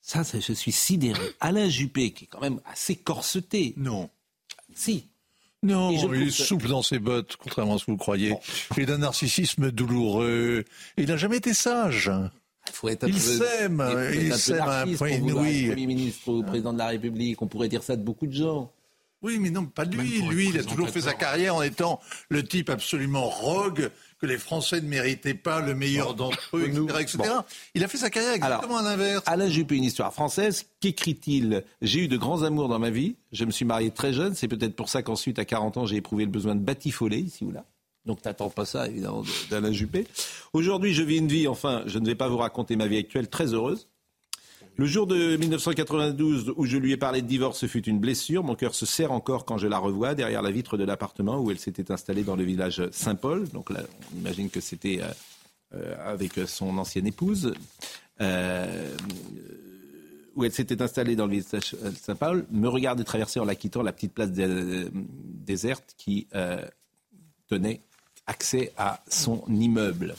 Ça, 0.00 0.22
je 0.22 0.52
suis 0.52 0.72
sidéré. 0.72 1.22
Alain 1.40 1.68
Juppé, 1.68 2.12
qui 2.12 2.24
est 2.24 2.26
quand 2.28 2.40
même 2.40 2.60
assez 2.64 2.96
corseté. 2.96 3.74
Non. 3.76 4.10
Si, 4.74 5.08
non, 5.62 5.90
il 5.90 6.28
est 6.28 6.30
souple 6.30 6.68
dans 6.68 6.82
ses 6.82 6.98
bottes, 6.98 7.36
contrairement 7.36 7.74
à 7.74 7.78
ce 7.78 7.84
que 7.84 7.90
vous 7.90 7.96
croyez. 7.96 8.34
Il 8.76 8.82
est 8.82 8.86
d'un 8.86 8.98
narcissisme 8.98 9.70
douloureux. 9.70 10.64
Il 10.96 11.06
n'a 11.06 11.16
jamais 11.16 11.36
été 11.36 11.54
sage. 11.54 12.10
Il 12.84 13.20
s'aime, 13.20 13.84
il 14.14 14.34
s'aime 14.34 14.60
à 14.60 14.82
un 14.82 14.94
point 14.94 15.10
inouï. 15.10 15.68
Premier 15.68 15.86
ministre 15.86 16.28
ou 16.28 16.42
président 16.42 16.72
de 16.72 16.78
la 16.78 16.88
République, 16.88 17.42
on 17.42 17.46
pourrait 17.46 17.68
dire 17.68 17.82
ça 17.82 17.96
de 17.96 18.02
beaucoup 18.02 18.26
de 18.26 18.32
gens. 18.32 18.72
Oui, 19.22 19.38
mais 19.38 19.50
non, 19.50 19.66
pas 19.66 19.84
lui. 19.84 20.22
Lui, 20.22 20.48
il 20.48 20.58
a 20.58 20.64
toujours 20.64 20.88
fait 20.88 21.02
sa 21.02 21.12
carrière 21.12 21.56
en 21.56 21.62
étant 21.62 22.00
le 22.30 22.42
type 22.42 22.70
absolument 22.70 23.28
rogue 23.28 23.90
que 24.20 24.26
les 24.26 24.38
Français 24.38 24.80
ne 24.80 24.88
méritaient 24.88 25.34
pas 25.34 25.60
le 25.60 25.74
meilleur 25.74 26.14
d'entre 26.14 26.56
eux, 26.56 26.70
etc. 27.00 27.18
Il 27.74 27.82
a 27.82 27.88
fait 27.88 27.96
sa 27.96 28.10
carrière 28.10 28.34
exactement 28.34 28.76
à 28.76 28.82
l'inverse. 28.82 29.22
Alain 29.26 29.48
Juppé, 29.48 29.76
une 29.76 29.84
histoire 29.84 30.12
française. 30.12 30.66
Qu'écrit-il 30.80 31.64
J'ai 31.80 32.00
eu 32.00 32.08
de 32.08 32.16
grands 32.16 32.42
amours 32.42 32.68
dans 32.68 32.78
ma 32.78 32.90
vie. 32.90 33.16
Je 33.32 33.44
me 33.44 33.50
suis 33.50 33.64
marié 33.64 33.90
très 33.90 34.12
jeune. 34.12 34.34
C'est 34.34 34.48
peut-être 34.48 34.76
pour 34.76 34.88
ça 34.88 35.02
qu'ensuite, 35.02 35.38
à 35.38 35.44
40 35.44 35.78
ans, 35.78 35.86
j'ai 35.86 35.96
éprouvé 35.96 36.24
le 36.24 36.30
besoin 36.30 36.54
de 36.54 36.60
batifoler 36.60 37.18
ici 37.18 37.44
ou 37.44 37.50
là. 37.50 37.64
Donc 38.06 38.22
t'attends 38.22 38.50
pas 38.50 38.64
ça, 38.64 38.88
évidemment, 38.88 39.22
d'Alain 39.50 39.72
Juppé. 39.72 40.06
Aujourd'hui, 40.52 40.94
je 40.94 41.02
vis 41.02 41.18
une 41.18 41.28
vie, 41.28 41.48
enfin, 41.48 41.82
je 41.86 41.98
ne 41.98 42.06
vais 42.06 42.14
pas 42.14 42.28
vous 42.28 42.38
raconter 42.38 42.76
ma 42.76 42.86
vie 42.86 42.96
actuelle, 42.98 43.28
très 43.28 43.52
heureuse. 43.52 43.88
Le 44.76 44.86
jour 44.86 45.06
de 45.06 45.36
1992 45.36 46.54
où 46.56 46.64
je 46.64 46.78
lui 46.78 46.92
ai 46.92 46.96
parlé 46.96 47.20
de 47.20 47.26
divorce 47.26 47.66
fut 47.66 47.84
une 47.86 47.98
blessure. 47.98 48.42
Mon 48.42 48.54
cœur 48.54 48.74
se 48.74 48.86
serre 48.86 49.12
encore 49.12 49.44
quand 49.44 49.58
je 49.58 49.66
la 49.66 49.78
revois 49.78 50.14
derrière 50.14 50.42
la 50.42 50.50
vitre 50.50 50.78
de 50.78 50.84
l'appartement 50.84 51.38
où 51.38 51.50
elle 51.50 51.58
s'était 51.58 51.90
installée 51.92 52.22
dans 52.22 52.36
le 52.36 52.44
village 52.44 52.82
Saint-Paul. 52.90 53.48
Donc 53.50 53.70
là, 53.70 53.82
on 54.14 54.18
imagine 54.18 54.48
que 54.48 54.60
c'était 54.60 55.00
euh, 55.02 55.08
euh, 55.74 55.94
avec 56.02 56.32
son 56.46 56.78
ancienne 56.78 57.06
épouse. 57.06 57.52
Euh, 58.20 58.96
où 60.36 60.44
elle 60.44 60.52
s'était 60.52 60.80
installée 60.80 61.16
dans 61.16 61.26
le 61.26 61.32
village 61.32 61.76
Saint-Paul, 62.00 62.46
me 62.50 62.68
regardait 62.68 63.04
traverser 63.04 63.40
en 63.40 63.44
la 63.44 63.56
quittant 63.56 63.82
la 63.82 63.92
petite 63.92 64.14
place 64.14 64.30
déserte 64.30 65.94
qui 65.98 66.28
tenait 67.48 67.80
accès 68.26 68.72
à 68.78 69.02
son 69.08 69.42
immeuble 69.48 70.14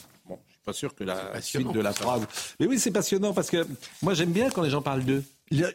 pas 0.64 0.74
sûr 0.74 0.94
que 0.94 1.04
la 1.04 1.42
suite 1.42 1.72
de 1.72 1.80
la 1.80 1.94
phrase. 1.94 2.28
Mais 2.60 2.68
oui, 2.68 2.80
c'est 2.80 2.92
passionnant 2.92 3.34
parce 3.34 3.50
que 3.50 3.66
moi 4.02 4.14
j'aime 4.14 4.32
bien 4.32 4.50
quand 4.50 4.62
les 4.62 4.70
gens 4.70 4.82
parlent 4.82 5.04
d'eux. 5.04 5.24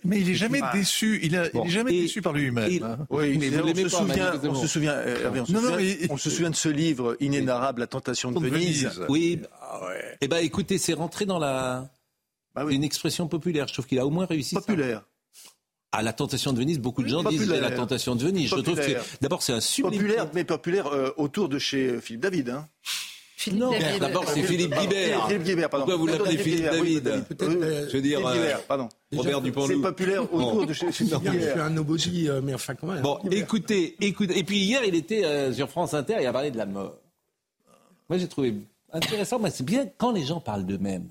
mais 0.05 0.21
il 0.21 0.31
est 0.31 0.35
jamais 0.35 0.61
déçu. 0.73 1.21
Il, 1.23 1.37
a, 1.37 1.47
est 1.47 1.69
jamais 1.69 1.93
déçu 1.93 2.23
par 2.23 2.33
lui-même. 2.33 2.83
Hein. 2.83 2.99
Oui, 3.11 3.39
mais 3.39 3.51
on, 3.61 3.75
se 3.75 3.89
souvient, 3.89 4.33
on 4.45 4.55
se 4.55 4.67
souvient, 4.67 4.93
euh, 4.93 5.31
on, 5.41 5.47
se 5.47 5.53
souvient, 5.53 6.07
on 6.11 6.17
se 6.17 6.31
souvient 6.31 6.51
de 6.51 6.57
ce 6.57 6.69
livre 6.69 7.17
inénarrable, 7.21 7.81
La 7.81 7.87
tentation 7.87 8.33
de 8.33 8.39
Venise. 8.39 8.91
Oui. 9.09 9.41
Ah 9.61 9.81
Eh 10.21 10.29
ben, 10.29 10.39
écoutez, 10.39 10.79
c'est 10.79 10.95
rentré 10.95 11.27
dans 11.27 11.39
la. 11.39 11.89
Bah 12.55 12.65
une 12.71 12.85
expression 12.85 13.29
populaire. 13.29 13.69
Je 13.69 13.75
trouve 13.75 13.87
qu'il 13.87 13.99
a 13.99 14.07
au 14.07 14.11
moins 14.11 14.25
réussi. 14.25 14.55
Populaire. 14.55 15.03
À 15.93 16.03
la 16.03 16.13
tentation 16.13 16.53
de 16.53 16.59
Venise, 16.59 16.79
beaucoup 16.79 17.03
de 17.03 17.09
gens 17.09 17.23
disent 17.23 17.49
la 17.49 17.71
tentation 17.71 18.15
de 18.17 18.25
Venise. 18.25 18.51
Je 18.51 18.57
trouve 18.57 18.81
que 18.81 18.97
d'abord 19.21 19.43
c'est 19.43 19.53
un 19.53 19.61
sublime. 19.61 20.01
Populaire, 20.01 20.29
mais 20.33 20.45
populaire 20.45 20.87
euh, 20.87 21.13
autour 21.17 21.49
de 21.49 21.59
chez 21.59 22.01
Philippe 22.01 22.23
David. 22.23 22.51
Hein. 22.51 22.69
Philippe 23.39 23.61
David. 23.61 24.01
D'abord, 24.01 24.25
c'est 24.27 24.43
Philippe 24.43 24.75
Guibert. 24.75 25.29
Philippe 25.29 25.43
Guibert, 25.43 25.69
pardon. 25.69 25.85
Pourquoi 25.85 26.01
vous 26.01 26.07
l'appelez 26.07 26.39
Philippe 26.39 26.65
David 26.65 27.25
Je 27.39 27.93
veux 27.93 28.01
dire, 28.01 28.21
pardon. 28.67 28.89
Robert 29.15 29.43
Dupont-Loup. 29.43 29.75
C'est 29.77 29.83
populaire 29.83 30.35
autour 30.35 30.67
de 30.67 30.73
chez 30.73 30.87
Je 30.87 30.93
suis 30.93 31.15
un 31.15 31.71
nobody, 31.71 32.29
mais 32.43 32.55
enfin 32.55 32.75
quand 32.75 32.87
même. 32.87 33.03
Bon, 33.03 33.19
écoutez, 33.31 33.95
écoutez. 34.01 34.39
Et 34.39 34.43
puis 34.43 34.59
hier, 34.59 34.83
il 34.85 34.95
était 34.95 35.53
sur 35.53 35.69
France 35.69 35.95
Inter, 35.95 36.17
il 36.21 36.27
a 36.27 36.33
parlé 36.33 36.51
de 36.51 36.57
la 36.57 36.67
mort. 36.67 36.97
Moi, 38.09 38.19
j'ai 38.19 38.29
trouvé 38.29 38.55
intéressant. 38.93 39.39
Moi, 39.39 39.51
c'est 39.51 39.65
bien 39.65 39.87
quand 39.99 40.13
les 40.13 40.25
gens 40.25 40.41
parlent 40.41 40.65
d'eux-mêmes. 40.65 41.09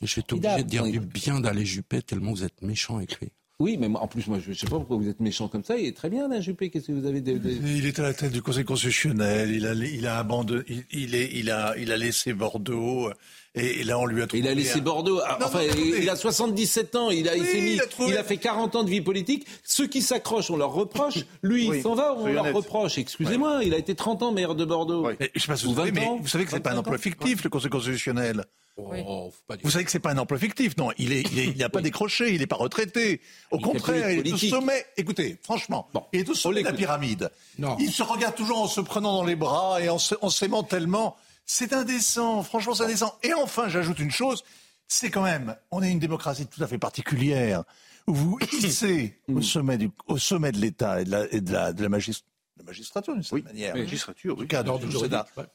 Je 0.00 0.06
suis 0.06 0.24
obligé 0.30 0.62
de 0.62 0.62
dire 0.62 0.84
du 0.84 1.00
bien 1.00 1.40
d'aller 1.40 1.66
Juppé 1.66 2.00
tellement 2.00 2.30
vous 2.30 2.44
êtes 2.44 2.62
méchant 2.62 2.96
avec 2.96 3.20
lui. 3.20 3.28
Oui, 3.60 3.76
mais 3.76 3.88
en 3.88 4.06
plus, 4.06 4.28
moi, 4.28 4.38
je 4.38 4.50
ne 4.50 4.54
sais 4.54 4.66
pas 4.66 4.76
pourquoi 4.76 4.98
vous 4.98 5.08
êtes 5.08 5.18
méchant 5.18 5.48
comme 5.48 5.64
ça. 5.64 5.76
Il 5.76 5.86
est 5.86 5.96
très 5.96 6.08
bien, 6.08 6.26
Alain 6.26 6.40
Juppé. 6.40 6.70
Qu'est-ce 6.70 6.86
que 6.86 6.92
vous 6.92 7.06
avez 7.06 7.20
de, 7.20 7.40
Il 7.66 7.86
est 7.86 7.98
à 7.98 8.02
la 8.04 8.14
tête 8.14 8.30
du 8.30 8.40
Conseil 8.40 8.64
constitutionnel. 8.64 9.50
Il 9.50 9.66
a, 9.66 9.74
il 9.74 10.06
a 10.06 10.18
abandonné. 10.20 10.62
Il, 10.92 11.16
est, 11.16 11.28
il 11.34 11.50
a, 11.50 11.76
il 11.76 11.90
a 11.90 11.96
laissé 11.96 12.34
Bordeaux. 12.34 13.10
Et, 13.56 13.82
là, 13.82 13.98
on 13.98 14.06
lui 14.06 14.22
a 14.22 14.28
trouvé. 14.28 14.44
Il 14.44 14.48
a 14.48 14.54
laissé 14.54 14.80
Bordeaux. 14.80 15.20
Enfin, 15.42 15.62
il 15.64 16.08
a 16.08 16.14
77 16.14 16.94
ans. 16.94 17.10
Il 17.10 17.28
a, 17.28 17.34
il 17.34 17.44
s'est 17.44 17.60
mis. 17.60 17.72
Il 17.72 17.80
a, 17.80 18.08
il 18.10 18.16
a, 18.16 18.22
fait 18.22 18.36
40 18.36 18.76
ans 18.76 18.84
de 18.84 18.90
vie 18.90 19.00
politique. 19.00 19.44
Ceux 19.64 19.88
qui 19.88 20.02
s'accrochent, 20.02 20.52
on 20.52 20.56
leur 20.56 20.70
reproche. 20.70 21.24
Lui, 21.42 21.66
il 21.66 21.82
s'en 21.82 21.96
va, 21.96 22.14
on 22.14 22.28
leur 22.28 22.54
reproche. 22.54 22.96
Excusez-moi, 22.96 23.64
il 23.64 23.74
a 23.74 23.78
été 23.78 23.96
30 23.96 24.22
ans 24.22 24.30
maire 24.30 24.54
de 24.54 24.64
Bordeaux. 24.64 25.10
Mais, 25.18 25.32
je 25.34 25.40
sais 25.40 25.48
pas 25.48 25.56
si 25.56 25.66
vous, 25.66 25.74
savez, 25.74 25.90
mais 25.90 26.06
vous 26.20 26.28
savez 26.28 26.44
que 26.44 26.52
c'est 26.52 26.60
pas 26.60 26.74
un 26.74 26.78
emploi 26.78 26.96
fictif, 26.96 27.42
le 27.42 27.50
Conseil 27.50 27.70
constitutionnel. 27.70 28.44
Oh, 28.78 29.32
vous 29.64 29.70
savez 29.70 29.84
que 29.84 29.90
c'est 29.90 29.98
pas 29.98 30.12
un 30.12 30.18
emploi 30.18 30.38
fictif, 30.38 30.76
non 30.76 30.90
Il 30.98 31.12
est, 31.12 31.22
il 31.32 31.58
n'a 31.58 31.68
pas 31.68 31.80
décroché, 31.80 32.32
il 32.32 32.40
n'est 32.40 32.46
pas 32.46 32.56
retraité. 32.56 33.20
Au 33.50 33.58
contraire, 33.58 34.10
il 34.10 34.26
est 34.26 34.32
au 34.32 34.36
sommet. 34.36 34.86
Écoutez, 34.96 35.36
franchement, 35.42 35.88
il 36.12 36.20
est 36.20 36.28
au 36.28 36.34
sommet 36.34 36.60
de 36.60 36.66
la 36.68 36.72
pyramide. 36.72 37.30
Non. 37.58 37.76
Il 37.80 37.90
se 37.90 38.04
regarde 38.04 38.36
toujours 38.36 38.60
en 38.60 38.68
se 38.68 38.80
prenant 38.80 39.14
dans 39.14 39.24
les 39.24 39.36
bras 39.36 39.80
et 39.82 39.88
en 39.88 39.98
s'aimant 39.98 40.62
tellement. 40.62 41.16
C'est 41.44 41.72
indécent. 41.72 42.42
Franchement, 42.42 42.74
c'est 42.74 42.84
indécent. 42.84 43.14
Et 43.22 43.34
enfin, 43.34 43.68
j'ajoute 43.68 43.98
une 43.98 44.10
chose. 44.10 44.44
C'est 44.86 45.10
quand 45.10 45.22
même, 45.22 45.56
on 45.70 45.82
est 45.82 45.90
une 45.90 45.98
démocratie 45.98 46.46
tout 46.46 46.62
à 46.62 46.66
fait 46.66 46.78
particulière 46.78 47.64
où 48.06 48.14
vous 48.14 48.38
hissez 48.52 49.18
au 49.32 49.42
sommet 49.42 49.76
du, 49.76 49.90
au 50.06 50.18
sommet 50.18 50.52
de 50.52 50.58
l'État 50.58 51.00
et 51.00 51.04
de 51.04 51.10
la, 51.10 51.32
et 51.32 51.40
de 51.40 51.52
la, 51.52 51.72
de 51.72 51.82
la 51.82 51.88
magistrature 51.88 52.37
la 52.58 52.64
magistrature 52.64 53.14
d'une 53.14 53.22
certaine 53.22 53.44
manière. 53.44 53.74
Oui, 53.74 53.80
magistrature, 53.80 54.36
oui. 54.38 54.46
cadre 54.46 54.78
du, 54.78 54.86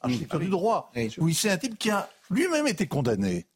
architecture 0.00 0.40
du 0.40 0.48
droit. 0.48 0.90
Oui, 1.18 1.34
c'est 1.34 1.50
un 1.50 1.58
type 1.58 1.78
qui 1.78 1.90
a 1.90 2.08
lui-même 2.30 2.66
été 2.66 2.86
condamné. 2.86 3.46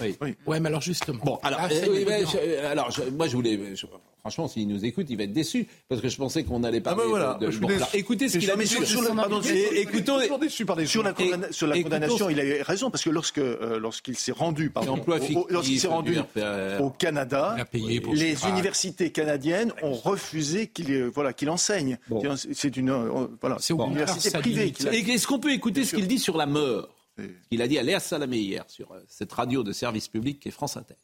Oui. 0.00 0.16
oui. 0.20 0.36
Ouais, 0.46 0.60
mais 0.60 0.68
alors 0.68 0.80
justement. 0.80 1.24
Bon, 1.24 1.38
alors, 1.42 1.60
euh, 1.70 1.86
oui, 1.88 2.04
mais, 2.06 2.24
je, 2.26 2.64
alors 2.66 2.90
je, 2.90 3.02
moi 3.10 3.28
je 3.28 3.36
voulais. 3.36 3.76
Je, 3.76 3.86
franchement, 4.20 4.48
s'il 4.48 4.68
nous 4.68 4.84
écoute, 4.84 5.06
il 5.10 5.16
va 5.16 5.24
être 5.24 5.32
déçu 5.32 5.66
parce 5.88 6.00
que 6.00 6.08
je 6.08 6.16
pensais 6.16 6.44
qu'on 6.44 6.64
allait 6.64 6.80
parler. 6.80 7.00
Ah 7.00 7.04
ben 7.04 7.10
voilà. 7.10 7.38
de, 7.40 7.46
de, 7.50 7.56
bon, 7.58 7.68
alors, 7.68 7.88
écoutez 7.94 8.28
ce 8.28 8.38
qu'il 8.38 8.50
a 8.50 8.56
dit 8.56 8.66
sur, 8.66 8.86
sur, 8.86 9.14
pardon, 9.14 9.40
écoutons, 9.72 10.18
sur 10.86 11.02
la, 11.02 11.12
condamna 11.12 11.52
sur 11.52 11.66
la 11.66 11.82
condamnation. 11.82 12.30
Il 12.30 12.40
a 12.40 12.44
eu 12.44 12.62
raison 12.62 12.90
parce 12.90 13.04
que 13.04 13.10
lorsque 13.10 13.38
euh, 13.38 13.78
lorsqu'il 13.78 14.16
s'est 14.16 14.32
rendu, 14.32 14.70
pardon, 14.70 14.98
lorsqu'il 15.50 15.80
s'est 15.80 15.88
rendu 15.88 16.18
au 16.80 16.90
Canada, 16.90 17.56
les 17.72 18.46
universités 18.46 19.10
canadiennes 19.10 19.72
ont 19.82 19.94
refusé 19.94 20.68
qu'il 20.68 20.92
euh, 20.92 21.10
voilà 21.14 21.32
qu'il 21.32 21.50
enseigne. 21.50 21.98
C'est 22.52 22.76
une 22.76 22.92
voilà, 23.40 23.56
c'est 23.60 23.74
une 23.74 23.82
université 23.82 24.30
privée. 24.38 24.72
Est-ce 24.92 25.26
qu'on 25.26 25.38
peut 25.38 25.52
écouter 25.52 25.84
ce 25.84 25.94
qu'il 25.94 26.06
dit 26.06 26.18
sur 26.18 26.36
la 26.36 26.46
mort 26.46 26.88
il 27.50 27.62
a 27.62 27.68
dit 27.68 27.78
à 27.78 27.82
Léa 27.82 28.00
Salamé 28.00 28.38
hier 28.38 28.64
sur 28.68 28.92
euh, 28.92 29.00
cette 29.08 29.32
radio 29.32 29.62
de 29.62 29.72
service 29.72 30.08
public 30.08 30.40
qui 30.40 30.48
est 30.48 30.52
France 30.52 30.76
Inter? 30.76 30.94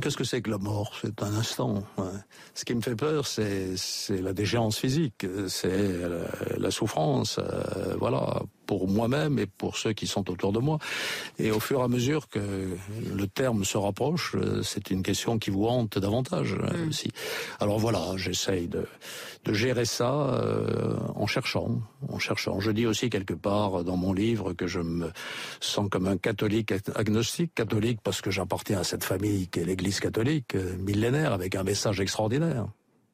Qu'est-ce 0.00 0.16
que 0.16 0.24
c'est 0.24 0.42
que 0.42 0.50
la 0.50 0.58
mort? 0.58 0.92
C'est 1.00 1.22
un 1.22 1.34
instant. 1.34 1.82
Ce 2.54 2.64
qui 2.64 2.74
me 2.74 2.80
fait 2.80 2.96
peur, 2.96 3.26
c'est 3.26 3.76
la 4.10 4.32
déchéance 4.32 4.78
physique, 4.78 5.26
c'est 5.48 5.92
la, 6.58 6.70
souffrance, 6.70 7.38
euh, 7.38 7.96
voilà, 7.98 8.42
pour 8.72 8.88
moi-même 8.88 9.38
et 9.38 9.44
pour 9.44 9.76
ceux 9.76 9.92
qui 9.92 10.06
sont 10.06 10.30
autour 10.30 10.50
de 10.50 10.58
moi. 10.58 10.78
Et 11.38 11.50
au 11.50 11.60
fur 11.60 11.80
et 11.80 11.84
à 11.84 11.88
mesure 11.88 12.30
que 12.30 12.40
le 13.20 13.26
terme 13.26 13.66
se 13.66 13.76
rapproche, 13.76 14.34
euh, 14.34 14.62
c'est 14.62 14.90
une 14.90 15.02
question 15.02 15.38
qui 15.38 15.50
vous 15.50 15.66
hante 15.66 15.98
davantage 15.98 16.54
mm. 16.54 16.88
aussi. 16.88 17.10
Alors 17.60 17.78
voilà, 17.78 18.00
j'essaye 18.16 18.68
de, 18.68 18.86
de 19.44 19.52
gérer 19.52 19.84
ça 19.84 20.10
euh, 20.10 20.96
en 21.14 21.26
cherchant, 21.26 21.82
en 22.08 22.18
cherchant. 22.18 22.60
Je 22.60 22.70
dis 22.70 22.86
aussi 22.86 23.10
quelque 23.10 23.34
part 23.34 23.84
dans 23.84 23.98
mon 23.98 24.14
livre 24.14 24.54
que 24.54 24.66
je 24.66 24.80
me 24.80 25.12
sens 25.60 25.86
comme 25.90 26.06
un 26.06 26.16
catholique 26.16 26.72
agnostique, 26.94 27.54
catholique 27.54 28.00
parce 28.02 28.22
que 28.22 28.30
j'appartiens 28.30 28.80
à 28.80 28.84
cette 28.84 29.04
famille 29.04 29.48
qui 29.48 29.60
est 29.60 29.66
l'Église 29.66 30.00
catholique 30.00 30.54
euh, 30.54 30.78
millénaire 30.78 31.34
avec 31.34 31.56
un 31.56 31.62
message 31.62 32.00
extraordinaire. 32.00 32.68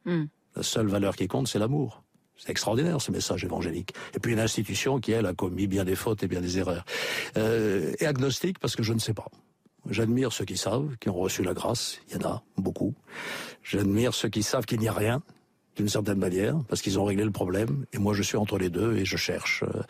Mm. 0.04 0.26
La 0.54 0.62
seule 0.62 0.86
valeur 0.86 1.16
qui 1.16 1.26
compte, 1.26 1.48
c'est 1.48 1.58
l'amour. 1.58 2.04
C'est 2.38 2.50
extraordinaire 2.50 3.00
ce 3.00 3.10
message 3.10 3.44
évangélique. 3.44 3.92
Et 4.14 4.20
puis 4.20 4.32
une 4.32 4.40
institution 4.40 5.00
qui, 5.00 5.12
elle, 5.12 5.26
a 5.26 5.34
commis 5.34 5.66
bien 5.66 5.84
des 5.84 5.96
fautes 5.96 6.22
et 6.22 6.28
bien 6.28 6.40
des 6.40 6.58
erreurs. 6.58 6.84
Euh, 7.36 7.92
et 7.98 8.06
agnostique 8.06 8.58
parce 8.58 8.76
que 8.76 8.82
je 8.82 8.92
ne 8.92 9.00
sais 9.00 9.14
pas. 9.14 9.26
J'admire 9.90 10.32
ceux 10.32 10.44
qui 10.44 10.56
savent, 10.56 10.96
qui 11.00 11.08
ont 11.08 11.14
reçu 11.14 11.42
la 11.42 11.54
grâce. 11.54 11.98
Il 12.08 12.16
y 12.16 12.24
en 12.24 12.28
a 12.28 12.42
beaucoup. 12.56 12.94
J'admire 13.62 14.14
ceux 14.14 14.28
qui 14.28 14.42
savent 14.42 14.66
qu'il 14.66 14.80
n'y 14.80 14.88
a 14.88 14.92
rien, 14.92 15.22
d'une 15.76 15.88
certaine 15.88 16.18
manière, 16.18 16.56
parce 16.68 16.82
qu'ils 16.82 16.98
ont 16.98 17.04
réglé 17.04 17.24
le 17.24 17.30
problème. 17.30 17.86
Et 17.92 17.98
moi, 17.98 18.14
je 18.14 18.22
suis 18.22 18.36
entre 18.36 18.58
les 18.58 18.70
deux 18.70 18.96
et 18.96 19.04
je 19.04 19.16
cherche. 19.16 19.64
Euh, 19.64 19.82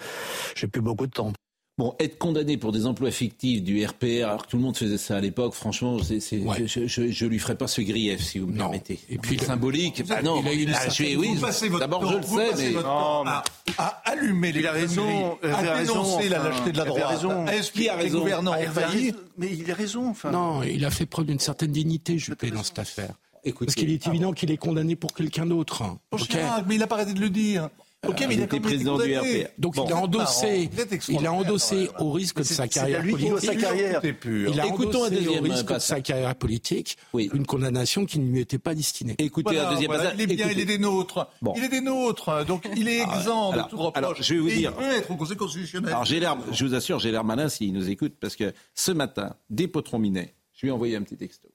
j'ai 0.55 0.69
plus 0.69 0.81
beaucoup 0.81 1.07
de 1.07 1.13
temps. 1.13 1.33
Bon, 1.79 1.95
être 2.01 2.18
condamné 2.18 2.57
pour 2.57 2.72
des 2.72 2.87
emplois 2.87 3.12
fictifs 3.12 3.62
du 3.62 3.87
RPR, 3.87 4.26
alors 4.26 4.45
que 4.45 4.51
tout 4.51 4.57
le 4.57 4.64
monde 4.64 4.76
faisait 4.76 4.99
ça 4.99 5.16
à 5.16 5.20
l'époque, 5.20 5.55
franchement, 5.55 5.99
c'est, 6.03 6.18
c'est, 6.18 6.43
je, 6.66 6.87
je, 6.89 7.09
je, 7.09 7.26
lui 7.26 7.39
ferai 7.39 7.55
pas 7.55 7.68
ce 7.68 7.81
grief, 7.83 8.20
si 8.20 8.41
vous 8.41 8.49
me 8.49 8.57
permettez. 8.57 8.99
Et 9.09 9.16
puis 9.16 9.39
symbolique. 9.39 10.05
Bah 10.05 10.20
non, 10.20 10.43
il 10.43 10.49
a 10.49 10.53
une, 10.53 10.72
ah, 10.74 10.89
je, 10.89 11.16
oui, 11.16 11.39
d'abord 11.79 12.05
je 12.11 12.16
le 12.16 12.22
sais, 12.24 12.72
mais 12.72 12.83
non, 12.83 13.24
à, 13.26 13.45
à, 13.79 13.87
allumer 14.07 14.51
les. 14.51 14.59
Il 14.59 14.66
a 14.66 14.72
raison. 14.72 15.39
À 15.41 15.83
dénoncer 15.85 16.29
la 16.29 16.43
lâcheté 16.43 16.72
de 16.72 16.79
la 16.79 16.85
droite. 16.85 17.05
Raison. 17.11 17.47
À 17.47 17.55
expliquer 17.55 17.93
les 18.03 18.11
gouvernants 18.11 18.55
envahis. 18.55 19.14
Mais 19.37 19.49
il 19.53 19.70
a 19.70 19.74
raison. 19.74 20.09
Enfin. 20.09 20.33
Non, 20.33 20.64
il 20.64 20.85
a 20.85 20.91
fait 20.91 21.07
preuve 21.07 21.26
d'une 21.26 21.39
certaine 21.39 21.70
dignité, 21.70 22.18
Juppé, 22.18 22.51
dans 22.51 22.64
cette 22.64 22.81
affaire. 22.81 23.14
Écoutez, 23.45 23.66
Parce 23.66 23.76
qu'il 23.76 23.91
est 23.93 24.05
évident 24.09 24.33
qu'il 24.33 24.51
est 24.51 24.57
condamné 24.57 24.97
pour 24.97 25.14
quelqu'un 25.14 25.47
d'autre. 25.47 25.85
Okay. 26.11 26.43
Mais 26.66 26.74
il 26.74 26.79
n'a 26.79 26.89
pas 26.89 26.97
arrêté 26.97 27.14
de 27.14 27.20
le 27.20 27.31
dire. 27.31 27.68
Ok, 28.07 28.25
mais 28.29 28.35
il 28.35 28.43
était 28.43 28.61
président 28.61 28.97
du 28.97 29.17
RPR. 29.17 29.49
Donc 29.59 29.75
il 29.77 29.93
a 29.93 29.97
endossé, 29.97 30.71
il 31.09 31.27
a 31.27 31.33
endossé 31.33 31.89
au 31.99 32.13
risque 32.13 32.39
de 32.39 32.43
sa 32.45 32.69
carrière 32.69 33.03
politique. 33.03 33.41
Sa 33.41 33.57
carrière. 33.57 34.01
Il 34.25 34.61
a 34.61 34.67
Écoutons 34.67 35.05
un 35.05 35.11
deuxième 35.11 35.45
au 35.45 35.53
risque 35.53 35.75
de 35.75 35.79
sa 35.81 36.01
carrière 36.01 36.35
politique 36.37 36.97
une 37.15 37.45
condamnation 37.45 38.07
qui 38.07 38.21
ne 38.21 38.31
lui 38.31 38.41
était 38.41 38.59
pas 38.59 38.75
destinée. 38.75 39.17
Écoutez 39.19 39.59
un 39.59 39.73
deuxième 39.73 39.91
Il 40.15 40.21
est 40.21 40.27
bien, 40.27 40.49
il 40.51 40.61
est 40.61 40.65
des 40.65 40.79
nôtres. 40.79 41.29
Il 41.57 41.65
est 41.65 41.69
des 41.69 41.81
nôtres, 41.81 42.45
donc 42.47 42.69
il 42.77 42.89
est 42.89 43.03
ah, 43.05 43.17
exempt 43.17 43.53
de 43.53 43.63
tout 43.69 43.77
reproche. 43.77 43.97
Alors 43.97 44.15
je 44.15 44.35
vais 44.35 44.41
vous 44.41 44.49
dire. 44.49 44.73
Il 44.79 44.85
peut 44.85 44.95
être 44.95 45.11
au 45.11 45.17
Conseil 45.17 45.37
constitutionnel. 45.37 45.91
Alors 45.91 46.05
j'ai 46.05 46.21
l'air, 46.21 46.37
je 46.53 46.65
vous 46.65 46.75
assure, 46.75 47.01
j'ai 47.01 47.11
l'air 47.11 47.25
malin 47.25 47.49
s'il 47.49 47.73
nous 47.73 47.91
écoute 47.91 48.15
parce 48.21 48.37
que 48.37 48.53
ce 48.75 48.93
matin, 48.93 49.35
des 49.51 49.67
potrons 49.67 49.99
Minet, 49.99 50.35
je 50.55 50.63
lui 50.63 50.69
ai 50.69 50.73
envoyé 50.73 50.95
un 50.95 51.03
petit 51.03 51.17
texto. 51.17 51.49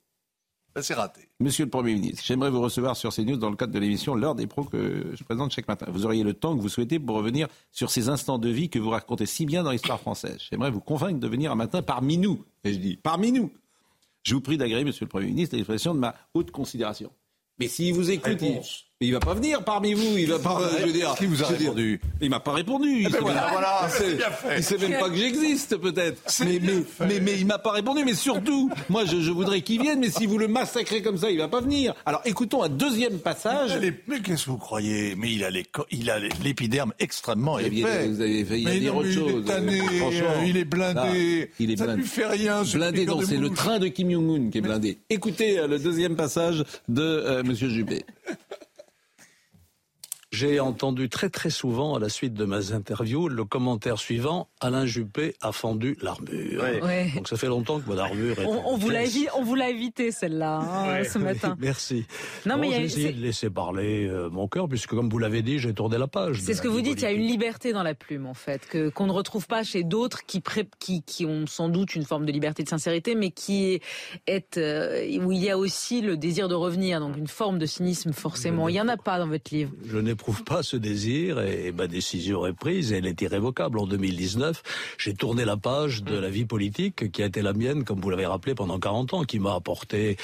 Ben, 0.74 0.82
c'est 0.82 0.94
raté. 0.94 1.20
Monsieur 1.38 1.64
le 1.64 1.70
Premier 1.70 1.94
ministre, 1.94 2.22
j'aimerais 2.26 2.50
vous 2.50 2.60
recevoir 2.60 2.96
sur 2.96 3.14
CNews 3.14 3.36
dans 3.36 3.50
le 3.50 3.54
cadre 3.54 3.72
de 3.72 3.78
l'émission 3.78 4.16
L'heure 4.16 4.34
des 4.34 4.48
pros 4.48 4.64
que 4.64 5.12
je 5.14 5.22
présente 5.22 5.52
chaque 5.52 5.68
matin. 5.68 5.86
Vous 5.88 6.04
auriez 6.04 6.24
le 6.24 6.34
temps 6.34 6.56
que 6.56 6.60
vous 6.60 6.68
souhaitez 6.68 6.98
pour 6.98 7.16
revenir 7.16 7.46
sur 7.70 7.90
ces 7.90 8.08
instants 8.08 8.38
de 8.38 8.48
vie 8.48 8.68
que 8.68 8.80
vous 8.80 8.90
racontez 8.90 9.26
si 9.26 9.46
bien 9.46 9.62
dans 9.62 9.70
l'histoire 9.70 10.00
française. 10.00 10.38
J'aimerais 10.50 10.72
vous 10.72 10.80
convaincre 10.80 11.20
de 11.20 11.28
venir 11.28 11.52
un 11.52 11.54
matin 11.54 11.82
parmi 11.82 12.18
nous. 12.18 12.44
Et 12.64 12.72
je 12.72 12.78
dis 12.78 12.96
parmi 12.96 13.30
nous. 13.30 13.52
Je 14.24 14.34
vous 14.34 14.40
prie 14.40 14.58
d'agréer, 14.58 14.84
Monsieur 14.84 15.04
le 15.04 15.10
Premier 15.10 15.26
ministre, 15.26 15.54
l'expression 15.54 15.94
de 15.94 16.00
ma 16.00 16.14
haute 16.32 16.50
considération. 16.50 17.12
Mais 17.60 17.68
s'il 17.68 17.94
vous 17.94 18.10
écoute, 18.10 18.42
il 19.00 19.12
va 19.12 19.20
pas 19.20 19.34
venir 19.34 19.62
parmi 19.64 19.92
vous. 19.92 20.16
Il 20.16 20.30
va 20.30 20.38
pas. 20.38 20.60
Je 20.80 20.86
veux 20.86 20.92
dire. 20.92 21.14
Qui 21.16 21.26
vous 21.26 21.42
a 21.42 21.46
répondu 21.46 22.00
Il 22.20 22.30
m'a 22.30 22.40
pas 22.40 22.52
répondu. 22.52 22.88
Il, 23.00 23.06
eh 23.06 23.10
ben 23.10 23.18
voilà, 23.20 23.48
voilà, 23.50 23.88
il 24.56 24.62
sait 24.62 24.78
même 24.78 24.98
pas 24.98 25.08
que 25.08 25.16
j'existe, 25.16 25.76
peut-être. 25.76 26.22
Mais, 26.40 26.60
mais, 26.60 27.06
mais, 27.06 27.20
mais, 27.20 27.32
il 27.38 27.46
m'a 27.46 27.58
pas 27.58 27.72
répondu. 27.72 28.04
Mais 28.04 28.14
surtout, 28.14 28.70
moi, 28.88 29.04
je, 29.04 29.20
je 29.20 29.30
voudrais 29.30 29.62
qu'il 29.62 29.82
vienne. 29.82 30.00
Mais 30.00 30.10
si 30.10 30.26
vous 30.26 30.38
le 30.38 30.48
massacrez 30.48 31.02
comme 31.02 31.18
ça, 31.18 31.30
il 31.30 31.38
va 31.38 31.48
pas 31.48 31.60
venir. 31.60 31.94
Alors, 32.06 32.22
écoutons 32.24 32.62
un 32.62 32.68
deuxième 32.68 33.18
passage. 33.18 33.78
Mais 34.06 34.20
qu'est-ce 34.20 34.46
que 34.46 34.50
vous 34.50 34.58
croyez? 34.58 35.14
Mais 35.16 35.32
il 35.32 35.44
a 35.44 35.50
les, 35.50 35.64
il 35.90 36.08
a 36.10 36.18
l'épiderme 36.42 36.92
extrêmement 36.98 37.58
épais. 37.58 38.06
Vous 38.08 38.20
avez 38.20 38.44
failli 38.44 38.80
dire 38.80 38.96
autre 38.96 39.10
chose. 39.10 39.32
Il 39.34 39.40
est 39.40 39.44
tanné, 39.44 39.80
il 40.46 40.56
est 40.56 40.64
blindé. 40.64 41.50
il 41.58 41.70
est 41.70 41.76
blindé. 41.76 41.92
Ça 41.92 41.96
lui 41.96 42.04
fait 42.06 42.26
rien. 42.26 42.62
Blindé. 42.62 43.06
C'est 43.26 43.36
le 43.36 43.50
train 43.50 43.78
de 43.78 43.88
Kim 43.88 44.10
Jong 44.10 44.46
Un 44.46 44.50
qui 44.50 44.58
est 44.58 44.60
blindé. 44.60 44.98
Écoutez 45.10 45.58
euh, 45.58 45.66
le 45.66 45.78
deuxième 45.78 46.16
passage 46.16 46.64
de 46.88 47.02
euh, 47.02 47.42
Monsieur 47.42 47.68
Juppé. 47.68 48.04
J'ai 50.34 50.58
entendu 50.58 51.08
très 51.08 51.30
très 51.30 51.48
souvent 51.48 51.94
à 51.94 52.00
la 52.00 52.08
suite 52.08 52.34
de 52.34 52.44
mes 52.44 52.72
interviews 52.72 53.28
le 53.28 53.44
commentaire 53.44 53.98
suivant 53.98 54.48
Alain 54.60 54.84
Juppé 54.84 55.36
a 55.40 55.52
fendu 55.52 55.96
l'armure. 56.02 56.64
Donc 57.14 57.28
ça 57.28 57.36
fait 57.36 57.46
longtemps 57.46 57.78
que 57.78 57.88
mon 57.88 57.96
armure 57.96 58.40
est. 58.40 58.44
On, 58.44 58.76
vous 58.76 58.90
l'a 58.90 59.02
on 59.36 59.44
vous 59.44 59.54
l'a 59.54 59.70
évité 59.70 60.10
celle-là 60.10 60.58
hein, 60.58 61.04
ce 61.04 61.18
matin. 61.18 61.56
merci. 61.60 62.04
Non 62.46 62.58
mais 62.58 62.72
j'ai 62.72 62.82
essayé 62.82 63.12
de 63.12 63.20
laisser 63.20 63.48
parler 63.48 64.08
euh, 64.08 64.28
mon 64.28 64.48
cœur 64.48 64.68
puisque 64.68 64.90
comme 64.90 65.08
vous 65.08 65.18
l'avez 65.18 65.42
dit, 65.42 65.60
j'ai 65.60 65.72
tourné 65.72 65.98
la 65.98 66.08
page. 66.08 66.40
C'est 66.42 66.54
ce 66.54 66.62
que 66.62 66.68
vous 66.68 66.80
dites. 66.80 67.02
Il 67.02 67.04
y 67.04 67.06
a 67.06 67.12
une 67.12 67.26
liberté 67.26 67.72
dans 67.72 67.84
la 67.84 67.94
plume 67.94 68.26
en 68.26 68.34
fait 68.34 68.66
que 68.66 68.88
qu'on 68.88 69.06
ne 69.06 69.12
retrouve 69.12 69.46
pas 69.46 69.62
chez 69.62 69.84
d'autres 69.84 70.26
qui, 70.26 70.42
qui 70.80 71.02
qui 71.02 71.26
ont 71.26 71.46
sans 71.46 71.68
doute 71.68 71.94
une 71.94 72.04
forme 72.04 72.26
de 72.26 72.32
liberté 72.32 72.64
de 72.64 72.68
sincérité, 72.68 73.14
mais 73.14 73.30
qui 73.30 73.80
est 74.26 74.58
euh, 74.58 75.18
où 75.22 75.30
il 75.30 75.44
y 75.44 75.50
a 75.50 75.56
aussi 75.56 76.00
le 76.00 76.16
désir 76.16 76.48
de 76.48 76.56
revenir, 76.56 76.98
donc 76.98 77.16
une 77.16 77.28
forme 77.28 77.58
de 77.58 77.66
cynisme 77.66 78.12
forcément. 78.12 78.68
Il 78.68 78.74
y 78.74 78.80
en 78.80 78.88
a 78.88 78.96
pas 78.96 79.20
dans 79.20 79.28
votre 79.28 79.54
livre. 79.54 79.70
Je 79.86 79.98
n'ai 79.98 80.16
retrouve 80.24 80.44
pas 80.44 80.62
ce 80.62 80.76
désir 80.76 81.40
et, 81.40 81.70
ma 81.72 81.86
décision 81.86 82.46
est 82.46 82.54
prise 82.54 82.92
et 82.92 82.96
elle 82.96 83.06
est 83.06 83.20
irrévocable. 83.20 83.78
En 83.78 83.86
2019, 83.86 84.62
j'ai 84.96 85.12
tourné 85.12 85.44
la 85.44 85.58
page 85.58 86.02
de 86.02 86.16
la 86.16 86.30
vie 86.30 86.46
politique 86.46 87.12
qui 87.12 87.22
a 87.22 87.26
été 87.26 87.42
la 87.42 87.52
mienne, 87.52 87.84
comme 87.84 88.00
vous 88.00 88.08
l'avez 88.08 88.24
rappelé, 88.24 88.54
pendant 88.54 88.78
40 88.78 89.14
ans, 89.14 89.24
qui 89.24 89.38
m'a 89.38 89.54
apporté 89.54 90.16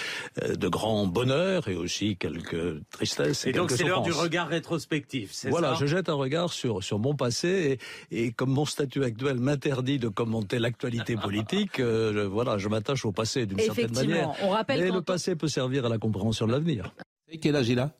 euh, 0.42 0.56
de 0.56 0.68
grands 0.68 1.06
bonheurs 1.06 1.68
et 1.68 1.74
aussi 1.74 2.16
quelques 2.16 2.80
tristesses. 2.90 3.46
Et, 3.46 3.52
donc 3.52 3.70
c'est 3.70 3.84
l'heure 3.84 4.02
du 4.02 4.12
regard 4.12 4.48
rétrospectif, 4.48 5.32
c'est 5.32 5.50
Voilà, 5.50 5.74
je 5.74 5.84
jette 5.84 6.08
un 6.08 6.14
regard 6.14 6.52
sur, 6.52 6.82
sur 6.82 6.98
mon 6.98 7.14
passé 7.14 7.78
et, 8.10 8.24
et 8.24 8.32
comme 8.32 8.50
mon 8.50 8.64
statut 8.64 9.04
actuel 9.04 9.38
m'interdit 9.38 9.98
de 9.98 10.08
commenter 10.08 10.58
l'actualité 10.58 11.16
politique, 11.16 11.78
euh, 11.78 12.12
je, 12.14 12.20
voilà, 12.20 12.56
je 12.56 12.68
m'attache 12.68 13.04
au 13.04 13.12
passé 13.12 13.44
d'une 13.44 13.58
certaine 13.58 13.92
manière. 13.92 14.32
On 14.42 14.48
rappelle 14.48 14.80
Mais 14.80 14.90
le 14.90 15.02
passé 15.02 15.36
peut 15.36 15.48
servir 15.48 15.84
à 15.84 15.88
la 15.90 15.98
compréhension 15.98 16.46
de 16.46 16.52
l'avenir. 16.52 16.94
Et 17.28 17.38
quel 17.38 17.54
âge 17.54 17.68
il 17.68 17.78
a? 17.78 17.92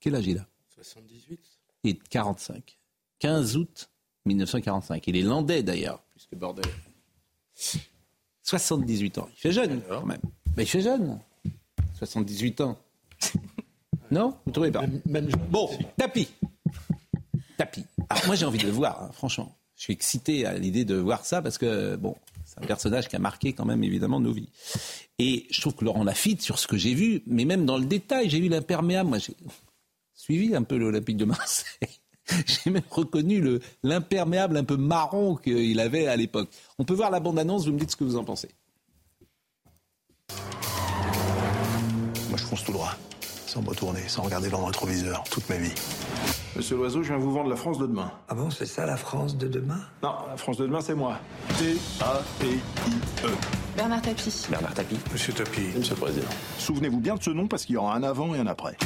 Quel 0.00 0.14
âge 0.14 0.26
il 0.26 0.38
a? 0.38 0.46
78. 0.78 1.40
Il 1.82 1.90
est 1.90 2.08
45. 2.08 2.78
15 3.18 3.56
août 3.56 3.90
1945. 4.26 5.06
Il 5.08 5.16
est 5.16 5.22
landais 5.22 5.62
d'ailleurs, 5.64 6.04
puisque 6.12 6.36
bordel. 6.36 6.64
78 8.42 9.18
ans. 9.18 9.28
Il 9.32 9.40
fait 9.40 9.52
jeune 9.52 9.82
quand 9.88 10.06
même. 10.06 10.20
Mais 10.56 10.62
il 10.62 10.68
fait 10.68 10.80
jeune. 10.80 11.18
78 11.94 12.60
ans. 12.60 12.78
Non 14.10 14.30
Vous 14.30 14.50
ne 14.50 14.52
trouvez 14.52 14.70
pas 14.70 14.86
Bon, 15.50 15.68
tapis. 15.98 16.28
Tapis. 17.58 17.84
Alors 18.08 18.24
moi 18.24 18.36
j'ai 18.36 18.46
envie 18.46 18.56
de 18.56 18.64
le 18.64 18.72
voir, 18.72 19.02
hein, 19.02 19.10
franchement. 19.12 19.54
Je 19.76 19.82
suis 19.82 19.92
excité 19.92 20.46
à 20.46 20.56
l'idée 20.56 20.86
de 20.86 20.94
voir 20.94 21.26
ça 21.26 21.42
parce 21.42 21.58
que, 21.58 21.94
bon, 21.96 22.16
c'est 22.46 22.58
un 22.58 22.66
personnage 22.66 23.08
qui 23.08 23.16
a 23.16 23.18
marqué 23.18 23.52
quand 23.52 23.66
même 23.66 23.84
évidemment 23.84 24.18
nos 24.18 24.32
vies. 24.32 24.48
Et 25.18 25.46
je 25.50 25.60
trouve 25.60 25.74
que 25.74 25.84
Laurent 25.84 26.04
Lafitte, 26.04 26.40
sur 26.40 26.58
ce 26.58 26.66
que 26.66 26.78
j'ai 26.78 26.94
vu, 26.94 27.22
mais 27.26 27.44
même 27.44 27.66
dans 27.66 27.76
le 27.76 27.84
détail, 27.84 28.30
j'ai 28.30 28.40
vu 28.40 28.48
l'imperméable. 28.48 29.10
Moi, 29.10 29.18
j'ai 29.18 29.36
suivi 30.28 30.54
un 30.54 30.62
peu 30.62 30.76
l'Olympique 30.76 31.16
de 31.16 31.24
Marseille. 31.24 31.88
J'ai 32.46 32.70
même 32.70 32.82
reconnu 32.90 33.42
l'imperméable 33.82 34.58
un 34.58 34.64
peu 34.64 34.76
marron 34.76 35.36
qu'il 35.36 35.80
avait 35.80 36.06
à 36.06 36.16
l'époque. 36.16 36.50
On 36.78 36.84
peut 36.84 36.94
voir 36.94 37.10
la 37.10 37.20
bande-annonce, 37.20 37.66
vous 37.66 37.72
me 37.72 37.78
dites 37.78 37.92
ce 37.92 37.96
que 37.96 38.04
vous 38.04 38.16
en 38.16 38.24
pensez. 38.24 38.50
Moi, 42.28 42.36
je 42.36 42.44
fonce 42.44 42.62
tout 42.64 42.72
droit, 42.72 42.94
sans 43.46 43.62
me 43.62 43.70
retourner, 43.70 44.06
sans 44.06 44.22
regarder 44.22 44.50
dans 44.50 44.58
le 44.58 44.66
rétroviseur, 44.66 45.24
toute 45.30 45.48
ma 45.48 45.56
vie. 45.56 45.72
Monsieur 46.54 46.76
Loiseau, 46.76 47.02
je 47.02 47.08
viens 47.08 47.18
vous 47.18 47.32
vendre 47.32 47.48
la 47.48 47.56
France 47.56 47.78
de 47.78 47.86
demain. 47.86 48.12
Ah 48.28 48.34
bon, 48.34 48.50
c'est 48.50 48.66
ça 48.66 48.84
la 48.84 48.98
France 48.98 49.38
de 49.38 49.48
demain? 49.48 49.80
Non, 50.02 50.12
la 50.28 50.36
France 50.36 50.58
de 50.58 50.66
demain, 50.66 50.82
c'est 50.82 50.94
moi. 50.94 51.18
T-A-P-I-E. 51.58 53.28
Bernard 53.76 54.02
Tapie. 54.02 54.46
Bernard 54.50 54.74
Tapie. 54.74 54.98
Monsieur 55.10 55.32
Tapie. 55.32 55.68
Monsieur 55.74 55.94
le 55.94 56.00
Président. 56.00 56.28
Souvenez-vous 56.58 57.00
bien 57.00 57.14
de 57.14 57.22
ce 57.22 57.30
nom 57.30 57.46
parce 57.48 57.64
qu'il 57.64 57.76
y 57.76 57.78
aura 57.78 57.94
un 57.94 58.02
avant 58.02 58.34
et 58.34 58.38
un 58.38 58.46
après. 58.46 58.76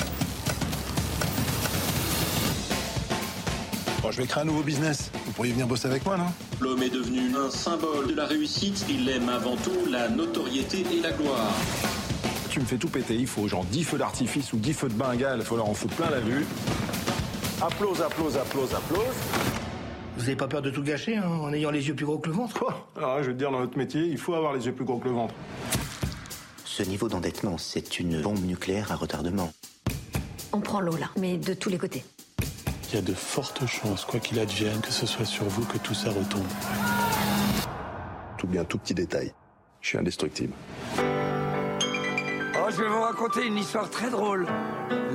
Bon, 4.03 4.11
je 4.11 4.20
vais 4.20 4.26
créer 4.26 4.42
un 4.42 4.46
nouveau 4.46 4.62
business. 4.62 5.12
Vous 5.26 5.30
pourriez 5.30 5.53
venir 5.53 5.68
bosser 5.68 5.86
avec 5.86 6.05
moi, 6.05 6.16
non? 6.16 6.26
L'homme 6.61 6.82
est 6.82 6.90
devenu 6.90 7.36
un 7.36 7.48
symbole 7.50 8.09
de 8.09 8.14
la 8.14 8.26
réussite. 8.26 8.84
Il 8.90 9.09
aime 9.09 9.28
avant 9.28 9.55
tout 9.55 9.86
la 9.88 10.09
notoriété 10.09 10.84
et 10.92 11.00
la 11.00 11.12
gloire. 11.12 11.53
Tu 12.50 12.59
me 12.59 12.64
fais 12.64 12.78
tout 12.78 12.88
péter. 12.88 13.14
Il 13.14 13.28
faut 13.28 13.46
genre 13.46 13.64
10 13.64 13.84
feux 13.84 13.98
d'artifice 13.98 14.53
ou 14.53 14.57
10 14.57 14.72
feux 14.72 14.88
de 14.88 14.94
bengale. 14.94 15.38
Il 15.38 15.44
faut 15.44 15.57
leur 15.57 15.68
en 15.68 15.74
foutre 15.74 15.94
plein 15.94 16.11
la 16.11 16.18
vue. 16.18 16.44
Applause, 17.61 18.03
applause, 18.03 18.36
applause, 18.36 18.74
applause. 18.74 19.14
Vous 20.16 20.22
n'avez 20.22 20.36
pas 20.36 20.48
peur 20.48 20.62
de 20.62 20.70
tout 20.70 20.82
gâcher 20.82 21.16
hein, 21.16 21.28
en 21.28 21.53
ayant 21.53 21.70
les 21.70 21.86
yeux 21.86 21.94
plus 21.94 22.05
gros 22.05 22.18
que 22.18 22.28
le 22.28 22.34
ventre? 22.34 22.59
Quoi 22.59 22.88
Alors, 22.96 23.22
je 23.22 23.28
veux 23.28 23.34
te 23.34 23.38
dire, 23.38 23.53
dans 23.53 23.61
notre 23.61 23.78
métier, 23.78 24.03
il 24.03 24.18
faut 24.18 24.34
avoir 24.34 24.53
les 24.53 24.66
yeux 24.66 24.72
plus 24.72 24.84
gros 24.84 24.98
que 24.98 25.09
le 25.09 25.14
ventre. 25.14 25.34
Ce 26.64 26.82
niveau 26.82 27.09
d'endettement, 27.09 27.57
c'est 27.57 28.00
une 28.00 28.20
bombe 28.20 28.44
nucléaire 28.44 28.90
à 28.90 28.96
retardement. 28.96 29.53
On 30.53 30.61
prend 30.61 30.80
l'eau 30.80 30.96
là, 30.96 31.09
mais 31.16 31.38
de 31.38 31.55
tous 31.55 31.70
les 31.70 31.78
côtés. 31.78 32.05
Il 32.93 32.97
y 32.97 32.99
a 32.99 33.03
de 33.03 33.14
fortes 33.14 33.66
chances, 33.66 34.05
quoi 34.05 34.20
qu'il 34.20 34.38
advienne, 34.38 34.78
que 34.82 34.93
ce 34.93 35.07
soit 35.07 35.24
sur 35.24 35.47
vous 35.47 35.64
que 35.64 35.78
tout 35.78 35.95
ça 35.95 36.11
retombe. 36.11 36.45
Tout 38.36 38.47
bien, 38.47 38.64
tout 38.64 38.76
petit 38.76 38.93
détail. 38.93 39.32
Je 39.80 39.88
suis 39.88 39.97
indestructible. 39.97 40.53
Oh, 40.99 42.68
je 42.68 42.82
vais 42.82 42.88
vous 42.88 43.01
raconter 43.01 43.47
une 43.47 43.57
histoire 43.57 43.88
très 43.88 44.11
drôle. 44.11 44.47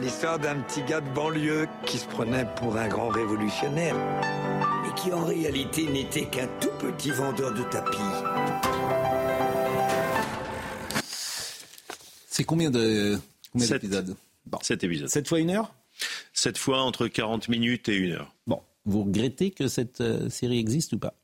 L'histoire 0.02 0.40
d'un 0.40 0.56
petit 0.62 0.82
gars 0.82 1.02
de 1.02 1.10
banlieue 1.12 1.68
qui 1.86 2.00
se 2.00 2.08
prenait 2.08 2.48
pour 2.56 2.76
un 2.78 2.88
grand 2.88 3.10
révolutionnaire, 3.10 3.96
mais 4.82 4.92
qui 4.96 5.14
en 5.14 5.24
réalité 5.24 5.88
n'était 5.88 6.26
qu'un 6.26 6.48
tout 6.60 6.74
petit 6.80 7.12
vendeur 7.12 7.54
de 7.54 7.62
tapis. 7.62 7.98
C'est 12.28 12.44
combien 12.44 12.72
de 12.72 13.20
combien 13.52 13.68
d'épisodes? 13.68 14.16
Bon. 14.48 14.58
7 14.64 14.84
épisodes. 14.84 15.10
7 15.10 15.28
fois 15.28 15.40
une 15.40 15.52
heure? 15.52 15.72
Cette 16.38 16.60
fois 16.60 16.84
entre 16.84 17.08
40 17.08 17.50
minutes 17.50 17.90
et 17.90 17.96
une 17.96 18.12
heure. 18.12 18.36
Bon, 18.46 18.62
vous 18.86 19.06
regrettez 19.06 19.50
que 19.50 19.68
cette 19.68 20.02
euh, 20.02 20.30
série 20.30 20.60
existe 20.60 20.94
ou 20.94 21.00
pas? 21.00 21.16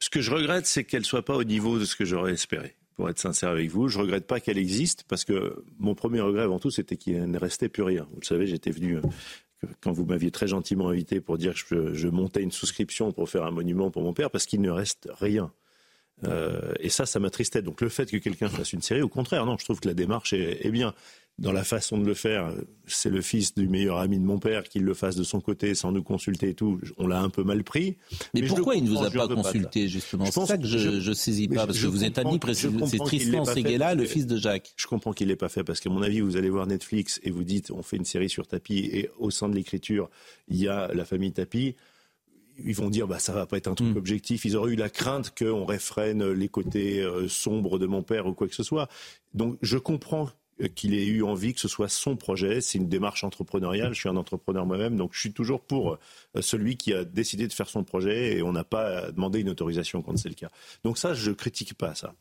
Ce 0.00 0.10
que 0.10 0.20
je 0.20 0.32
regrette, 0.32 0.66
c'est 0.66 0.82
qu'elle 0.82 1.04
soit 1.04 1.24
pas 1.24 1.36
au 1.36 1.44
niveau 1.44 1.78
de 1.78 1.84
ce 1.84 1.94
que 1.94 2.04
j'aurais 2.04 2.32
espéré. 2.32 2.74
Pour 2.96 3.08
être 3.08 3.20
sincère 3.20 3.50
avec 3.50 3.70
vous, 3.70 3.86
je 3.86 4.00
regrette 4.00 4.26
pas 4.26 4.40
qu'elle 4.40 4.58
existe 4.58 5.04
parce 5.06 5.24
que 5.24 5.64
mon 5.78 5.94
premier 5.94 6.20
regret 6.20 6.42
avant 6.42 6.58
tout, 6.58 6.72
c'était 6.72 6.96
qu'il 6.96 7.30
ne 7.30 7.38
restait 7.38 7.68
plus 7.68 7.84
rien. 7.84 8.08
Vous 8.10 8.18
le 8.20 8.26
savez, 8.26 8.48
j'étais 8.48 8.72
venu 8.72 8.96
euh, 8.96 9.02
quand 9.80 9.92
vous 9.92 10.04
m'aviez 10.04 10.32
très 10.32 10.48
gentiment 10.48 10.88
invité 10.88 11.20
pour 11.20 11.38
dire 11.38 11.54
que 11.54 11.92
je, 11.92 11.94
je, 11.94 12.08
montais 12.08 12.42
une 12.42 12.50
souscription 12.50 13.12
pour 13.12 13.30
faire 13.30 13.44
un 13.44 13.52
monument 13.52 13.92
pour 13.92 14.02
mon 14.02 14.14
père 14.14 14.32
parce 14.32 14.46
qu'il 14.46 14.60
ne 14.60 14.70
reste 14.70 15.08
rien. 15.20 15.52
Euh, 16.24 16.72
et 16.80 16.88
ça, 16.88 17.06
ça 17.06 17.20
m'attristait. 17.20 17.62
Donc 17.62 17.80
le 17.82 17.88
fait 17.88 18.10
que 18.10 18.16
quelqu'un 18.16 18.48
fasse 18.48 18.72
une 18.72 18.82
série, 18.82 19.02
au 19.02 19.08
contraire, 19.08 19.46
non, 19.46 19.56
je 19.58 19.64
trouve 19.64 19.78
que 19.78 19.86
la 19.86 19.94
démarche 19.94 20.32
est, 20.32 20.66
est 20.66 20.72
bien 20.72 20.92
dans 21.38 21.52
la 21.52 21.62
façon 21.62 21.98
de 21.98 22.04
le 22.04 22.14
faire, 22.14 22.52
c'est 22.86 23.10
le 23.10 23.20
fils 23.20 23.54
du 23.54 23.68
meilleur 23.68 23.98
ami 23.98 24.18
de 24.18 24.24
mon 24.24 24.38
père 24.38 24.64
qui 24.64 24.80
le 24.80 24.92
fasse 24.92 25.14
de 25.14 25.22
son 25.22 25.40
côté 25.40 25.74
sans 25.74 25.92
nous 25.92 26.02
consulter 26.02 26.50
et 26.50 26.54
tout. 26.54 26.80
On 26.96 27.06
l'a 27.06 27.20
un 27.20 27.30
peu 27.30 27.44
mal 27.44 27.62
pris. 27.62 27.96
Mais, 28.34 28.40
mais 28.40 28.48
pourquoi 28.48 28.74
il 28.74 28.84
ne 28.84 28.90
vous 28.90 29.04
a 29.04 29.10
pas 29.10 29.28
consulté 29.28 29.86
justement 29.86 30.24
C'est 30.26 30.46
ça 30.46 30.58
que 30.58 30.66
je, 30.66 31.00
je 31.00 31.12
saisis 31.12 31.46
pas 31.46 31.66
parce 31.66 31.78
que 31.80 31.86
vous 31.86 32.02
êtes 32.02 32.18
ami 32.18 32.40
C'est 32.86 32.98
Tristan 32.98 33.44
Seguela, 33.44 33.94
le 33.94 34.04
fils 34.04 34.26
de 34.26 34.36
Jacques. 34.36 34.72
Je 34.76 34.86
comprends 34.88 35.12
qu'il 35.12 35.28
l'ait 35.28 35.36
pas 35.36 35.48
fait 35.48 35.62
parce 35.62 35.78
qu'à 35.80 35.90
mon 35.90 36.02
avis, 36.02 36.20
vous 36.20 36.36
allez 36.36 36.50
voir 36.50 36.66
Netflix 36.66 37.20
et 37.22 37.30
vous 37.30 37.44
dites 37.44 37.70
on 37.70 37.82
fait 37.82 37.96
une 37.96 38.04
série 38.04 38.28
sur 38.28 38.48
Tapi 38.48 38.78
et 38.78 39.10
au 39.18 39.30
sein 39.30 39.48
de 39.48 39.54
l'écriture 39.54 40.10
il 40.48 40.56
y 40.56 40.68
a 40.68 40.92
la 40.92 41.04
famille 41.04 41.32
Tapi 41.32 41.76
ils 42.64 42.74
vont 42.74 42.90
dire 42.90 43.06
bah 43.06 43.20
ça 43.20 43.32
va 43.32 43.46
pas 43.46 43.56
être 43.56 43.68
un 43.68 43.74
truc 43.74 43.94
mm. 43.94 43.96
objectif. 43.96 44.44
Ils 44.44 44.56
auraient 44.56 44.72
eu 44.72 44.76
la 44.76 44.90
crainte 44.90 45.32
qu'on 45.38 45.64
réfrène 45.64 46.32
les 46.32 46.48
côtés 46.48 47.00
euh, 47.00 47.28
sombres 47.28 47.78
de 47.78 47.86
mon 47.86 48.02
père 48.02 48.26
ou 48.26 48.34
quoi 48.34 48.48
que 48.48 48.54
ce 48.54 48.64
soit. 48.64 48.88
Donc 49.34 49.56
je 49.62 49.78
comprends 49.78 50.30
qu'il 50.74 50.94
ait 50.94 51.06
eu 51.06 51.22
envie 51.22 51.54
que 51.54 51.60
ce 51.60 51.68
soit 51.68 51.88
son 51.88 52.16
projet. 52.16 52.60
C'est 52.60 52.78
une 52.78 52.88
démarche 52.88 53.24
entrepreneuriale. 53.24 53.94
Je 53.94 54.00
suis 54.00 54.08
un 54.08 54.16
entrepreneur 54.16 54.66
moi-même, 54.66 54.96
donc 54.96 55.10
je 55.14 55.20
suis 55.20 55.32
toujours 55.32 55.60
pour 55.60 55.92
euh, 55.92 56.42
celui 56.42 56.76
qui 56.76 56.92
a 56.92 57.04
décidé 57.04 57.46
de 57.46 57.52
faire 57.52 57.68
son 57.68 57.84
projet 57.84 58.36
et 58.36 58.42
on 58.42 58.52
n'a 58.52 58.64
pas 58.64 59.10
demandé 59.12 59.40
une 59.40 59.50
autorisation 59.50 60.02
quand 60.02 60.16
c'est 60.16 60.28
le 60.28 60.34
cas. 60.34 60.50
Donc 60.84 60.98
ça, 60.98 61.14
je 61.14 61.30
critique 61.30 61.74
pas 61.74 61.94
ça. 61.94 62.14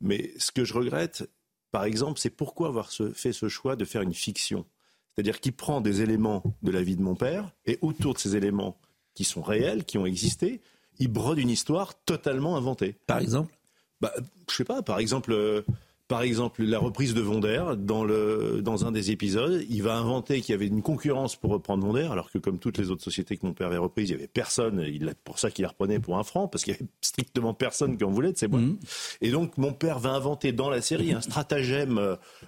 Mais 0.00 0.32
ce 0.38 0.50
que 0.50 0.64
je 0.64 0.74
regrette, 0.74 1.28
par 1.70 1.84
exemple, 1.84 2.18
c'est 2.18 2.30
pourquoi 2.30 2.68
avoir 2.68 2.90
fait 2.90 3.32
ce 3.32 3.48
choix 3.48 3.76
de 3.76 3.84
faire 3.84 4.02
une 4.02 4.14
fiction. 4.14 4.66
C'est-à-dire 5.14 5.40
qu'il 5.40 5.52
prend 5.52 5.80
des 5.80 6.02
éléments 6.02 6.42
de 6.62 6.70
la 6.70 6.82
vie 6.82 6.96
de 6.96 7.02
mon 7.02 7.14
père 7.14 7.52
et 7.66 7.78
autour 7.82 8.14
de 8.14 8.18
ces 8.18 8.36
éléments 8.36 8.78
qui 9.14 9.24
sont 9.24 9.42
réels, 9.42 9.84
qui 9.84 9.98
ont 9.98 10.06
existé, 10.06 10.60
il 10.98 11.08
brode 11.08 11.38
une 11.38 11.50
histoire 11.50 11.94
totalement 12.04 12.56
inventée. 12.56 12.96
Par 13.06 13.18
exemple? 13.18 13.54
Bah, 14.00 14.12
Je 14.48 14.54
sais 14.54 14.64
pas, 14.64 14.82
par 14.82 14.98
exemple, 14.98 15.32
euh, 15.32 15.62
par 16.10 16.22
exemple, 16.22 16.64
la 16.64 16.80
reprise 16.80 17.14
de 17.14 17.20
Vonder 17.20 17.62
dans, 17.78 18.02
le, 18.02 18.62
dans 18.62 18.84
un 18.84 18.90
des 18.90 19.12
épisodes, 19.12 19.64
il 19.70 19.84
va 19.84 19.94
inventer 19.94 20.40
qu'il 20.40 20.52
y 20.52 20.54
avait 20.56 20.66
une 20.66 20.82
concurrence 20.82 21.36
pour 21.36 21.52
reprendre 21.52 21.86
Vonder, 21.86 22.08
alors 22.10 22.32
que 22.32 22.38
comme 22.38 22.58
toutes 22.58 22.78
les 22.78 22.90
autres 22.90 23.04
sociétés 23.04 23.36
que 23.36 23.46
mon 23.46 23.52
père 23.52 23.68
avait 23.68 23.76
reprises, 23.76 24.08
il 24.08 24.14
y 24.14 24.16
avait 24.16 24.26
personne. 24.26 24.84
Il 24.88 25.14
pour 25.22 25.38
ça 25.38 25.52
qu'il 25.52 25.62
la 25.62 25.68
reprenait 25.68 26.00
pour 26.00 26.18
un 26.18 26.24
franc, 26.24 26.48
parce 26.48 26.64
qu'il 26.64 26.72
y 26.72 26.76
avait 26.76 26.88
strictement 27.00 27.54
personne 27.54 27.96
qui 27.96 28.02
en 28.02 28.10
voulait 28.10 28.32
de 28.32 28.36
ces 28.36 28.48
boîtes. 28.48 28.64
Mhm. 28.64 28.78
Et 29.20 29.30
donc, 29.30 29.56
mon 29.56 29.72
père 29.72 30.00
va 30.00 30.10
inventer 30.10 30.50
dans 30.50 30.68
la 30.68 30.82
série 30.82 31.12
un 31.12 31.20
stratagème 31.20 31.98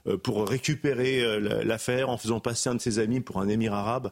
euh, 0.08 0.16
pour 0.16 0.48
récupérer 0.48 1.22
euh, 1.22 1.62
l'affaire 1.62 2.08
en 2.08 2.18
faisant 2.18 2.40
passer 2.40 2.68
un 2.68 2.74
de 2.74 2.80
ses 2.80 2.98
amis 2.98 3.20
pour 3.20 3.40
un 3.40 3.46
émir 3.46 3.74
arabe. 3.74 4.10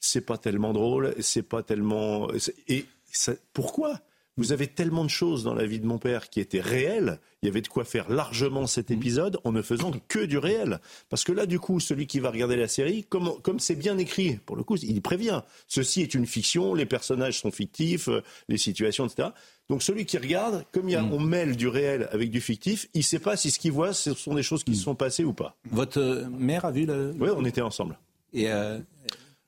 C'est 0.00 0.24
pas 0.24 0.38
tellement 0.38 0.72
drôle, 0.72 1.14
c'est 1.20 1.42
pas 1.42 1.62
tellement. 1.62 2.28
Et 2.66 2.86
ça, 3.12 3.34
pourquoi? 3.52 4.00
Vous 4.36 4.52
avez 4.52 4.66
tellement 4.66 5.04
de 5.04 5.10
choses 5.10 5.44
dans 5.44 5.54
la 5.54 5.66
vie 5.66 5.80
de 5.80 5.86
mon 5.86 5.98
père 5.98 6.28
qui 6.28 6.40
étaient 6.40 6.60
réelles. 6.60 7.20
Il 7.42 7.46
y 7.46 7.48
avait 7.48 7.62
de 7.62 7.68
quoi 7.68 7.84
faire 7.84 8.10
largement 8.10 8.66
cet 8.66 8.90
mhm. 8.90 8.96
épisode 8.96 9.38
en 9.44 9.52
ne 9.52 9.62
faisant 9.62 9.92
que 10.08 10.24
du 10.24 10.36
réel. 10.36 10.80
Parce 11.08 11.24
que 11.24 11.32
là, 11.32 11.46
du 11.46 11.58
coup, 11.58 11.80
celui 11.80 12.06
qui 12.06 12.20
va 12.20 12.30
regarder 12.30 12.56
la 12.56 12.68
série, 12.68 13.04
comme, 13.04 13.40
comme 13.42 13.60
c'est 13.60 13.74
bien 13.74 13.96
écrit, 13.96 14.36
pour 14.44 14.56
le 14.56 14.62
coup, 14.62 14.76
il 14.76 15.00
prévient. 15.00 15.42
Ceci 15.68 16.02
est 16.02 16.14
une 16.14 16.26
fiction, 16.26 16.74
les 16.74 16.86
personnages 16.86 17.40
sont 17.40 17.50
fictifs, 17.50 18.08
euh, 18.08 18.22
les 18.48 18.58
situations, 18.58 19.06
etc. 19.06 19.30
Donc 19.70 19.82
celui 19.82 20.04
qui 20.04 20.18
regarde, 20.18 20.64
comme 20.70 20.88
il 20.88 20.92
y 20.92 20.96
a, 20.96 21.02
mhm. 21.02 21.12
on 21.14 21.20
mêle 21.20 21.56
du 21.56 21.68
réel 21.68 22.08
avec 22.12 22.30
du 22.30 22.40
fictif, 22.40 22.88
il 22.92 22.98
ne 22.98 23.04
sait 23.04 23.18
pas 23.18 23.36
si 23.36 23.50
ce 23.50 23.58
qu'il 23.58 23.72
voit, 23.72 23.94
ce 23.94 24.12
sont 24.12 24.34
des 24.34 24.42
choses 24.42 24.64
qui 24.64 24.74
se 24.74 24.80
mhm. 24.80 24.84
sont 24.84 24.94
passées 24.94 25.24
ou 25.24 25.32
pas. 25.32 25.56
Votre 25.70 26.00
euh, 26.00 26.28
mère 26.28 26.66
a 26.66 26.72
vu 26.72 26.84
le... 26.84 27.14
Oui, 27.18 27.30
on 27.34 27.44
était 27.44 27.62
ensemble. 27.62 27.98
Et 28.34 28.50
euh, 28.50 28.78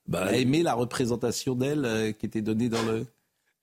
bah, 0.07 0.25
a 0.25 0.33
aimé 0.33 0.63
la 0.63 0.73
représentation 0.73 1.55
d'elle 1.55 2.15
qui 2.19 2.25
était 2.25 2.41
donnée 2.43 2.71
dans 2.71 2.83
le... 2.83 3.07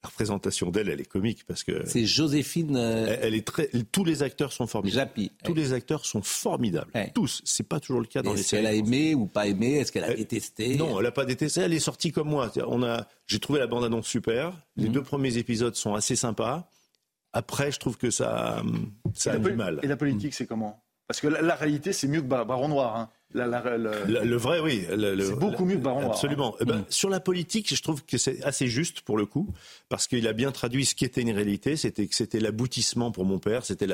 la 0.06 0.10
représentation 0.10 0.70
d'elle, 0.70 0.90
elle 0.90 1.02
est 1.02 1.08
comique 1.10 1.46
parce 1.48 1.64
que 1.64 1.84
c'est 1.88 2.06
Joséphine. 2.06 2.78
Euh, 2.78 3.18
elle, 3.22 3.34
est 3.34 3.46
très. 3.46 3.70
Tous 3.92 4.04
les 4.04 4.22
acteurs 4.22 4.54
sont 4.54 4.68
formidables. 4.68 5.12
Tous 5.44 5.56
les 5.56 5.74
acteurs 5.74 6.06
sont 6.06 6.22
formidables. 6.22 6.92
Tous. 7.16 7.42
C'est 7.44 7.68
pas 7.68 7.80
toujours 7.80 8.02
le 8.02 8.08
cas 8.08 8.22
dans 8.22 8.34
les 8.34 8.44
séries. 8.44 8.64
Est-ce 8.66 8.72
qu'elle 8.74 8.86
a 8.86 8.88
aimé 8.88 9.16
ou 9.16 9.26
pas 9.26 9.48
aimé? 9.48 9.78
Est-ce 9.78 9.92
qu'elle 9.92 10.04
a 10.04 10.14
détesté? 10.14 10.76
Non, 10.76 11.00
elle 11.00 11.08
a 11.08 11.12
pas 11.12 11.26
détesté. 11.26 11.62
Elle 11.62 11.74
est 11.74 11.80
sortie 11.80 12.12
comme 12.12 12.30
moi. 12.30 12.52
On 12.68 12.84
a. 12.84 13.08
J'ai 13.26 13.40
trouvé 13.40 13.58
la 13.58 13.66
bande 13.66 13.84
annonce 13.84 14.08
super. 14.08 14.54
Les 14.76 14.88
mhm. 14.88 14.94
deux 14.94 15.04
premiers 15.04 15.38
épisodes 15.38 15.76
sont 15.76 15.96
assez 15.96 16.16
sympas. 16.16 16.70
Après, 17.34 17.72
je 17.72 17.80
trouve 17.80 17.98
que 17.98 18.12
ça, 18.12 18.62
ça 19.16 19.34
a 19.34 19.38
du 19.40 19.54
mal. 19.54 19.80
Et 19.82 19.88
la 19.88 19.98
politique, 19.98 20.36
c'est 20.36 20.46
comment? 20.46 20.84
Parce 21.08 21.20
que 21.20 21.28
la, 21.28 21.56
réalité, 21.56 21.94
c'est 21.94 22.08
mieux 22.08 22.22
que 22.22 22.28
Baron 22.28 22.70
Noir. 22.70 22.96
Hein 22.96 23.10
le 23.36 24.36
vrai, 24.36 24.60
oui. 24.60 24.86
c'est 24.88 25.40
beaucoup 25.40 25.66
mieux 25.66 25.76
que 25.76 25.82
Baron 25.82 26.10
Absolument. 26.10 26.56
Eh 26.62 26.66
ben, 26.66 26.78
mm. 26.78 26.86
Sur 26.90 27.10
la 27.10 27.20
politique, 27.20 27.74
je 27.74 27.82
trouve 27.82 28.04
que 28.06 28.18
c'est 28.18 28.42
assez 28.44 28.68
juste 28.68 29.02
pour 29.02 29.18
le 29.18 29.26
coup, 29.26 29.54
parce 29.90 30.08
qu'il 30.08 30.28
a 30.28 30.34
bien 30.34 30.52
traduit 30.52 30.86
ce 30.86 30.96
qui 30.96 31.06
était 31.06 31.22
une 31.22 31.32
réalité. 31.32 31.76
C'était 31.76 32.08
que 32.08 32.16
c'était 32.16 32.40
l'aboutissement 32.40 33.12
pour 33.12 33.26
mon 33.26 33.40
père. 33.40 33.66
C'était 33.66 33.88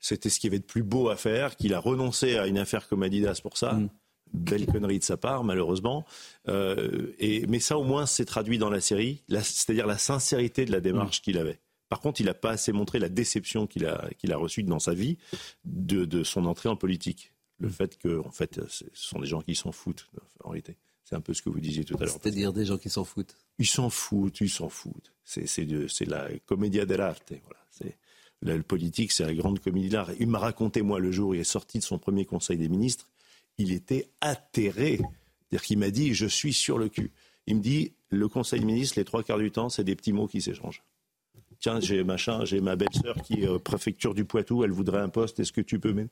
ce 0.00 0.38
qui 0.38 0.46
avait 0.46 0.58
de 0.58 0.64
plus 0.64 0.82
beau 0.82 1.08
à 1.08 1.16
faire. 1.16 1.56
Qu'il 1.56 1.74
a 1.74 1.78
renoncé 1.78 2.36
à 2.36 2.46
une 2.46 2.58
affaire 2.58 2.88
comme 2.88 3.02
Adidas 3.02 3.40
pour 3.42 3.56
ça. 3.56 3.72
Mm. 3.72 3.88
Belle 4.34 4.66
connerie 4.66 4.98
de 4.98 5.04
sa 5.04 5.16
part, 5.16 5.44
malheureusement. 5.44 6.06
Euh, 6.48 7.12
et, 7.18 7.46
mais 7.48 7.60
ça, 7.60 7.76
au 7.76 7.84
moins, 7.84 8.06
c'est 8.06 8.24
traduit 8.24 8.56
dans 8.56 8.70
la 8.70 8.80
série, 8.80 9.22
c'est-à-dire 9.28 9.86
la 9.86 9.98
sincérité 9.98 10.64
de 10.64 10.72
la 10.72 10.80
démarche 10.80 11.20
mm. 11.20 11.22
qu'il 11.22 11.38
avait. 11.38 11.60
Par 11.88 12.00
contre, 12.00 12.22
il 12.22 12.24
n'a 12.24 12.32
pas 12.32 12.52
assez 12.52 12.72
montré 12.72 12.98
la 12.98 13.10
déception 13.10 13.66
qu'il 13.66 13.84
a, 13.84 14.08
qu'il 14.16 14.32
a 14.32 14.38
reçue 14.38 14.62
dans 14.62 14.78
sa 14.78 14.94
vie 14.94 15.18
de, 15.66 16.06
de 16.06 16.24
son 16.24 16.46
entrée 16.46 16.70
en 16.70 16.76
politique 16.76 17.32
le 17.58 17.68
fait 17.68 17.98
que, 17.98 18.18
en 18.20 18.30
fait, 18.30 18.60
ce 18.68 18.84
sont 18.92 19.20
des 19.20 19.26
gens 19.26 19.40
qui 19.40 19.54
s'en 19.54 19.72
foutent, 19.72 20.10
en 20.42 20.50
réalité. 20.50 20.76
C'est 21.04 21.16
un 21.16 21.20
peu 21.20 21.34
ce 21.34 21.42
que 21.42 21.50
vous 21.50 21.60
disiez 21.60 21.84
tout 21.84 21.94
à 21.96 22.04
l'heure. 22.04 22.10
C'est-à-dire 22.10 22.52
des 22.52 22.64
gens 22.64 22.78
qui 22.78 22.88
s'en 22.88 23.04
foutent 23.04 23.36
Ils 23.58 23.66
s'en 23.66 23.90
foutent, 23.90 24.40
ils 24.40 24.50
s'en 24.50 24.68
foutent. 24.68 25.12
C'est, 25.24 25.46
la 26.06 26.28
commedia 26.46 26.86
dell'arte. 26.86 27.32
Voilà. 27.44 27.60
C'est, 27.70 27.96
le 28.40 28.62
politique, 28.62 29.12
c'est 29.12 29.24
la 29.24 29.34
grande 29.34 29.60
comédie 29.60 29.88
de 29.88 29.94
l'art. 29.94 30.10
Il 30.18 30.28
m'a 30.28 30.38
raconté, 30.38 30.82
moi, 30.82 30.98
le 30.98 31.12
jour 31.12 31.30
où 31.30 31.34
il 31.34 31.40
est 31.40 31.44
sorti 31.44 31.78
de 31.78 31.84
son 31.84 31.98
premier 31.98 32.24
conseil 32.24 32.56
des 32.56 32.68
ministres, 32.68 33.08
il 33.58 33.72
était 33.72 34.08
atterré. 34.20 34.98
C'est-à-dire 34.98 35.62
qu'il 35.62 35.78
m'a 35.78 35.90
dit, 35.90 36.14
je 36.14 36.26
suis 36.26 36.52
sur 36.52 36.78
le 36.78 36.88
cul. 36.88 37.12
Il 37.46 37.56
me 37.56 37.60
dit, 37.60 37.92
le 38.08 38.28
conseil 38.28 38.60
des 38.60 38.66
ministres, 38.66 38.98
les 38.98 39.04
trois 39.04 39.22
quarts 39.22 39.38
du 39.38 39.50
temps, 39.50 39.68
c'est 39.68 39.84
des 39.84 39.96
petits 39.96 40.12
mots 40.12 40.26
qui 40.26 40.40
s'échangent. 40.40 40.82
Tiens, 41.60 41.78
j'ai 41.78 42.02
machin, 42.02 42.44
j'ai 42.44 42.60
ma 42.60 42.74
belle-sœur 42.74 43.16
qui 43.22 43.44
est 43.44 43.58
préfecture 43.60 44.14
du 44.14 44.24
Poitou, 44.24 44.64
elle 44.64 44.72
voudrait 44.72 45.00
un 45.00 45.08
poste, 45.08 45.38
est-ce 45.38 45.52
que 45.52 45.60
tu 45.60 45.78
peux 45.78 45.92
m'aider? 45.92 46.10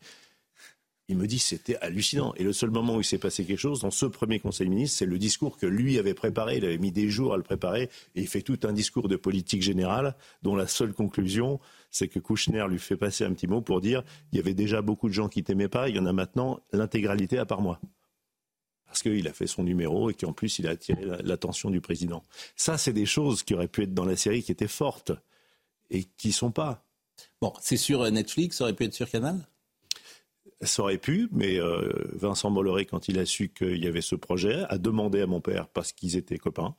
Il 1.10 1.16
me 1.16 1.26
dit 1.26 1.40
c'était 1.40 1.76
hallucinant. 1.78 2.32
Et 2.36 2.44
le 2.44 2.52
seul 2.52 2.70
moment 2.70 2.94
où 2.94 3.00
il 3.00 3.04
s'est 3.04 3.18
passé 3.18 3.44
quelque 3.44 3.58
chose, 3.58 3.80
dans 3.80 3.90
ce 3.90 4.06
premier 4.06 4.38
Conseil 4.38 4.68
des 4.68 4.74
ministres, 4.74 4.98
c'est 4.98 5.06
le 5.06 5.18
discours 5.18 5.58
que 5.58 5.66
lui 5.66 5.98
avait 5.98 6.14
préparé. 6.14 6.58
Il 6.58 6.64
avait 6.64 6.78
mis 6.78 6.92
des 6.92 7.10
jours 7.10 7.34
à 7.34 7.36
le 7.36 7.42
préparer. 7.42 7.90
Et 8.14 8.20
il 8.20 8.28
fait 8.28 8.42
tout 8.42 8.60
un 8.62 8.72
discours 8.72 9.08
de 9.08 9.16
politique 9.16 9.60
générale, 9.60 10.14
dont 10.42 10.54
la 10.54 10.68
seule 10.68 10.92
conclusion, 10.92 11.58
c'est 11.90 12.06
que 12.06 12.20
Kouchner 12.20 12.64
lui 12.68 12.78
fait 12.78 12.96
passer 12.96 13.24
un 13.24 13.32
petit 13.32 13.48
mot 13.48 13.60
pour 13.60 13.80
dire 13.80 14.04
il 14.32 14.36
y 14.36 14.40
avait 14.40 14.54
déjà 14.54 14.82
beaucoup 14.82 15.08
de 15.08 15.12
gens 15.12 15.28
qui 15.28 15.42
t'aimaient 15.42 15.68
pas, 15.68 15.88
il 15.88 15.96
y 15.96 15.98
en 15.98 16.06
a 16.06 16.12
maintenant 16.12 16.60
l'intégralité 16.72 17.38
à 17.38 17.44
part 17.44 17.60
moi. 17.60 17.80
Parce 18.86 19.02
qu'il 19.02 19.26
a 19.26 19.32
fait 19.32 19.48
son 19.48 19.64
numéro 19.64 20.10
et 20.10 20.14
qu'en 20.14 20.32
plus 20.32 20.60
il 20.60 20.68
a 20.68 20.70
attiré 20.70 21.04
l'attention 21.24 21.70
du 21.70 21.80
président. 21.80 22.22
Ça, 22.54 22.78
c'est 22.78 22.92
des 22.92 23.06
choses 23.06 23.42
qui 23.42 23.54
auraient 23.54 23.68
pu 23.68 23.82
être 23.82 23.94
dans 23.94 24.04
la 24.04 24.16
série 24.16 24.44
qui 24.44 24.52
étaient 24.52 24.68
fortes 24.68 25.10
et 25.90 26.04
qui 26.04 26.30
sont 26.30 26.52
pas. 26.52 26.84
Bon, 27.40 27.52
c'est 27.60 27.76
sur 27.76 28.08
Netflix, 28.12 28.58
ça 28.58 28.64
aurait 28.64 28.74
pu 28.74 28.84
être 28.84 28.94
sur 28.94 29.10
Canal? 29.10 29.44
Ça 30.62 30.82
aurait 30.82 30.98
pu, 30.98 31.28
mais 31.32 31.58
euh, 31.58 31.90
Vincent 32.12 32.50
Bolloré, 32.50 32.84
quand 32.84 33.08
il 33.08 33.18
a 33.18 33.24
su 33.24 33.48
qu'il 33.48 33.82
y 33.82 33.86
avait 33.86 34.02
ce 34.02 34.14
projet, 34.14 34.64
a 34.68 34.76
demandé 34.78 35.20
à 35.20 35.26
mon 35.26 35.40
père, 35.40 35.68
parce 35.68 35.92
qu'ils 35.92 36.16
étaient 36.16 36.38
copains, 36.38 36.74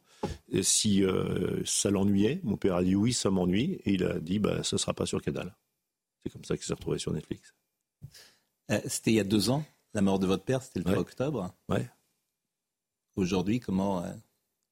si 0.61 1.03
euh, 1.03 1.61
ça 1.65 1.89
l'ennuyait. 1.89 2.39
Mon 2.43 2.57
père 2.57 2.75
a 2.75 2.83
dit 2.83 2.95
oui, 2.95 3.11
ça 3.11 3.31
m'ennuie, 3.31 3.79
et 3.85 3.93
il 3.93 4.03
a 4.03 4.19
dit 4.19 4.39
bah, 4.39 4.63
ce 4.63 4.75
ne 4.75 4.79
sera 4.79 4.93
pas 4.93 5.05
sur 5.05 5.21
Canal. 5.21 5.55
C'est 6.23 6.31
comme 6.31 6.45
ça 6.45 6.55
qu'il 6.55 6.65
s'est 6.65 6.73
retrouvé 6.73 6.99
sur 6.99 7.11
Netflix. 7.11 7.55
Euh, 8.69 8.79
c'était 8.85 9.11
il 9.11 9.15
y 9.15 9.19
a 9.19 9.23
deux 9.23 9.49
ans, 9.49 9.65
la 9.95 10.01
mort 10.01 10.19
de 10.19 10.27
votre 10.27 10.43
père, 10.43 10.61
c'était 10.61 10.79
le 10.79 10.85
3 10.85 10.99
octobre. 10.99 11.53
Ouais. 11.67 11.89
Aujourd'hui, 13.15 13.59
comment, 13.59 14.05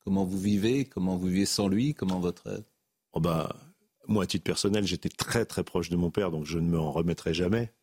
comment 0.03 0.23
vous 0.23 0.39
vivez 0.39 0.85
Comment 0.85 1.17
vous 1.17 1.27
vivez 1.27 1.45
sans 1.45 1.67
lui 1.67 1.95
Comment 1.95 2.19
votre... 2.19 2.63
Oh 3.13 3.19
bah, 3.19 3.55
moi, 4.07 4.23
à 4.23 4.27
titre 4.27 4.43
personnel, 4.43 4.85
j'étais 4.85 5.09
très 5.09 5.45
très 5.45 5.63
proche 5.63 5.89
de 5.89 5.95
mon 5.95 6.11
père, 6.11 6.29
donc 6.29 6.45
je 6.45 6.59
ne 6.59 6.69
me 6.69 6.79
en 6.79 6.91
remettrai 6.91 7.33
jamais. 7.33 7.73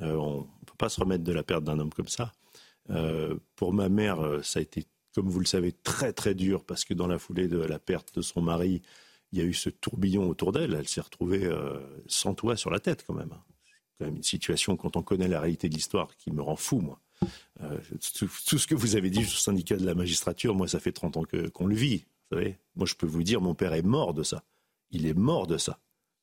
On 0.00 0.46
pas 0.76 0.88
se 0.88 1.00
remettre 1.00 1.24
de 1.24 1.32
la 1.32 1.42
perte 1.42 1.64
d'un 1.64 1.78
homme 1.78 1.92
comme 1.92 2.08
ça. 2.08 2.32
Euh, 2.90 3.36
pour 3.56 3.72
ma 3.72 3.88
mère, 3.88 4.20
euh, 4.20 4.42
ça 4.42 4.60
a 4.60 4.62
été, 4.62 4.86
comme 5.14 5.28
vous 5.28 5.40
le 5.40 5.46
savez, 5.46 5.72
très 5.72 6.12
très 6.12 6.34
dur 6.34 6.64
parce 6.64 6.84
que 6.84 6.94
dans 6.94 7.06
la 7.06 7.18
foulée 7.18 7.48
de 7.48 7.58
la 7.58 7.78
perte 7.78 8.14
de 8.14 8.22
son 8.22 8.42
mari, 8.42 8.82
il 9.32 9.38
y 9.38 9.42
a 9.42 9.44
eu 9.44 9.54
ce 9.54 9.70
tourbillon 9.70 10.28
autour 10.28 10.52
d'elle. 10.52 10.74
Elle, 10.74 10.88
s'est 10.88 11.00
retrouvée 11.00 11.44
euh, 11.44 11.80
sans 12.06 12.34
toit 12.34 12.56
sur 12.56 12.70
la 12.70 12.78
tête 12.78 13.04
quand 13.06 13.14
même. 13.14 13.30
C'est 13.64 13.98
quand 13.98 14.04
même 14.06 14.16
une 14.16 14.22
situation, 14.22 14.76
quand 14.76 14.96
on 14.96 15.02
connaît 15.02 15.28
la 15.28 15.40
réalité 15.40 15.68
de 15.68 15.74
l'histoire, 15.74 16.16
qui 16.16 16.30
me 16.30 16.42
rend 16.42 16.56
fou, 16.56 16.80
moi. 16.80 17.00
Tout, 18.14 18.58
ce 18.58 18.66
que 18.66 18.74
vous 18.74 18.94
avez 18.94 19.08
dit 19.08 19.24
sur 19.24 19.36
le 19.36 19.40
syndicat 19.40 19.76
de 19.76 19.86
la 19.86 19.94
magistrature, 19.94 20.54
moi, 20.54 20.68
ça 20.68 20.80
fait 20.80 20.92
30 20.92 21.16
ans 21.16 21.22
qu'on 21.54 21.66
le 21.66 21.74
vit. 21.74 22.04
Vous 22.30 22.36
savez 22.36 22.58
moi, 22.74 22.84
je 22.86 22.94
peux 22.94 23.06
vous 23.06 23.22
dire, 23.22 23.40
mon 23.40 23.54
père 23.54 23.72
est 23.72 23.82
mort 23.82 24.12
de 24.12 24.22
ça. 24.22 24.44
Il 24.90 25.06
est 25.06 25.14
mort 25.14 25.46
de 25.46 25.56
ça 25.56 25.78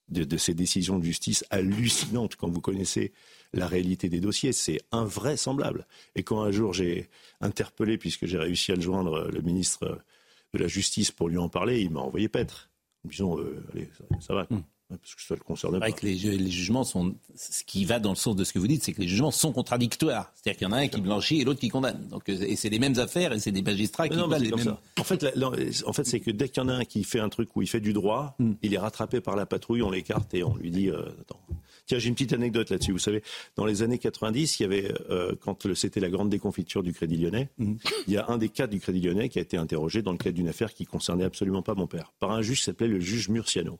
de, 0.09 0.37
ces 0.37 0.53
décisions 0.53 0.99
de 0.99 1.03
justice 1.03 1.45
hallucinantes 1.49 2.35
quand 2.35 2.49
vous 2.49 2.61
connaissez 2.61 3.13
la 3.53 3.67
réalité 3.67 4.09
des 4.09 4.19
dossiers. 4.19 4.51
C'est 4.51 4.81
invraisemblable. 4.91 5.87
Et 6.15 6.23
quand 6.23 6.41
un 6.41 6.51
jour 6.51 6.73
j'ai 6.73 7.09
interpellé, 7.41 7.97
puisque 7.97 8.25
j'ai 8.25 8.37
réussi 8.37 8.71
à 8.71 8.75
le 8.75 8.81
joindre, 8.81 9.29
le 9.31 9.41
ministre 9.41 9.99
de 10.53 10.59
la 10.59 10.67
Justice 10.67 11.11
pour 11.11 11.29
lui 11.29 11.37
en 11.37 11.49
parler, 11.49 11.81
il 11.81 11.89
m'a 11.89 12.01
envoyé 12.01 12.29
paître. 12.29 12.69
Disons, 13.03 13.39
euh, 13.39 13.65
allez, 13.73 13.89
ça, 14.19 14.33
va. 14.33 14.47
Parce 15.01 15.15
que 15.15 15.21
ça 15.21 15.35
le 15.35 15.41
concerne 15.41 15.79
pas. 15.79 15.91
Que 15.91 16.05
les, 16.05 16.15
les, 16.15 16.51
jugements 16.51 16.83
sont. 16.83 17.15
Ce 17.35 17.63
qui 17.63 17.85
va 17.85 17.99
dans 17.99 18.11
le 18.11 18.15
sens 18.15 18.35
de 18.35 18.43
ce 18.43 18.53
que 18.53 18.59
vous 18.59 18.67
dites, 18.67 18.83
c'est 18.83 18.93
que 18.93 19.01
les 19.01 19.07
jugements 19.07 19.31
sont 19.31 19.51
contradictoires. 19.51 20.31
C'est-à-dire 20.35 20.57
qu'il 20.57 20.67
y 20.67 20.69
en 20.69 20.73
a 20.73 20.77
un 20.77 20.87
qui 20.87 21.01
blanchit 21.01 21.41
et 21.41 21.43
l'autre 21.43 21.59
qui 21.59 21.69
condamne. 21.69 22.07
Donc, 22.09 22.29
euh, 22.29 22.37
et 22.41 22.55
c'est 22.55 22.69
les 22.69 22.79
mêmes 22.79 22.97
affaires 22.99 23.33
et 23.33 23.39
c'est 23.39 23.51
des 23.51 23.61
magistrats 23.61 24.07
qui 24.07 24.17
non, 24.17 24.27
les 24.27 24.51
mêmes. 24.51 24.77
En 24.99 25.03
fait, 25.03 25.25
en 25.85 25.93
fait 25.93 26.03
c'est 26.05 26.19
que 26.19 26.31
dès 26.31 26.49
qu'il 26.49 26.61
y 26.61 26.65
en 26.65 26.69
a 26.69 26.73
un 26.73 26.85
qui 26.85 27.03
fait 27.03 27.19
un 27.19 27.29
truc 27.29 27.55
où 27.55 27.61
il 27.61 27.67
fait 27.67 27.79
du 27.79 27.93
droit, 27.93 28.35
hmm. 28.39 28.53
il 28.61 28.73
est 28.73 28.77
rattrapé 28.77 29.21
par 29.21 29.35
la 29.35 29.45
patrouille, 29.45 29.81
on 29.81 29.91
l'écarte 29.91 30.33
et 30.33 30.43
on 30.43 30.55
lui 30.55 30.71
dit 30.71 30.89
euh, 30.89 31.03
Attends. 31.21 31.39
Tiens, 31.85 31.99
j'ai 31.99 32.07
une 32.07 32.15
petite 32.15 32.33
anecdote 32.33 32.69
là-dessus. 32.69 32.93
Vous 32.93 32.99
savez, 32.99 33.23
dans 33.57 33.65
les 33.65 33.83
années 33.83 33.97
90, 33.97 34.59
il 34.59 34.63
y 34.63 34.65
avait, 34.65 34.93
euh, 35.09 35.35
quand 35.41 35.73
c'était 35.75 35.99
la 35.99 36.09
grande 36.09 36.29
déconfiture 36.29 36.81
du 36.81 36.93
Crédit 36.93 37.17
Lyonnais, 37.17 37.49
hmm. 37.57 37.75
il 38.07 38.13
y 38.13 38.17
a 38.17 38.25
un 38.29 38.37
des 38.37 38.49
cadres 38.49 38.71
du 38.71 38.79
Crédit 38.79 39.01
Lyonnais 39.01 39.29
qui 39.29 39.39
a 39.39 39.41
été 39.41 39.57
interrogé 39.57 40.01
dans 40.01 40.11
le 40.11 40.17
cadre 40.17 40.35
d'une 40.35 40.47
affaire 40.47 40.73
qui 40.73 40.85
concernait 40.85 41.25
absolument 41.25 41.61
pas 41.61 41.75
mon 41.75 41.87
père, 41.87 42.13
par 42.19 42.31
un 42.31 42.41
juge 42.41 42.59
qui 42.59 42.63
s'appelait 42.65 42.87
le 42.87 42.99
juge 42.99 43.29
Murciano. 43.29 43.79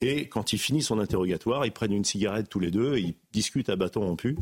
Et 0.00 0.28
quand 0.28 0.52
il 0.52 0.58
finit 0.58 0.82
son 0.82 0.98
interrogatoire, 0.98 1.66
ils 1.66 1.72
prennent 1.72 1.92
une 1.92 2.04
cigarette 2.04 2.48
tous 2.48 2.60
les 2.60 2.70
deux 2.70 2.96
et 2.96 3.00
ils 3.00 3.14
discutent 3.32 3.68
à 3.68 3.76
bâton 3.76 4.00
rompu. 4.00 4.36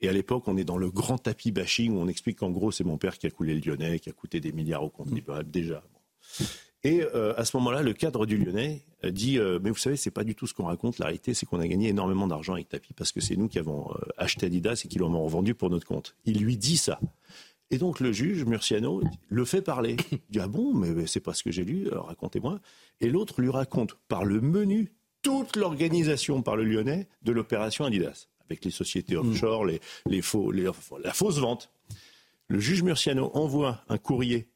Et 0.00 0.08
à 0.08 0.12
l'époque, 0.12 0.44
on 0.46 0.56
est 0.56 0.64
dans 0.64 0.78
le 0.78 0.90
grand 0.90 1.18
tapis 1.18 1.52
bashing 1.52 1.92
où 1.92 2.00
on 2.00 2.08
explique 2.08 2.38
qu'en 2.38 2.50
gros, 2.50 2.70
c'est 2.70 2.84
mon 2.84 2.98
père 2.98 3.18
qui 3.18 3.26
a 3.26 3.30
coulé 3.30 3.54
le 3.54 3.60
Lyonnais, 3.60 3.98
qui 3.98 4.10
a 4.10 4.12
coûté 4.12 4.40
des 4.40 4.52
milliards 4.52 4.84
aux 4.84 4.90
contribuables 4.90 5.50
déjà. 5.50 5.82
Et 6.82 7.02
euh, 7.02 7.32
à 7.38 7.46
ce 7.46 7.56
moment-là, 7.56 7.82
le 7.82 7.94
cadre 7.94 8.26
du 8.26 8.36
Lyonnais 8.36 8.84
euh, 9.04 9.10
dit 9.10 9.38
euh, 9.38 9.58
Mais 9.62 9.70
vous 9.70 9.78
savez, 9.78 9.96
c'est 9.96 10.10
pas 10.10 10.24
du 10.24 10.34
tout 10.34 10.46
ce 10.46 10.52
qu'on 10.52 10.64
raconte. 10.64 10.98
La 10.98 11.06
réalité, 11.06 11.32
c'est 11.32 11.46
qu'on 11.46 11.60
a 11.60 11.66
gagné 11.66 11.88
énormément 11.88 12.26
d'argent 12.26 12.54
avec 12.54 12.68
Tapi 12.68 12.92
parce 12.92 13.12
que 13.12 13.20
c'est 13.20 13.36
nous 13.36 13.48
qui 13.48 13.58
avons 13.58 13.90
acheté 14.18 14.46
Adidas 14.46 14.82
et 14.84 14.88
qui 14.88 14.98
l'ont 14.98 15.24
revendu 15.24 15.54
pour 15.54 15.70
notre 15.70 15.86
compte. 15.86 16.16
Il 16.26 16.42
lui 16.42 16.56
dit 16.56 16.76
ça. 16.76 17.00
Et 17.70 17.78
donc 17.78 18.00
le 18.00 18.12
juge, 18.12 18.44
Murciano, 18.44 19.02
le 19.28 19.44
fait 19.44 19.62
parler. 19.62 19.96
Il 20.12 20.20
dit 20.30 20.40
Ah 20.40 20.48
bon, 20.48 20.74
mais 20.74 21.06
c'est 21.06 21.20
pas 21.20 21.34
ce 21.34 21.42
que 21.42 21.50
j'ai 21.50 21.64
lu, 21.64 21.88
racontez-moi. 21.90 22.60
Et 23.00 23.08
l'autre 23.08 23.40
lui 23.40 23.50
raconte 23.50 23.94
par 24.08 24.24
le 24.24 24.40
menu 24.40 24.92
toute 25.22 25.56
l'organisation 25.56 26.42
par 26.42 26.54
le 26.54 26.64
Lyonnais 26.64 27.08
de 27.22 27.32
l'opération 27.32 27.84
Adidas, 27.84 28.28
avec 28.44 28.64
les 28.64 28.70
sociétés 28.70 29.16
mm. 29.16 29.18
offshore, 29.18 29.64
les, 29.64 30.22
faux, 30.22 30.52
la 30.52 31.12
fausse 31.12 31.38
vente. 31.38 31.70
Le 32.48 32.60
juge 32.60 32.82
Murciano 32.82 33.30
envoie 33.34 33.82
un 33.88 33.98
courrier 33.98 34.48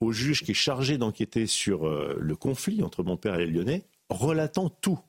au 0.00 0.12
juge 0.12 0.44
qui 0.44 0.52
est 0.52 0.54
chargé 0.54 0.98
d'enquêter 0.98 1.46
sur 1.46 1.86
euh, 1.86 2.16
le 2.20 2.36
conflit 2.36 2.82
entre 2.82 3.02
mon 3.02 3.16
père 3.16 3.34
et 3.34 3.46
les 3.46 3.52
Lyonnais, 3.52 3.84
relatant 4.10 4.68
tout. 4.68 5.00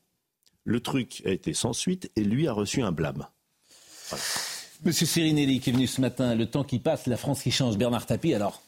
Le 0.63 0.79
truc 0.79 1.21
a 1.25 1.29
été 1.29 1.53
sans 1.53 1.73
suite 1.73 2.11
et 2.15 2.23
lui 2.23 2.47
a 2.47 2.53
reçu 2.53 2.81
un 2.81 2.91
blâme. 2.91 3.27
Monsieur 4.85 5.05
Sirinelli 5.05 5.59
qui 5.59 5.71
est 5.71 5.73
venu 5.73 5.87
ce 5.87 5.99
matin, 5.99 6.35
le 6.35 6.45
temps 6.45 6.63
qui 6.63 6.79
passe, 6.79 7.05
la 7.07 7.17
France 7.17 7.43
qui 7.43 7.51
change, 7.51 7.77
Bernard 7.77 8.05
Tapie, 8.05 8.33
alors 8.33 8.61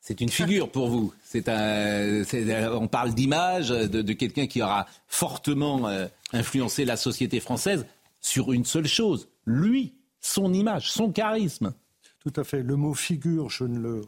c'est 0.00 0.20
une 0.20 0.30
figure 0.30 0.70
pour 0.70 0.88
vous. 0.88 1.12
C'est 1.22 1.48
un, 1.48 2.24
on 2.72 2.88
parle 2.88 3.14
d'image 3.14 3.68
de, 3.68 4.12
quelqu'un 4.14 4.46
qui 4.46 4.62
aura 4.62 4.86
fortement 5.06 5.86
euh, 5.86 6.08
influencé 6.32 6.84
la 6.84 6.96
société 6.96 7.40
française 7.40 7.86
sur 8.20 8.52
une 8.52 8.64
seule 8.64 8.86
chose 8.86 9.28
lui, 9.46 9.94
son 10.20 10.52
image, 10.54 10.90
son 10.90 11.12
charisme. 11.12 11.74
Tout 12.20 12.32
à 12.36 12.44
fait. 12.44 12.62
Le 12.62 12.76
mot 12.76 12.94
figure, 12.94 13.50
je 13.50 13.64
ne 13.64 13.78
le 13.78 14.02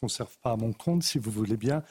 conserve 0.00 0.36
pas 0.42 0.52
à 0.52 0.56
mon 0.56 0.72
compte, 0.72 1.02
si 1.02 1.18
vous 1.18 1.30
voulez 1.30 1.56
bien, 1.56 1.82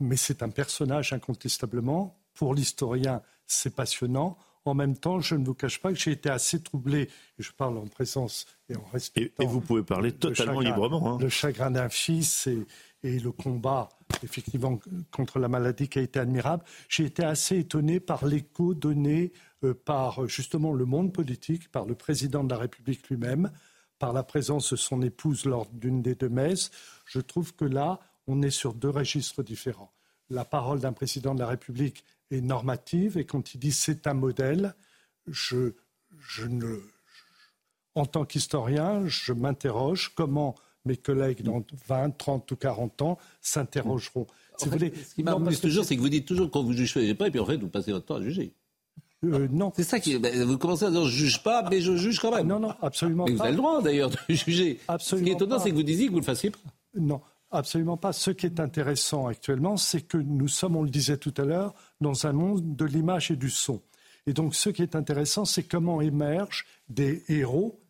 mais 0.00 0.16
c'est 0.16 0.42
un 0.42 0.48
personnage 0.48 1.12
incontestablement. 1.12 2.16
Pour 2.34 2.54
l'historien, 2.54 3.22
c'est 3.46 3.74
passionnant. 3.74 4.38
En 4.68 4.74
même 4.74 4.96
temps, 4.96 5.20
je 5.20 5.34
ne 5.34 5.44
vous 5.44 5.54
cache 5.54 5.80
pas 5.80 5.92
que 5.92 5.98
j'ai 5.98 6.12
été 6.12 6.30
assez 6.30 6.62
troublé, 6.62 7.08
je 7.38 7.50
parle 7.52 7.78
en 7.78 7.86
présence 7.86 8.46
et 8.68 8.76
en 8.76 8.84
respectant... 8.92 9.42
Et, 9.42 9.46
vous 9.46 9.60
pouvez 9.60 9.82
parler 9.82 10.12
totalement 10.12 10.60
librement. 10.60 11.14
Hein. 11.14 11.18
Le 11.20 11.28
chagrin 11.28 11.70
d'un 11.70 11.88
fils 11.88 12.46
et, 12.46 12.66
et 13.02 13.18
le 13.18 13.32
combat 13.32 13.88
effectivement 14.22 14.78
contre 15.10 15.38
la 15.38 15.48
maladie 15.48 15.88
qui 15.88 15.98
a 15.98 16.02
été 16.02 16.18
admirable. 16.18 16.64
J'ai 16.88 17.04
été 17.04 17.24
assez 17.24 17.58
étonné 17.58 18.00
par 18.00 18.26
l'écho 18.26 18.74
donné 18.74 19.32
euh, 19.64 19.74
par 19.74 20.26
justement 20.28 20.72
le 20.72 20.84
monde 20.84 21.12
politique, 21.12 21.70
par 21.70 21.86
le 21.86 21.94
président 21.94 22.44
de 22.44 22.50
la 22.50 22.58
République 22.58 23.08
lui-même, 23.08 23.50
par 23.98 24.12
la 24.12 24.22
présence 24.22 24.72
de 24.72 24.76
son 24.76 25.02
épouse 25.02 25.44
lors 25.44 25.66
d'une 25.72 26.02
des 26.02 26.14
deux 26.14 26.28
messes. 26.28 26.70
Je 27.06 27.20
trouve 27.20 27.54
que 27.54 27.64
là, 27.64 28.00
on 28.26 28.42
est 28.42 28.50
sur 28.50 28.74
deux 28.74 28.90
registres 28.90 29.42
différents. 29.42 29.92
La 30.30 30.44
parole 30.44 30.80
d'un 30.80 30.92
président 30.92 31.34
de 31.34 31.40
la 31.40 31.46
République 31.46 32.04
est 32.30 32.40
normative 32.40 33.18
et 33.18 33.24
quand 33.24 33.54
il 33.54 33.58
dit 33.58 33.72
c'est 33.72 34.06
un 34.06 34.14
modèle, 34.14 34.74
je, 35.26 35.72
je 36.18 36.46
ne, 36.46 36.80
en 37.94 38.06
tant 38.06 38.24
qu'historien, 38.24 39.06
je 39.06 39.32
m'interroge 39.32 40.12
comment 40.14 40.54
mes 40.84 40.96
collègues 40.96 41.42
dans 41.42 41.64
20, 41.88 42.16
30 42.16 42.50
ou 42.52 42.56
40 42.56 43.02
ans 43.02 43.18
s'interrogeront. 43.40 44.26
ce 44.56 44.68
qui 45.14 45.22
m'amuse 45.22 45.60
toujours, 45.60 45.84
c'est 45.84 45.96
que 45.96 46.00
vous 46.00 46.08
dites 46.08 46.26
toujours 46.26 46.50
qu'on 46.50 46.62
vous 46.62 46.72
juge 46.72 46.94
pas, 47.16 47.26
et 47.26 47.30
puis 47.30 47.40
en 47.40 47.46
fait, 47.46 47.56
vous 47.56 47.68
passez 47.68 47.92
votre 47.92 48.06
temps 48.06 48.16
à 48.16 48.22
juger. 48.22 48.54
Euh, 49.24 49.48
non. 49.50 49.72
C'est 49.74 49.82
ça 49.82 49.98
qui. 49.98 50.16
Ben, 50.18 50.44
vous 50.44 50.58
commencez 50.58 50.84
à 50.84 50.90
dire 50.90 51.04
je 51.04 51.10
juge 51.10 51.42
pas, 51.42 51.68
mais 51.68 51.80
je 51.80 51.96
juge 51.96 52.20
quand 52.20 52.34
même. 52.34 52.46
Non, 52.46 52.60
non, 52.60 52.74
absolument 52.80 53.24
pas. 53.24 53.32
Vous 53.32 53.42
avez 53.42 53.50
le 53.50 53.56
droit 53.56 53.82
d'ailleurs 53.82 54.10
de 54.10 54.16
juger. 54.28 54.78
Absolument 54.86 55.24
Ce 55.24 55.24
qui 55.24 55.30
est 55.32 55.34
étonnant, 55.34 55.58
c'est 55.58 55.70
que 55.70 55.74
vous 55.74 55.82
disiez 55.82 56.06
que 56.06 56.10
vous 56.10 56.18
ne 56.18 56.22
le 56.22 56.26
fassiez 56.26 56.50
pas. 56.50 56.58
Non, 56.96 57.20
absolument 57.50 57.96
pas. 57.96 58.12
Ce 58.12 58.30
qui 58.30 58.46
est 58.46 58.60
intéressant 58.60 59.26
actuellement, 59.26 59.76
c'est 59.76 60.02
que 60.02 60.18
nous 60.18 60.48
sommes, 60.48 60.76
on 60.76 60.82
le 60.82 60.90
disait 60.90 61.18
tout 61.18 61.34
à 61.36 61.44
l'heure, 61.44 61.74
dans 62.00 62.26
un 62.26 62.32
monde 62.32 62.76
de 62.76 62.84
l'image 62.84 63.30
et 63.30 63.36
du 63.36 63.50
son. 63.50 63.82
Et 64.26 64.32
donc, 64.32 64.54
ce 64.54 64.70
qui 64.70 64.82
est 64.82 64.94
intéressant, 64.94 65.44
c'est 65.44 65.62
comment 65.62 66.00
émergent 66.00 66.66
des 66.88 67.24
héros 67.28 67.80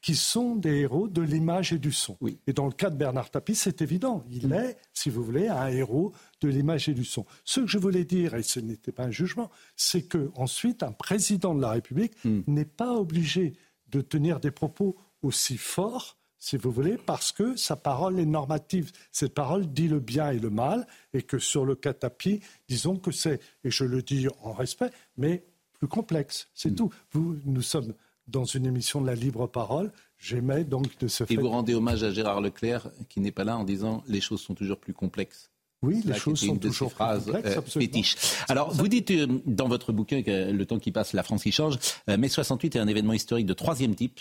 qui 0.00 0.14
sont 0.14 0.54
des 0.54 0.80
héros 0.80 1.08
de 1.08 1.22
l'image 1.22 1.72
et 1.72 1.78
du 1.78 1.92
son. 1.92 2.16
Et 2.46 2.52
dans 2.52 2.66
le 2.66 2.72
cas 2.72 2.90
de 2.90 2.96
Bernard 2.96 3.30
Tapie, 3.30 3.54
c'est 3.54 3.82
évident. 3.82 4.24
Il 4.30 4.52
est, 4.52 4.76
si 4.92 5.10
vous 5.10 5.24
voulez, 5.24 5.48
un 5.48 5.68
héros 5.68 6.12
de 6.40 6.48
l'image 6.48 6.88
et 6.88 6.94
du 6.94 7.04
son. 7.04 7.26
Ce 7.44 7.60
que 7.60 7.66
je 7.66 7.78
voulais 7.78 8.04
dire, 8.04 8.34
et 8.34 8.42
ce 8.42 8.60
n'était 8.60 8.92
pas 8.92 9.04
un 9.04 9.10
jugement, 9.10 9.50
c'est 9.76 10.02
que 10.02 10.30
ensuite, 10.36 10.82
un 10.82 10.92
président 10.92 11.54
de 11.54 11.60
la 11.60 11.70
République 11.72 12.12
hmm. 12.24 12.42
n'est 12.46 12.64
pas 12.64 12.92
obligé 12.94 13.54
de 13.88 14.00
tenir 14.00 14.38
des 14.38 14.50
propos 14.50 14.96
aussi 15.22 15.56
forts 15.56 16.16
si 16.38 16.56
vous 16.56 16.70
voulez, 16.70 16.96
parce 16.96 17.32
que 17.32 17.56
sa 17.56 17.76
parole 17.76 18.18
est 18.18 18.26
normative. 18.26 18.92
Cette 19.12 19.34
parole 19.34 19.66
dit 19.66 19.88
le 19.88 20.00
bien 20.00 20.30
et 20.30 20.38
le 20.38 20.50
mal, 20.50 20.86
et 21.12 21.22
que 21.22 21.38
sur 21.38 21.64
le 21.64 21.74
cas 21.74 21.92
Tapie, 21.92 22.40
disons 22.68 22.96
que 22.96 23.10
c'est, 23.10 23.40
et 23.64 23.70
je 23.70 23.84
le 23.84 24.02
dis 24.02 24.28
en 24.42 24.52
respect, 24.52 24.90
mais 25.16 25.44
plus 25.78 25.88
complexe. 25.88 26.48
C'est 26.54 26.70
hmm. 26.70 26.88
tout. 27.14 27.40
nous 27.44 27.62
sommes 27.62 27.94
dans 28.26 28.44
une 28.44 28.66
émission 28.66 29.00
de 29.00 29.06
la 29.06 29.14
libre 29.14 29.46
parole. 29.46 29.90
J'aimais 30.18 30.64
donc 30.64 30.98
de 30.98 31.08
ce 31.08 31.24
fait. 31.24 31.34
Et 31.34 31.36
vous 31.36 31.48
rendez 31.48 31.74
hommage 31.74 32.02
à 32.02 32.12
Gérard 32.12 32.40
Leclerc, 32.40 32.90
qui 33.08 33.20
n'est 33.20 33.32
pas 33.32 33.44
là, 33.44 33.56
en 33.56 33.64
disant 33.64 34.02
les 34.06 34.20
choses 34.20 34.40
sont 34.40 34.54
toujours 34.54 34.78
plus 34.78 34.92
complexes. 34.92 35.50
Oui, 35.82 36.02
les 36.04 36.14
choses 36.14 36.40
sont 36.40 36.56
toujours 36.56 36.92
plus 36.92 37.04
complexes. 37.04 37.76
Euh, 37.76 38.44
Alors, 38.48 38.72
vous 38.72 38.88
dites 38.88 39.12
euh, 39.12 39.26
dans 39.46 39.68
votre 39.68 39.92
bouquin 39.92 40.22
que 40.22 40.50
le 40.50 40.66
temps 40.66 40.80
qui 40.80 40.90
passe, 40.90 41.12
la 41.12 41.22
France 41.22 41.44
qui 41.44 41.52
change. 41.52 41.78
Euh, 42.08 42.16
mai 42.16 42.28
68 42.28 42.76
est 42.76 42.78
un 42.80 42.88
événement 42.88 43.12
historique 43.12 43.46
de 43.46 43.54
troisième 43.54 43.94
type. 43.94 44.20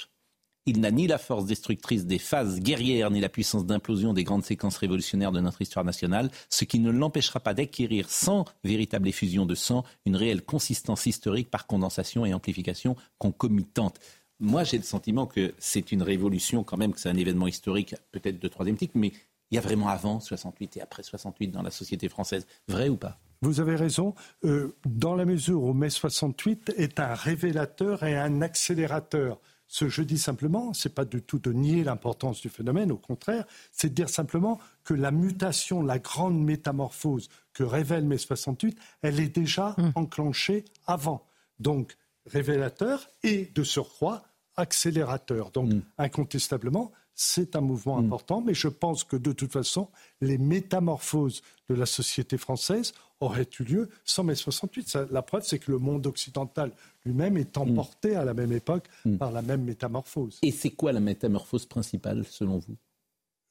Il 0.69 0.81
n'a 0.81 0.91
ni 0.91 1.07
la 1.07 1.17
force 1.17 1.45
destructrice 1.45 2.05
des 2.05 2.19
phases 2.19 2.59
guerrières, 2.59 3.09
ni 3.09 3.21
la 3.21 3.29
puissance 3.29 3.65
d'implosion 3.65 4.11
des 4.11 4.25
grandes 4.25 4.43
séquences 4.43 4.75
révolutionnaires 4.75 5.31
de 5.31 5.39
notre 5.39 5.61
histoire 5.61 5.85
nationale, 5.85 6.29
ce 6.49 6.65
qui 6.65 6.79
ne 6.79 6.91
l'empêchera 6.91 7.39
pas 7.39 7.53
d'acquérir 7.53 8.09
sans 8.09 8.43
véritable 8.65 9.07
effusion 9.07 9.45
de 9.45 9.55
sang 9.55 9.85
une 10.05 10.17
réelle 10.17 10.41
consistance 10.41 11.05
historique 11.05 11.49
par 11.49 11.67
condensation 11.67 12.25
et 12.25 12.33
amplification 12.33 12.97
concomitante. 13.17 13.97
Moi, 14.41 14.65
j'ai 14.65 14.75
le 14.75 14.83
sentiment 14.83 15.25
que 15.25 15.53
c'est 15.57 15.93
une 15.93 16.03
révolution 16.03 16.65
quand 16.65 16.75
même, 16.75 16.91
que 16.91 16.99
c'est 16.99 17.09
un 17.09 17.15
événement 17.15 17.47
historique 17.47 17.95
peut-être 18.11 18.37
de 18.37 18.47
troisième 18.49 18.75
type, 18.75 18.91
mais 18.93 19.13
il 19.51 19.55
y 19.55 19.57
a 19.57 19.61
vraiment 19.61 19.87
avant 19.87 20.19
68 20.19 20.75
et 20.75 20.81
après 20.81 21.01
68 21.01 21.47
dans 21.47 21.61
la 21.61 21.71
société 21.71 22.09
française. 22.09 22.45
Vrai 22.67 22.89
ou 22.89 22.97
pas? 22.97 23.17
Vous 23.41 23.61
avez 23.61 23.77
raison, 23.77 24.15
euh, 24.43 24.75
dans 24.85 25.15
la 25.15 25.23
mesure 25.23 25.63
où 25.63 25.73
mai 25.73 25.89
68 25.89 26.73
est 26.75 26.99
un 26.99 27.13
révélateur 27.13 28.03
et 28.03 28.17
un 28.17 28.41
accélérateur 28.41 29.39
ce 29.67 29.85
que 29.85 29.91
je 29.91 30.01
dis 30.01 30.17
simplement, 30.17 30.73
ce 30.73 30.87
n'est 30.87 30.93
pas 30.93 31.05
du 31.05 31.21
tout 31.21 31.39
de 31.39 31.51
nier 31.51 31.83
l'importance 31.83 32.41
du 32.41 32.49
phénomène, 32.49 32.91
au 32.91 32.97
contraire, 32.97 33.45
c'est 33.71 33.89
de 33.89 33.93
dire 33.93 34.09
simplement 34.09 34.59
que 34.83 34.93
la 34.93 35.11
mutation, 35.11 35.81
la 35.81 35.99
grande 35.99 36.41
métamorphose 36.41 37.27
que 37.53 37.63
révèle 37.63 38.05
mai 38.05 38.17
68, 38.17 38.79
elle 39.01 39.19
est 39.19 39.35
déjà 39.35 39.75
mmh. 39.77 39.91
enclenchée 39.95 40.65
avant. 40.85 41.25
Donc, 41.59 41.97
révélateur 42.25 43.09
et, 43.23 43.51
de 43.53 43.63
surcroît, 43.63 44.23
accélérateur. 44.55 45.51
Donc, 45.51 45.73
mmh. 45.73 45.81
incontestablement, 45.97 46.91
c'est 47.19 47.55
un 47.55 47.61
mouvement 47.61 47.99
mmh. 47.99 48.05
important, 48.05 48.41
mais 48.41 48.53
je 48.53 48.67
pense 48.67 49.03
que 49.03 49.17
de 49.17 49.31
toute 49.31 49.51
façon, 49.51 49.89
les 50.21 50.37
métamorphoses 50.37 51.41
de 51.67 51.73
la 51.73 51.87
société 51.87 52.37
française 52.37 52.93
auraient 53.19 53.49
eu 53.59 53.63
lieu 53.63 53.89
sans 54.05 54.23
mai 54.23 54.35
68. 54.35 54.97
la 55.09 55.23
preuve, 55.23 55.43
c'est 55.43 55.57
que 55.57 55.71
le 55.71 55.79
monde 55.79 56.05
occidental 56.05 56.71
lui-même 57.05 57.35
est 57.37 57.57
emporté 57.57 58.15
à 58.15 58.23
la 58.23 58.35
même 58.35 58.51
époque 58.51 58.85
mm. 59.03 59.17
par 59.17 59.31
la 59.31 59.41
même 59.41 59.63
métamorphose. 59.63 60.37
Et 60.43 60.51
c'est 60.51 60.69
quoi 60.69 60.91
la 60.91 60.99
métamorphose 60.99 61.65
principale 61.65 62.23
selon 62.29 62.59
vous? 62.59 62.75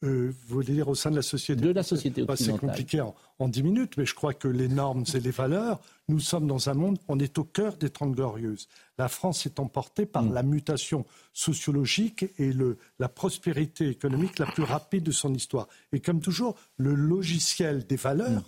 Euh, 0.05 0.33
vous 0.47 0.57
voulez 0.57 0.75
dire 0.75 0.89
au 0.89 0.95
sein 0.95 1.11
de 1.11 1.17
la 1.17 1.23
société 1.23 1.61
De 1.61 1.71
la 1.71 1.83
société 1.83 2.23
bah. 2.25 2.37
C'est 2.37 2.57
compliqué 2.57 3.01
en, 3.01 3.49
dix 3.49 3.63
minutes, 3.63 3.97
mais 3.97 4.05
je 4.05 4.15
crois 4.15 4.35
que 4.35 4.49
les 4.49 4.69
normes 4.69 5.05
et 5.15 5.21
les 5.21 5.31
valeurs, 5.31 5.81
nous 6.09 6.21
sommes 6.21 6.47
dans 6.47 6.69
un 6.69 6.75
monde, 6.75 6.99
on 7.09 7.19
est 7.19 7.39
au 7.39 7.45
cœur 7.45 7.77
des 7.77 7.89
Trente 7.89 8.13
Glorieuses. 8.13 8.69
La 8.99 9.09
France 9.09 9.47
est 9.47 9.59
emportée 9.59 10.05
par 10.05 10.23
mm. 10.23 10.35
la 10.35 10.43
mutation 10.43 11.07
sociologique 11.33 12.27
et 12.39 12.53
le, 12.53 12.77
la 12.99 13.09
prospérité 13.09 13.89
économique 13.89 14.39
la 14.39 14.47
plus 14.47 14.65
rapide 14.65 15.05
de 15.05 15.13
son 15.13 15.33
histoire. 15.33 15.67
Et 15.93 16.01
comme 16.01 16.21
toujours, 16.21 16.57
le 16.77 16.95
logiciel 16.95 17.87
des 17.87 17.97
valeurs, 17.97 18.43
mm. 18.43 18.45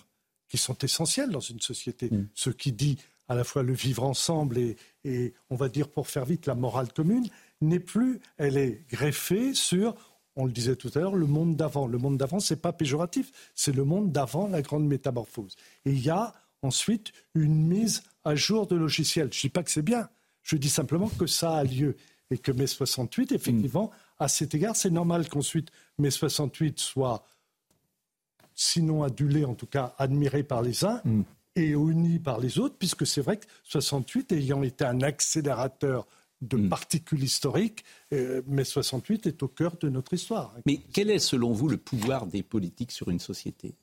qui 0.51 0.59
sont 0.59 0.77
essentielles 0.79 1.31
dans 1.31 1.41
une 1.41 1.61
société, 1.61 2.11
ce 2.35 2.51
qui 2.51 2.73
dit 2.73 2.99
à 3.29 3.35
la 3.35 3.45
fois 3.45 3.63
le 3.63 3.75
vivre 3.75 4.05
ensemble 4.05 4.59
et, 5.05 5.35
on 5.51 5.57
va 5.57 5.69
dire 5.69 5.89
pour 5.89 6.09
faire 6.09 6.25
vite 6.25 6.47
la 6.47 6.55
morale 6.55 6.93
commune, 6.93 7.27
n'est 7.61 7.81
plus, 7.81 8.21
elle 8.37 8.57
est 8.57 8.85
greffée 8.91 9.55
sur, 9.55 9.95
on 10.39 10.47
le 10.47 10.53
disait 10.53 10.77
tout 10.77 10.91
à 10.95 11.01
l'heure, 11.01 11.17
le 11.17 11.27
monde 11.27 11.57
d'avant. 11.57 11.87
Le 11.87 11.99
monde 11.99 12.17
d'avant, 12.17 12.41
c'est 12.41 12.63
pas 12.63 12.73
péjoratif, 12.73 13.31
c'est 13.55 13.75
le 13.75 13.85
monde 13.85 14.13
d'avant 14.13 14.47
la 14.47 14.63
grande 14.63 14.87
métamorphose. 14.87 15.57
Et 15.85 15.91
il 15.91 16.01
y 16.01 16.11
a 16.11 16.33
ensuite 16.63 17.13
une 17.35 17.67
mise 17.67 18.05
à 18.25 18.35
jour 18.35 18.67
de 18.67 18.77
logiciels. 18.77 19.31
Je 19.33 19.39
ne 19.39 19.43
dis 19.43 19.49
pas 19.51 19.63
que 19.65 19.71
c'est 19.71 19.83
bien, 19.83 20.09
je 20.43 20.57
dis 20.57 20.71
simplement 20.71 21.09
que 21.09 21.27
ça 21.27 21.57
a 21.57 21.65
lieu 21.65 21.97
et 22.31 22.39
que 22.39 22.53
mai 22.53 22.67
68, 22.67 23.33
effectivement, 23.33 23.91
à 24.19 24.29
cet 24.29 24.55
égard, 24.55 24.77
c'est 24.77 24.91
normal 24.91 25.29
qu'ensuite 25.29 25.71
mai 25.99 26.11
68 26.11 26.79
soit, 26.79 27.27
sinon 28.55 29.03
adulé, 29.03 29.45
en 29.45 29.55
tout 29.55 29.67
cas 29.67 29.95
admiré 29.99 30.45
par 30.45 30.63
les 30.63 30.85
uns, 30.85 31.01
mm 31.05 31.23
et 31.59 31.71
unis 31.71 32.19
par 32.19 32.39
les 32.39 32.59
autres, 32.59 32.77
puisque 32.79 33.07
c'est 33.07 33.21
vrai 33.21 33.37
que 33.37 33.47
68 33.65 34.33
ayant 34.33 34.63
été 34.63 34.85
un 34.85 35.03
accélérateur 35.03 36.07
de 36.41 36.57
hmm. 36.57 36.69
particules 36.69 37.23
historiques, 37.23 37.85
euh, 38.13 38.43
mais 38.47 38.65
68 38.65 39.27
est 39.27 39.43
au 39.43 39.49
cœur 39.49 39.77
de 39.77 39.89
notre 39.89 40.15
histoire. 40.15 40.55
Mais 40.67 40.79
quel 40.93 41.11
est 41.11 41.19
selon 41.19 41.53
vous 41.53 41.69
le 41.69 41.77
pouvoir 41.77 42.27
des 42.27 42.43
politiques 42.43 42.93
sur 42.93 43.09
une 43.11 43.19
société? 43.19 43.75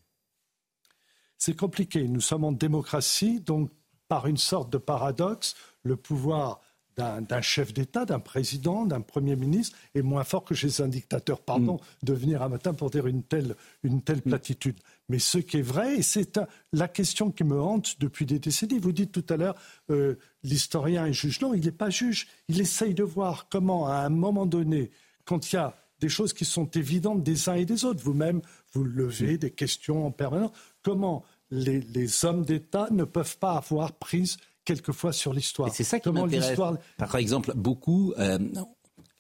C'est 1.38 1.56
compliqué. 1.56 2.08
Nous 2.08 2.22
sommes 2.22 2.46
en 2.46 2.52
démocratie, 2.52 3.42
donc 3.42 3.70
par 4.08 4.28
une 4.28 4.38
sorte 4.38 4.72
de 4.72 4.78
paradoxe, 4.78 5.56
le 5.84 5.96
pouvoir 5.96 6.62
d'un 6.98 7.42
chef 7.42 7.74
d'État, 7.74 8.06
d'un 8.06 8.20
président, 8.20 8.86
d'un 8.86 9.02
Premier 9.02 9.36
ministre 9.36 9.78
est 9.96 10.02
moins 10.02 10.24
fort 10.24 10.46
que 10.46 10.56
chez 10.56 10.82
un 10.82 10.88
dictateur. 10.88 11.42
Pardon 11.42 11.76
hmm. 11.76 12.06
de 12.06 12.14
venir 12.14 12.42
un 12.42 12.50
matin 12.50 12.74
pour 12.74 12.90
dire 12.90 13.08
une 13.08 13.24
telle, 13.24 13.56
une 13.84 14.02
telle 14.02 14.20
hmm. 14.20 14.30
platitude. 14.30 14.76
Mais 15.10 15.20
ce 15.20 15.38
qui 15.38 15.58
est 15.58 15.62
vrai, 15.62 15.98
et 15.98 16.02
c'est 16.02 16.40
la 16.74 16.88
question 16.88 17.32
qui 17.32 17.44
me 17.44 17.60
hante 17.60 18.00
depuis 18.00 18.26
des 18.26 18.40
décennies. 18.40 18.80
Vous 18.80 18.92
dites 18.92 19.12
tout 19.12 19.26
à 19.30 19.38
l'heure, 19.38 19.56
euh, 19.90 20.16
l'historien 20.44 21.06
est 21.06 21.14
juge. 21.14 21.42
Non, 21.42 21.54
il 21.54 21.66
n'est 21.66 21.72
pas 21.72 21.90
juge. 21.90 22.28
Il 22.48 22.60
essaye 22.62 22.94
de 22.94 23.04
voir 23.04 23.48
comment, 23.50 23.88
à 23.88 23.98
un 23.98 24.10
moment 24.10 24.46
donné, 24.46 24.92
quand 25.26 25.52
il 25.52 25.56
y 25.56 25.60
a 25.60 25.76
des 26.00 26.10
choses 26.10 26.34
qui 26.34 26.46
sont 26.46 26.70
évidentes 26.72 27.24
des 27.24 27.50
uns 27.50 27.56
et 27.56 27.66
des 27.66 27.86
autres, 27.86 28.04
vous-même, 28.04 28.42
vous 28.74 28.84
levez 28.84 29.38
des 29.38 29.52
questions 29.52 30.06
en 30.06 30.12
permanence, 30.12 30.52
comment 30.82 31.24
les, 31.52 31.82
les 31.82 32.26
hommes 32.26 32.44
d'État 32.44 32.88
ne 32.92 33.04
peuvent 33.04 33.38
pas 33.38 33.54
avoir 33.54 33.94
prise 33.94 34.38
quelquefois 34.66 35.14
sur 35.14 35.34
l'histoire. 35.34 35.74
C'est 35.74 35.84
ça 35.84 36.00
qui 36.00 36.10
m'intéresse. 36.10 36.60
Par 36.98 37.16
exemple, 37.16 37.54
beaucoup, 37.56 38.14
euh, 38.18 38.40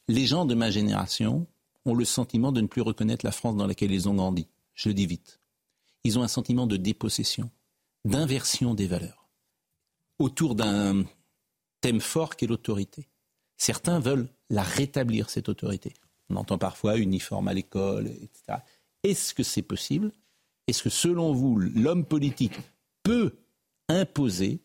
les 0.07 0.25
gens 0.25 0.45
de 0.45 0.55
ma 0.55 0.71
génération 0.71 1.47
ont 1.85 1.93
le 1.93 2.05
sentiment 2.05 2.51
de 2.51 2.61
ne 2.61 2.67
plus 2.67 2.81
reconnaître 2.81 3.25
la 3.25 3.31
France 3.31 3.55
dans 3.55 3.67
laquelle 3.67 3.91
ils 3.91 4.09
ont 4.09 4.15
grandi. 4.15 4.47
Je 4.73 4.89
le 4.89 4.95
dis 4.95 5.05
vite. 5.05 5.39
Ils 6.03 6.19
ont 6.19 6.23
un 6.23 6.27
sentiment 6.27 6.67
de 6.67 6.77
dépossession, 6.77 7.49
d'inversion 8.03 8.73
des 8.73 8.87
valeurs, 8.87 9.29
autour 10.19 10.55
d'un 10.55 11.03
thème 11.81 12.01
fort 12.01 12.35
qui 12.35 12.45
est 12.45 12.47
l'autorité. 12.47 13.07
Certains 13.57 13.99
veulent 13.99 14.27
la 14.49 14.63
rétablir, 14.63 15.29
cette 15.29 15.49
autorité. 15.49 15.93
On 16.29 16.35
entend 16.35 16.57
parfois 16.57 16.97
uniforme 16.97 17.47
à 17.47 17.53
l'école, 17.53 18.07
etc. 18.07 18.59
Est-ce 19.03 19.33
que 19.33 19.43
c'est 19.43 19.61
possible? 19.61 20.11
Est-ce 20.67 20.83
que 20.83 20.89
selon 20.89 21.31
vous, 21.31 21.57
l'homme 21.57 22.05
politique 22.05 22.57
peut 23.03 23.35
imposer 23.87 24.61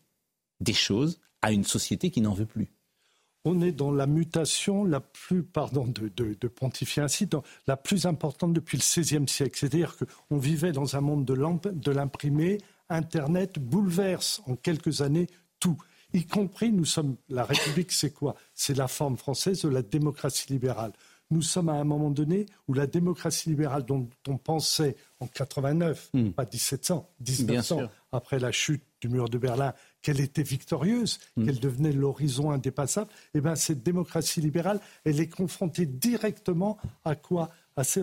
des 0.61 0.73
choses 0.73 1.19
à 1.41 1.51
une 1.51 1.63
société 1.63 2.11
qui 2.11 2.21
n'en 2.21 2.33
veut 2.33 2.45
plus 2.45 2.71
on 3.43 3.61
est 3.61 3.71
dans 3.71 3.91
la 3.91 4.07
mutation 4.07 4.83
la 4.85 4.99
plus, 4.99 5.43
pardon 5.43 5.87
de, 5.87 6.09
de, 6.09 6.47
pontifier 6.47 7.01
ainsi, 7.01 7.25
dans 7.25 7.43
la 7.67 7.77
plus 7.77 8.05
importante 8.05 8.53
depuis 8.53 8.77
le 8.77 8.83
XVIe 8.83 9.27
siècle. 9.27 9.57
C'est-à-dire 9.57 9.95
qu'on 10.29 10.37
vivait 10.37 10.71
dans 10.71 10.95
un 10.95 11.01
monde 11.01 11.25
de 11.25 11.91
l'imprimé. 11.91 12.59
Internet 12.89 13.57
bouleverse 13.57 14.41
en 14.47 14.55
quelques 14.55 15.01
années 15.01 15.27
tout. 15.59 15.77
Y 16.13 16.25
compris, 16.25 16.71
nous 16.71 16.85
sommes, 16.85 17.15
la 17.29 17.45
République, 17.45 17.91
c'est 17.91 18.11
quoi? 18.11 18.35
C'est 18.53 18.75
la 18.75 18.89
forme 18.89 19.17
française 19.17 19.61
de 19.61 19.69
la 19.69 19.81
démocratie 19.81 20.51
libérale. 20.51 20.91
Nous 21.29 21.41
sommes 21.41 21.69
à 21.69 21.73
un 21.73 21.85
moment 21.85 22.11
donné 22.11 22.47
où 22.67 22.73
la 22.73 22.85
démocratie 22.85 23.47
libérale 23.47 23.85
dont 23.85 24.09
on 24.27 24.37
pensait 24.37 24.97
en 25.21 25.27
89, 25.27 26.09
hmm. 26.13 26.31
pas 26.31 26.43
1700, 26.43 27.09
1900, 27.25 27.89
après 28.11 28.39
la 28.39 28.51
chute 28.51 28.83
du 28.99 29.07
mur 29.07 29.29
de 29.29 29.37
Berlin, 29.37 29.73
qu'elle 30.01 30.19
était 30.19 30.43
victorieuse, 30.43 31.19
hmm. 31.35 31.45
qu'elle 31.45 31.59
devenait 31.59 31.91
l'horizon 31.91 32.51
indépassable, 32.51 33.11
eh 33.33 33.41
bien 33.41 33.55
cette 33.55 33.83
démocratie 33.83 34.41
libérale, 34.41 34.79
elle 35.05 35.19
est 35.19 35.29
confrontée 35.29 35.85
directement 35.85 36.77
à 37.05 37.15
quoi? 37.15 37.49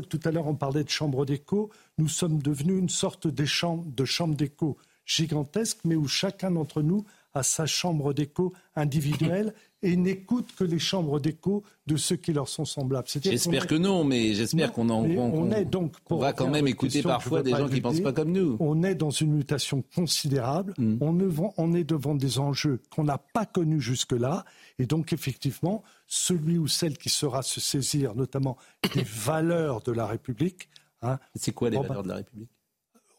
Tout 0.08 0.20
à 0.24 0.30
l'heure, 0.32 0.48
on 0.48 0.56
parlait 0.56 0.82
de 0.82 0.88
chambre 0.88 1.24
d'écho. 1.24 1.70
Nous 1.98 2.08
sommes 2.08 2.42
devenus 2.42 2.80
une 2.80 2.88
sorte 2.88 3.28
de 3.28 3.44
chambre, 3.44 3.84
de 3.86 4.04
chambre 4.04 4.34
d'écho 4.34 4.76
gigantesque, 5.08 5.78
mais 5.84 5.96
où 5.96 6.06
chacun 6.06 6.50
d'entre 6.50 6.82
nous 6.82 7.04
a 7.39 7.43
sa 7.43 7.66
chambre 7.66 8.12
d'écho 8.12 8.52
individuelle 8.74 9.55
et 9.82 9.97
n'écoute 9.97 10.48
que 10.56 10.65
les 10.65 10.78
chambres 10.78 11.20
d'écho 11.20 11.62
de 11.86 11.97
ceux 11.97 12.16
qui 12.16 12.32
leur 12.32 12.48
sont 12.48 12.65
semblables. 12.65 13.06
J'espère 13.23 13.66
que 13.66 13.77
non, 13.77 14.05
mais 14.05 14.35
j'espère 14.35 14.73
qu'on 14.73 14.90
en 14.90 15.05
on, 15.05 15.51
est 15.52 15.65
donc 15.65 15.94
on 16.10 16.16
va 16.16 16.32
quand 16.32 16.51
même 16.51 16.66
écouter 16.66 17.02
parfois 17.02 17.43
des 17.43 17.51
gens 17.51 17.69
qui 17.69 17.77
ne 17.77 17.81
pensent 17.81 18.01
pas 18.01 18.12
comme 18.12 18.32
nous. 18.32 18.56
On 18.60 18.82
est 18.82 18.94
dans 18.94 19.10
une 19.10 19.32
mutation 19.32 19.82
considérable. 19.94 20.74
Mm. 20.78 20.97
On, 21.01 21.52
on 21.56 21.74
est 21.74 21.85
devant 21.85 22.15
des 22.15 22.39
enjeux 22.39 22.81
qu'on 22.90 23.05
n'a 23.05 23.19
pas 23.19 23.47
connus 23.47 23.81
jusque-là. 23.81 24.44
Et 24.78 24.86
donc, 24.86 25.12
effectivement, 25.12 25.82
celui 26.06 26.59
ou 26.59 26.66
celle 26.66 26.98
qui 26.98 27.09
saura 27.09 27.43
se 27.43 27.60
saisir 27.60 28.15
notamment 28.15 28.56
des 28.94 29.02
valeurs 29.06 29.82
de 29.82 29.93
la 29.93 30.06
République. 30.06 30.69
Hein, 31.02 31.19
C'est 31.36 31.52
quoi 31.52 31.70
les 31.70 31.78
valeurs 31.78 32.02
de 32.02 32.09
la 32.09 32.16
République? 32.16 32.51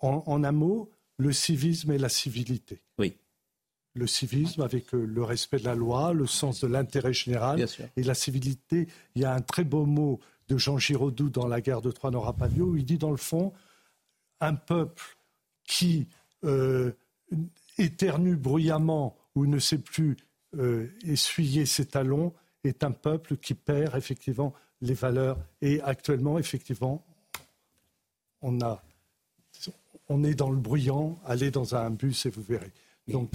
en 0.02 0.46
un 0.46 0.54
mot, 0.54 0.90
le 1.18 1.34
civisme 1.34 1.92
et 1.92 1.98
la 1.98 2.08
civilité. 2.08 2.82
Oui 2.98 3.18
le 4.00 4.08
civisme 4.08 4.62
avec 4.62 4.94
euh, 4.94 5.06
le 5.06 5.24
respect 5.24 5.60
de 5.60 5.66
la 5.66 5.76
loi, 5.76 6.14
le 6.14 6.26
sens 6.26 6.62
de 6.62 6.68
l'intérêt 6.68 7.14
général 7.14 7.66
et 7.96 8.04
la 8.04 8.16
civilité. 8.16 8.88
Il 9.16 9.22
y 9.22 9.26
a 9.26 9.34
un 9.34 9.42
très 9.42 9.64
beau 9.64 9.86
mot 9.86 10.20
de 10.48 10.58
Jean 10.58 10.78
Giraudoux 10.80 11.30
dans 11.30 11.48
La 11.48 11.62
guerre 11.62 11.82
de 11.82 11.92
Troie 11.92 12.10
n'aura 12.10 12.34
pas 12.34 12.48
lieu, 12.48 12.64
où 12.64 12.76
il 12.76 12.86
dit 12.86 12.98
dans 12.98 13.12
le 13.12 13.18
fond, 13.18 13.54
un 14.42 14.56
peuple 14.56 15.04
qui 15.64 16.08
euh, 16.44 16.92
éternue 17.78 18.36
bruyamment 18.36 19.16
ou 19.36 19.46
ne 19.46 19.60
sait 19.60 19.78
plus 19.78 20.18
euh, 20.58 20.88
essuyer 21.04 21.66
ses 21.66 21.86
talons 21.86 22.34
est 22.64 22.84
un 22.84 22.92
peuple 22.92 23.38
qui 23.38 23.54
perd 23.54 23.96
effectivement 23.96 24.54
les 24.82 24.96
valeurs. 24.96 25.38
Et 25.62 25.82
actuellement, 25.82 26.40
effectivement, 26.40 27.06
on, 28.42 28.60
a, 28.62 28.82
on 30.08 30.24
est 30.24 30.34
dans 30.34 30.50
le 30.50 30.58
bruyant, 30.58 31.20
allez 31.26 31.52
dans 31.52 31.76
un 31.76 31.90
bus 31.92 32.26
et 32.26 32.30
vous 32.30 32.42
verrez. 32.42 32.72
Donc, 33.08 33.32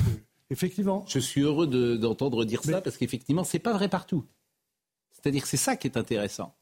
Effectivement. 0.50 1.04
Je 1.08 1.18
suis 1.18 1.40
heureux 1.40 1.66
d'entendre 1.98 2.44
dire 2.44 2.62
ça 2.62 2.80
parce 2.80 2.96
qu'effectivement, 2.96 3.44
ce 3.44 3.56
n'est 3.56 3.62
pas 3.62 3.72
vrai 3.72 3.88
partout. 3.88 4.24
C'est-à-dire 5.12 5.42
que 5.42 5.48
c'est 5.48 5.56
ça 5.56 5.76
qui 5.76 5.86
est 5.86 5.96
intéressant. 5.96 6.54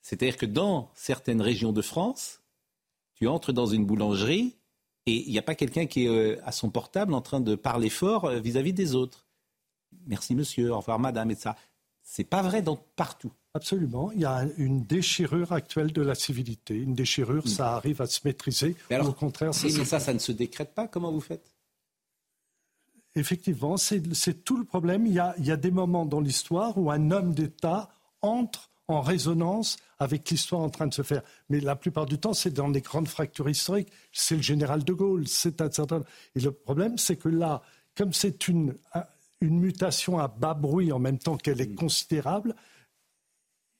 C'est-à-dire 0.00 0.36
que 0.36 0.46
dans 0.46 0.90
certaines 0.94 1.42
régions 1.42 1.72
de 1.72 1.82
France, 1.82 2.40
tu 3.14 3.28
entres 3.28 3.52
dans 3.52 3.66
une 3.66 3.84
boulangerie 3.84 4.56
et 5.06 5.26
il 5.26 5.30
n'y 5.30 5.38
a 5.38 5.42
pas 5.42 5.54
quelqu'un 5.54 5.86
qui 5.86 6.06
est 6.06 6.08
euh, 6.08 6.40
à 6.44 6.52
son 6.52 6.70
portable 6.70 7.12
en 7.12 7.20
train 7.20 7.40
de 7.40 7.54
parler 7.54 7.90
fort 7.90 8.24
euh, 8.26 8.40
vis-à-vis 8.40 8.72
des 8.72 8.94
autres. 8.94 9.26
Merci 10.06 10.34
monsieur, 10.34 10.72
au 10.72 10.78
revoir 10.78 10.98
madame 10.98 11.30
et 11.30 11.34
ça. 11.34 11.56
C'est 12.02 12.24
pas 12.24 12.42
vrai 12.42 12.62
dans, 12.62 12.76
partout. 12.96 13.32
Absolument. 13.52 14.10
Il 14.12 14.20
y 14.20 14.24
a 14.24 14.46
une 14.56 14.84
déchirure 14.84 15.52
actuelle 15.52 15.92
de 15.92 16.02
la 16.02 16.14
civilité. 16.14 16.74
Une 16.74 16.94
déchirure, 16.94 17.46
ça 17.48 17.74
arrive 17.74 18.00
à 18.00 18.06
se 18.06 18.20
maîtriser. 18.24 18.76
Mais 18.88 18.96
alors, 18.96 19.10
au 19.10 19.12
contraire, 19.12 19.52
ça, 19.52 19.66
mais 19.66 19.84
ça, 19.84 20.00
ça 20.00 20.14
ne 20.14 20.18
se 20.18 20.32
décrète 20.32 20.74
pas. 20.74 20.88
Comment 20.88 21.12
vous 21.12 21.20
faites? 21.20 21.52
Effectivement, 23.14 23.76
c'est 23.76 24.44
tout 24.44 24.56
le 24.56 24.64
problème. 24.64 25.06
Il 25.06 25.12
y, 25.12 25.20
a, 25.20 25.56
des 25.56 25.70
moments 25.70 26.06
dans 26.06 26.20
l'histoire 26.20 26.76
où 26.78 26.90
un 26.90 27.10
homme 27.10 27.34
d'État 27.34 27.90
entre 28.22 28.70
en 28.88 29.00
résonance 29.00 29.76
avec 29.98 30.28
l'histoire 30.30 30.62
en 30.62 30.70
train 30.70 30.86
de 30.86 30.94
se 30.94 31.02
faire. 31.02 31.22
Mais 31.48 31.60
la 31.60 31.76
plupart 31.76 32.06
du 32.06 32.18
temps, 32.18 32.34
c'est 32.34 32.50
dans 32.50 32.68
les 32.68 32.80
grandes 32.80 33.08
fractures 33.08 33.48
historiques. 33.48 33.92
C'est 34.12 34.36
le 34.36 34.42
général 34.42 34.82
de 34.82 34.92
Gaulle, 34.92 35.28
c'est 35.28 35.60
un 35.60 35.70
certain. 35.70 36.02
Et 36.34 36.40
le 36.40 36.50
problème, 36.50 36.98
c'est 36.98 37.16
que 37.16 37.28
là, 37.28 37.62
comme 37.96 38.12
c'est 38.12 38.48
une, 38.48 38.74
une 39.40 39.60
mutation 39.60 40.18
à 40.18 40.28
bas 40.28 40.54
bruit 40.54 40.92
en 40.92 40.98
même 40.98 41.18
temps 41.18 41.36
qu'elle 41.36 41.60
est 41.60 41.74
considérable, 41.74 42.54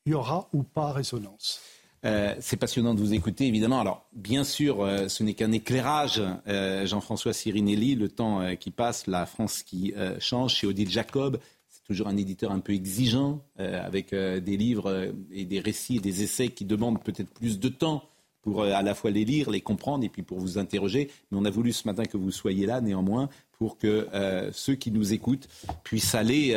il 0.07 0.12
y 0.12 0.15
aura 0.15 0.48
ou 0.52 0.62
pas 0.62 0.93
résonance. 0.93 1.61
Euh, 2.06 2.35
c'est 2.40 2.56
passionnant 2.56 2.94
de 2.94 3.01
vous 3.01 3.12
écouter, 3.12 3.47
évidemment. 3.47 3.81
Alors, 3.81 4.06
bien 4.12 4.44
sûr, 4.44 4.82
euh, 4.82 5.09
ce 5.09 5.22
n'est 5.22 5.35
qu'un 5.35 5.52
éclairage. 5.52 6.22
Euh, 6.48 6.86
Jean-François 6.86 7.32
Sirinelli, 7.32 7.94
le 7.94 8.09
temps 8.09 8.40
qui 8.56 8.70
passe, 8.70 9.06
la 9.06 9.27
France 9.27 9.62
qui 9.62 9.93
change. 10.18 10.55
Chez 10.55 10.66
Odile 10.66 10.90
Jacob, 10.90 11.39
c'est 11.68 11.85
toujours 11.85 12.09
un 12.09 12.16
éditeur 12.16 12.52
un 12.52 12.60
peu 12.60 12.72
exigeant, 12.72 13.44
avec 13.56 14.14
des 14.14 14.56
livres 14.56 15.12
et 15.31 15.44
des 15.44 15.60
récits 15.60 15.97
et 15.97 16.01
des 16.01 16.22
essais 16.22 16.48
qui 16.48 16.64
demandent 16.64 17.02
peut-être 17.02 17.31
plus 17.31 17.59
de 17.59 17.68
temps 17.68 18.05
pour 18.43 18.62
à 18.64 18.82
la 18.82 18.94
fois 18.94 19.10
les 19.10 19.24
lire, 19.24 19.51
les 19.51 19.60
comprendre 19.60 20.05
et 20.05 20.09
puis 20.09 20.22
pour 20.22 20.39
vous 20.39 20.59
interroger. 20.59 21.10
Mais 21.31 21.39
on 21.39 21.44
a 21.44 21.51
voulu 21.51 21.72
ce 21.72 21.86
matin 21.86 22.05
que 22.05 22.16
vous 22.16 22.31
soyez 22.31 22.66
là, 22.66 22.81
néanmoins, 22.81 23.28
pour 23.52 23.77
que 23.77 24.09
ceux 24.52 24.74
qui 24.74 24.90
nous 24.90 25.12
écoutent 25.12 25.48
puissent 25.85 26.14
aller 26.14 26.56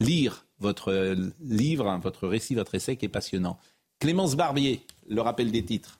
lire 0.00 0.46
votre 0.58 1.16
livre, 1.40 1.98
votre 2.02 2.26
récit, 2.26 2.54
votre 2.54 2.74
essai 2.74 2.96
qui 2.96 3.04
est 3.04 3.10
passionnant. 3.10 3.58
Clémence 3.98 4.36
Barbier, 4.36 4.84
le 5.08 5.22
rappel 5.22 5.50
des 5.50 5.64
titres. 5.64 5.98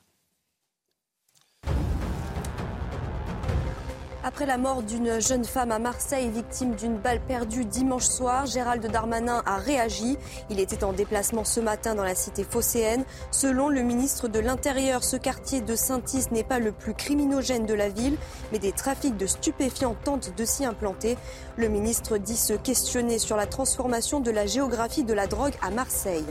Après 4.23 4.45
la 4.45 4.59
mort 4.59 4.83
d'une 4.83 5.19
jeune 5.19 5.45
femme 5.45 5.71
à 5.71 5.79
Marseille, 5.79 6.29
victime 6.29 6.75
d'une 6.75 6.97
balle 6.97 7.21
perdue 7.25 7.65
dimanche 7.65 8.05
soir, 8.05 8.45
Gérald 8.45 8.85
Darmanin 8.91 9.41
a 9.47 9.57
réagi. 9.57 10.15
Il 10.51 10.59
était 10.59 10.83
en 10.83 10.93
déplacement 10.93 11.43
ce 11.43 11.59
matin 11.59 11.95
dans 11.95 12.03
la 12.03 12.13
cité 12.13 12.43
phocéenne. 12.43 13.03
Selon 13.31 13.67
le 13.67 13.81
ministre 13.81 14.27
de 14.27 14.39
l'Intérieur, 14.39 15.03
ce 15.03 15.17
quartier 15.17 15.61
de 15.61 15.75
Saint-Is 15.75 16.27
n'est 16.31 16.43
pas 16.43 16.59
le 16.59 16.73
plus 16.73 16.93
criminogène 16.93 17.65
de 17.65 17.73
la 17.73 17.89
ville, 17.89 18.17
mais 18.51 18.59
des 18.59 18.73
trafics 18.73 19.17
de 19.17 19.25
stupéfiants 19.25 19.95
tentent 20.03 20.37
de 20.37 20.45
s'y 20.45 20.65
implanter. 20.65 21.17
Le 21.55 21.67
ministre 21.67 22.19
dit 22.19 22.37
se 22.37 22.53
questionner 22.53 23.17
sur 23.17 23.37
la 23.37 23.47
transformation 23.47 24.19
de 24.19 24.29
la 24.29 24.45
géographie 24.45 25.03
de 25.03 25.13
la 25.13 25.25
drogue 25.25 25.55
à 25.63 25.71
Marseille. 25.71 26.25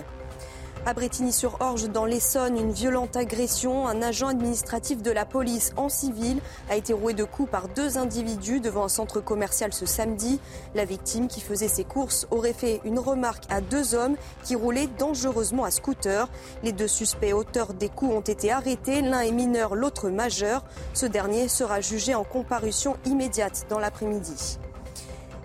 À 0.89 0.95
Bretigny-sur-Orge, 0.95 1.89
dans 1.89 2.05
l'Essonne, 2.05 2.57
une 2.57 2.71
violente 2.71 3.17
agression. 3.17 3.89
Un 3.89 4.03
agent 4.03 4.29
administratif 4.29 5.03
de 5.03 5.11
la 5.11 5.25
police 5.25 5.73
en 5.77 5.89
civil 5.89 6.39
a 6.71 6.77
été 6.77 6.93
roué 6.93 7.13
de 7.13 7.25
coups 7.25 7.51
par 7.51 7.67
deux 7.67 7.99
individus 7.99 8.61
devant 8.61 8.85
un 8.85 8.89
centre 8.89 9.21
commercial 9.21 9.73
ce 9.73 9.85
samedi. 9.85 10.39
La 10.77 10.85
victime, 10.85 11.27
qui 11.27 11.41
faisait 11.41 11.67
ses 11.67 11.83
courses, 11.83 12.29
aurait 12.31 12.53
fait 12.53 12.81
une 12.85 13.01
remarque 13.01 13.47
à 13.51 13.61
deux 13.61 13.97
hommes 13.97 14.15
qui 14.45 14.55
roulaient 14.55 14.89
dangereusement 14.97 15.65
à 15.65 15.73
scooter. 15.73 16.29
Les 16.63 16.71
deux 16.71 16.87
suspects 16.87 17.33
auteurs 17.33 17.75
des 17.75 17.89
coups 17.89 18.15
ont 18.15 18.21
été 18.21 18.53
arrêtés. 18.53 19.03
L'un 19.03 19.23
est 19.23 19.33
mineur, 19.33 19.75
l'autre 19.75 20.09
majeur. 20.09 20.63
Ce 20.95 21.07
dernier 21.07 21.49
sera 21.49 21.81
jugé 21.81 22.15
en 22.15 22.23
comparution 22.23 22.97
immédiate 23.07 23.67
dans 23.69 23.81
l'après-midi. 23.81 24.61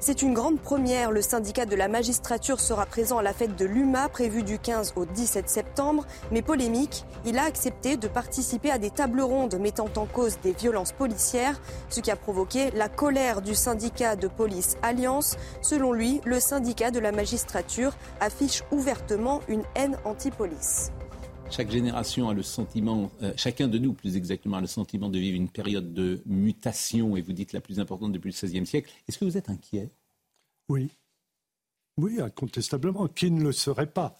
C'est 0.03 0.23
une 0.23 0.33
grande 0.33 0.59
première. 0.59 1.11
Le 1.11 1.21
syndicat 1.21 1.67
de 1.67 1.75
la 1.75 1.87
magistrature 1.87 2.59
sera 2.59 2.87
présent 2.87 3.19
à 3.19 3.21
la 3.21 3.33
fête 3.33 3.55
de 3.55 3.65
l'UMA 3.65 4.09
prévue 4.09 4.41
du 4.41 4.57
15 4.57 4.93
au 4.95 5.05
17 5.05 5.47
septembre. 5.47 6.07
Mais 6.31 6.41
polémique, 6.41 7.05
il 7.23 7.37
a 7.37 7.43
accepté 7.43 7.97
de 7.97 8.07
participer 8.07 8.71
à 8.71 8.79
des 8.79 8.89
tables 8.89 9.21
rondes 9.21 9.59
mettant 9.59 9.89
en 9.95 10.07
cause 10.07 10.39
des 10.41 10.53
violences 10.53 10.91
policières, 10.91 11.61
ce 11.89 11.99
qui 11.99 12.09
a 12.09 12.15
provoqué 12.15 12.71
la 12.71 12.89
colère 12.89 13.43
du 13.43 13.53
syndicat 13.53 14.15
de 14.15 14.27
police 14.27 14.75
Alliance. 14.81 15.37
Selon 15.61 15.93
lui, 15.93 16.19
le 16.25 16.39
syndicat 16.39 16.89
de 16.89 16.99
la 16.99 17.11
magistrature 17.11 17.93
affiche 18.19 18.63
ouvertement 18.71 19.41
une 19.47 19.63
haine 19.75 19.97
anti-police. 20.03 20.91
Chaque 21.51 21.69
génération 21.69 22.29
a 22.29 22.33
le 22.33 22.43
sentiment, 22.43 23.11
euh, 23.21 23.33
chacun 23.35 23.67
de 23.67 23.77
nous 23.77 23.91
plus 23.91 24.15
exactement, 24.15 24.57
a 24.57 24.61
le 24.61 24.67
sentiment 24.67 25.09
de 25.09 25.19
vivre 25.19 25.35
une 25.35 25.49
période 25.49 25.93
de 25.93 26.21
mutation, 26.25 27.17
et 27.17 27.21
vous 27.21 27.33
dites 27.33 27.51
la 27.51 27.59
plus 27.59 27.79
importante 27.79 28.13
depuis 28.13 28.29
le 28.31 28.47
XVIe 28.47 28.65
siècle. 28.65 28.89
Est-ce 29.07 29.19
que 29.19 29.25
vous 29.25 29.35
êtes 29.37 29.49
inquiet? 29.49 29.89
Oui. 30.69 30.89
Oui, 31.97 32.21
incontestablement. 32.21 33.09
Qui 33.09 33.31
ne 33.31 33.43
le 33.43 33.51
serait 33.51 33.91
pas? 33.91 34.17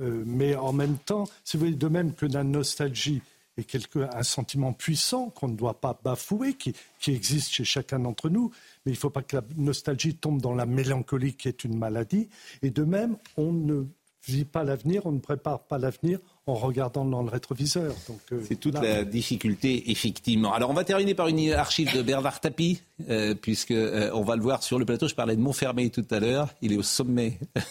Euh, 0.00 0.24
Mais 0.26 0.56
en 0.56 0.72
même 0.72 0.96
temps, 0.96 1.24
si 1.44 1.58
vous 1.58 1.66
voulez, 1.66 1.76
de 1.76 1.88
même 1.88 2.14
que 2.14 2.24
la 2.24 2.42
nostalgie 2.42 3.20
est 3.58 3.64
quelque, 3.64 4.08
un 4.10 4.22
sentiment 4.22 4.72
puissant 4.72 5.28
qu'on 5.28 5.48
ne 5.48 5.56
doit 5.56 5.78
pas 5.78 6.00
bafouer, 6.02 6.54
qui, 6.54 6.74
qui 6.98 7.12
existe 7.12 7.50
chez 7.50 7.64
chacun 7.64 7.98
d'entre 7.98 8.30
nous, 8.30 8.50
mais 8.86 8.92
il 8.92 8.94
ne 8.94 8.98
faut 8.98 9.10
pas 9.10 9.22
que 9.22 9.36
la 9.36 9.44
nostalgie 9.56 10.14
tombe 10.14 10.40
dans 10.40 10.54
la 10.54 10.64
mélancolie 10.64 11.34
qui 11.34 11.48
est 11.48 11.64
une 11.64 11.76
maladie. 11.76 12.30
Et 12.62 12.70
de 12.70 12.82
même, 12.82 13.18
on 13.36 13.52
ne 13.52 13.84
vit 14.26 14.46
pas 14.46 14.64
l'avenir, 14.64 15.04
on 15.04 15.12
ne 15.12 15.20
prépare 15.20 15.64
pas 15.64 15.76
l'avenir 15.76 16.18
en 16.46 16.54
regardant 16.54 17.04
dans 17.04 17.22
le 17.22 17.30
rétroviseur. 17.30 17.94
Euh, 18.32 18.40
c'est 18.46 18.58
toute 18.58 18.74
la 18.74 19.04
difficulté, 19.04 19.90
effectivement. 19.90 20.52
Alors, 20.52 20.70
on 20.70 20.74
va 20.74 20.84
terminer 20.84 21.14
par 21.14 21.28
une 21.28 21.52
archive 21.52 21.94
de 21.94 22.02
Bernard 22.02 22.40
Tapie, 22.40 22.80
euh, 23.08 23.34
puisque 23.34 23.70
euh, 23.70 24.10
on 24.12 24.22
va 24.22 24.36
le 24.36 24.42
voir 24.42 24.62
sur 24.62 24.78
le 24.78 24.84
plateau. 24.84 25.08
Je 25.08 25.14
parlais 25.14 25.36
de 25.36 25.40
Montfermeil 25.40 25.90
tout 25.90 26.06
à 26.10 26.18
l'heure. 26.18 26.48
Il 26.60 26.72
est 26.72 26.76
au 26.78 26.82
sommet. 26.82 27.38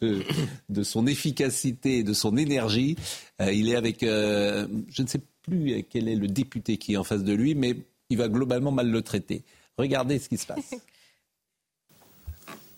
De, 0.00 0.82
son 0.82 1.06
efficacité 1.06 1.98
et 1.98 2.02
de 2.02 2.14
son 2.14 2.38
énergie. 2.38 2.96
il 3.38 3.68
est 3.68 3.76
avec, 3.76 4.00
je 4.00 4.66
ne 5.02 5.06
sais 5.06 5.20
plus 5.42 5.84
quel 5.88 6.08
est 6.08 6.16
le 6.16 6.26
député 6.26 6.78
qui 6.78 6.94
est 6.94 6.96
en 6.96 7.04
face 7.04 7.22
de 7.22 7.32
lui, 7.34 7.54
mais 7.54 7.76
il 8.08 8.16
va 8.16 8.28
globalement 8.28 8.72
mal 8.72 8.90
le 8.90 9.02
traiter. 9.02 9.44
Regardez 9.76 10.18
ce 10.18 10.30
qui 10.30 10.38
se 10.38 10.46
passe. 10.46 10.74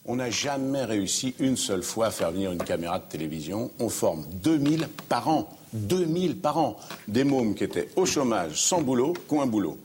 On 0.06 0.16
n'a 0.16 0.28
jamais 0.28 0.84
réussi 0.84 1.34
une 1.38 1.56
seule 1.56 1.82
fois 1.82 2.06
à 2.06 2.10
faire 2.10 2.30
venir 2.30 2.52
une 2.52 2.62
caméra 2.62 2.98
de 2.98 3.04
télévision. 3.08 3.70
On 3.78 3.88
forme 3.88 4.26
2000 4.42 4.88
par 5.08 5.28
an. 5.28 5.48
2000 5.72 6.36
par 6.36 6.58
an. 6.58 6.76
Des 7.08 7.24
mômes 7.24 7.54
qui 7.54 7.64
étaient 7.64 7.88
au 7.96 8.04
chômage, 8.04 8.60
sans 8.60 8.82
boulot, 8.82 9.14
qui 9.28 9.36
un 9.36 9.46
boulot. 9.46 9.78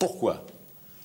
Pourquoi? 0.00 0.44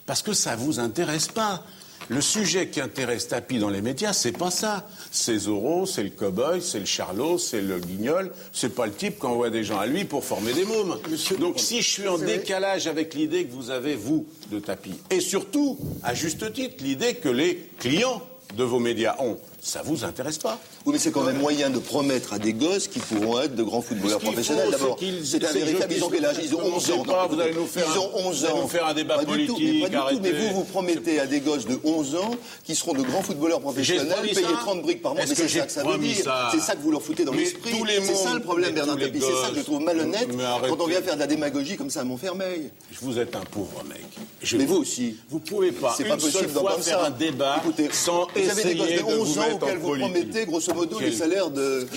Parce 0.07 0.23
que 0.23 0.34
ça 0.34 0.55
ne 0.55 0.61
vous 0.61 0.80
intéresse 0.80 1.27
pas. 1.27 1.63
Le 2.09 2.19
sujet 2.19 2.68
qui 2.68 2.81
intéresse 2.81 3.27
Tapi 3.27 3.59
dans 3.59 3.69
les 3.69 3.81
médias, 3.81 4.11
c'est 4.11 4.31
pas 4.31 4.49
ça. 4.49 4.89
C'est 5.11 5.38
Zorro, 5.38 5.85
c'est 5.85 6.03
le 6.03 6.09
cow-boy, 6.09 6.61
c'est 6.61 6.80
le 6.80 6.85
charlot, 6.85 7.38
c'est 7.38 7.61
le 7.61 7.80
guignol. 7.80 8.31
C'est 8.51 8.73
pas 8.73 8.88
le 8.88 8.91
type 8.91 9.19
qui 9.19 9.26
envoie 9.27 9.51
des 9.51 9.63
gens 9.63 9.77
à 9.77 9.85
lui 9.85 10.03
pour 10.03 10.26
former 10.26 10.53
des 10.53 10.65
mômes. 10.65 10.97
Donc 11.39 11.59
si 11.59 11.84
je 11.84 11.89
suis 11.89 12.07
en 12.07 12.18
décalage 12.18 12.88
avec 12.88 13.13
l'idée 13.13 13.45
que 13.45 13.53
vous 13.53 13.69
avez, 13.69 13.95
vous, 13.95 14.26
de 14.51 14.59
Tapi, 14.59 14.95
et 15.11 15.19
surtout, 15.19 15.77
à 16.01 16.15
juste 16.15 16.51
titre, 16.51 16.84
l'idée 16.84 17.15
que 17.15 17.30
les 17.30 17.69
clients 17.77 18.22
de 18.56 18.64
vos 18.64 18.80
médias 18.80 19.15
ont, 19.19 19.38
ça 19.61 19.83
vous 19.83 20.03
intéresse 20.03 20.39
pas 20.39 20.59
Oui, 20.85 20.93
mais 20.93 20.99
c'est 20.99 21.11
quand 21.11 21.23
même 21.23 21.38
moyen 21.38 21.69
de 21.69 21.77
promettre 21.77 22.33
à 22.33 22.39
des 22.39 22.53
gosses 22.53 22.88
qui 22.88 22.99
pourront 22.99 23.39
être 23.41 23.55
de 23.55 23.61
grands 23.61 23.81
footballeurs 23.81 24.19
professionnels. 24.19 24.71
D'abord, 24.71 24.97
c'est 25.23 25.43
un 25.45 25.51
véritable. 25.51 25.93
Ils 25.93 26.03
ont 26.03 26.09
quel 26.09 26.25
âge? 26.25 26.38
Ils 26.43 26.55
ont 26.55 26.75
11 26.75 26.91
ans. 26.91 27.03
Pas, 27.03 27.27
vous 27.27 27.39
allez 27.39 27.53
nous 27.53 27.67
faire 27.67 27.85
ils 27.93 27.99
ont 27.99 28.09
11 28.27 28.45
ans. 28.45 28.61
Nous 28.63 28.67
faire 28.67 28.88
un 28.88 28.93
débat 28.95 29.19
politique. 29.19 29.55
tout, 29.55 29.61
mais, 29.61 29.81
pas 29.81 30.09
du 30.09 30.15
tout, 30.15 30.21
mais 30.23 30.31
vous, 30.31 30.53
vous 30.55 30.63
promettez 30.63 31.19
à 31.19 31.27
des 31.27 31.41
gosses 31.41 31.67
de 31.67 31.79
11 31.83 32.15
ans 32.15 32.31
qui 32.63 32.75
seront 32.75 32.93
de 32.93 33.03
grands 33.03 33.21
footballeurs 33.21 33.61
professionnels, 33.61 34.15
payés 34.21 34.47
30 34.61 34.81
briques 34.81 35.01
par 35.03 35.13
mois. 35.13 35.23
Mais 35.27 35.35
c'est 35.35 35.47
ça 35.47 35.65
que 35.65 35.71
ça 35.71 35.83
veut 35.83 35.97
dire. 35.99 36.49
C'est 36.51 36.59
ça 36.59 36.75
que 36.75 36.81
vous 36.81 36.91
leur 36.91 37.01
foutez 37.01 37.23
dans 37.23 37.33
l'esprit. 37.33 37.71
C'est 38.03 38.15
ça 38.15 38.33
le 38.33 38.41
problème, 38.41 38.73
Bernard 38.73 38.97
Tapie. 38.97 39.21
C'est 39.21 39.45
ça 39.45 39.51
que 39.51 39.57
je 39.57 39.61
trouve 39.63 39.81
malhonnête 39.81 40.29
quand 40.67 40.79
on 40.79 40.88
vient 40.88 41.01
faire 41.01 41.15
de 41.15 41.19
la 41.19 41.27
démagogie 41.27 41.77
comme 41.77 41.89
ça 41.89 42.01
à 42.01 42.03
Montfermeil. 42.03 42.71
Vous 43.01 43.19
êtes 43.19 43.35
un 43.35 43.41
pauvre 43.41 43.83
mec. 43.88 44.57
Mais 44.57 44.65
vous 44.65 44.77
aussi. 44.77 45.17
Vous 45.29 45.39
pouvez 45.39 45.71
pas. 45.71 45.93
C'est 45.95 46.05
pas 46.05 46.17
possible 46.17 46.49
fois 46.49 46.79
faire 46.79 47.03
un 47.03 47.11
débat 47.11 47.61
sans 47.91 48.27
essayer 48.35 48.75
de 48.75 49.51
11 49.52 49.53
ans 49.53 49.65
auxquels 49.65 49.78
vous 49.78 49.98
promettez 49.98 50.45
grosso 50.45 50.73
modo 50.73 50.99
les 50.99 51.11
salaires 51.11 51.49
de 51.49 51.88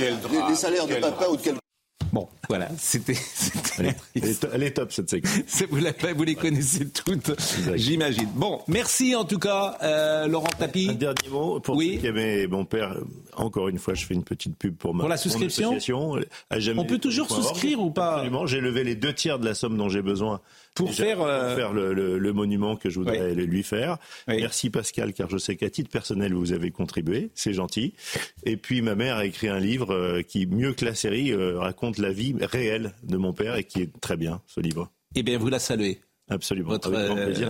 les 0.48 0.54
salaires 0.54 0.86
de 0.86 0.94
papa 0.96 1.26
ou 1.28 1.36
de 1.36 1.42
quel 1.42 1.54
Bon, 2.14 2.28
voilà, 2.48 2.68
c'était. 2.78 3.16
Elle, 3.76 3.92
elle, 4.52 4.62
est 4.62 4.70
top 4.70 4.92
cette 4.92 5.10
séquence. 5.10 5.32
Vous, 5.68 5.80
vous 6.16 6.22
les 6.22 6.36
connaissez 6.36 6.88
toutes, 6.88 7.32
j'imagine. 7.74 8.28
Bon, 8.36 8.60
merci 8.68 9.16
en 9.16 9.24
tout 9.24 9.40
cas, 9.40 9.76
euh, 9.82 10.28
Laurent 10.28 10.46
Tapie. 10.56 10.90
Un 10.90 10.94
dernier 10.94 11.28
mot 11.28 11.58
pour 11.58 11.74
oui. 11.74 11.98
qui 12.00 12.46
mon 12.46 12.64
père. 12.64 12.98
Encore 13.36 13.68
une 13.68 13.80
fois, 13.80 13.94
je 13.94 14.06
fais 14.06 14.14
une 14.14 14.22
petite 14.22 14.56
pub 14.56 14.76
pour 14.76 14.94
ma 14.94 15.00
pour 15.00 15.08
la 15.08 15.16
souscription. 15.16 15.76
On 16.76 16.84
peut 16.84 16.98
toujours 16.98 17.28
souscrire 17.28 17.80
ou 17.80 17.90
pas 17.90 18.12
Absolument. 18.14 18.46
J'ai 18.46 18.60
levé 18.60 18.84
les 18.84 18.94
deux 18.94 19.12
tiers 19.12 19.40
de 19.40 19.44
la 19.44 19.54
somme 19.54 19.76
dont 19.76 19.88
j'ai 19.88 20.02
besoin 20.02 20.40
pour 20.74 20.92
faire, 20.92 21.22
euh, 21.22 21.54
faire 21.54 21.72
le, 21.72 22.32
monument 22.32 22.76
que 22.76 22.90
je 22.90 22.98
voudrais 22.98 23.34
lui 23.34 23.62
faire. 23.62 23.98
Merci 24.26 24.70
Pascal, 24.70 25.12
car 25.12 25.30
je 25.30 25.38
sais 25.38 25.56
qu'à 25.56 25.70
titre 25.70 25.90
personnel, 25.90 26.34
vous 26.34 26.52
avez 26.52 26.70
contribué, 26.70 27.30
c'est 27.34 27.52
gentil. 27.52 27.94
Et 28.44 28.56
puis 28.56 28.82
ma 28.82 28.94
mère 28.94 29.16
a 29.16 29.24
écrit 29.24 29.48
un 29.48 29.60
livre 29.60 29.94
euh, 29.94 30.22
qui, 30.22 30.46
mieux 30.46 30.72
que 30.74 30.84
la 30.84 30.94
série, 30.94 31.32
euh, 31.32 31.58
raconte 31.58 31.98
la 31.98 32.12
vie 32.12 32.34
réelle 32.40 32.92
de 33.04 33.16
mon 33.16 33.32
père 33.32 33.56
et 33.56 33.64
qui 33.64 33.82
est 33.82 34.00
très 34.00 34.16
bien, 34.16 34.42
ce 34.46 34.60
livre. 34.60 34.90
Eh 35.14 35.22
bien, 35.22 35.38
vous 35.38 35.48
la 35.48 35.60
saluez. 35.60 36.00
Absolument. 36.28 36.70
Votre 36.70 36.90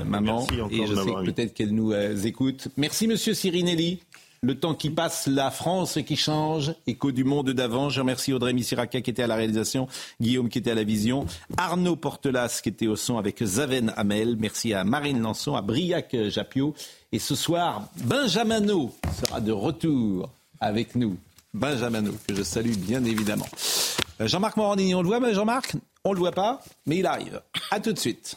maman, 0.04 0.46
et 0.70 0.86
je 0.86 0.94
sais 0.94 1.32
peut-être 1.32 1.54
qu'elle 1.54 1.74
nous 1.74 1.94
écoute. 2.26 2.68
Merci, 2.76 3.06
Monsieur 3.06 3.32
Sirinelli 3.32 4.00
le 4.44 4.54
temps 4.58 4.74
qui 4.74 4.90
passe, 4.90 5.26
la 5.26 5.50
France 5.50 5.98
qui 6.06 6.16
change, 6.16 6.74
écho 6.86 7.12
du 7.12 7.24
monde 7.24 7.50
d'avant. 7.50 7.88
Je 7.88 8.00
remercie 8.00 8.32
Audrey 8.32 8.52
Missiraka 8.52 9.00
qui 9.00 9.10
était 9.10 9.22
à 9.22 9.26
la 9.26 9.36
réalisation, 9.36 9.88
Guillaume 10.20 10.50
qui 10.50 10.58
était 10.58 10.72
à 10.72 10.74
la 10.74 10.84
vision, 10.84 11.26
Arnaud 11.56 11.96
Portelas 11.96 12.60
qui 12.62 12.68
était 12.68 12.86
au 12.86 12.96
son 12.96 13.16
avec 13.16 13.42
Zaven 13.42 13.92
Hamel. 13.96 14.36
Merci 14.38 14.74
à 14.74 14.84
Marine 14.84 15.20
Lançon, 15.20 15.56
à 15.56 15.62
Briac 15.62 16.14
Japio. 16.28 16.74
Et 17.10 17.18
ce 17.18 17.34
soir, 17.34 17.88
Benjamin 18.04 18.66
sera 19.24 19.40
de 19.40 19.52
retour 19.52 20.28
avec 20.60 20.94
nous. 20.94 21.16
Benjamin 21.54 22.04
que 22.26 22.34
je 22.34 22.42
salue 22.42 22.74
bien 22.76 23.02
évidemment. 23.04 23.46
Euh, 24.20 24.26
Jean-Marc 24.26 24.56
Morandini, 24.56 24.94
on 24.94 25.02
le 25.02 25.08
voit, 25.08 25.32
Jean-Marc? 25.32 25.76
On 26.04 26.12
le 26.12 26.18
voit 26.18 26.32
pas, 26.32 26.60
mais 26.86 26.98
il 26.98 27.06
arrive. 27.06 27.40
À 27.70 27.80
tout 27.80 27.92
de 27.92 27.98
suite. 27.98 28.36